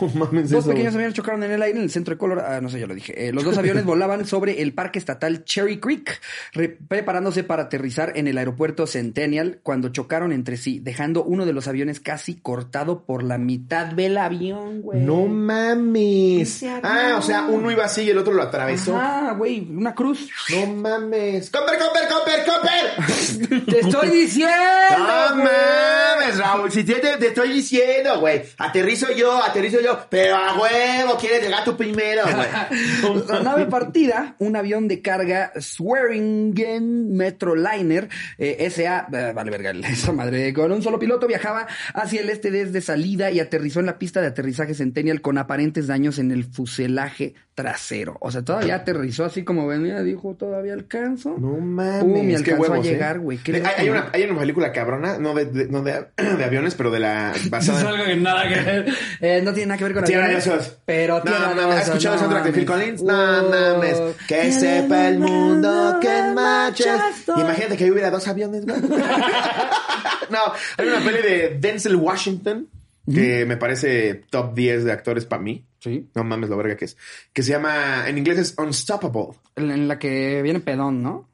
No 0.01 0.07
mames 0.09 0.51
Dos 0.51 0.65
eso, 0.65 0.71
pequeños 0.71 0.95
aviones 0.95 1.15
chocaron 1.15 1.43
en 1.45 1.51
el 1.53 1.63
aire 1.63 1.79
en 1.79 1.85
el 1.85 1.91
centro 1.91 2.15
de 2.15 2.19
Colorado. 2.19 2.49
Ah, 2.57 2.61
no 2.61 2.69
sé, 2.69 2.79
ya 2.79 2.87
lo 2.87 2.95
dije. 2.95 3.29
Eh, 3.29 3.33
los 3.33 3.43
dos 3.43 3.57
aviones 3.57 3.85
volaban 3.87 4.27
sobre 4.27 4.61
el 4.61 4.75
parque 4.75 4.99
estatal 4.99 5.45
Cherry 5.45 5.81
Creek, 5.81 6.21
re- 6.53 6.69
preparándose 6.69 7.43
para 7.43 7.65
aterrizar 7.65 8.13
en 8.17 8.29
el 8.29 8.37
aeropuerto 8.37 8.87
Centennial 8.87 9.61
cuando 9.63 9.89
chocaron 9.89 10.33
entre 10.33 10.59
sí, 10.59 10.79
dejando 10.79 11.25
uno 11.25 11.47
de 11.47 11.55
los 11.55 11.69
aviones 11.69 12.01
casi 12.01 12.35
cortado 12.35 13.05
por 13.07 13.23
la 13.23 13.39
mitad 13.39 13.87
del 13.87 14.19
avión, 14.19 14.83
güey. 14.83 15.01
No 15.01 15.27
mames. 15.27 16.63
Ah, 16.83 17.17
o 17.19 17.23
sea, 17.23 17.47
uno 17.47 17.71
iba 17.71 17.85
así 17.87 18.03
y 18.03 18.11
el 18.11 18.19
otro 18.19 18.35
lo 18.35 18.43
atravesó. 18.43 18.95
Ah, 18.97 19.35
güey, 19.39 19.61
una 19.71 19.95
cruz. 19.95 20.29
No 20.51 20.67
mames. 20.67 21.51
¡Copper, 21.51 21.79
copper, 21.79 22.09
copper, 22.09 22.45
copper! 22.45 23.65
Te 23.67 23.81
estoy 23.81 24.09
diciendo. 24.11 24.53
No 24.99 25.37
mames, 25.37 26.39
Raúl. 26.39 26.71
Si 26.71 26.85
te, 26.85 26.95
te- 26.97 27.17
te 27.17 27.29
estoy 27.29 27.53
diciendo, 27.53 28.21
güey. 28.21 28.43
Aterrizo 28.59 29.07
yo, 29.13 29.43
aterrizo 29.43 29.78
yo. 29.81 29.99
Pero 30.11 30.37
a 30.37 30.59
huevo, 30.59 31.17
quieres 31.19 31.43
llegar 31.43 31.65
tú 31.65 31.77
primero, 31.77 32.23
güey. 32.25 33.23
La 33.29 33.41
nave 33.43 33.67
partida, 33.67 34.35
un 34.39 34.57
avión 34.57 34.89
de 34.89 35.03
carga 35.03 35.53
Swearingen 35.59 37.13
Metroliner 37.17 38.09
eh, 38.39 38.69
SA, 38.71 39.09
eh, 39.13 39.33
vale 39.35 39.51
verga, 39.51 39.71
esa 39.89 40.13
madre, 40.13 40.53
con 40.53 40.71
un 40.73 40.83
solo 40.83 40.99
piloto 40.99 41.27
viajaba 41.27 41.67
hacia 41.95 42.21
el 42.21 42.31
este 42.31 42.51
desde 42.51 42.81
salida 42.81 43.31
y 43.31 43.41
aterrizó 43.41 43.81
en 43.81 43.87
la 43.87 43.99
pista 43.99 44.21
de 44.21 44.29
aterrizaje 44.29 44.75
Centennial 44.75 45.21
con 45.21 45.39
aparentes 45.39 45.87
daños 45.87 46.19
en 46.19 46.31
el 46.31 46.45
fuselaje 46.45 47.35
trasero. 47.55 48.17
O 48.21 48.31
sea, 48.31 48.43
todavía 48.43 48.77
aterrizó 48.77 49.25
así 49.25 49.43
como 49.43 49.67
venía, 49.67 50.01
dijo, 50.03 50.35
todavía 50.37 50.75
alcanzo. 50.75 51.37
No 51.39 51.57
mames. 51.59 52.39
Y 52.41 52.45
qué 52.45 52.53
alcanzó 52.53 52.55
a 52.55 52.71
huevos, 52.71 52.87
¿eh? 52.87 52.91
llegar, 52.91 53.19
güey, 53.19 53.39
Hay, 53.77 53.87
¿no? 53.87 53.93
una, 53.93 54.11
hay 54.13 54.23
una 54.25 54.39
película 54.39 54.73
cabrona, 54.73 55.19
no 55.19 55.35
de, 55.35 55.47
de- 55.47 55.69
no 55.69 55.83
de, 55.83 56.07
de 56.17 56.45
aviones, 56.45 56.75
pero 56.77 56.91
de 56.93 57.01
la 57.01 57.33
Es 57.35 57.51
basada. 57.51 57.89
algo 57.91 58.05
que 58.05 58.17
nada 58.17 58.49
que 58.49 58.61
ver. 58.61 58.87
Eh, 59.21 59.41
no 59.43 59.53
tiene 59.53 59.68
nada 59.69 59.79
que 59.79 59.85
ver 59.85 59.95
con 59.95 60.05
Tiene 60.05 60.23
aviones, 60.23 60.47
aviones. 60.47 60.77
Pero 60.85 61.19
No, 61.19 61.23
tiene 61.23 61.39
mames, 61.55 61.77
¿has 61.77 61.89
escuchado 61.89 62.15
el 62.15 62.21
soundtrack 62.21 62.45
de 62.45 62.53
Phil. 62.53 62.67
Collins? 62.67 63.03
No 63.03 63.49
mames. 63.49 64.01
Que 64.27 64.53
sepa 64.53 65.09
el 65.09 65.19
mundo 65.21 65.99
que 66.01 66.19
en 66.19 66.35
marchas. 66.35 67.01
estoy. 67.19 67.41
Imagínate 67.41 67.77
que 67.77 67.91
hubiera 67.91 68.11
dos 68.11 68.27
aviones, 68.27 68.67
güey. 68.67 68.81
no, 70.31 70.39
hay 70.77 70.87
una 70.89 70.99
peli 71.01 71.23
de 71.23 71.59
Denzel 71.61 71.97
Washington 71.97 72.69
que 73.13 73.47
me 73.47 73.57
parece 73.57 74.15
top 74.29 74.55
10 74.55 74.85
de 74.85 74.93
actores 74.93 75.25
para 75.25 75.41
mí. 75.43 75.65
Sí. 75.81 76.09
No 76.15 76.25
mames, 76.25 76.51
la 76.51 76.57
verga 76.57 76.77
que 76.77 76.85
es. 76.85 76.97
Que 77.33 77.43
se 77.43 77.53
llama, 77.53 78.07
en 78.07 78.19
inglés 78.19 78.39
es 78.39 78.55
Unstoppable. 78.59 79.39
En 79.57 79.89
la 79.89 79.99
que 79.99 80.43
viene 80.43 80.61
pedón, 80.61 81.03
¿no? 81.03 81.29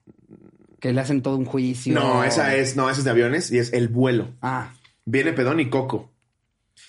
Que 0.78 0.92
le 0.92 1.00
hacen 1.00 1.22
todo 1.22 1.36
un 1.36 1.46
juicio. 1.46 1.94
No, 1.94 2.22
esa 2.22 2.54
es, 2.54 2.76
no, 2.76 2.88
esa 2.90 2.98
es 3.00 3.04
de 3.04 3.10
aviones 3.10 3.50
y 3.50 3.58
es 3.58 3.72
El 3.72 3.88
vuelo. 3.88 4.28
Ah, 4.42 4.72
Viene 5.06 5.32
Pedón 5.32 5.60
y 5.60 5.68
Coco. 5.68 6.10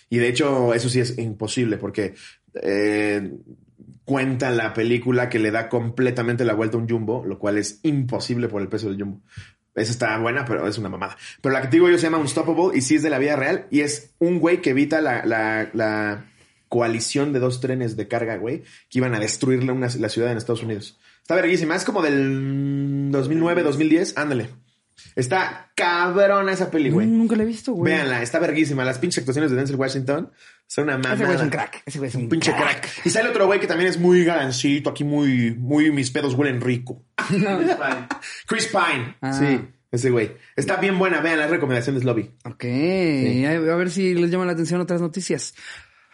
Y 0.10 0.18
de 0.18 0.30
hecho, 0.30 0.74
eso 0.74 0.90
sí 0.90 1.00
es 1.00 1.18
imposible 1.18 1.78
porque 1.78 2.14
eh, 2.62 3.32
cuenta 4.04 4.52
la 4.52 4.74
película 4.74 5.30
que 5.30 5.40
le 5.40 5.52
da 5.52 5.68
completamente 5.68 6.46
la 6.46 6.54
vuelta 6.54 6.78
a 6.78 6.80
un 6.80 6.90
jumbo, 6.90 7.26
lo 7.26 7.40
cual 7.40 7.58
es 7.58 7.80
imposible 7.84 8.48
por 8.48 8.62
el 8.62 8.68
peso 8.68 8.88
del 8.88 9.00
jumbo. 9.02 9.22
Esa 9.74 9.92
está 9.92 10.18
buena, 10.20 10.46
pero 10.46 10.68
es 10.68 10.78
una 10.78 10.90
mamada. 10.90 11.18
Pero 11.42 11.54
la 11.54 11.62
que 11.62 11.68
digo 11.68 11.90
yo 11.90 11.98
se 11.98 12.04
llama 12.04 12.20
Unstoppable 12.20 12.78
y 12.78 12.82
sí 12.82 12.96
es 12.96 13.04
de 13.04 13.10
la 13.10 13.20
vida 13.20 13.36
real 13.36 13.68
y 13.72 13.82
es 13.82 14.16
un 14.20 14.40
güey 14.40 14.62
que 14.62 14.70
evita 14.70 15.02
la, 15.02 15.26
la, 15.26 15.70
la 15.74 16.26
coalición 16.70 17.34
de 17.34 17.40
dos 17.40 17.60
trenes 17.60 17.98
de 17.98 18.08
carga, 18.08 18.38
güey, 18.38 18.64
que 18.90 19.00
iban 19.00 19.16
a 19.16 19.20
destruirle 19.20 19.72
una, 19.74 19.90
la 20.00 20.10
ciudad 20.10 20.32
en 20.32 20.38
Estados 20.38 20.64
Unidos. 20.64 20.98
Está 21.22 21.36
verguísima. 21.36 21.76
Es 21.76 21.84
como 21.84 22.02
del 22.02 23.10
2009, 23.12 23.64
2010. 23.64 24.18
Ándale. 24.18 24.50
Está 25.16 25.72
cabrona 25.76 26.52
esa 26.52 26.72
peli, 26.72 26.90
güey. 26.90 27.08
nunca 27.08 27.36
la 27.36 27.44
he 27.44 27.46
visto, 27.46 27.74
güey. 27.74 27.94
Véanla, 27.94 28.22
está 28.22 28.40
verguísima. 28.40 28.84
Las 28.84 29.00
pinches 29.00 29.20
actuaciones 29.20 29.52
de 29.52 29.58
Denzel 29.58 29.76
Washington 29.76 30.32
son 30.68 30.86
una 30.86 30.98
mamada. 30.98 31.16
Ese 31.16 31.26
güey 31.26 31.36
es 31.36 31.42
un 31.44 31.50
crack. 31.50 31.84
Ese 31.86 31.98
güey 32.00 32.10
es 32.10 32.16
un, 32.16 32.24
Un 32.24 32.30
pinche 32.30 32.54
crack. 32.54 32.90
Y 33.06 33.10
sale 33.10 33.30
otro 33.30 33.46
güey 33.46 33.60
que 33.60 33.68
también 33.68 33.90
es 33.90 33.98
muy 34.00 34.24
galancito, 34.26 34.90
aquí 34.90 35.04
muy, 35.04 35.56
muy 35.56 35.92
mis 35.92 36.12
pedos 36.12 36.34
huelen 36.34 36.62
rico. 36.62 37.04
Chris 38.48 38.68
Pine. 38.68 39.16
Ah. 39.22 39.34
Sí, 39.34 39.60
ese 39.92 40.10
güey. 40.10 40.32
Está 40.56 40.78
bien 40.78 41.00
buena, 41.00 41.22
vean 41.22 41.40
las 41.40 41.50
recomendaciones 41.50 42.04
Lobby. 42.04 42.32
Ok, 42.44 42.64
a 42.66 43.74
a 43.74 43.76
ver 43.76 43.90
si 43.90 44.14
les 44.14 44.30
llama 44.30 44.46
la 44.46 44.52
atención 44.52 44.82
otras 44.82 45.02
noticias. 45.02 45.54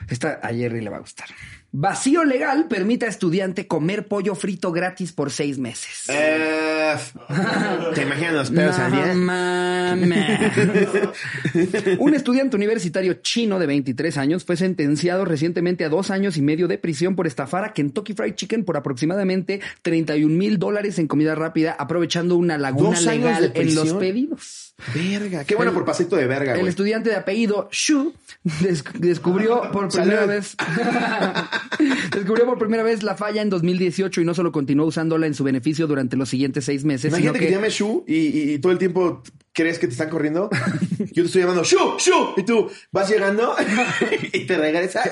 Esta 0.09 0.39
a 0.41 0.49
Jerry 0.49 0.81
le 0.81 0.89
va 0.89 0.97
a 0.97 1.01
gustar. 1.01 1.27
Vacío 1.73 2.25
legal 2.25 2.67
permite 2.67 3.05
a 3.05 3.09
estudiante 3.09 3.65
comer 3.65 4.07
pollo 4.07 4.35
frito 4.35 4.73
gratis 4.73 5.13
por 5.13 5.31
seis 5.31 5.57
meses. 5.57 6.09
Eh, 6.09 6.95
¿Te 7.95 8.01
imaginas 8.01 8.33
los 8.33 8.51
pedos 8.51 8.77
al 8.77 8.91
día? 8.91 9.13
No. 9.13 9.95
Un 11.99 12.13
estudiante 12.13 12.57
universitario 12.57 13.13
chino 13.21 13.57
de 13.57 13.67
23 13.67 14.17
años 14.17 14.43
fue 14.43 14.57
sentenciado 14.57 15.23
recientemente 15.23 15.85
a 15.85 15.89
dos 15.89 16.11
años 16.11 16.35
y 16.35 16.41
medio 16.41 16.67
de 16.67 16.77
prisión 16.77 17.15
por 17.15 17.25
estafar 17.25 17.63
a 17.63 17.71
Kentucky 17.71 18.13
Fried 18.13 18.35
Chicken 18.35 18.65
por 18.65 18.75
aproximadamente 18.75 19.61
31 19.81 20.35
mil 20.35 20.59
dólares 20.59 20.99
en 20.99 21.07
comida 21.07 21.35
rápida, 21.35 21.77
aprovechando 21.79 22.35
una 22.35 22.57
laguna 22.57 22.97
¿Dos 22.97 23.07
años 23.07 23.39
legal 23.39 23.51
en 23.55 23.75
los 23.75 23.93
pedidos. 23.93 24.70
Verga, 24.93 25.43
qué 25.45 25.55
bueno 25.55 25.71
El- 25.71 25.75
por 25.75 25.85
pasito 25.85 26.15
de 26.15 26.27
verga, 26.27 26.55
El 26.55 26.67
estudiante 26.67 27.09
de 27.09 27.15
apellido 27.15 27.69
Shu 27.71 28.13
des- 28.61 28.83
descubrió 28.95 29.71
por 29.71 29.91
Salud. 29.91 30.07
primera 30.07 30.25
vez 30.25 30.55
descubrió 32.11 32.45
por 32.45 32.57
primera 32.57 32.83
vez 32.83 33.03
la 33.03 33.15
falla 33.15 33.41
en 33.41 33.49
2018 33.49 34.21
y 34.21 34.25
no 34.25 34.33
solo 34.33 34.51
continuó 34.51 34.85
usándola 34.87 35.27
en 35.27 35.33
su 35.33 35.43
beneficio 35.43 35.87
durante 35.87 36.15
los 36.17 36.29
siguientes 36.29 36.65
seis 36.65 36.83
meses, 36.83 37.09
Imagínate 37.11 37.39
que, 37.39 37.45
que, 37.45 37.51
te 37.51 37.55
llames 37.57 37.73
Shu 37.73 38.03
y, 38.07 38.15
y- 38.15 38.53
y 38.53 38.59
todo 38.59 38.71
el 38.71 38.77
tiempo 38.77 39.23
crees 39.53 39.79
que 39.79 39.87
te 39.87 39.91
están 39.93 40.09
corriendo. 40.09 40.49
Yo 41.11 41.23
te 41.23 41.27
estoy 41.27 41.41
llamando 41.41 41.63
Shu, 41.63 41.97
Shu. 41.99 42.33
Y 42.37 42.43
tú 42.43 42.69
vas 42.91 43.09
llegando 43.09 43.53
y 44.33 44.45
te 44.45 44.57
regresas. 44.57 45.09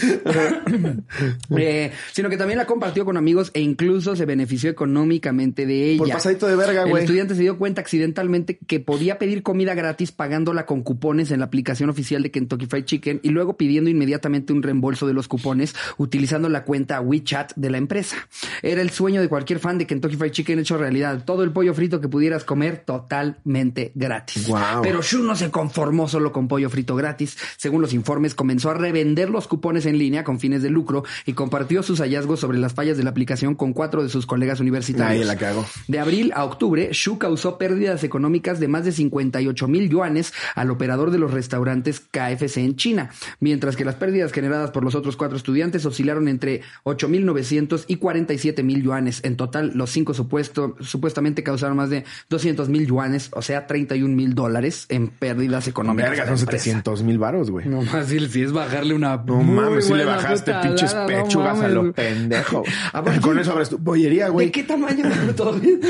eh, 1.56 1.92
sino 2.12 2.28
que 2.28 2.36
también 2.36 2.58
la 2.58 2.66
compartió 2.66 3.04
con 3.04 3.16
amigos 3.16 3.50
e 3.54 3.60
incluso 3.60 4.16
se 4.16 4.24
benefició 4.24 4.70
económicamente 4.70 5.66
de 5.66 5.90
ella. 5.90 5.98
Por 5.98 6.10
pasadito 6.10 6.46
de 6.46 6.56
verga, 6.56 6.82
El 6.82 6.90
güey. 6.90 7.04
estudiante 7.04 7.34
se 7.34 7.42
dio 7.42 7.58
cuenta 7.58 7.80
accidentalmente 7.80 8.58
que 8.66 8.80
podía 8.80 9.18
pedir 9.18 9.42
comida 9.42 9.74
gratis 9.74 10.12
pagándola 10.12 10.66
con 10.66 10.82
cupones 10.82 11.30
en 11.30 11.40
la 11.40 11.46
aplicación 11.46 11.90
oficial 11.90 12.22
de 12.22 12.30
Kentucky 12.30 12.66
Fried 12.66 12.84
Chicken 12.84 13.20
y 13.22 13.30
luego 13.30 13.56
pidiendo 13.56 13.90
inmediatamente 13.90 14.52
un 14.52 14.62
reembolso 14.62 15.06
de 15.06 15.14
los 15.14 15.28
cupones 15.28 15.74
utilizando 15.96 16.48
la 16.48 16.64
cuenta 16.64 17.00
WeChat 17.00 17.52
de 17.56 17.70
la 17.70 17.78
empresa. 17.78 18.16
Era 18.62 18.82
el 18.82 18.90
sueño 18.90 19.20
de 19.20 19.28
cualquier 19.28 19.58
fan 19.58 19.78
de 19.78 19.86
Kentucky 19.86 20.16
Fried 20.16 20.32
Chicken 20.32 20.58
hecho 20.58 20.76
realidad. 20.76 21.24
Todo 21.24 21.42
el 21.42 21.52
pollo 21.52 21.74
frito 21.74 22.00
que 22.00 22.08
pudieras 22.08 22.44
comer 22.44 22.78
totalmente 22.84 23.92
gratis. 23.94 24.48
Pero 24.82 25.02
Shu 25.02 25.22
no 25.22 25.36
se 25.36 25.50
conformó 25.50 26.08
solo 26.08 26.32
con 26.32 26.48
pollo 26.48 26.70
frito 26.70 26.96
gratis. 26.96 27.36
Según 27.56 27.82
los 27.82 27.92
informes, 27.92 28.34
comenzó 28.34 28.70
a 28.70 28.74
revender 28.74 29.30
los 29.30 29.48
cupones 29.48 29.86
en 29.88 29.98
línea 29.98 30.24
con 30.24 30.38
fines 30.40 30.62
de 30.62 30.70
lucro 30.70 31.04
y 31.26 31.32
compartió 31.32 31.82
sus 31.82 32.00
hallazgos 32.00 32.40
sobre 32.40 32.58
las 32.58 32.74
fallas 32.74 32.96
de 32.96 33.04
la 33.04 33.10
aplicación 33.10 33.54
con 33.54 33.72
cuatro 33.72 34.02
de 34.02 34.08
sus 34.08 34.26
colegas 34.26 34.60
universitarios. 34.60 35.22
Ahí 35.22 35.26
la 35.26 35.36
cagó. 35.36 35.66
De 35.86 35.98
abril 35.98 36.32
a 36.34 36.44
octubre, 36.44 36.90
Shu 36.92 37.18
causó 37.18 37.58
pérdidas 37.58 38.04
económicas 38.04 38.60
de 38.60 38.68
más 38.68 38.84
de 38.84 38.92
58 38.92 39.68
mil 39.68 39.88
yuanes 39.88 40.32
al 40.54 40.70
operador 40.70 41.10
de 41.10 41.18
los 41.18 41.32
restaurantes 41.32 42.00
KFC 42.00 42.58
en 42.58 42.76
China, 42.76 43.10
mientras 43.40 43.76
que 43.76 43.84
las 43.84 43.94
pérdidas 43.94 44.32
generadas 44.32 44.70
por 44.70 44.84
los 44.84 44.94
otros 44.94 45.16
cuatro 45.16 45.36
estudiantes 45.36 45.84
oscilaron 45.86 46.28
entre 46.28 46.62
8.900 46.84 47.84
y 47.86 47.96
47 47.96 48.62
mil 48.62 48.82
yuanes. 48.82 49.20
En 49.24 49.36
total, 49.36 49.72
los 49.74 49.90
cinco 49.90 50.14
supuesto, 50.14 50.76
supuestamente 50.80 51.42
causaron 51.42 51.76
más 51.76 51.90
de 51.90 52.04
200 52.28 52.68
mil 52.68 52.86
yuanes, 52.86 53.30
o 53.32 53.42
sea, 53.42 53.66
31 53.66 54.14
mil 54.14 54.34
dólares 54.34 54.86
en 54.88 55.08
pérdidas 55.08 55.68
económicas. 55.68 56.10
Verga, 56.10 56.24
son 56.26 56.38
empresa. 56.38 56.64
700 56.64 57.02
mil 57.02 57.18
varos, 57.18 57.50
güey. 57.50 57.66
No 57.66 57.82
más, 57.82 58.08
si, 58.08 58.42
es 58.42 58.52
bajarle 58.52 58.94
una. 58.94 59.16
No 59.16 59.42
muy 59.86 59.86
mames, 59.86 59.86
si 59.86 59.94
le 59.94 60.04
bajaste 60.04 60.54
pinches 60.62 60.94
no 60.94 61.06
pechugas 61.06 61.50
a 61.50 61.54
mames, 61.54 61.70
lo 61.72 61.80
güey. 61.82 61.92
pendejo. 61.92 62.62
Aparte, 62.92 63.20
Con 63.20 63.38
eso 63.38 63.52
abres 63.52 63.68
tu 63.68 63.78
bollería, 63.78 64.28
güey. 64.28 64.46
¿De 64.46 64.52
qué 64.52 64.62
tamaño? 64.64 65.04
¿Todo 65.36 65.52
bien? 65.54 65.80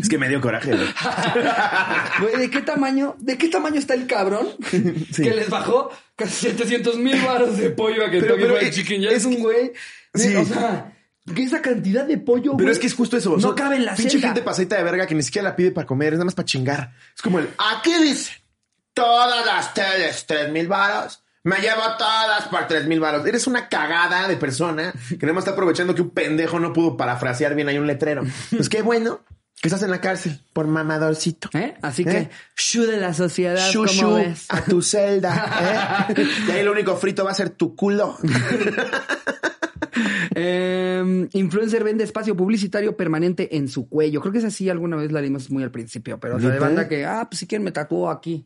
Es 0.00 0.08
que 0.08 0.18
me 0.18 0.28
dio 0.28 0.40
coraje, 0.40 0.70
güey. 0.74 0.86
Güey, 2.20 2.36
¿de 2.38 2.50
qué 2.50 2.60
tamaño? 2.62 3.16
¿De 3.18 3.36
qué 3.38 3.48
tamaño 3.48 3.78
está 3.78 3.94
el 3.94 4.06
cabrón 4.06 4.48
que 4.70 5.30
les 5.34 5.48
bajó 5.50 5.90
casi 6.16 6.46
700 6.50 6.96
mil 6.98 7.20
baros 7.22 7.56
de 7.56 7.70
pollo 7.70 8.04
a 8.06 8.10
Kentucky 8.10 8.34
pero 8.40 8.54
Fried 8.56 8.68
es- 8.68 8.74
Chicken? 8.74 9.00
Ya 9.02 9.10
es 9.10 9.24
un 9.24 9.36
que- 9.36 9.42
güey. 9.42 9.72
Sí. 10.14 10.34
O 10.36 10.44
sea, 10.44 10.92
que 11.34 11.42
esa 11.42 11.60
cantidad 11.62 12.04
de 12.04 12.18
pollo, 12.18 12.52
Pero 12.52 12.66
güey, 12.66 12.70
es 12.72 12.78
que 12.78 12.86
es 12.86 12.94
justo 12.94 13.16
eso. 13.16 13.30
No 13.34 13.40
son 13.40 13.54
cabe 13.54 13.76
en 13.76 13.84
la 13.84 13.94
Pinche 13.94 14.12
celda. 14.12 14.28
gente 14.28 14.42
pasadita 14.42 14.76
de 14.76 14.84
verga 14.84 15.06
que 15.06 15.14
ni 15.14 15.22
siquiera 15.22 15.48
la 15.48 15.56
pide 15.56 15.70
para 15.72 15.86
comer, 15.86 16.08
es 16.12 16.18
nada 16.18 16.26
más 16.26 16.34
para 16.34 16.46
chingar. 16.46 16.92
Es 17.16 17.22
como 17.22 17.38
el, 17.40 17.48
aquí 17.72 17.92
dice, 18.02 18.32
todas 18.92 19.44
las 19.44 19.74
teles, 19.74 20.24
tres 20.26 20.52
mil 20.52 20.68
varos. 20.68 21.23
Me 21.44 21.56
llevo 21.58 21.82
todas 21.98 22.48
por 22.48 22.66
tres 22.66 22.86
mil 22.86 23.00
varos. 23.00 23.26
Eres 23.26 23.46
una 23.46 23.68
cagada 23.68 24.26
de 24.26 24.36
persona 24.38 24.94
que 25.10 25.26
nada 25.26 25.34
más 25.34 25.42
está 25.42 25.50
aprovechando 25.52 25.94
que 25.94 26.00
un 26.00 26.08
pendejo 26.08 26.58
no 26.58 26.72
pudo 26.72 26.96
parafrasear 26.96 27.54
bien 27.54 27.68
ahí 27.68 27.76
un 27.76 27.86
letrero. 27.86 28.22
Pues 28.50 28.70
qué 28.70 28.80
bueno 28.80 29.20
que 29.60 29.68
estás 29.68 29.82
en 29.82 29.90
la 29.90 30.00
cárcel 30.00 30.40
por 30.54 30.66
mamadorcito. 30.66 31.50
¿Eh? 31.52 31.74
Así 31.82 32.02
¿Eh? 32.02 32.06
que, 32.06 32.30
shu 32.56 32.86
de 32.86 32.96
la 32.96 33.12
sociedad, 33.12 33.70
Shu, 33.70 33.84
¿cómo 33.84 33.92
shu, 33.92 34.14
ves? 34.14 34.46
a 34.48 34.62
tu 34.62 34.80
celda. 34.80 36.08
¿eh? 36.08 36.24
Y 36.48 36.50
ahí 36.50 36.64
lo 36.64 36.72
único 36.72 36.96
frito 36.96 37.24
va 37.24 37.32
a 37.32 37.34
ser 37.34 37.50
tu 37.50 37.76
culo. 37.76 38.16
Eh, 40.36 41.28
influencer 41.32 41.84
vende 41.84 42.02
espacio 42.02 42.36
publicitario 42.36 42.96
permanente 42.96 43.56
en 43.56 43.68
su 43.68 43.88
cuello. 43.88 44.20
Creo 44.20 44.32
que 44.32 44.38
es 44.38 44.44
así, 44.44 44.68
alguna 44.68 44.96
vez 44.96 45.12
la 45.12 45.20
dimos 45.20 45.48
muy 45.50 45.62
al 45.62 45.70
principio, 45.70 46.18
pero 46.18 46.40
sea, 46.40 46.50
de 46.50 46.58
banda 46.58 46.88
que, 46.88 47.04
ah, 47.06 47.28
pues 47.30 47.38
si 47.38 47.46
quieren 47.46 47.62
me 47.64 47.70
tatúo 47.70 48.10
aquí. 48.10 48.44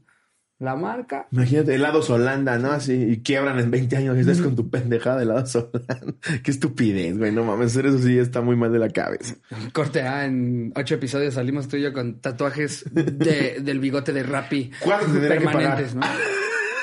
La 0.59 0.75
marca. 0.75 1.29
Imagínate, 1.31 1.75
helados 1.75 2.11
Holanda, 2.11 2.59
¿no? 2.59 2.73
Así, 2.73 2.93
y 2.95 3.23
quiebran 3.23 3.59
en 3.59 3.71
20 3.71 3.97
años 3.97 4.17
y 4.17 4.21
estás 4.21 4.41
con 4.41 4.57
tu 4.57 4.69
pendejada 4.71 5.19
de 5.19 5.23
helados 5.23 5.55
Holanda. 5.55 6.15
Qué 6.43 6.51
estupidez, 6.51 7.17
güey. 7.17 7.31
No 7.33 7.45
mames, 7.45 7.73
hacer 7.73 7.87
eso 7.87 7.99
sí 7.99 8.19
está 8.19 8.41
muy 8.41 8.57
mal 8.57 8.73
de 8.73 8.78
la 8.78 8.89
cabeza. 8.91 9.37
Corte 9.73 10.03
A, 10.03 10.24
en 10.24 10.73
ocho 10.74 10.97
episodios 10.97 11.35
salimos 11.35 11.69
tú 11.69 11.77
y 11.77 11.82
yo 11.82 11.93
con 11.93 12.20
tatuajes 12.20 12.85
de, 12.93 13.59
del 13.62 13.78
bigote 13.78 14.12
de 14.12 14.23
Rappi. 14.24 14.70
¿Cuánto 14.81 15.07
tendría 15.07 15.39
que 15.39 15.45
pagar? 15.45 15.77
permanentes, 15.77 15.95
¿no? 15.95 16.07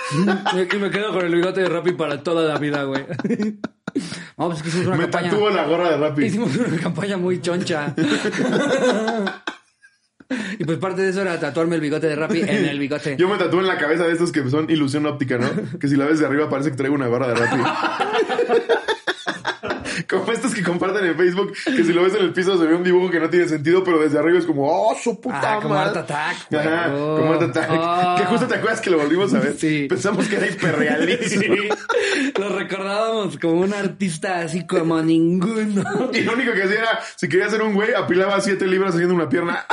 y 0.76 0.80
me 0.80 0.90
quedo 0.92 1.12
con 1.12 1.26
el 1.26 1.36
bigote 1.36 1.62
de 1.62 1.70
Rappi 1.70 1.92
para 1.94 2.24
toda 2.24 2.48
la 2.48 2.58
vida, 2.60 2.84
güey. 2.84 3.04
Vamos, 4.38 4.58
es 4.58 4.64
que 4.64 4.70
hicimos 4.70 4.88
una 4.88 4.96
Me 4.98 5.04
campaña. 5.04 5.30
tatúo 5.32 5.50
la 5.50 5.66
gorra 5.66 5.90
de 5.90 5.98
Rappi. 5.98 6.26
Hicimos 6.26 6.56
una 6.56 6.78
campaña 6.78 7.18
muy 7.18 7.42
choncha. 7.42 7.94
Y 10.60 10.64
pues 10.66 10.78
parte 10.80 11.02
de 11.04 11.10
eso 11.10 11.22
era 11.22 11.40
tatuarme 11.40 11.76
el 11.76 11.82
bigote 11.82 12.08
de 12.08 12.16
Rappi 12.16 12.42
en 12.42 12.66
el 12.66 12.80
bigote. 12.80 13.16
Yo 13.18 13.30
me 13.30 13.38
tatúo 13.38 13.60
en 13.60 13.68
la 13.68 13.78
cabeza 13.78 14.06
de 14.06 14.14
estos 14.14 14.32
que 14.32 14.48
son 14.50 14.70
ilusión 14.70 15.06
óptica, 15.06 15.38
¿no? 15.38 15.50
Que 15.80 15.88
si 15.88 15.96
la 15.96 16.06
ves 16.06 16.20
de 16.20 16.26
arriba 16.26 16.50
parece 16.50 16.72
que 16.72 16.78
traigo 16.78 16.96
una 16.96 17.08
gorra 17.08 17.28
de 17.28 17.36
Rappi. 17.36 17.62
Como 20.10 20.30
estos 20.32 20.54
que 20.54 20.62
comparten 20.62 21.06
en 21.06 21.16
Facebook, 21.16 21.54
que 21.66 21.84
si 21.84 21.94
lo 21.94 22.04
ves 22.04 22.14
en 22.16 22.22
el 22.24 22.34
piso 22.34 22.58
se 22.60 22.66
ve 22.66 22.76
un 22.76 22.84
dibujo 22.84 23.10
que 23.10 23.20
no 23.20 23.30
tiene 23.30 23.48
sentido, 23.48 23.84
pero 23.84 23.98
desde 24.00 24.20
arriba 24.20 24.38
es 24.38 24.46
como, 24.46 24.68
oh, 24.68 24.94
su 25.02 25.20
puta 25.22 25.56
Ah, 25.56 25.60
como 25.62 25.74
madre". 25.76 25.88
Art 25.90 25.98
Attack, 25.98 26.36
güey. 26.52 26.68
Ajá, 26.68 26.94
Oh. 26.94 27.18
como 27.18 27.34
Art 27.34 27.42
Attack. 27.44 27.70
Oh. 27.72 28.16
Que 28.18 28.26
justo 28.26 28.46
te 28.48 28.56
acuerdas 28.56 28.82
que 28.82 28.90
lo 28.90 28.98
volvimos 29.00 29.34
a 29.34 29.40
ver. 29.40 29.56
Sí. 29.58 29.88
Pensamos 29.90 30.28
que 30.28 30.36
era 30.36 30.48
hiperrealísimo. 30.48 31.56
Lo 32.40 32.50
recordábamos 32.50 33.38
como 33.40 33.62
un 33.62 33.74
artista 33.74 34.40
así 34.42 34.66
como 34.68 35.02
ninguno. 35.02 36.10
Y 36.14 36.22
lo 36.22 36.34
único 36.34 36.52
que 36.54 36.64
hacía 36.64 36.80
era, 36.80 37.00
si 37.16 37.28
quería 37.30 37.50
ser 37.50 37.62
un 37.62 37.74
güey, 37.74 37.94
apilaba 37.94 38.40
siete 38.42 38.68
libras 38.68 38.94
haciendo 38.94 39.16
una 39.16 39.30
pierna. 39.30 39.66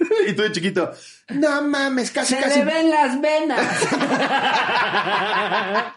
y 0.28 0.32
tú 0.32 0.42
de 0.42 0.52
chiquito, 0.52 0.90
no 1.30 1.62
mames, 1.62 2.10
casi, 2.10 2.34
Se 2.34 2.40
casi. 2.40 2.60
le 2.60 2.64
ven 2.64 2.90
las 2.90 3.20
venas. 3.20 3.60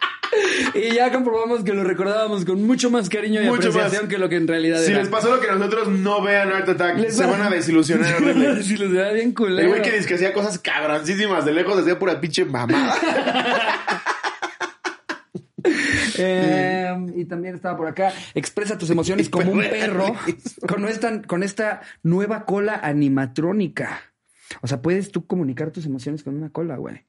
y 0.73 0.93
ya 0.93 1.11
comprobamos 1.11 1.63
que 1.63 1.73
lo 1.73 1.83
recordábamos 1.83 2.45
con 2.45 2.63
mucho 2.65 2.89
más 2.89 3.09
cariño 3.09 3.41
y 3.41 3.45
Mucho 3.45 3.69
apreciación 3.69 4.03
más. 4.03 4.09
que 4.09 4.17
lo 4.17 4.29
que 4.29 4.37
en 4.37 4.47
realidad 4.47 4.81
Si 4.81 4.91
era. 4.91 5.01
les 5.01 5.09
pasó 5.09 5.29
lo 5.35 5.39
que 5.39 5.49
a 5.49 5.55
nosotros, 5.55 5.89
no 5.89 6.21
vean 6.23 6.51
Art 6.51 6.67
Attack. 6.69 6.97
Les 6.97 7.15
se 7.15 7.25
va- 7.25 7.31
van 7.33 7.41
a 7.43 7.49
desilusionar 7.49 8.15
horrible. 8.21 8.63
si 8.63 8.77
les 8.77 8.93
da 8.93 9.11
bien 9.11 9.33
culero. 9.33 9.61
El 9.61 9.67
güey 9.69 9.81
que 9.81 9.91
dice 9.91 10.07
que 10.07 10.15
hacía 10.15 10.33
cosas 10.33 10.57
cabroncísimas 10.59 11.45
de 11.45 11.53
lejos, 11.53 11.77
hacía 11.79 11.99
pura 11.99 12.19
pinche 12.19 12.45
mamada. 12.45 12.95
Eh, 16.17 16.95
y 17.15 17.25
también 17.25 17.55
estaba 17.55 17.77
por 17.77 17.87
acá. 17.87 18.13
Expresa 18.33 18.77
tus 18.77 18.89
emociones 18.89 19.29
como 19.31 19.51
un 19.51 19.61
perro 19.61 20.15
con 20.67 20.87
esta, 20.87 21.21
con 21.23 21.43
esta 21.43 21.81
nueva 22.03 22.45
cola 22.45 22.79
animatrónica. 22.83 24.01
O 24.61 24.67
sea, 24.67 24.81
puedes 24.81 25.11
tú 25.11 25.25
comunicar 25.25 25.71
tus 25.71 25.85
emociones 25.85 26.23
con 26.23 26.35
una 26.35 26.49
cola, 26.49 26.77
güey. 26.77 27.03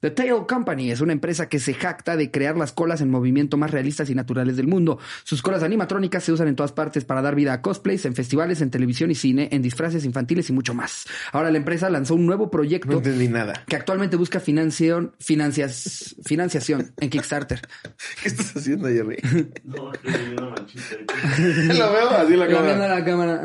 The 0.00 0.10
Tail 0.10 0.46
Company 0.48 0.90
es 0.90 1.00
una 1.02 1.12
empresa 1.12 1.48
que 1.48 1.58
se 1.58 1.74
jacta 1.74 2.16
de 2.16 2.30
crear 2.30 2.56
las 2.56 2.72
colas 2.72 3.00
en 3.02 3.10
movimiento 3.10 3.56
más 3.58 3.70
realistas 3.70 4.08
y 4.08 4.14
naturales 4.14 4.56
del 4.56 4.66
mundo. 4.66 4.98
Sus 5.24 5.42
colas 5.42 5.62
animatrónicas 5.62 6.24
se 6.24 6.32
usan 6.32 6.48
en 6.48 6.56
todas 6.56 6.72
partes 6.72 7.04
para 7.04 7.20
dar 7.20 7.34
vida 7.34 7.52
a 7.52 7.60
cosplays, 7.60 8.04
en 8.06 8.14
festivales, 8.14 8.62
en 8.62 8.70
televisión 8.70 9.10
y 9.10 9.14
cine, 9.14 9.48
en 9.52 9.60
disfraces 9.62 10.04
infantiles 10.06 10.48
y 10.48 10.52
mucho 10.54 10.72
más. 10.74 11.06
Ahora 11.32 11.50
la 11.50 11.58
empresa 11.58 11.90
lanzó 11.90 12.14
un 12.14 12.24
nuevo 12.24 12.50
proyecto 12.50 12.90
No 12.90 12.96
entendí 12.98 13.28
nada. 13.28 13.52
que 13.68 13.76
actualmente 13.76 14.16
busca 14.16 14.40
financiación, 14.40 15.12
financias- 15.20 16.16
financiación 16.24 16.92
en 16.98 17.10
Kickstarter. 17.10 17.60
¿Qué 18.22 18.28
estás 18.28 18.56
haciendo, 18.56 18.88
Jerry? 18.88 19.18
No, 19.64 19.92
es 19.92 19.98
que 20.00 20.10
me 20.10 20.18
dio 20.30 20.38
una 20.38 20.50
manchita 20.50 20.82
ahí. 21.36 21.78
Lo 21.78 21.92
veo 21.92 22.10
así 22.10 22.32
en 22.32 22.38
la 22.40 22.46
viendo 22.46 22.66
cámara. 22.68 22.88
la 22.98 23.04
cámara. 23.04 23.42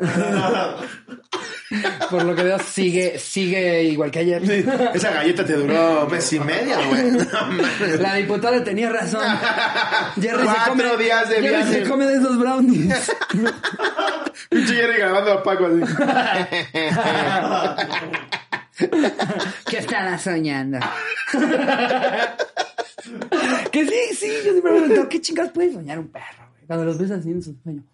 Por 2.10 2.24
lo 2.24 2.34
que 2.34 2.42
veo, 2.42 2.58
sigue, 2.58 3.18
sigue 3.18 3.84
igual 3.84 4.10
que 4.10 4.18
ayer. 4.20 4.44
Sí, 4.44 4.64
esa 4.94 5.10
galleta 5.12 5.44
te 5.44 5.52
duró 5.54 6.08
mes 6.08 6.32
y 6.32 6.40
medio, 6.40 6.76
güey. 6.88 7.98
La 8.00 8.14
diputada 8.14 8.64
tenía 8.64 8.90
razón. 8.90 9.22
Jerry 10.20 10.44
Cuatro 10.44 10.96
días 10.96 11.28
de 11.28 11.34
Jerry 11.36 11.48
viaje. 11.48 11.84
se 11.84 11.88
come 11.88 12.06
de 12.06 12.16
esos 12.16 12.38
brownies. 12.38 13.12
Pinche 14.48 14.74
Jerry 14.74 14.98
grabando 14.98 15.32
a 15.32 15.42
Paco 15.42 15.66
así. 15.66 15.80
¿Qué 19.68 19.78
estará 19.78 20.18
soñando? 20.18 20.78
que 23.70 23.86
sí, 23.86 24.14
sí, 24.16 24.32
yo 24.44 24.52
siempre 24.52 24.72
me 24.72 24.78
he 24.78 24.80
preguntado, 24.80 25.08
¿qué 25.08 25.20
chingados 25.20 25.52
puede 25.52 25.72
soñar 25.72 25.98
un 25.98 26.08
perro? 26.08 26.48
güey? 26.52 26.66
Cuando 26.66 26.84
los 26.86 26.98
ves 26.98 27.10
así 27.12 27.30
en 27.30 27.42
su 27.42 27.54
sueño. 27.62 27.84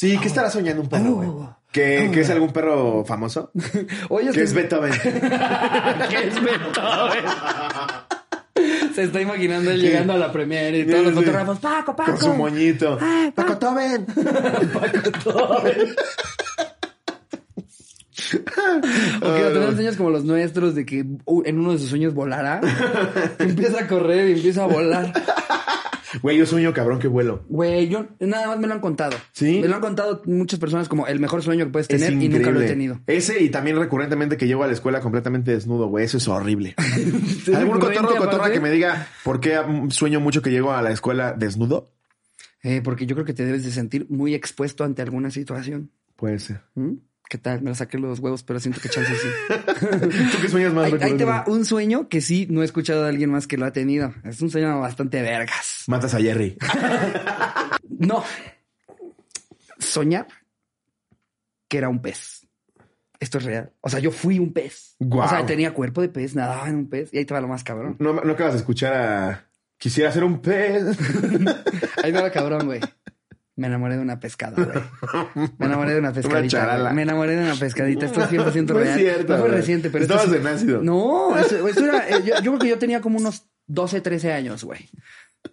Sí, 0.00 0.16
¿qué 0.16 0.28
estará 0.28 0.50
soñando 0.50 0.80
un 0.80 0.88
perro, 0.88 1.10
güey? 1.12 1.28
¿Que, 1.70 2.10
que 2.10 2.22
es 2.22 2.30
algún 2.30 2.54
perro 2.54 3.04
famoso? 3.04 3.50
Oye, 4.08 4.30
Que 4.32 4.44
es 4.44 4.54
Beethoven. 4.54 4.92
que 4.92 5.08
es 5.08 6.42
Beethoven. 6.42 7.24
Se 8.94 9.02
está 9.02 9.20
imaginando 9.20 9.70
él 9.70 9.82
llegando 9.82 10.14
a 10.14 10.16
la 10.16 10.32
premiere 10.32 10.78
y 10.78 10.86
todos 10.86 11.04
los 11.04 11.12
fotógrafos, 11.12 11.58
Paco, 11.58 11.94
Paco. 11.94 12.12
Con 12.12 12.18
su 12.18 12.32
moñito. 12.32 12.96
Ay, 12.98 13.30
Paco 13.32 13.58
Paco. 13.58 13.58
Toben. 13.58 14.06
O 19.20 19.34
que 19.34 19.50
tener 19.52 19.74
sueños 19.74 19.96
como 19.96 20.08
los 20.08 20.24
nuestros 20.24 20.74
de 20.74 20.86
que 20.86 21.04
uh, 21.26 21.42
en 21.44 21.58
uno 21.58 21.72
de 21.72 21.78
sus 21.78 21.90
sueños 21.90 22.14
volará. 22.14 22.62
empieza 23.38 23.80
a 23.80 23.86
correr 23.86 24.30
y 24.30 24.32
empieza 24.32 24.64
a 24.64 24.66
volar. 24.66 25.12
Güey, 26.22 26.38
yo 26.38 26.46
sueño 26.46 26.72
cabrón 26.72 26.98
que 26.98 27.08
vuelo. 27.08 27.44
Güey, 27.48 27.88
yo 27.88 28.06
nada 28.20 28.48
más 28.48 28.58
me 28.58 28.66
lo 28.66 28.74
han 28.74 28.80
contado. 28.80 29.16
¿Sí? 29.32 29.60
Me 29.60 29.68
lo 29.68 29.76
han 29.76 29.80
contado 29.80 30.22
muchas 30.26 30.58
personas 30.58 30.88
como 30.88 31.06
el 31.06 31.20
mejor 31.20 31.42
sueño 31.42 31.64
que 31.66 31.70
puedes 31.70 31.88
Es 31.90 32.00
tener 32.00 32.22
y 32.22 32.28
nunca 32.28 32.50
lo 32.50 32.60
he 32.60 32.66
tenido. 32.66 33.00
Ese 33.06 33.42
y 33.42 33.50
también 33.50 33.78
recurrentemente 33.78 34.36
que 34.36 34.46
llego 34.46 34.64
a 34.64 34.66
la 34.66 34.72
escuela 34.72 35.00
completamente 35.00 35.52
desnudo, 35.52 35.88
güey. 35.88 36.04
Eso 36.04 36.18
es 36.18 36.28
horrible. 36.28 36.74
¿Algún 37.54 37.78
cotorro 37.78 38.14
o 38.14 38.16
cotorra 38.16 38.50
que 38.50 38.60
me 38.60 38.70
diga 38.70 39.08
por 39.24 39.40
qué 39.40 39.60
sueño 39.90 40.20
mucho 40.20 40.42
que 40.42 40.50
llego 40.50 40.72
a 40.72 40.82
la 40.82 40.90
escuela 40.90 41.32
desnudo? 41.32 41.92
Eh, 42.62 42.82
porque 42.82 43.06
yo 43.06 43.14
creo 43.14 43.24
que 43.24 43.34
te 43.34 43.44
debes 43.44 43.64
de 43.64 43.70
sentir 43.70 44.06
muy 44.10 44.34
expuesto 44.34 44.84
ante 44.84 45.02
alguna 45.02 45.30
situación. 45.30 45.90
Puede 46.16 46.38
ser. 46.38 46.60
¿Mm? 46.74 46.96
¿Qué 47.30 47.38
tal? 47.38 47.62
Me 47.62 47.70
lo 47.70 47.76
saqué 47.76 47.96
los 47.96 48.18
huevos, 48.18 48.42
pero 48.42 48.58
siento 48.58 48.80
que 48.80 48.88
chance 48.88 49.14
sí. 49.14 49.28
¿Tú 50.32 50.42
qué 50.42 50.48
sueñas 50.48 50.74
más 50.74 50.86
Ahí, 50.86 50.98
ahí 51.00 51.16
te 51.16 51.24
va 51.24 51.44
un 51.46 51.64
sueño 51.64 52.08
que 52.08 52.20
sí 52.20 52.48
no 52.50 52.60
he 52.60 52.64
escuchado 52.64 53.04
de 53.04 53.08
alguien 53.08 53.30
más 53.30 53.46
que 53.46 53.56
lo 53.56 53.66
ha 53.66 53.72
tenido. 53.72 54.12
Es 54.24 54.42
un 54.42 54.50
sueño 54.50 54.80
bastante 54.80 55.22
vergas. 55.22 55.84
Matas 55.86 56.12
a 56.14 56.20
Jerry. 56.20 56.58
No. 57.88 58.24
Soñar 59.78 60.26
que 61.68 61.78
era 61.78 61.90
un 61.90 62.00
pez. 62.00 62.48
Esto 63.20 63.38
es 63.38 63.44
real. 63.44 63.72
O 63.82 63.90
sea, 63.90 64.00
yo 64.00 64.10
fui 64.10 64.38
un 64.38 64.54
pez. 64.54 64.96
Guau. 64.98 65.26
O 65.26 65.28
sea, 65.28 65.44
tenía 65.44 65.74
cuerpo 65.74 66.00
de 66.00 66.08
pez, 66.08 66.34
nadaba 66.34 66.68
en 66.68 66.76
un 66.76 66.88
pez. 66.88 67.12
Y 67.12 67.18
ahí 67.18 67.26
te 67.26 67.34
va 67.34 67.42
lo 67.42 67.48
más 67.48 67.62
cabrón. 67.62 67.96
No, 68.00 68.14
no 68.14 68.32
acabas 68.32 68.54
de 68.54 68.60
escuchar 68.60 68.94
a... 68.94 69.50
Quisiera 69.76 70.10
ser 70.10 70.24
un 70.24 70.40
pez. 70.40 70.84
Ahí 72.02 72.12
va 72.12 72.30
cabrón, 72.30 72.66
güey. 72.66 72.80
Me 73.60 73.66
enamoré 73.66 73.96
de 73.96 74.00
una 74.00 74.18
pescada, 74.18 74.56
güey. 74.56 75.50
Me 75.58 75.66
enamoré 75.66 75.92
de 75.92 75.98
una 75.98 76.12
pescadita. 76.14 76.92
Me 76.94 77.02
enamoré 77.02 77.36
de 77.36 77.44
una 77.44 77.54
pescadita. 77.56 78.06
Esto 78.06 78.22
es 78.22 78.30
100% 78.30 78.64
No 78.72 78.80
es 78.80 78.86
real. 78.86 78.98
cierto, 78.98 79.34
no 79.36 79.40
fue 79.40 79.48
reciente, 79.50 79.90
pero... 79.90 80.02
esto 80.04 80.14
Estabas 80.14 80.34
es- 80.34 80.42
de 80.42 80.50
nácido. 80.50 80.82
No, 80.82 81.36
eso, 81.36 81.68
eso 81.68 81.84
era... 81.84 82.08
eh, 82.08 82.22
Yo, 82.24 82.36
yo 82.36 82.40
creo 82.52 82.58
que 82.58 82.68
yo 82.68 82.78
tenía 82.78 83.02
como 83.02 83.18
unos 83.18 83.42
12, 83.66 84.00
13 84.00 84.32
años, 84.32 84.64
güey. 84.64 84.88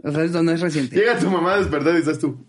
O 0.06 0.12
sea, 0.14 0.24
esto 0.24 0.42
no 0.42 0.54
es 0.54 0.62
reciente. 0.62 0.96
Llega 0.96 1.20
tu 1.20 1.30
mamá 1.30 1.56
a 1.56 1.58
despertar 1.58 1.96
y 1.96 1.98
estás 1.98 2.18
tú. 2.18 2.48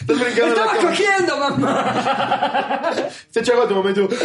Estás 0.00 0.18
brincando 0.18 0.54
en 0.54 0.54
la 0.54 0.64
¡Estaba 0.64 0.76
cogiendo, 0.80 1.36
mamá! 1.38 2.90
Se 3.30 3.40
echa 3.40 3.52
agua 3.52 3.66
a 3.66 3.68
tu 3.68 3.74
tú. 3.92 4.08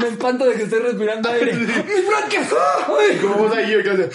Me 0.00 0.08
espanto 0.08 0.44
de 0.46 0.54
que 0.56 0.62
estoy 0.64 0.80
respirando 0.80 1.28
aire. 1.30 1.54
¡Mis 1.54 2.06
bronquias! 2.06 2.48
¡Ay! 2.88 3.18
Como 3.20 3.34
vos 3.34 3.56
ahí, 3.56 3.70
yo 3.72 3.82
que 3.82 3.90
hace. 3.90 4.08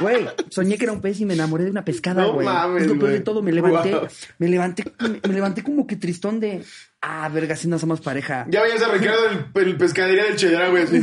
Güey, 0.00 0.26
soñé 0.50 0.78
que 0.78 0.84
era 0.84 0.92
un 0.92 1.00
pez 1.00 1.20
y 1.20 1.24
me 1.26 1.34
enamoré 1.34 1.64
de 1.64 1.70
una 1.70 1.84
pescada, 1.84 2.22
No 2.22 2.32
güey. 2.32 2.44
mames, 2.46 2.82
es 2.82 2.88
lo 2.88 2.94
peor 2.94 3.04
güey. 3.10 3.14
de 3.14 3.20
todo. 3.20 3.42
Me 3.42 3.52
levanté, 3.52 3.90
Wow. 3.94 4.08
me 4.38 4.48
levanté, 4.48 4.84
me, 5.00 5.20
me 5.28 5.34
levanté 5.34 5.62
como 5.62 5.86
que 5.86 5.96
tristón 5.96 6.40
de. 6.40 6.64
Ah, 7.00 7.28
verga, 7.28 7.54
si 7.56 7.68
no 7.68 7.78
somos 7.78 8.00
pareja. 8.00 8.46
Ya 8.48 8.62
veías 8.62 8.82
a 8.82 8.88
Ricardo 8.88 9.26
en 9.30 9.68
el 9.68 9.76
pescadería 9.76 10.24
del 10.24 10.36
Chedra, 10.36 10.68
güey, 10.70 10.84
así. 10.84 11.02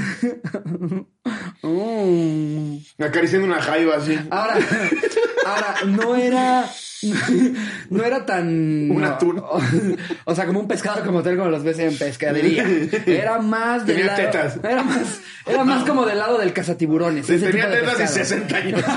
Mm. 1.61 2.77
Acariciando 3.03 3.47
una 3.47 3.61
jaiba, 3.61 3.95
así. 3.97 4.17
Ahora, 4.29 4.57
ahora, 5.45 5.75
no 5.85 6.15
era. 6.15 6.65
No 7.89 8.03
era 8.03 8.25
tan. 8.25 8.91
Un 8.91 9.03
atún. 9.03 9.39
O, 9.39 9.59
o 10.25 10.35
sea, 10.35 10.45
como 10.45 10.59
un 10.59 10.67
pescado 10.67 11.03
como 11.05 11.21
tal, 11.23 11.37
como 11.37 11.49
los 11.49 11.63
ves 11.63 11.79
en 11.79 11.97
pescadería. 11.97 12.65
Era 13.05 13.39
más 13.39 13.85
del 13.85 13.97
Tenía 13.97 14.11
lado- 14.11 14.25
tetas. 14.31 14.59
Era 14.63 14.83
más, 14.83 15.21
era 15.45 15.63
más 15.63 15.83
como 15.85 16.05
del 16.05 16.17
lado 16.19 16.37
del 16.37 16.51
cazatiburones. 16.53 17.29
Ese 17.29 17.47
tenía 17.47 17.67
de 17.67 17.77
tetas 17.81 17.93
y 17.93 17.97
pescado. 18.19 18.25
60 18.25 18.57
años. 18.57 18.83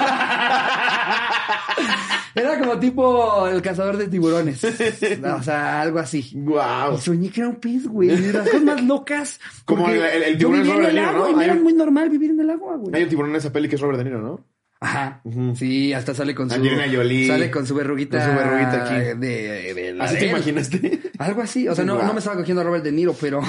Era 2.34 2.58
como 2.58 2.78
tipo 2.78 3.46
el 3.46 3.60
cazador 3.60 3.98
de 3.98 4.08
tiburones. 4.08 4.64
O 4.64 5.42
sea, 5.42 5.82
algo 5.82 5.98
así. 5.98 6.30
Guau. 6.34 6.94
Y 6.94 6.98
soñé 7.00 7.28
que 7.30 7.40
era 7.42 7.50
un 7.50 7.56
pez, 7.56 7.86
güey. 7.86 8.08
De 8.08 8.32
las 8.32 8.46
cosas 8.48 8.62
más 8.62 8.82
locas. 8.82 9.40
Como 9.66 9.86
el- 9.90 10.00
el- 10.02 10.22
el 10.22 10.38
yo 10.38 10.48
tiburón 10.48 10.62
vivía 10.62 10.74
en 10.78 10.84
el 10.86 10.94
De 10.94 11.00
agua 11.02 11.18
¿no? 11.26 11.30
y 11.30 11.34
me 11.34 11.44
Hay 11.44 11.50
era 11.50 11.60
muy 11.60 11.72
normal 11.74 12.08
vivir 12.08 12.30
en 12.30 12.40
el 12.40 12.50
agua, 12.50 12.72
Hay 12.74 12.80
güey. 12.80 13.02
un 13.02 13.08
tiburón 13.10 13.30
en 13.32 13.36
esa 13.36 13.52
peli 13.52 13.68
que 13.68 13.74
es 13.76 13.80
Robert 13.82 13.98
De 13.98 14.04
Niro, 14.04 14.22
¿no? 14.22 14.40
Ajá. 14.82 15.20
Sí, 15.54 15.92
hasta 15.92 16.12
sale 16.14 16.34
con 16.34 16.50
su. 16.50 16.56
Angelina 16.56 16.84
Jolie. 16.92 17.28
Sale 17.28 17.50
con 17.52 17.66
su 17.66 17.74
verruguita. 17.74 18.18
Con 18.18 18.30
su 18.30 18.36
verruguita 18.36 18.84
aquí. 18.84 18.94
De, 19.20 19.74
de 19.74 19.92
la 19.94 20.04
¿Así 20.04 20.18
te 20.18 20.26
imaginaste? 20.26 21.00
Algo 21.18 21.40
así. 21.42 21.68
O 21.68 21.74
sea, 21.74 21.84
no, 21.84 21.94
Wow. 21.96 22.06
no 22.06 22.12
me 22.14 22.18
estaba 22.18 22.36
cogiendo 22.36 22.62
a 22.62 22.64
Robert 22.64 22.82
De 22.82 22.90
Niro, 22.90 23.14
pero. 23.20 23.40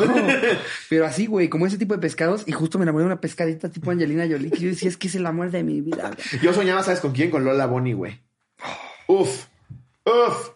pero 0.90 1.06
así, 1.08 1.26
güey, 1.26 1.50
como 1.50 1.66
ese 1.66 1.78
tipo 1.80 1.96
de 1.96 2.00
pescados. 2.00 2.44
Y 2.46 2.52
justo 2.52 2.78
me 2.78 2.84
enamoré 2.84 3.04
de 3.04 3.08
una 3.08 3.20
pescadita 3.22 3.70
tipo 3.70 3.90
Angelina 3.90 4.26
Jolie. 4.30 4.52
Que 4.52 4.60
yo 4.60 4.70
decía, 4.70 4.90
es 4.90 4.98
que 4.98 5.08
es 5.08 5.16
el 5.16 5.26
amor 5.26 5.50
de 5.50 5.64
mi 5.64 5.82
vida. 5.82 6.12
güey. 6.12 6.42
Yo 6.44 6.54
soñaba, 6.54 6.84
¿sabes 6.84 7.00
con 7.00 7.14
quién? 7.14 7.32
Con 7.32 7.44
Lola 7.44 7.66
Bonnie, 7.66 7.94
güey. 7.94 8.20
Uf. 9.08 9.46
Uf. 10.06 10.50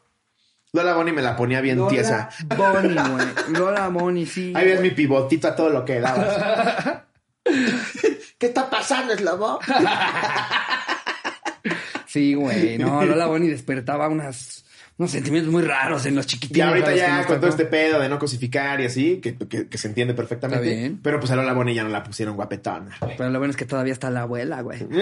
Lola 0.73 0.93
Bonnie 0.93 1.13
me 1.13 1.21
la 1.23 1.35
ponía 1.35 1.59
bien 1.61 1.87
tiesa. 1.87 2.29
Lola 2.55 2.71
Bonnie, 2.81 2.93
güey. 3.15 3.27
Lola 3.59 3.87
Bonnie, 3.87 4.25
sí. 4.27 4.53
Ahí 4.55 4.65
ves 4.67 4.81
mi 4.81 4.91
pivotito 4.91 5.47
a 5.47 5.55
todo 5.55 5.69
lo 5.71 5.83
que 5.85 5.99
dabas. 5.99 7.01
¿Qué 8.37 8.47
está 8.47 8.69
pasando, 8.69 9.15
Slobo? 9.15 9.59
Sí, 12.09 12.35
güey. 12.35 12.77
No, 12.77 13.03
Lola 13.03 13.25
Bonnie 13.27 13.49
despertaba 13.49 14.07
unas, 14.07 14.63
unos 14.97 15.11
sentimientos 15.11 15.51
muy 15.51 15.61
raros 15.61 16.05
en 16.05 16.15
los 16.15 16.25
chiquitines. 16.25 16.57
Y 16.57 16.61
ahorita 16.61 16.95
ya 16.95 17.17
nos 17.17 17.25
con 17.25 17.41
todo 17.41 17.49
este 17.49 17.65
pedo 17.65 17.99
de 17.99 18.07
no 18.07 18.17
cosificar 18.17 18.79
y 18.79 18.85
así, 18.85 19.19
que, 19.21 19.35
que- 19.37 19.67
que 19.67 19.77
se 19.77 19.89
entiende 19.89 20.13
perfectamente. 20.13 20.65
Está 20.65 20.79
bien. 20.79 20.99
Pero 21.03 21.19
pues 21.19 21.29
a 21.31 21.35
Lola 21.35 21.51
Bonnie 21.51 21.75
ya 21.75 21.83
no 21.83 21.89
la 21.89 22.03
pusieron 22.03 22.37
guapetona. 22.37 22.95
güey. 23.01 23.17
Pero 23.17 23.29
lo 23.29 23.39
bueno 23.39 23.51
es 23.51 23.57
que 23.57 23.65
todavía 23.65 23.91
está 23.91 24.09
la 24.09 24.21
abuela, 24.21 24.61
güey. 24.61 24.87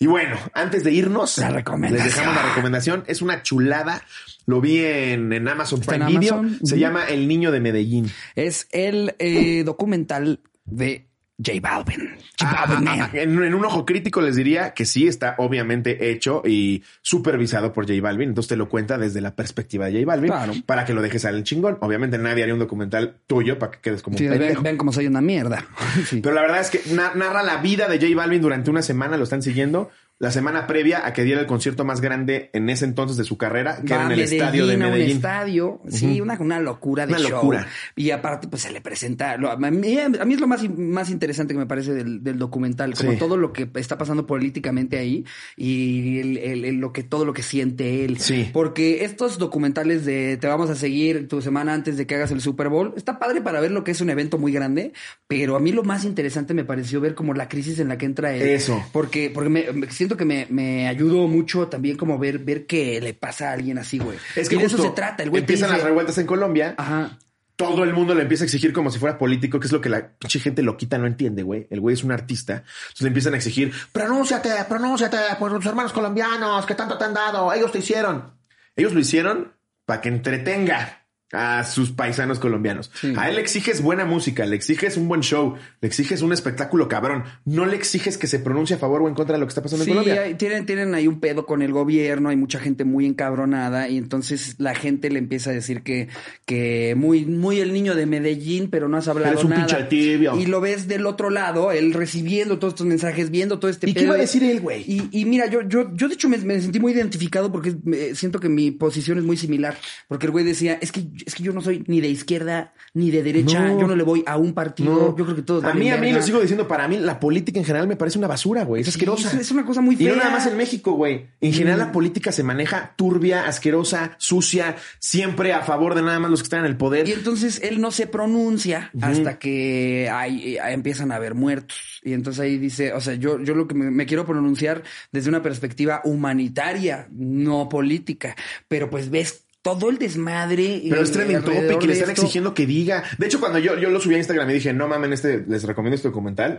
Y 0.00 0.06
bueno, 0.06 0.36
antes 0.54 0.84
de 0.84 0.92
irnos, 0.92 1.38
La 1.38 1.50
les 1.50 2.04
dejamos 2.04 2.34
la 2.34 2.42
recomendación. 2.42 3.04
Es 3.06 3.22
una 3.22 3.42
chulada. 3.42 4.02
Lo 4.48 4.60
vi 4.62 4.78
en, 4.78 5.30
en 5.32 5.46
Amazon 5.46 5.80
Prime 5.80 6.06
en 6.06 6.18
Video. 6.20 6.34
Amazon. 6.38 6.66
Se 6.66 6.78
llama 6.78 7.04
El 7.04 7.28
Niño 7.28 7.52
de 7.52 7.60
Medellín. 7.60 8.10
Es 8.34 8.66
el 8.72 9.14
eh, 9.18 9.62
documental 9.62 10.40
de 10.64 11.04
J 11.44 11.60
Balvin. 11.60 12.08
J 12.40 12.50
Ah, 12.50 12.64
Balvin, 12.66 12.88
ah, 12.88 13.10
ah, 13.12 13.16
en, 13.16 13.42
en 13.44 13.54
un 13.54 13.64
ojo 13.64 13.84
crítico 13.86 14.20
les 14.22 14.34
diría 14.36 14.72
que 14.74 14.84
sí 14.86 15.06
está 15.06 15.34
obviamente 15.38 16.10
hecho 16.10 16.42
y 16.44 16.82
supervisado 17.02 17.72
por 17.72 17.86
J 17.86 18.00
Balvin. 18.02 18.30
Entonces 18.30 18.48
te 18.48 18.56
lo 18.56 18.68
cuenta 18.68 18.96
desde 18.98 19.20
la 19.20 19.36
perspectiva 19.36 19.86
de 19.86 19.92
J 20.00 20.06
Balvin 20.06 20.30
Claro. 20.32 20.52
para 20.66 20.84
que 20.84 20.94
lo 20.94 21.02
dejes 21.02 21.24
al 21.26 21.44
chingón. 21.44 21.76
Obviamente 21.80 22.16
nadie 22.18 22.42
haría 22.42 22.54
un 22.54 22.60
documental 22.60 23.18
tuyo 23.26 23.58
para 23.58 23.72
que 23.72 23.80
quedes 23.80 24.02
como 24.02 24.18
Sí, 24.18 24.24
un 24.24 24.30
ven, 24.30 24.38
pendejo. 24.40 24.62
ven 24.62 24.76
cómo 24.78 24.92
soy 24.92 25.06
una 25.06 25.20
mierda. 25.20 25.64
Sí. 26.08 26.20
Pero 26.22 26.34
la 26.34 26.40
verdad 26.40 26.60
es 26.60 26.70
que 26.70 26.80
na- 26.94 27.12
narra 27.14 27.42
la 27.42 27.58
vida 27.58 27.86
de 27.86 27.98
J 28.00 28.16
Balvin 28.16 28.40
durante 28.40 28.70
una 28.70 28.82
semana, 28.82 29.16
lo 29.18 29.24
están 29.24 29.42
siguiendo. 29.42 29.90
La 30.20 30.32
semana 30.32 30.66
previa 30.66 31.06
a 31.06 31.12
que 31.12 31.22
diera 31.22 31.40
el 31.40 31.46
concierto 31.46 31.84
más 31.84 32.00
grande 32.00 32.50
en 32.52 32.68
ese 32.70 32.84
entonces 32.84 33.16
de 33.16 33.22
su 33.22 33.38
carrera, 33.38 33.76
que 33.82 33.94
Va 33.94 34.00
era 34.02 34.06
en 34.06 34.12
el 34.12 34.20
estadio 34.20 34.66
de 34.66 34.72
a 34.74 34.76
un 34.76 34.82
Medellín. 34.82 35.16
estadio, 35.16 35.80
sí, 35.88 36.20
una, 36.20 36.36
una 36.40 36.58
locura 36.58 37.06
de 37.06 37.12
Una 37.12 37.22
show. 37.22 37.30
locura. 37.30 37.68
Y 37.94 38.10
aparte, 38.10 38.48
pues 38.48 38.62
se 38.62 38.72
le 38.72 38.80
presenta. 38.80 39.36
lo- 39.36 39.48
a, 39.52 39.56
mí, 39.56 39.96
a 40.00 40.08
mí 40.24 40.34
es 40.34 40.40
lo 40.40 40.48
más, 40.48 40.68
más 40.76 41.10
interesante 41.10 41.54
que 41.54 41.58
me 41.60 41.66
parece 41.66 41.94
del, 41.94 42.24
del 42.24 42.36
documental, 42.36 42.94
como 42.94 43.12
Sí. 43.12 43.16
todo 43.18 43.36
lo 43.36 43.52
que 43.52 43.68
está 43.76 43.96
pasando 43.96 44.26
políticamente 44.26 44.98
ahí 44.98 45.24
y 45.56 46.18
el- 46.18 46.38
el- 46.38 46.64
el- 46.64 46.76
lo 46.76 46.92
que 46.92 47.02
todo 47.04 47.24
lo 47.24 47.32
que 47.32 47.42
siente 47.42 48.04
él. 48.04 48.18
Sí. 48.18 48.50
Porque 48.52 49.04
estos 49.04 49.38
documentales 49.38 50.04
de 50.04 50.36
te 50.36 50.46
vamos 50.48 50.68
a 50.70 50.74
seguir 50.74 51.28
tu 51.28 51.40
semana 51.42 51.74
antes 51.74 51.96
de 51.96 52.06
que 52.08 52.16
hagas 52.16 52.30
el 52.32 52.40
Super 52.40 52.68
Bowl, 52.68 52.92
está 52.96 53.18
padre 53.20 53.40
para 53.40 53.60
ver 53.60 53.70
lo 53.70 53.84
que 53.84 53.92
es 53.92 54.00
un 54.00 54.10
evento 54.10 54.36
muy 54.38 54.50
grande, 54.52 54.92
pero 55.28 55.54
a 55.56 55.60
mí 55.60 55.70
lo 55.70 55.84
más 55.84 56.04
interesante 56.04 56.54
me 56.54 56.64
pareció 56.64 57.00
ver 57.00 57.14
como 57.14 57.34
la 57.34 57.48
crisis 57.48 57.78
en 57.78 57.88
la 57.88 57.98
que 57.98 58.06
entra 58.06 58.34
él. 58.34 58.42
Eso. 58.42 58.82
Porque, 58.92 59.30
porque 59.32 59.48
me, 59.50 59.72
me- 59.72 59.90
siento 59.90 60.07
que 60.16 60.24
me, 60.24 60.46
me 60.50 60.88
ayudó 60.88 61.26
mucho 61.28 61.68
también 61.68 61.96
como 61.96 62.18
ver, 62.18 62.38
ver 62.38 62.66
que 62.66 63.00
le 63.00 63.14
pasa 63.14 63.50
a 63.50 63.52
alguien 63.52 63.78
así, 63.78 63.98
güey. 63.98 64.18
Es 64.36 64.48
que 64.48 64.56
y 64.56 64.58
de 64.58 64.64
eso 64.66 64.78
se 64.78 64.90
trata. 64.90 65.22
El 65.22 65.30
güey 65.30 65.42
empiezan 65.42 65.68
dice- 65.68 65.78
las 65.78 65.86
revueltas 65.86 66.18
en 66.18 66.26
Colombia. 66.26 66.74
Ajá. 66.78 67.18
todo 67.56 67.82
el 67.82 67.92
mundo 67.92 68.14
le 68.14 68.22
empieza 68.22 68.44
a 68.44 68.46
exigir 68.46 68.72
como 68.72 68.88
si 68.90 68.98
fuera 69.00 69.18
político, 69.18 69.58
que 69.58 69.66
es 69.66 69.72
lo 69.72 69.80
que 69.80 69.88
la 69.88 70.10
pinche 70.16 70.38
gente 70.38 70.62
loquita 70.62 70.96
no 70.96 71.06
entiende, 71.08 71.42
güey. 71.42 71.66
El 71.70 71.80
güey 71.80 71.94
es 71.94 72.04
un 72.04 72.12
artista. 72.12 72.62
Entonces 72.64 73.00
le 73.02 73.08
empiezan 73.08 73.34
a 73.34 73.36
exigir, 73.36 73.72
pronúnciate, 73.90 74.50
pronúnciate 74.68 75.16
por 75.40 75.50
los 75.50 75.66
hermanos 75.66 75.92
colombianos 75.92 76.64
que 76.66 76.74
tanto 76.76 76.96
te 76.96 77.04
han 77.04 77.14
dado. 77.14 77.52
Ellos 77.52 77.72
te 77.72 77.78
hicieron. 77.80 78.32
Ellos 78.76 78.92
lo 78.94 79.00
hicieron 79.00 79.52
para 79.84 80.00
que 80.00 80.08
entretenga 80.08 80.97
a 81.32 81.62
sus 81.64 81.90
paisanos 81.90 82.38
colombianos. 82.38 82.90
Sí. 83.00 83.12
A 83.16 83.28
él 83.28 83.34
le 83.36 83.42
exiges 83.42 83.82
buena 83.82 84.04
música, 84.06 84.46
le 84.46 84.56
exiges 84.56 84.96
un 84.96 85.08
buen 85.08 85.20
show, 85.20 85.56
le 85.80 85.86
exiges 85.88 86.22
un 86.22 86.32
espectáculo 86.32 86.88
cabrón. 86.88 87.24
No 87.44 87.66
le 87.66 87.76
exiges 87.76 88.16
que 88.16 88.26
se 88.26 88.38
pronuncie 88.38 88.76
a 88.76 88.78
favor 88.78 89.02
o 89.02 89.08
en 89.08 89.14
contra 89.14 89.34
de 89.34 89.40
lo 89.40 89.46
que 89.46 89.50
está 89.50 89.60
pasando 89.62 89.84
Sí, 89.84 89.90
en 89.90 89.96
Colombia. 89.98 90.22
hay- 90.22 90.34
tienen, 90.34 90.64
tienen 90.64 90.94
ahí 90.94 91.06
un 91.06 91.20
pedo 91.20 91.44
con 91.44 91.60
el 91.62 91.72
gobierno, 91.72 92.30
hay 92.30 92.36
mucha 92.36 92.58
gente 92.58 92.84
muy 92.84 93.04
encabronada 93.06 93.88
y 93.88 93.98
entonces 93.98 94.54
la 94.58 94.74
gente 94.74 95.10
le 95.10 95.18
empieza 95.18 95.50
a 95.50 95.52
decir 95.52 95.82
que, 95.82 96.08
que 96.46 96.94
muy, 96.96 97.26
muy 97.26 97.60
el 97.60 97.72
niño 97.72 97.94
de 97.94 98.06
Medellín, 98.06 98.68
pero 98.70 98.88
no 98.88 98.96
has 98.96 99.08
hablado 99.08 99.32
Eres 99.32 99.44
un 99.44 99.50
nada. 99.50 99.66
pinche 99.66 99.84
tibio. 99.84 100.38
Y 100.38 100.46
lo 100.46 100.60
ves 100.62 100.88
del 100.88 101.04
otro 101.06 101.28
lado, 101.30 101.72
él 101.72 101.92
recibiendo 101.92 102.58
todos 102.58 102.72
estos 102.72 102.86
mensajes, 102.86 103.30
viendo 103.30 103.58
todo 103.58 103.70
este 103.70 103.88
¿Y 103.90 103.92
qué 103.92 104.00
pedo. 104.00 104.06
iba 104.06 104.14
a 104.14 104.18
decir 104.18 104.42
él, 104.44 104.60
güey? 104.60 104.82
Y, 104.86 105.08
y 105.12 105.24
mira, 105.26 105.46
yo, 105.46 105.60
yo, 105.62 105.90
yo 105.94 106.08
de 106.08 106.14
hecho 106.14 106.28
me, 106.28 106.38
me 106.38 106.60
sentí 106.60 106.80
muy 106.80 106.92
identificado 106.92 107.52
porque 107.52 107.76
siento 108.14 108.40
que 108.40 108.48
mi 108.48 108.70
posición 108.70 109.18
es 109.18 109.24
muy 109.24 109.36
similar. 109.36 109.76
Porque 110.08 110.26
el 110.26 110.32
güey 110.32 110.44
decía, 110.44 110.78
es 110.80 110.90
que, 110.92 111.04
es 111.26 111.34
que 111.34 111.42
yo 111.42 111.52
no 111.52 111.60
soy 111.60 111.84
ni 111.86 112.00
de 112.00 112.08
izquierda 112.08 112.72
ni 112.94 113.10
de 113.10 113.22
derecha, 113.22 113.60
No. 113.60 113.80
yo 113.80 113.86
no 113.86 113.94
le 113.94 114.02
voy 114.02 114.24
a 114.26 114.36
un 114.36 114.54
partido, 114.54 115.14
yo 115.16 115.24
creo 115.24 115.36
que 115.36 115.42
todos 115.42 115.62
A 115.64 115.74
mí, 115.74 115.88
a 115.90 115.96
mí, 115.98 116.12
lo 116.12 116.22
sigo 116.22 116.40
diciendo, 116.40 116.66
para 116.66 116.88
mí 116.88 116.96
la 116.98 117.20
política 117.20 117.58
en 117.58 117.64
general 117.64 117.86
me 117.86 117.96
parece 117.96 118.18
una 118.18 118.26
basura, 118.26 118.64
güey. 118.64 118.82
Es 118.82 118.88
asquerosa. 118.88 119.28
es- 119.28 119.34
es 119.34 119.50
una 119.50 119.64
cosa 119.64 119.80
muy 119.80 119.94
Y 119.98 120.04
no 120.04 120.14
fea. 120.14 120.16
nada 120.24 120.30
más 120.30 120.46
en 120.46 120.56
México, 120.56 120.92
güey. 120.92 121.26
En 121.40 121.52
general 121.52 121.78
Mm. 121.78 121.82
la 121.84 121.92
política 121.92 122.32
se 122.32 122.42
maneja 122.42 122.94
turbia, 122.96 123.46
asquerosa, 123.46 124.16
sucia, 124.18 124.76
siempre 124.98 125.52
a 125.52 125.60
favor 125.62 125.94
de 125.94 126.02
nada 126.02 126.18
más 126.18 126.30
los 126.30 126.40
que 126.40 126.44
están 126.44 126.60
en 126.60 126.66
el 126.66 126.76
poder. 126.76 127.08
Y 127.08 127.12
entonces 127.12 127.60
él 127.62 127.80
no 127.80 127.90
se 127.90 128.06
pronuncia 128.06 128.90
hasta 129.00 129.38
que 129.38 130.08
hay, 130.10 130.56
eh, 130.56 130.60
empiezan 130.70 131.12
a 131.12 131.16
haber 131.16 131.34
muertos. 131.34 132.00
Y 132.02 132.12
entonces 132.14 132.40
ahí 132.40 132.58
dice, 132.58 132.92
o 132.94 133.00
sea, 133.00 133.14
yo, 133.14 133.40
yo 133.42 133.54
lo 133.54 133.68
que 133.68 133.74
me, 133.74 133.90
me 133.90 134.06
quiero 134.06 134.24
pronunciar 134.26 134.82
desde 135.12 135.28
una 135.28 135.42
perspectiva 135.42 136.00
humanitaria, 136.04 137.08
no 137.12 137.68
política. 137.68 138.34
Pero 138.68 138.90
pues 138.90 139.10
ves 139.10 139.44
todo 139.62 139.90
el 139.90 139.98
desmadre. 139.98 140.82
Pero 140.88 141.02
es 141.02 141.12
trending 141.12 141.42
topic 141.42 141.82
y 141.82 141.86
le 141.86 141.92
están 141.92 142.10
esto. 142.10 142.22
exigiendo 142.22 142.54
que 142.54 142.66
diga. 142.66 143.04
De 143.18 143.26
hecho, 143.26 143.40
cuando 143.40 143.58
yo, 143.58 143.78
yo 143.78 143.90
lo 143.90 144.00
subí 144.00 144.14
a 144.14 144.18
Instagram 144.18 144.48
y 144.50 144.54
dije, 144.54 144.72
no 144.72 144.88
mamen, 144.88 145.12
este, 145.12 145.44
les 145.46 145.64
recomiendo 145.64 145.96
este 145.96 146.08
documental. 146.08 146.58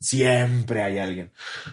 Siempre 0.00 0.82
hay 0.82 0.98
alguien. 0.98 1.30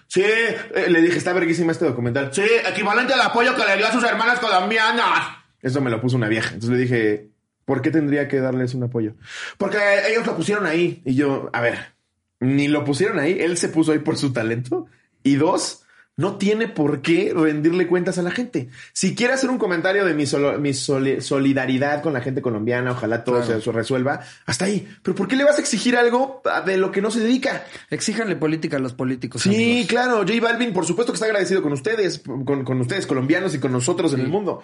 Sí, 0.07 0.21
eh, 0.23 0.85
le 0.87 1.01
dije, 1.01 1.17
está 1.17 1.33
verguísima 1.33 1.71
este 1.71 1.85
documental. 1.85 2.31
Sí, 2.31 2.43
equivalente 2.67 3.13
al 3.13 3.21
apoyo 3.21 3.55
que 3.55 3.65
le 3.65 3.77
dio 3.77 3.87
a 3.87 3.91
sus 3.91 4.03
hermanas 4.03 4.39
colombianas. 4.39 5.37
Eso 5.61 5.81
me 5.81 5.89
lo 5.89 5.99
puso 5.99 6.15
una 6.15 6.27
vieja. 6.27 6.53
Entonces 6.53 6.69
le 6.69 6.77
dije, 6.77 7.29
¿por 7.65 7.81
qué 7.81 7.89
tendría 7.89 8.27
que 8.27 8.39
darles 8.39 8.75
un 8.75 8.83
apoyo? 8.83 9.15
Porque 9.57 9.77
ellos 10.09 10.27
lo 10.27 10.35
pusieron 10.35 10.67
ahí. 10.67 11.01
Y 11.05 11.15
yo, 11.15 11.49
a 11.53 11.61
ver, 11.61 11.93
ni 12.39 12.67
lo 12.67 12.85
pusieron 12.85 13.19
ahí. 13.19 13.39
Él 13.39 13.57
se 13.57 13.69
puso 13.69 13.93
ahí 13.93 13.99
por 13.99 14.15
su 14.15 14.31
talento. 14.31 14.85
Y 15.23 15.35
dos, 15.35 15.83
no 16.19 16.35
tiene 16.35 16.67
por 16.67 17.01
qué 17.01 17.31
rendirle 17.33 17.87
cuentas 17.87 18.17
a 18.17 18.21
la 18.21 18.31
gente. 18.31 18.67
Si 18.91 19.15
quiere 19.15 19.33
hacer 19.33 19.49
un 19.49 19.57
comentario 19.57 20.03
de 20.03 20.13
mi, 20.13 20.25
solo- 20.25 20.59
mi 20.59 20.73
soli- 20.73 21.21
solidaridad 21.21 22.01
con 22.03 22.11
la 22.11 22.19
gente 22.19 22.41
colombiana, 22.41 22.91
ojalá 22.91 23.23
todo 23.23 23.41
Claro. 23.41 23.61
se 23.61 23.71
resuelva, 23.71 24.19
hasta 24.45 24.65
ahí. 24.65 24.85
Pero 25.01 25.15
¿por 25.15 25.29
qué 25.29 25.37
le 25.37 25.45
vas 25.45 25.57
a 25.57 25.61
exigir 25.61 25.95
algo 25.95 26.41
de 26.65 26.77
lo 26.77 26.91
que 26.91 27.01
no 27.01 27.09
se 27.09 27.21
dedica? 27.21 27.63
Exíjanle 27.89 28.35
política 28.35 28.75
a 28.75 28.79
los 28.81 28.93
políticos. 28.93 29.43
Sí, 29.43 29.49
amigos. 29.55 29.87
claro, 29.87 30.17
J 30.27 30.33
Balvin, 30.41 30.73
por 30.73 30.85
supuesto 30.85 31.13
que 31.13 31.15
está 31.15 31.25
agradecido 31.27 31.61
con 31.61 31.71
ustedes, 31.71 32.19
con, 32.45 32.65
con 32.65 32.81
ustedes 32.81 33.07
colombianos 33.07 33.55
y 33.55 33.59
con 33.59 33.71
nosotros 33.71 34.13
en 34.13 34.19
el 34.19 34.27
mundo. 34.27 34.61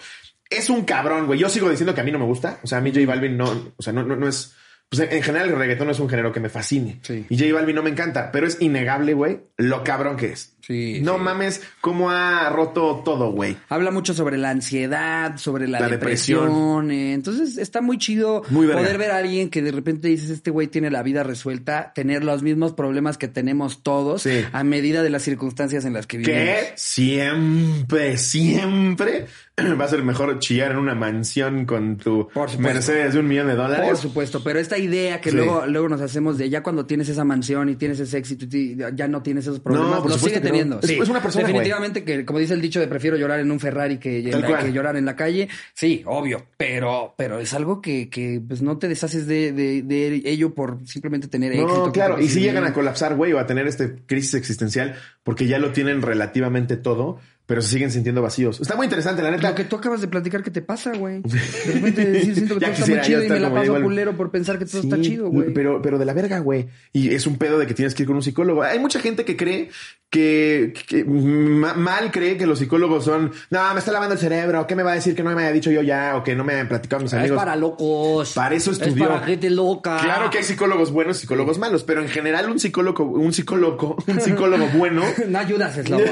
Es 0.50 0.70
un 0.70 0.84
cabrón, 0.84 1.26
güey. 1.26 1.40
Yo 1.40 1.48
sigo 1.50 1.70
diciendo 1.70 1.96
que 1.96 2.02
a 2.02 2.04
mí 2.04 2.12
no 2.12 2.20
me 2.20 2.26
gusta. 2.26 2.60
O 2.64 2.68
sea, 2.68 2.80
a 2.80 2.82
mí 2.82 2.92
J 2.94 3.06
Balvin 3.08 3.38
no, 3.38 3.74
o 3.78 3.82
sea, 3.82 3.94
no, 3.94 4.04
no, 4.04 4.16
no 4.16 4.28
es. 4.28 4.54
Pues 4.88 5.00
en, 5.02 5.18
en 5.18 5.24
general 5.24 5.50
el 5.50 5.56
reggaetón 5.56 5.88
no 5.88 5.92
es 5.94 6.00
un 6.00 6.08
género 6.08 6.32
que 6.32 6.40
me 6.40 6.50
fascine. 6.50 7.00
Sí. 7.02 7.26
Y 7.30 7.40
J 7.40 7.52
Balvin 7.56 7.76
no 7.76 7.82
me 7.82 7.90
encanta, 7.90 8.30
pero 8.32 8.46
es 8.46 8.62
innegable, 8.62 9.14
güey, 9.16 9.40
lo 9.58 9.84
cabrón 9.84 10.16
que 10.18 10.28
es. 10.34 10.55
Sí, 10.66 11.00
No 11.04 11.16
sí. 11.18 11.22
mames 11.22 11.62
cómo 11.82 12.10
ha 12.10 12.50
roto 12.50 13.02
todo, 13.06 13.32
güey. 13.32 13.56
Habla 13.70 13.92
mucho 13.92 14.14
sobre 14.14 14.38
la 14.38 14.50
ansiedad, 14.50 15.38
sobre 15.38 15.68
la, 15.68 15.80
La 15.80 15.90
depresión. 15.90 16.46
depresión. 16.46 16.92
eh, 16.92 17.14
Entonces 17.14 17.58
está 17.58 17.82
muy 17.82 17.98
chido 17.98 18.42
Muy 18.50 18.68
poder 18.68 18.98
ver 18.98 19.12
a 19.12 19.18
alguien 19.18 19.50
que 19.50 19.62
de 19.62 19.72
repente 19.72 20.08
dices, 20.08 20.30
este 20.30 20.52
güey 20.52 20.68
tiene 20.68 20.90
la 20.90 21.04
vida 21.04 21.24
resuelta, 21.24 21.92
tener 21.94 22.24
los 22.24 22.42
mismos 22.44 22.74
problemas 22.74 23.18
que 23.18 23.28
tenemos 23.28 23.84
todos 23.84 24.24
Sí. 24.24 24.44
a 24.52 24.64
medida 24.64 25.04
de 25.04 25.10
las 25.10 25.22
circunstancias 25.24 25.86
en 25.86 25.94
las 25.94 26.08
que 26.08 26.18
vivimos. 26.18 26.40
Que 26.42 26.74
siempre, 26.76 28.18
siempre 28.18 29.26
va 29.80 29.86
a 29.86 29.88
ser 29.88 30.04
mejor 30.04 30.40
chillar 30.40 30.72
en 30.72 30.78
una 30.78 30.96
mansión 30.96 31.66
con 31.66 31.98
tu. 31.98 32.28
Mercedes 32.60 33.14
de 33.14 33.20
un 33.20 33.28
millón 33.28 33.48
de 33.48 33.56
dólares. 33.56 33.88
Por 33.88 33.98
supuesto, 33.98 34.42
pero 34.44 34.60
esta 34.60 34.78
idea 34.78 35.22
que 35.22 35.32
luego, 35.32 35.66
luego 35.68 35.90
nos 35.90 36.02
hacemos 36.02 36.38
de 36.38 36.50
ya 36.50 36.62
cuando 36.64 36.86
tienes 36.86 37.10
esa 37.10 37.24
mansión 37.24 37.70
y 37.70 37.76
tienes 37.76 38.00
ese 38.00 38.18
éxito, 38.18 38.46
y 38.58 38.78
ya 38.96 39.08
no 39.08 39.22
tienes 39.22 39.46
esos 39.46 39.60
problemas, 39.60 39.90
No, 39.92 40.02
por 40.02 40.10
lo 40.12 40.16
supuesto 40.18 40.40
sigue 40.40 40.50
teniendo. 40.58 40.80
Es- 41.04 41.10
una 41.10 41.22
persona, 41.22 41.48
Definitivamente 41.48 42.04
que, 42.04 42.26
como 42.26 42.40
dice 42.40 42.54
el 42.54 42.62
dicho 42.62 42.80
de 42.80 42.88
prefiero 42.88 43.18
llorar 43.18 43.40
en 43.40 43.52
un 43.52 43.60
Ferrari 43.60 43.98
que, 43.98 44.20
en 44.20 44.32
Tal 44.32 44.42
la- 44.42 44.48
cual. 44.48 44.66
que 44.66 44.72
llorar 44.74 44.96
en 44.96 45.06
la 45.06 45.16
calle. 45.16 45.48
Sí, 45.74 46.02
obvio, 46.06 46.46
pero, 46.58 47.14
pero 47.18 47.40
es 47.40 47.54
algo 47.54 47.82
que, 47.82 48.10
que 48.10 48.42
pues 48.48 48.62
no 48.62 48.78
te 48.78 48.88
deshaces 48.88 49.28
de, 49.28 49.52
de, 49.52 49.82
de 49.82 50.22
ello 50.26 50.54
por 50.54 50.86
simplemente 50.88 51.28
tener 51.28 51.52
éxito. 51.54 51.86
No, 51.88 51.92
claro. 51.92 52.20
Y 52.22 52.28
si 52.30 52.40
llegan 52.42 52.64
a 52.66 52.74
colapsar, 52.74 53.16
güey, 53.16 53.34
o 53.34 53.40
a 53.40 53.46
tener 53.46 53.68
este 53.68 53.96
crisis 54.06 54.34
existencial, 54.36 54.96
porque 55.24 55.48
ya 55.48 55.60
lo 55.60 55.72
tienen 55.72 56.02
relativamente 56.02 56.78
todo, 56.78 57.20
pero 57.46 57.62
se 57.62 57.70
siguen 57.70 57.92
sintiendo 57.92 58.22
vacíos. 58.22 58.60
Está 58.60 58.76
muy 58.76 58.86
interesante, 58.86 59.22
la 59.22 59.32
neta. 59.32 59.50
Lo 59.50 59.56
que 59.56 59.66
tú 59.66 59.76
acabas 59.76 60.02
de 60.02 60.08
platicar, 60.08 60.42
¿qué 60.44 60.52
te 60.52 60.62
pasa, 60.62 60.94
güey? 60.94 61.22
De 61.24 61.74
repente 61.74 62.06
decir, 62.06 62.36
siento 62.36 62.56
que 62.56 62.62
Ya 62.66 62.68
todo 62.74 62.84
está 62.84 62.86
muy 62.88 63.00
quisiera 63.00 63.02
chido 63.04 63.24
y 63.24 63.30
me 63.30 63.40
la 63.40 63.50
paso 63.52 63.66
igual. 63.66 63.84
culero 63.84 64.18
por 64.18 64.32
pensar 64.32 64.58
que 64.60 64.66
todo 64.66 64.82
está 64.82 65.00
chido, 65.02 65.30
güey. 65.30 65.54
Pero, 65.54 65.82
pero 65.82 65.98
de 66.00 66.06
la 66.06 66.14
verga, 66.14 66.40
güey. 66.40 66.68
Y 66.94 67.14
es 67.14 67.28
un 67.28 67.38
pedo 67.38 67.58
de 67.60 67.68
que 67.68 67.74
tienes 67.74 67.94
que 67.94 68.04
ir 68.04 68.08
con 68.08 68.16
un 68.16 68.24
psicólogo. 68.24 68.64
Hay 68.64 68.80
mucha 68.80 69.00
gente 69.00 69.26
que 69.26 69.36
cree 69.38 69.70
que, 70.10 70.74
que 70.88 71.04
ma- 71.04 71.74
mal 71.74 72.12
cree 72.12 72.38
que 72.38 72.46
los 72.46 72.60
psicólogos 72.60 73.04
son, 73.06 73.32
no, 73.50 73.74
me 73.74 73.80
está 73.80 73.92
lavando 73.92 74.14
el 74.14 74.20
cerebro, 74.20 74.66
¿qué 74.66 74.76
me 74.76 74.84
va 74.84 74.92
a 74.92 74.96
decir 74.96 75.14
que 75.16 75.24
no 75.24 75.36
me 75.36 75.42
haya 75.44 75.52
dicho 75.52 75.72
yo 75.72 75.82
ya 75.82 76.16
o 76.16 76.24
que 76.24 76.36
no 76.36 76.44
me 76.46 76.54
hayan 76.54 76.68
platicado 76.70 77.02
mis 77.04 77.12
Es 77.12 77.20
amigos? 77.20 77.38
para 77.38 77.56
locos. 77.56 78.32
Para 78.34 78.56
eso 78.56 78.72
Es 78.72 78.80
estudió. 78.80 79.08
para 79.10 79.20
gente 79.26 79.50
loca. 79.50 79.98
Claro 80.02 80.30
que 80.30 80.38
hay 80.38 80.44
psicólogos 80.44 80.92
buenos 80.92 81.18
y 81.18 81.22
psicólogos 81.22 81.58
malos, 81.60 81.84
pero 81.84 82.02
en 82.02 82.08
general 82.08 82.50
un 82.50 82.60
psicólogo, 82.60 83.04
un 83.04 83.34
psicólogo, 83.34 83.98
un 84.08 84.22
psicólogo 84.22 84.68
bueno, 84.78 85.04
No 85.28 85.40
ayudas, 85.40 85.78
es 85.78 85.90
loco. 85.90 86.04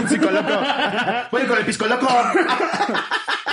un 0.00 0.08
psicólogo, 0.08 0.48
bueno, 1.30 1.48
con 1.48 1.58
el 1.58 1.64
piscoloco. 1.64 2.08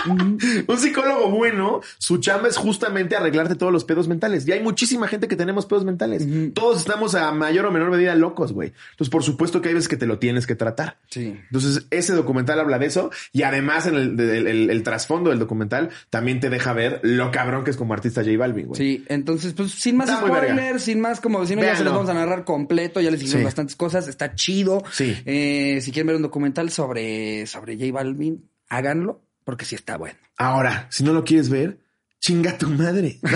Un 0.07 0.77
psicólogo 0.77 1.29
bueno, 1.29 1.81
su 1.97 2.17
chamba 2.17 2.47
es 2.47 2.57
justamente 2.57 3.15
arreglarte 3.15 3.55
todos 3.55 3.71
los 3.71 3.83
pedos 3.83 4.07
mentales. 4.07 4.47
Y 4.47 4.51
hay 4.51 4.61
muchísima 4.61 5.07
gente 5.07 5.27
que 5.27 5.35
tenemos 5.35 5.65
pedos 5.65 5.85
mentales. 5.85 6.25
Todos 6.53 6.79
estamos 6.79 7.15
a 7.15 7.31
mayor 7.31 7.65
o 7.65 7.71
menor 7.71 7.91
medida 7.91 8.15
locos, 8.15 8.53
güey. 8.53 8.73
Entonces, 8.91 9.09
por 9.11 9.23
supuesto 9.23 9.61
que 9.61 9.69
hay 9.69 9.73
veces 9.75 9.87
que 9.89 9.97
te 9.97 10.05
lo 10.05 10.19
tienes 10.19 10.47
que 10.47 10.55
tratar. 10.55 10.97
Sí. 11.09 11.37
Entonces, 11.47 11.85
ese 11.91 12.13
documental 12.13 12.59
habla 12.59 12.79
de 12.79 12.85
eso 12.87 13.11
y 13.33 13.43
además 13.43 13.85
en 13.87 13.95
el, 13.95 14.19
el- 14.19 14.47
el- 14.47 14.69
el 14.69 14.83
trasfondo 14.83 15.29
del 15.29 15.39
documental 15.39 15.89
también 16.09 16.39
te 16.39 16.49
deja 16.49 16.73
ver 16.73 16.99
lo 17.03 17.31
cabrón 17.31 17.63
que 17.63 17.71
es 17.71 17.77
como 17.77 17.93
artista 17.93 18.21
J 18.23 18.37
Balvin, 18.37 18.67
güey. 18.67 18.77
Sí, 18.77 19.05
entonces, 19.09 19.53
pues 19.53 19.71
sin 19.71 19.97
más 19.97 20.09
Está 20.09 20.21
spoilers, 20.25 20.83
sin 20.83 20.99
más 21.01 21.19
como 21.21 21.45
si 21.45 21.55
no 21.55 21.61
ya 21.61 21.75
se 21.75 21.83
los 21.83 21.93
vamos 21.93 22.09
a 22.09 22.13
narrar 22.13 22.43
completo, 22.45 23.01
ya 23.01 23.11
les 23.11 23.19
dijimos 23.19 23.39
Sí. 23.39 23.45
bastantes 23.45 23.75
cosas, 23.75 24.07
está 24.07 24.35
chido. 24.35 24.83
Sí. 24.91 25.15
Eh, 25.25 25.79
si 25.81 25.91
quieren 25.91 26.07
ver 26.07 26.15
un 26.15 26.21
documental 26.21 26.69
sobre, 26.69 27.45
sobre 27.47 27.75
J 27.77 27.91
Balvin, 27.91 28.49
háganlo, 28.69 29.21
porque 29.49 29.65
sí 29.65 29.73
está 29.73 29.97
bueno. 29.97 30.15
Ahora, 30.37 30.85
si 30.91 31.03
no 31.03 31.11
lo 31.11 31.23
quieres 31.23 31.49
ver, 31.49 31.79
chinga 32.19 32.55
tu 32.55 32.69
madre. 32.69 33.17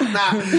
No, 0.00 0.08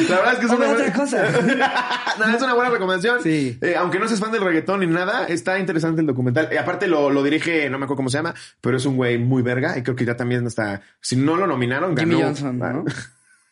la 0.08 0.18
verdad 0.18 0.34
es 0.34 0.40
que 0.40 0.46
es 0.46 0.52
una 0.52 0.60
ve 0.60 0.68
buena 0.68 0.74
otra 0.74 0.94
cosa. 0.94 1.24
No, 2.20 2.36
es 2.36 2.42
una 2.44 2.54
buena 2.54 2.70
recomendación. 2.70 3.24
Sí. 3.24 3.58
Eh, 3.60 3.76
aunque 3.76 3.98
no 3.98 4.08
seas 4.08 4.20
fan 4.20 4.32
del 4.32 4.44
reggaetón 4.44 4.82
ni 4.82 4.86
nada, 4.86 5.26
está 5.26 5.58
interesante 5.58 6.02
el 6.02 6.06
documental. 6.06 6.50
Y 6.52 6.58
aparte 6.58 6.86
lo, 6.88 7.10
lo 7.10 7.24
dirige, 7.24 7.68
no 7.68 7.80
me 7.80 7.86
acuerdo 7.86 7.98
cómo 7.98 8.10
se 8.10 8.20
llama, 8.20 8.36
pero 8.62 8.78
es 8.78 8.86
un 8.86 8.98
güey 8.98 9.18
muy 9.18 9.42
verga 9.42 9.76
y 9.80 9.82
creo 9.82 9.96
que 9.96 10.06
ya 10.06 10.16
también 10.16 10.46
está, 10.46 10.82
si 11.00 11.16
no 11.16 11.38
lo 11.38 11.48
nominaron, 11.48 11.96
ganó. 11.96 12.12
Jimmy 12.12 12.22
Johnson, 12.22 12.60
¿no? 12.60 12.86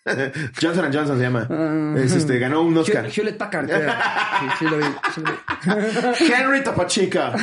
Johnson 0.62 0.86
and 0.86 0.96
Johnson 0.96 1.18
se 1.18 1.24
llama. 1.24 1.48
Ah. 1.50 1.96
Es 1.98 2.14
este, 2.14 2.38
ganó 2.38 2.62
un 2.62 2.78
Oscar. 2.78 3.08
Hewlett 3.08 3.38
Packard. 3.38 3.68
Sí, 3.68 4.46
sí 4.60 4.66
lo 4.66 4.78
vi. 4.78 4.86
sí 5.16 5.22
lo 5.22 5.32
vi. 5.32 6.34
Henry 6.34 6.64
Topachica. 6.64 7.34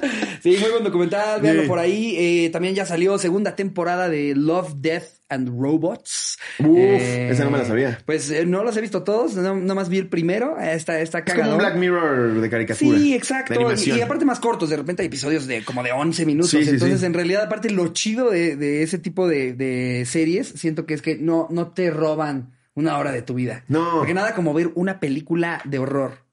Sí, 0.42 0.56
muy 0.60 0.70
buen 0.70 0.84
documental, 0.84 1.40
véanlo 1.42 1.62
Sí. 1.62 1.68
por 1.68 1.78
ahí. 1.78 2.14
Eh, 2.18 2.50
también 2.50 2.74
ya 2.74 2.86
salió 2.86 3.18
segunda 3.18 3.54
temporada 3.56 4.08
de 4.08 4.34
Love, 4.34 4.74
Death 4.76 5.04
and 5.28 5.48
Robots. 5.48 6.38
Uf, 6.58 6.78
esa 6.78 7.44
no 7.44 7.50
me 7.50 7.58
la 7.58 7.64
sabía. 7.66 7.98
Pues 8.06 8.30
eh, 8.30 8.46
no 8.46 8.64
los 8.64 8.76
he 8.76 8.80
visto 8.80 9.02
todos, 9.02 9.34
no, 9.36 9.54
nomás 9.54 9.88
vi 9.90 9.98
el 9.98 10.08
primero. 10.08 10.58
Está, 10.58 10.98
está 11.00 11.18
Es 11.18 11.34
como 11.34 11.52
un 11.52 11.58
Black 11.58 11.76
Mirror 11.76 12.40
de 12.40 12.48
caricatura. 12.50 12.98
Sí, 12.98 13.14
exacto. 13.14 13.54
Y, 13.84 13.90
y 13.90 14.00
aparte 14.00 14.24
más 14.24 14.40
cortos, 14.40 14.70
de 14.70 14.76
repente 14.76 15.02
hay 15.02 15.06
episodios 15.08 15.46
de 15.46 15.62
como 15.64 15.82
de 15.82 15.92
11 15.92 16.24
minutos. 16.26 16.50
Sí, 16.50 16.64
sí, 16.64 16.70
Entonces, 16.70 17.02
en 17.02 17.12
realidad, 17.14 17.42
aparte 17.44 17.70
lo 17.70 17.88
chido 17.92 18.30
de, 18.30 18.56
de 18.56 18.82
ese 18.82 18.98
tipo 18.98 19.28
de, 19.28 19.52
de 19.52 20.04
series, 20.06 20.48
siento 20.48 20.86
que 20.86 20.94
es 20.94 21.02
que 21.02 21.16
no, 21.16 21.46
no 21.50 21.68
te 21.72 21.90
roban 21.90 22.54
una 22.74 22.96
hora 22.98 23.12
de 23.12 23.20
tu 23.22 23.34
vida. 23.34 23.64
No. 23.68 23.98
Porque 23.98 24.14
nada 24.14 24.34
como 24.34 24.54
ver 24.54 24.70
una 24.74 25.00
película 25.00 25.60
de 25.64 25.78
horror 25.78 26.24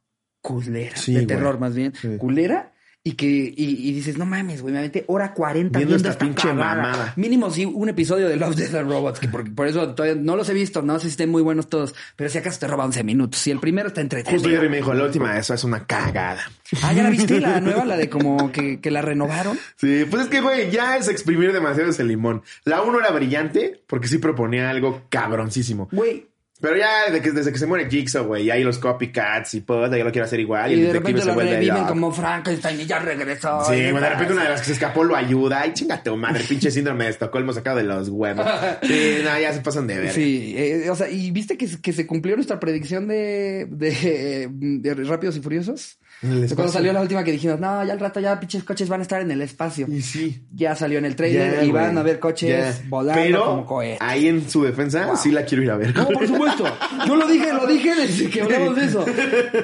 culera, 0.42 0.96
Sí, 0.96 1.12
de 1.14 1.20
güey. 1.20 1.28
terror 1.28 1.60
más 1.60 1.76
bien, 1.76 1.94
Sí. 2.00 2.16
culera. 2.18 2.72
Y 3.08 3.14
que, 3.14 3.26
y, 3.26 3.54
y 3.90 3.94
dices, 3.94 4.18
no 4.18 4.26
mames, 4.26 4.62
güey, 4.62 4.74
me 4.74 4.80
aventé 4.80 5.06
hora 5.08 5.34
40 5.34 5.80
Viendo 5.80 5.96
viendo, 5.96 5.96
esta 5.96 6.10
esta 6.10 6.26
pinche 6.26 6.50
cagada". 6.50 6.82
mamada. 6.82 7.14
Mínimo 7.16 7.50
sí, 7.50 7.64
un 7.64 7.88
episodio 7.88 8.28
de 8.28 8.36
Love, 8.36 8.56
Death 8.58 8.76
and 8.76 8.90
Robots, 8.92 9.20
que 9.22 9.30
por, 9.30 9.56
por 9.56 9.66
eso 9.66 9.96
todavía 9.96 10.22
no 10.22 10.36
los 10.36 10.50
he 10.50 10.54
visto, 10.54 10.82
no 10.82 10.96
sé 11.00 11.04
si 11.04 11.12
estén 11.12 11.30
muy 11.30 11.42
buenos 11.42 11.70
todos, 11.70 11.96
pero 12.18 12.30
si 12.30 12.38
acaso 12.38 12.60
te 12.60 12.68
roba 12.68 12.84
11 12.84 13.06
minutos. 13.06 13.48
Y 13.48 13.52
el 13.52 13.60
primero 13.62 13.88
está 13.88 14.02
entretenido. 14.02 14.38
Justo 14.42 14.50
Jerry 14.54 14.68
me 14.68 14.78
dijo, 14.78 14.94
la 14.94 15.06
última, 15.06 15.38
eso 15.38 15.54
es 15.54 15.64
una 15.64 15.86
cagada. 15.86 16.42
Ah, 16.84 16.92
¿ya 16.92 17.04
la 17.04 17.10
viste 17.10 17.40
la 17.40 17.62
nueva? 17.62 17.86
La 17.86 17.96
de 17.96 18.10
como 18.10 18.52
que, 18.52 18.82
que 18.82 18.92
la 18.92 19.02
renovaron. 19.02 19.58
Sí, 19.78 20.04
pues 20.10 20.24
es 20.24 20.28
que, 20.30 20.42
güey, 20.42 20.70
ya 20.70 20.98
es 20.98 21.08
exprimir 21.08 21.54
demasiado 21.54 21.90
ese 21.90 22.04
limón. 22.04 22.44
La 22.66 22.82
uno 22.82 23.00
era 23.00 23.12
brillante 23.12 23.82
porque 23.88 24.10
sí 24.10 24.18
proponía 24.18 24.70
algo 24.70 25.04
cabroncísimo. 25.10 25.88
Güey. 25.94 26.28
Pero 26.60 26.76
ya 26.76 27.12
de 27.12 27.22
que, 27.22 27.32
desde 27.32 27.52
que 27.52 27.60
se 27.60 27.68
muere 27.68 27.90
Jigsaw, 27.90 28.26
güey, 28.26 28.46
y 28.46 28.52
hay 28.52 28.64
los 28.64 28.80
copycats 28.80 29.54
y 29.54 29.62
puta, 29.62 29.96
yo 29.96 30.04
lo 30.04 30.12
quiero 30.12 30.26
hacer 30.26 30.40
igual. 30.40 30.72
Y, 30.72 30.76
Y 30.76 30.78
el 30.80 30.88
de 30.88 30.94
detective 30.94 31.00
repente 31.00 31.22
se 31.22 31.28
lo 31.28 31.34
vuelve 31.36 31.52
reviven 31.54 31.86
como 31.86 32.12
Frankenstein 32.12 32.82
y 32.82 32.86
ya 32.86 33.00
regresó. 33.00 33.64
Sí, 33.66 33.92
güey, 33.92 34.04
de 34.04 34.10
repente 34.10 34.34
una 34.34 34.44
de 34.44 34.50
las 34.50 34.62
que 34.62 34.68
se 34.68 34.74
escapó 34.74 35.04
lo 35.04 35.16
ayuda. 35.16 35.62
Ay, 35.62 35.74
chinga 35.74 36.02
tu 36.02 36.18
madre, 36.18 36.44
pinche 36.44 36.72
síndrome 36.72 37.04
de 37.06 37.12
Estocolmo 37.12 37.54
sacado 37.54 37.78
de 37.78 37.84
los 37.84 38.10
huevos. 38.10 38.46
Sí, 38.82 39.18
no, 39.24 39.40
ya 39.40 39.54
se 39.54 39.62
pasan 39.62 39.88
de 39.88 40.00
ver. 40.00 40.12
Sí, 40.12 40.56
eh, 40.58 40.90
o 40.90 40.96
sea, 40.96 41.10
¿y 41.10 41.30
viste 41.32 41.58
que, 41.58 41.68
que 41.82 41.94
se 41.94 42.08
cumplió 42.08 42.36
nuestra 42.36 42.60
predicción 42.60 43.08
de, 43.08 43.68
de, 43.70 44.50
de 44.52 44.94
Rápidos 45.04 45.38
y 45.38 45.42
Furiosos? 45.42 46.00
Cuando 46.20 46.70
salió 46.70 46.94
la 46.94 47.02
última 47.02 47.24
que 47.24 47.32
dijimos, 47.32 47.60
no, 47.60 47.84
ya 47.86 47.94
al 47.94 48.00
rato 48.00 48.20
ya 48.20 48.40
pinches 48.40 48.64
coches 48.64 48.90
van 48.90 49.02
a 49.02 49.04
estar 49.04 49.22
en 49.22 49.30
el 49.30 49.42
espacio. 49.42 49.86
Y 49.88 50.02
sí. 50.02 50.44
Ya 50.52 50.76
salió 50.76 50.98
en 50.98 51.06
el 51.06 51.16
trailer 51.16 51.64
y 51.64 51.72
van 51.72 51.96
a 51.98 52.02
ver 52.04 52.20
coches 52.20 52.82
volando 52.90 53.22
Pero 53.22 53.46
como 53.46 53.66
cohetes. 53.66 54.00
ahí 54.02 54.28
en 54.28 54.50
su 54.50 54.64
defensa 54.64 55.16
sí 55.16 55.32
la 55.32 55.46
quiero 55.46 55.64
ir 55.64 55.72
a 55.72 55.78
ver. 55.78 55.96
No, 55.96 56.08
por 56.08 56.28
supuesto. 56.28 56.66
Yo 57.06 57.16
lo 57.16 57.28
dije, 57.28 57.54
lo 57.54 57.68
dije 57.68 57.96
desde 57.96 58.30
que 58.30 58.42
hablamos 58.42 58.76
de 58.76 58.86
eso. 58.86 59.06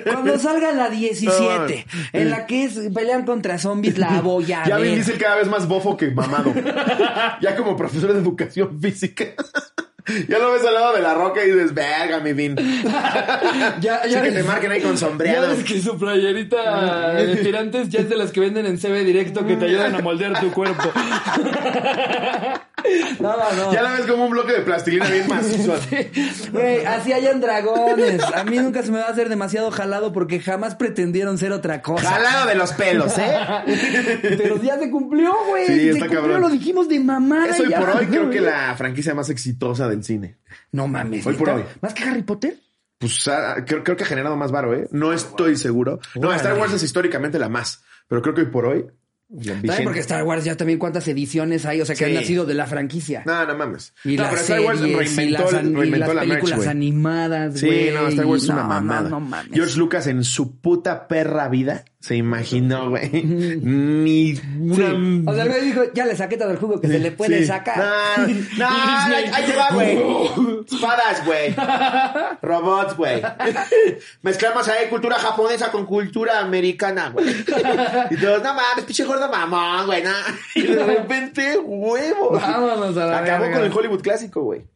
Cuando 0.04 0.38
salga 0.38 0.72
la 0.74 0.90
17, 0.90 1.86
en 2.14 2.30
la 2.30 2.46
que 2.46 2.66
es 2.66 2.80
pelear 2.94 3.26
contra 3.26 3.58
zombies, 3.58 3.98
la 3.98 4.22
voy 4.22 4.52
a 4.52 4.64
Ya 4.68 4.78
ver. 4.78 4.94
Diesel 4.94 5.18
cada 5.18 5.38
vez 5.38 5.48
más 5.48 5.68
bofo 5.68 5.98
que 5.98 6.12
mamado. 6.12 6.54
ya 7.42 7.56
como 7.56 7.76
profesor 7.76 8.14
de 8.14 8.20
educación 8.20 8.80
física. 8.80 9.26
ya 10.28 10.40
lo 10.40 10.52
ves 10.52 10.66
al 10.66 10.74
lado 10.74 10.94
de 10.96 11.02
la 11.02 11.14
roca 11.14 11.44
y 11.44 11.52
dices, 11.52 11.74
verga, 11.74 12.20
mi 12.20 12.34
Vin. 12.34 12.56
Ya, 13.80 14.02
Sí, 14.04 14.16
que 14.22 14.32
te 14.32 14.44
marquen 14.44 14.72
ahí 14.72 14.82
con 14.82 14.98
sombreado. 14.98 15.48
Ya 15.48 15.54
ves 15.54 15.64
que 15.64 15.82
su 15.82 15.98
playerita 15.98 17.14
de 17.14 17.38
tirantes 17.38 17.90
ya 17.90 18.02
es 18.02 18.10
de 18.10 18.16
las 18.16 18.32
que 18.32 18.40
venden 18.40 18.66
en 18.66 18.78
CB 18.78 19.04
directo 19.04 19.46
que 19.46 19.56
te 19.56 19.66
ayudan 19.66 19.96
a 19.96 20.00
moldear 20.00 20.40
tu 20.40 20.52
cuerpo. 20.52 20.84
No, 23.20 23.38
no. 23.38 23.74
Ya 23.74 23.82
la 23.82 23.94
ves 23.94 24.06
como 24.06 24.26
un 24.26 24.32
bloque 24.32 24.54
de 24.54 24.60
plastilina 24.62 25.10
bien 25.10 25.28
macizo. 25.28 25.74
Güey, 26.52 26.86
así 26.86 27.14
hayan 27.14 27.40
dragones. 27.40 28.22
A 28.22 28.44
mí 28.44 28.58
nunca 28.58 28.84
se 28.84 28.92
me 28.92 29.00
va 29.00 29.06
a 29.06 29.10
hacer 29.10 29.30
demasiado 29.30 29.72
jalado 29.72 30.12
porque 30.12 30.40
jamás 30.40 30.76
pretendieron 30.76 31.38
ser 31.38 31.52
otra 31.52 31.82
cosa. 31.82 32.10
Jalado 32.10 32.48
de 32.48 32.56
los 32.56 32.74
pelos, 32.74 33.18
¿eh? 33.18 33.34
Pero 34.22 34.62
ya 34.62 34.78
se 34.80 34.90
cumplió, 34.92 35.34
güey. 35.48 35.66
Sí, 35.68 35.74
se 35.74 35.90
está 35.92 36.00
cumplió, 36.08 36.22
cabrón. 36.22 36.42
lo 36.42 36.50
dijimos 36.50 36.90
de 36.90 37.00
mamada. 37.00 37.48
Eso 37.48 37.64
ya, 37.64 37.80
por 37.80 37.90
hoy 37.92 38.08
creo 38.08 38.30
que 38.30 38.42
la 38.42 38.76
franquicia 38.76 39.14
más 39.14 39.30
exitosa 39.30 39.88
del 39.96 40.04
cine. 40.04 40.38
No 40.72 40.88
mames. 40.88 41.26
Hoy 41.26 41.36
por 41.36 41.50
hoy. 41.50 41.64
¿Más 41.82 41.94
que 41.94 42.04
Harry 42.04 42.24
Potter? 42.24 42.58
Pues 42.98 43.28
ah, 43.28 43.56
creo, 43.66 43.84
creo 43.84 43.98
que 43.98 44.04
ha 44.04 44.08
generado 44.08 44.36
más 44.38 44.52
varo, 44.52 44.74
¿eh? 44.74 44.88
No 44.92 45.12
estoy 45.14 45.56
seguro. 45.58 46.00
No. 46.16 46.34
Star 46.34 46.58
Wars 46.58 46.74
es 46.74 46.84
históricamente 46.84 47.38
la 47.40 47.50
más. 47.50 47.84
Pero 48.08 48.22
creo 48.22 48.34
que 48.36 48.42
hoy 48.42 48.48
por 48.48 48.66
hoy. 48.66 48.86
vigente- 49.30 49.84
porque 49.84 50.00
Star 50.02 50.24
Wars 50.24 50.44
ya 50.44 50.56
también 50.56 50.78
cuántas 50.78 51.08
ediciones 51.08 51.66
hay, 51.66 51.82
o 51.82 51.86
sea, 51.86 51.96
que 51.96 52.06
Sí. 52.06 52.12
han 52.12 52.14
nacido 52.22 52.46
de 52.46 52.54
la 52.54 52.68
franquicia. 52.68 53.24
No, 53.26 53.46
no 53.48 53.58
mames. 53.58 53.94
Y 54.04 54.16
no, 54.16 54.24
las 54.24 54.30
pero 54.32 54.42
Star 54.44 54.60
Wars 54.62 54.80
series, 54.80 54.96
y 54.96 55.00
reinventó, 55.18 55.52
las, 55.52 55.64
y 55.64 55.74
reinventó 55.74 55.98
las 55.98 56.08
la 56.08 56.14
merch, 56.22 56.30
películas 56.30 56.58
güey. 56.58 56.70
animadas, 56.70 57.60
Sí, 57.60 57.66
güey. 57.66 57.92
no, 57.94 58.08
Star 58.10 58.26
Wars 58.28 58.44
es 58.44 58.50
una 58.50 58.64
mamada. 58.64 59.10
No. 59.10 59.28
George 59.52 59.78
Lucas 59.80 60.08
en 60.08 60.24
su 60.24 60.60
puta 60.62 61.08
perra 61.08 61.50
vida 61.50 61.84
se 62.04 62.18
imaginó, 62.18 62.90
güey. 62.90 63.10
Ni 63.24 64.34
una... 64.60 64.76
Sí. 64.76 65.24
O 65.26 65.34
sea, 65.34 65.46
güey 65.46 65.62
dijo, 65.64 65.84
ya 65.94 66.06
le 66.06 66.18
saqué 66.18 66.36
todo 66.36 66.52
el 66.52 66.58
jugo 66.58 66.82
que 66.82 66.90
se 66.90 67.00
le 67.00 67.12
puede 67.12 67.40
Sí. 67.40 67.46
sacar. 67.46 67.78
No, 68.58 68.70
no, 68.70 68.70
ahí, 69.16 69.32
ahí 69.34 69.46
te 69.46 69.56
va, 69.56 69.70
güey. 69.72 69.98
Espadas, 70.70 71.26
güey. 71.26 71.56
Robots, 72.42 72.98
güey. 72.98 73.22
Mezclamos 74.22 74.68
ahí 74.68 74.90
cultura 74.90 75.16
japonesa 75.18 75.72
con 75.72 75.86
cultura 75.86 76.40
americana, 76.40 77.10
güey. 77.10 77.30
Y 77.30 78.18
todos, 78.18 78.44
no 78.44 78.54
mames, 78.54 78.84
pinche 78.86 79.06
gordo 79.06 79.30
mamón, 79.30 79.86
güey. 79.86 80.04
no". 80.04 80.12
Y 80.56 80.64
de 80.64 80.84
repente, 80.84 81.58
huevos. 81.58 82.42
Vámonos 82.42 82.98
a 82.98 83.06
la 83.06 83.20
Acabó 83.20 83.44
verga. 83.44 83.58
con 83.60 83.66
el 83.66 83.72
Hollywood 83.78 84.02
clásico, 84.02 84.42
güey. 84.44 84.68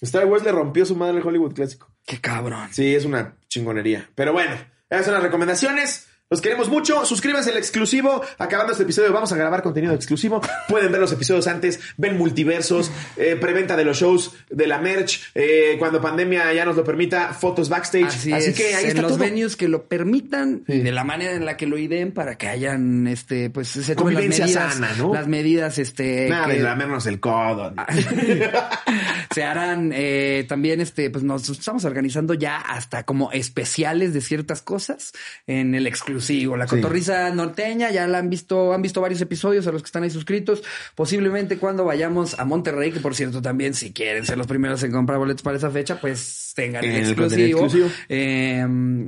Star 0.00 0.24
Wars 0.24 0.42
le 0.42 0.52
rompió 0.52 0.86
su 0.86 0.96
madre 0.96 1.18
el 1.18 1.26
Hollywood 1.26 1.52
clásico. 1.52 1.88
Qué 2.06 2.18
cabrón. 2.18 2.68
Sí, 2.72 2.94
es 2.94 3.04
una 3.04 3.36
chingonería. 3.48 4.08
Pero 4.14 4.32
bueno, 4.32 4.54
esas 4.90 5.04
son 5.04 5.14
las 5.14 5.22
recomendaciones. 5.22 6.08
Los 6.32 6.40
queremos 6.40 6.70
mucho. 6.70 7.04
Suscríbanse 7.04 7.50
al 7.50 7.58
exclusivo. 7.58 8.22
Acabando 8.38 8.72
este 8.72 8.84
episodio, 8.84 9.12
vamos 9.12 9.30
a 9.32 9.36
grabar 9.36 9.62
contenido 9.62 9.92
exclusivo. 9.92 10.40
Pueden 10.66 10.90
ver 10.90 10.98
los 10.98 11.12
episodios 11.12 11.46
antes, 11.46 11.78
ven 11.98 12.16
multiversos, 12.16 12.90
eh, 13.18 13.36
preventa 13.38 13.76
de 13.76 13.84
los 13.84 13.98
shows, 13.98 14.32
de 14.48 14.66
la 14.66 14.78
merch. 14.78 15.20
eh, 15.34 15.76
cuando 15.78 16.00
pandemia 16.00 16.50
ya 16.54 16.64
nos 16.64 16.74
lo 16.74 16.84
permita, 16.84 17.34
fotos 17.34 17.68
backstage. 17.68 18.06
Así, 18.06 18.32
Así, 18.32 18.48
es. 18.48 18.56
que 18.56 18.74
ahí 18.74 18.84
en 18.84 18.88
está 18.88 19.02
los 19.02 19.10
todo. 19.12 19.20
venues 19.20 19.56
que 19.56 19.68
lo 19.68 19.84
permitan, 19.88 20.62
Sí. 20.66 20.78
de 20.78 20.90
la 20.90 21.04
manera 21.04 21.32
en 21.34 21.44
la 21.44 21.58
que 21.58 21.66
lo 21.66 21.76
ideen 21.76 22.12
para 22.12 22.36
que 22.38 22.48
hayan, 22.48 23.06
este, 23.08 23.50
pues, 23.50 23.68
se 23.68 23.94
tomen 23.94 24.14
las 24.14 24.24
medidas, 24.24 24.52
sana, 24.72 24.90
¿no? 24.96 25.12
las 25.12 25.28
medidas, 25.28 25.76
este, 25.78 26.30
Nada 26.30 26.46
que 26.46 26.54
de 26.54 26.60
lamernos 26.60 27.04
el 27.04 27.20
codo. 27.20 27.74
se 29.34 29.44
harán, 29.44 29.92
eh, 29.94 30.46
también, 30.48 30.80
este, 30.80 31.10
pues, 31.10 31.24
nos 31.24 31.46
estamos 31.50 31.84
organizando 31.84 32.32
ya 32.32 32.56
hasta 32.56 33.02
como 33.04 33.30
especiales 33.32 34.14
de 34.14 34.22
ciertas 34.22 34.62
cosas 34.62 35.12
en 35.46 35.74
el 35.74 35.86
exclusivo 35.86 36.21
exclusivo. 36.22 36.56
La 36.56 36.66
cotorriza 36.66 37.30
norteña, 37.30 37.90
ya 37.90 38.06
la 38.06 38.18
han 38.18 38.30
visto, 38.30 38.72
han 38.72 38.82
visto 38.82 39.00
varios 39.00 39.20
episodios 39.20 39.66
a 39.66 39.72
los 39.72 39.82
que 39.82 39.86
están 39.86 40.02
ahí 40.02 40.10
suscritos. 40.10 40.62
Posiblemente 40.94 41.58
cuando 41.58 41.84
vayamos 41.84 42.38
a 42.38 42.44
Monterrey, 42.44 42.92
que 42.92 43.00
por 43.00 43.14
cierto 43.14 43.42
también, 43.42 43.74
si 43.74 43.92
quieren 43.92 44.24
ser 44.24 44.38
los 44.38 44.46
primeros 44.46 44.82
en 44.82 44.92
comprar 44.92 45.18
boletos 45.18 45.42
para 45.42 45.56
esa 45.56 45.70
fecha, 45.70 46.00
pues 46.00 46.52
tengan 46.54 46.84
el, 46.84 46.90
El 46.90 47.06
exclusivo. 47.08 47.68
Eh, 48.08 48.64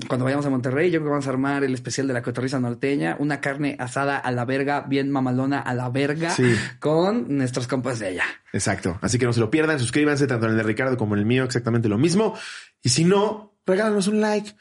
cuando 0.09 0.25
vayamos 0.25 0.47
a 0.47 0.51
Monterrey, 0.51 0.91
yo 0.91 0.99
creo 1.01 1.05
que 1.07 1.11
vamos 1.11 1.27
a 1.27 1.31
armar 1.31 1.65
el 1.65 1.75
especial 1.75 2.07
de 2.07 2.15
la 2.15 2.23
cotorriza 2.23 2.59
norteña, 2.59 3.17
una 3.19 3.41
carne 3.41 3.77
asada 3.79 4.19
a 4.19 4.31
la 4.31 4.45
verga, 4.45 4.83
bien 4.83 5.11
mamalona 5.11 5.61
a 5.61 5.75
la 5.75 5.89
verga, 5.91 6.31
Sí. 6.31 6.55
con 6.81 7.37
nuestros 7.37 7.67
compas 7.67 7.99
de 7.99 8.09
allá. 8.09 8.25
Exacto. 8.53 8.99
Así 9.03 9.19
que 9.19 9.27
no 9.27 9.33
se 9.33 9.41
lo 9.41 9.51
pierdan, 9.51 9.79
suscríbanse 9.79 10.27
tanto 10.27 10.47
en 10.47 10.53
el 10.53 10.59
de 10.59 10.63
Ricardo 10.63 10.97
como 10.97 11.15
en 11.15 11.21
el 11.21 11.27
mío, 11.27 11.45
exactamente 11.45 11.89
lo 11.89 11.99
mismo. 11.99 12.35
Y 12.83 12.89
si 12.89 13.05
no, 13.05 13.55
regálanos 13.67 14.09
un 14.09 14.21
like, 14.21 14.53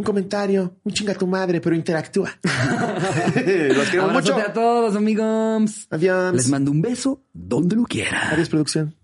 un 0.00 0.04
comentario, 0.04 0.78
un 0.82 0.92
chinga 0.92 1.14
tu 1.14 1.26
madre, 1.26 1.60
pero 1.60 1.76
interactúa. 1.76 2.30
Los 2.42 3.88
queremos 3.90 4.12
mucho. 4.14 4.34
A 4.34 4.50
todos, 4.50 4.96
amigos. 4.96 5.86
Adiós. 5.90 6.32
Les 6.34 6.48
mando 6.48 6.70
un 6.70 6.80
beso 6.80 7.22
donde 7.34 7.76
lo 7.76 7.84
quieran. 7.84 8.32
Adiós, 8.32 8.48
producción. 8.48 8.94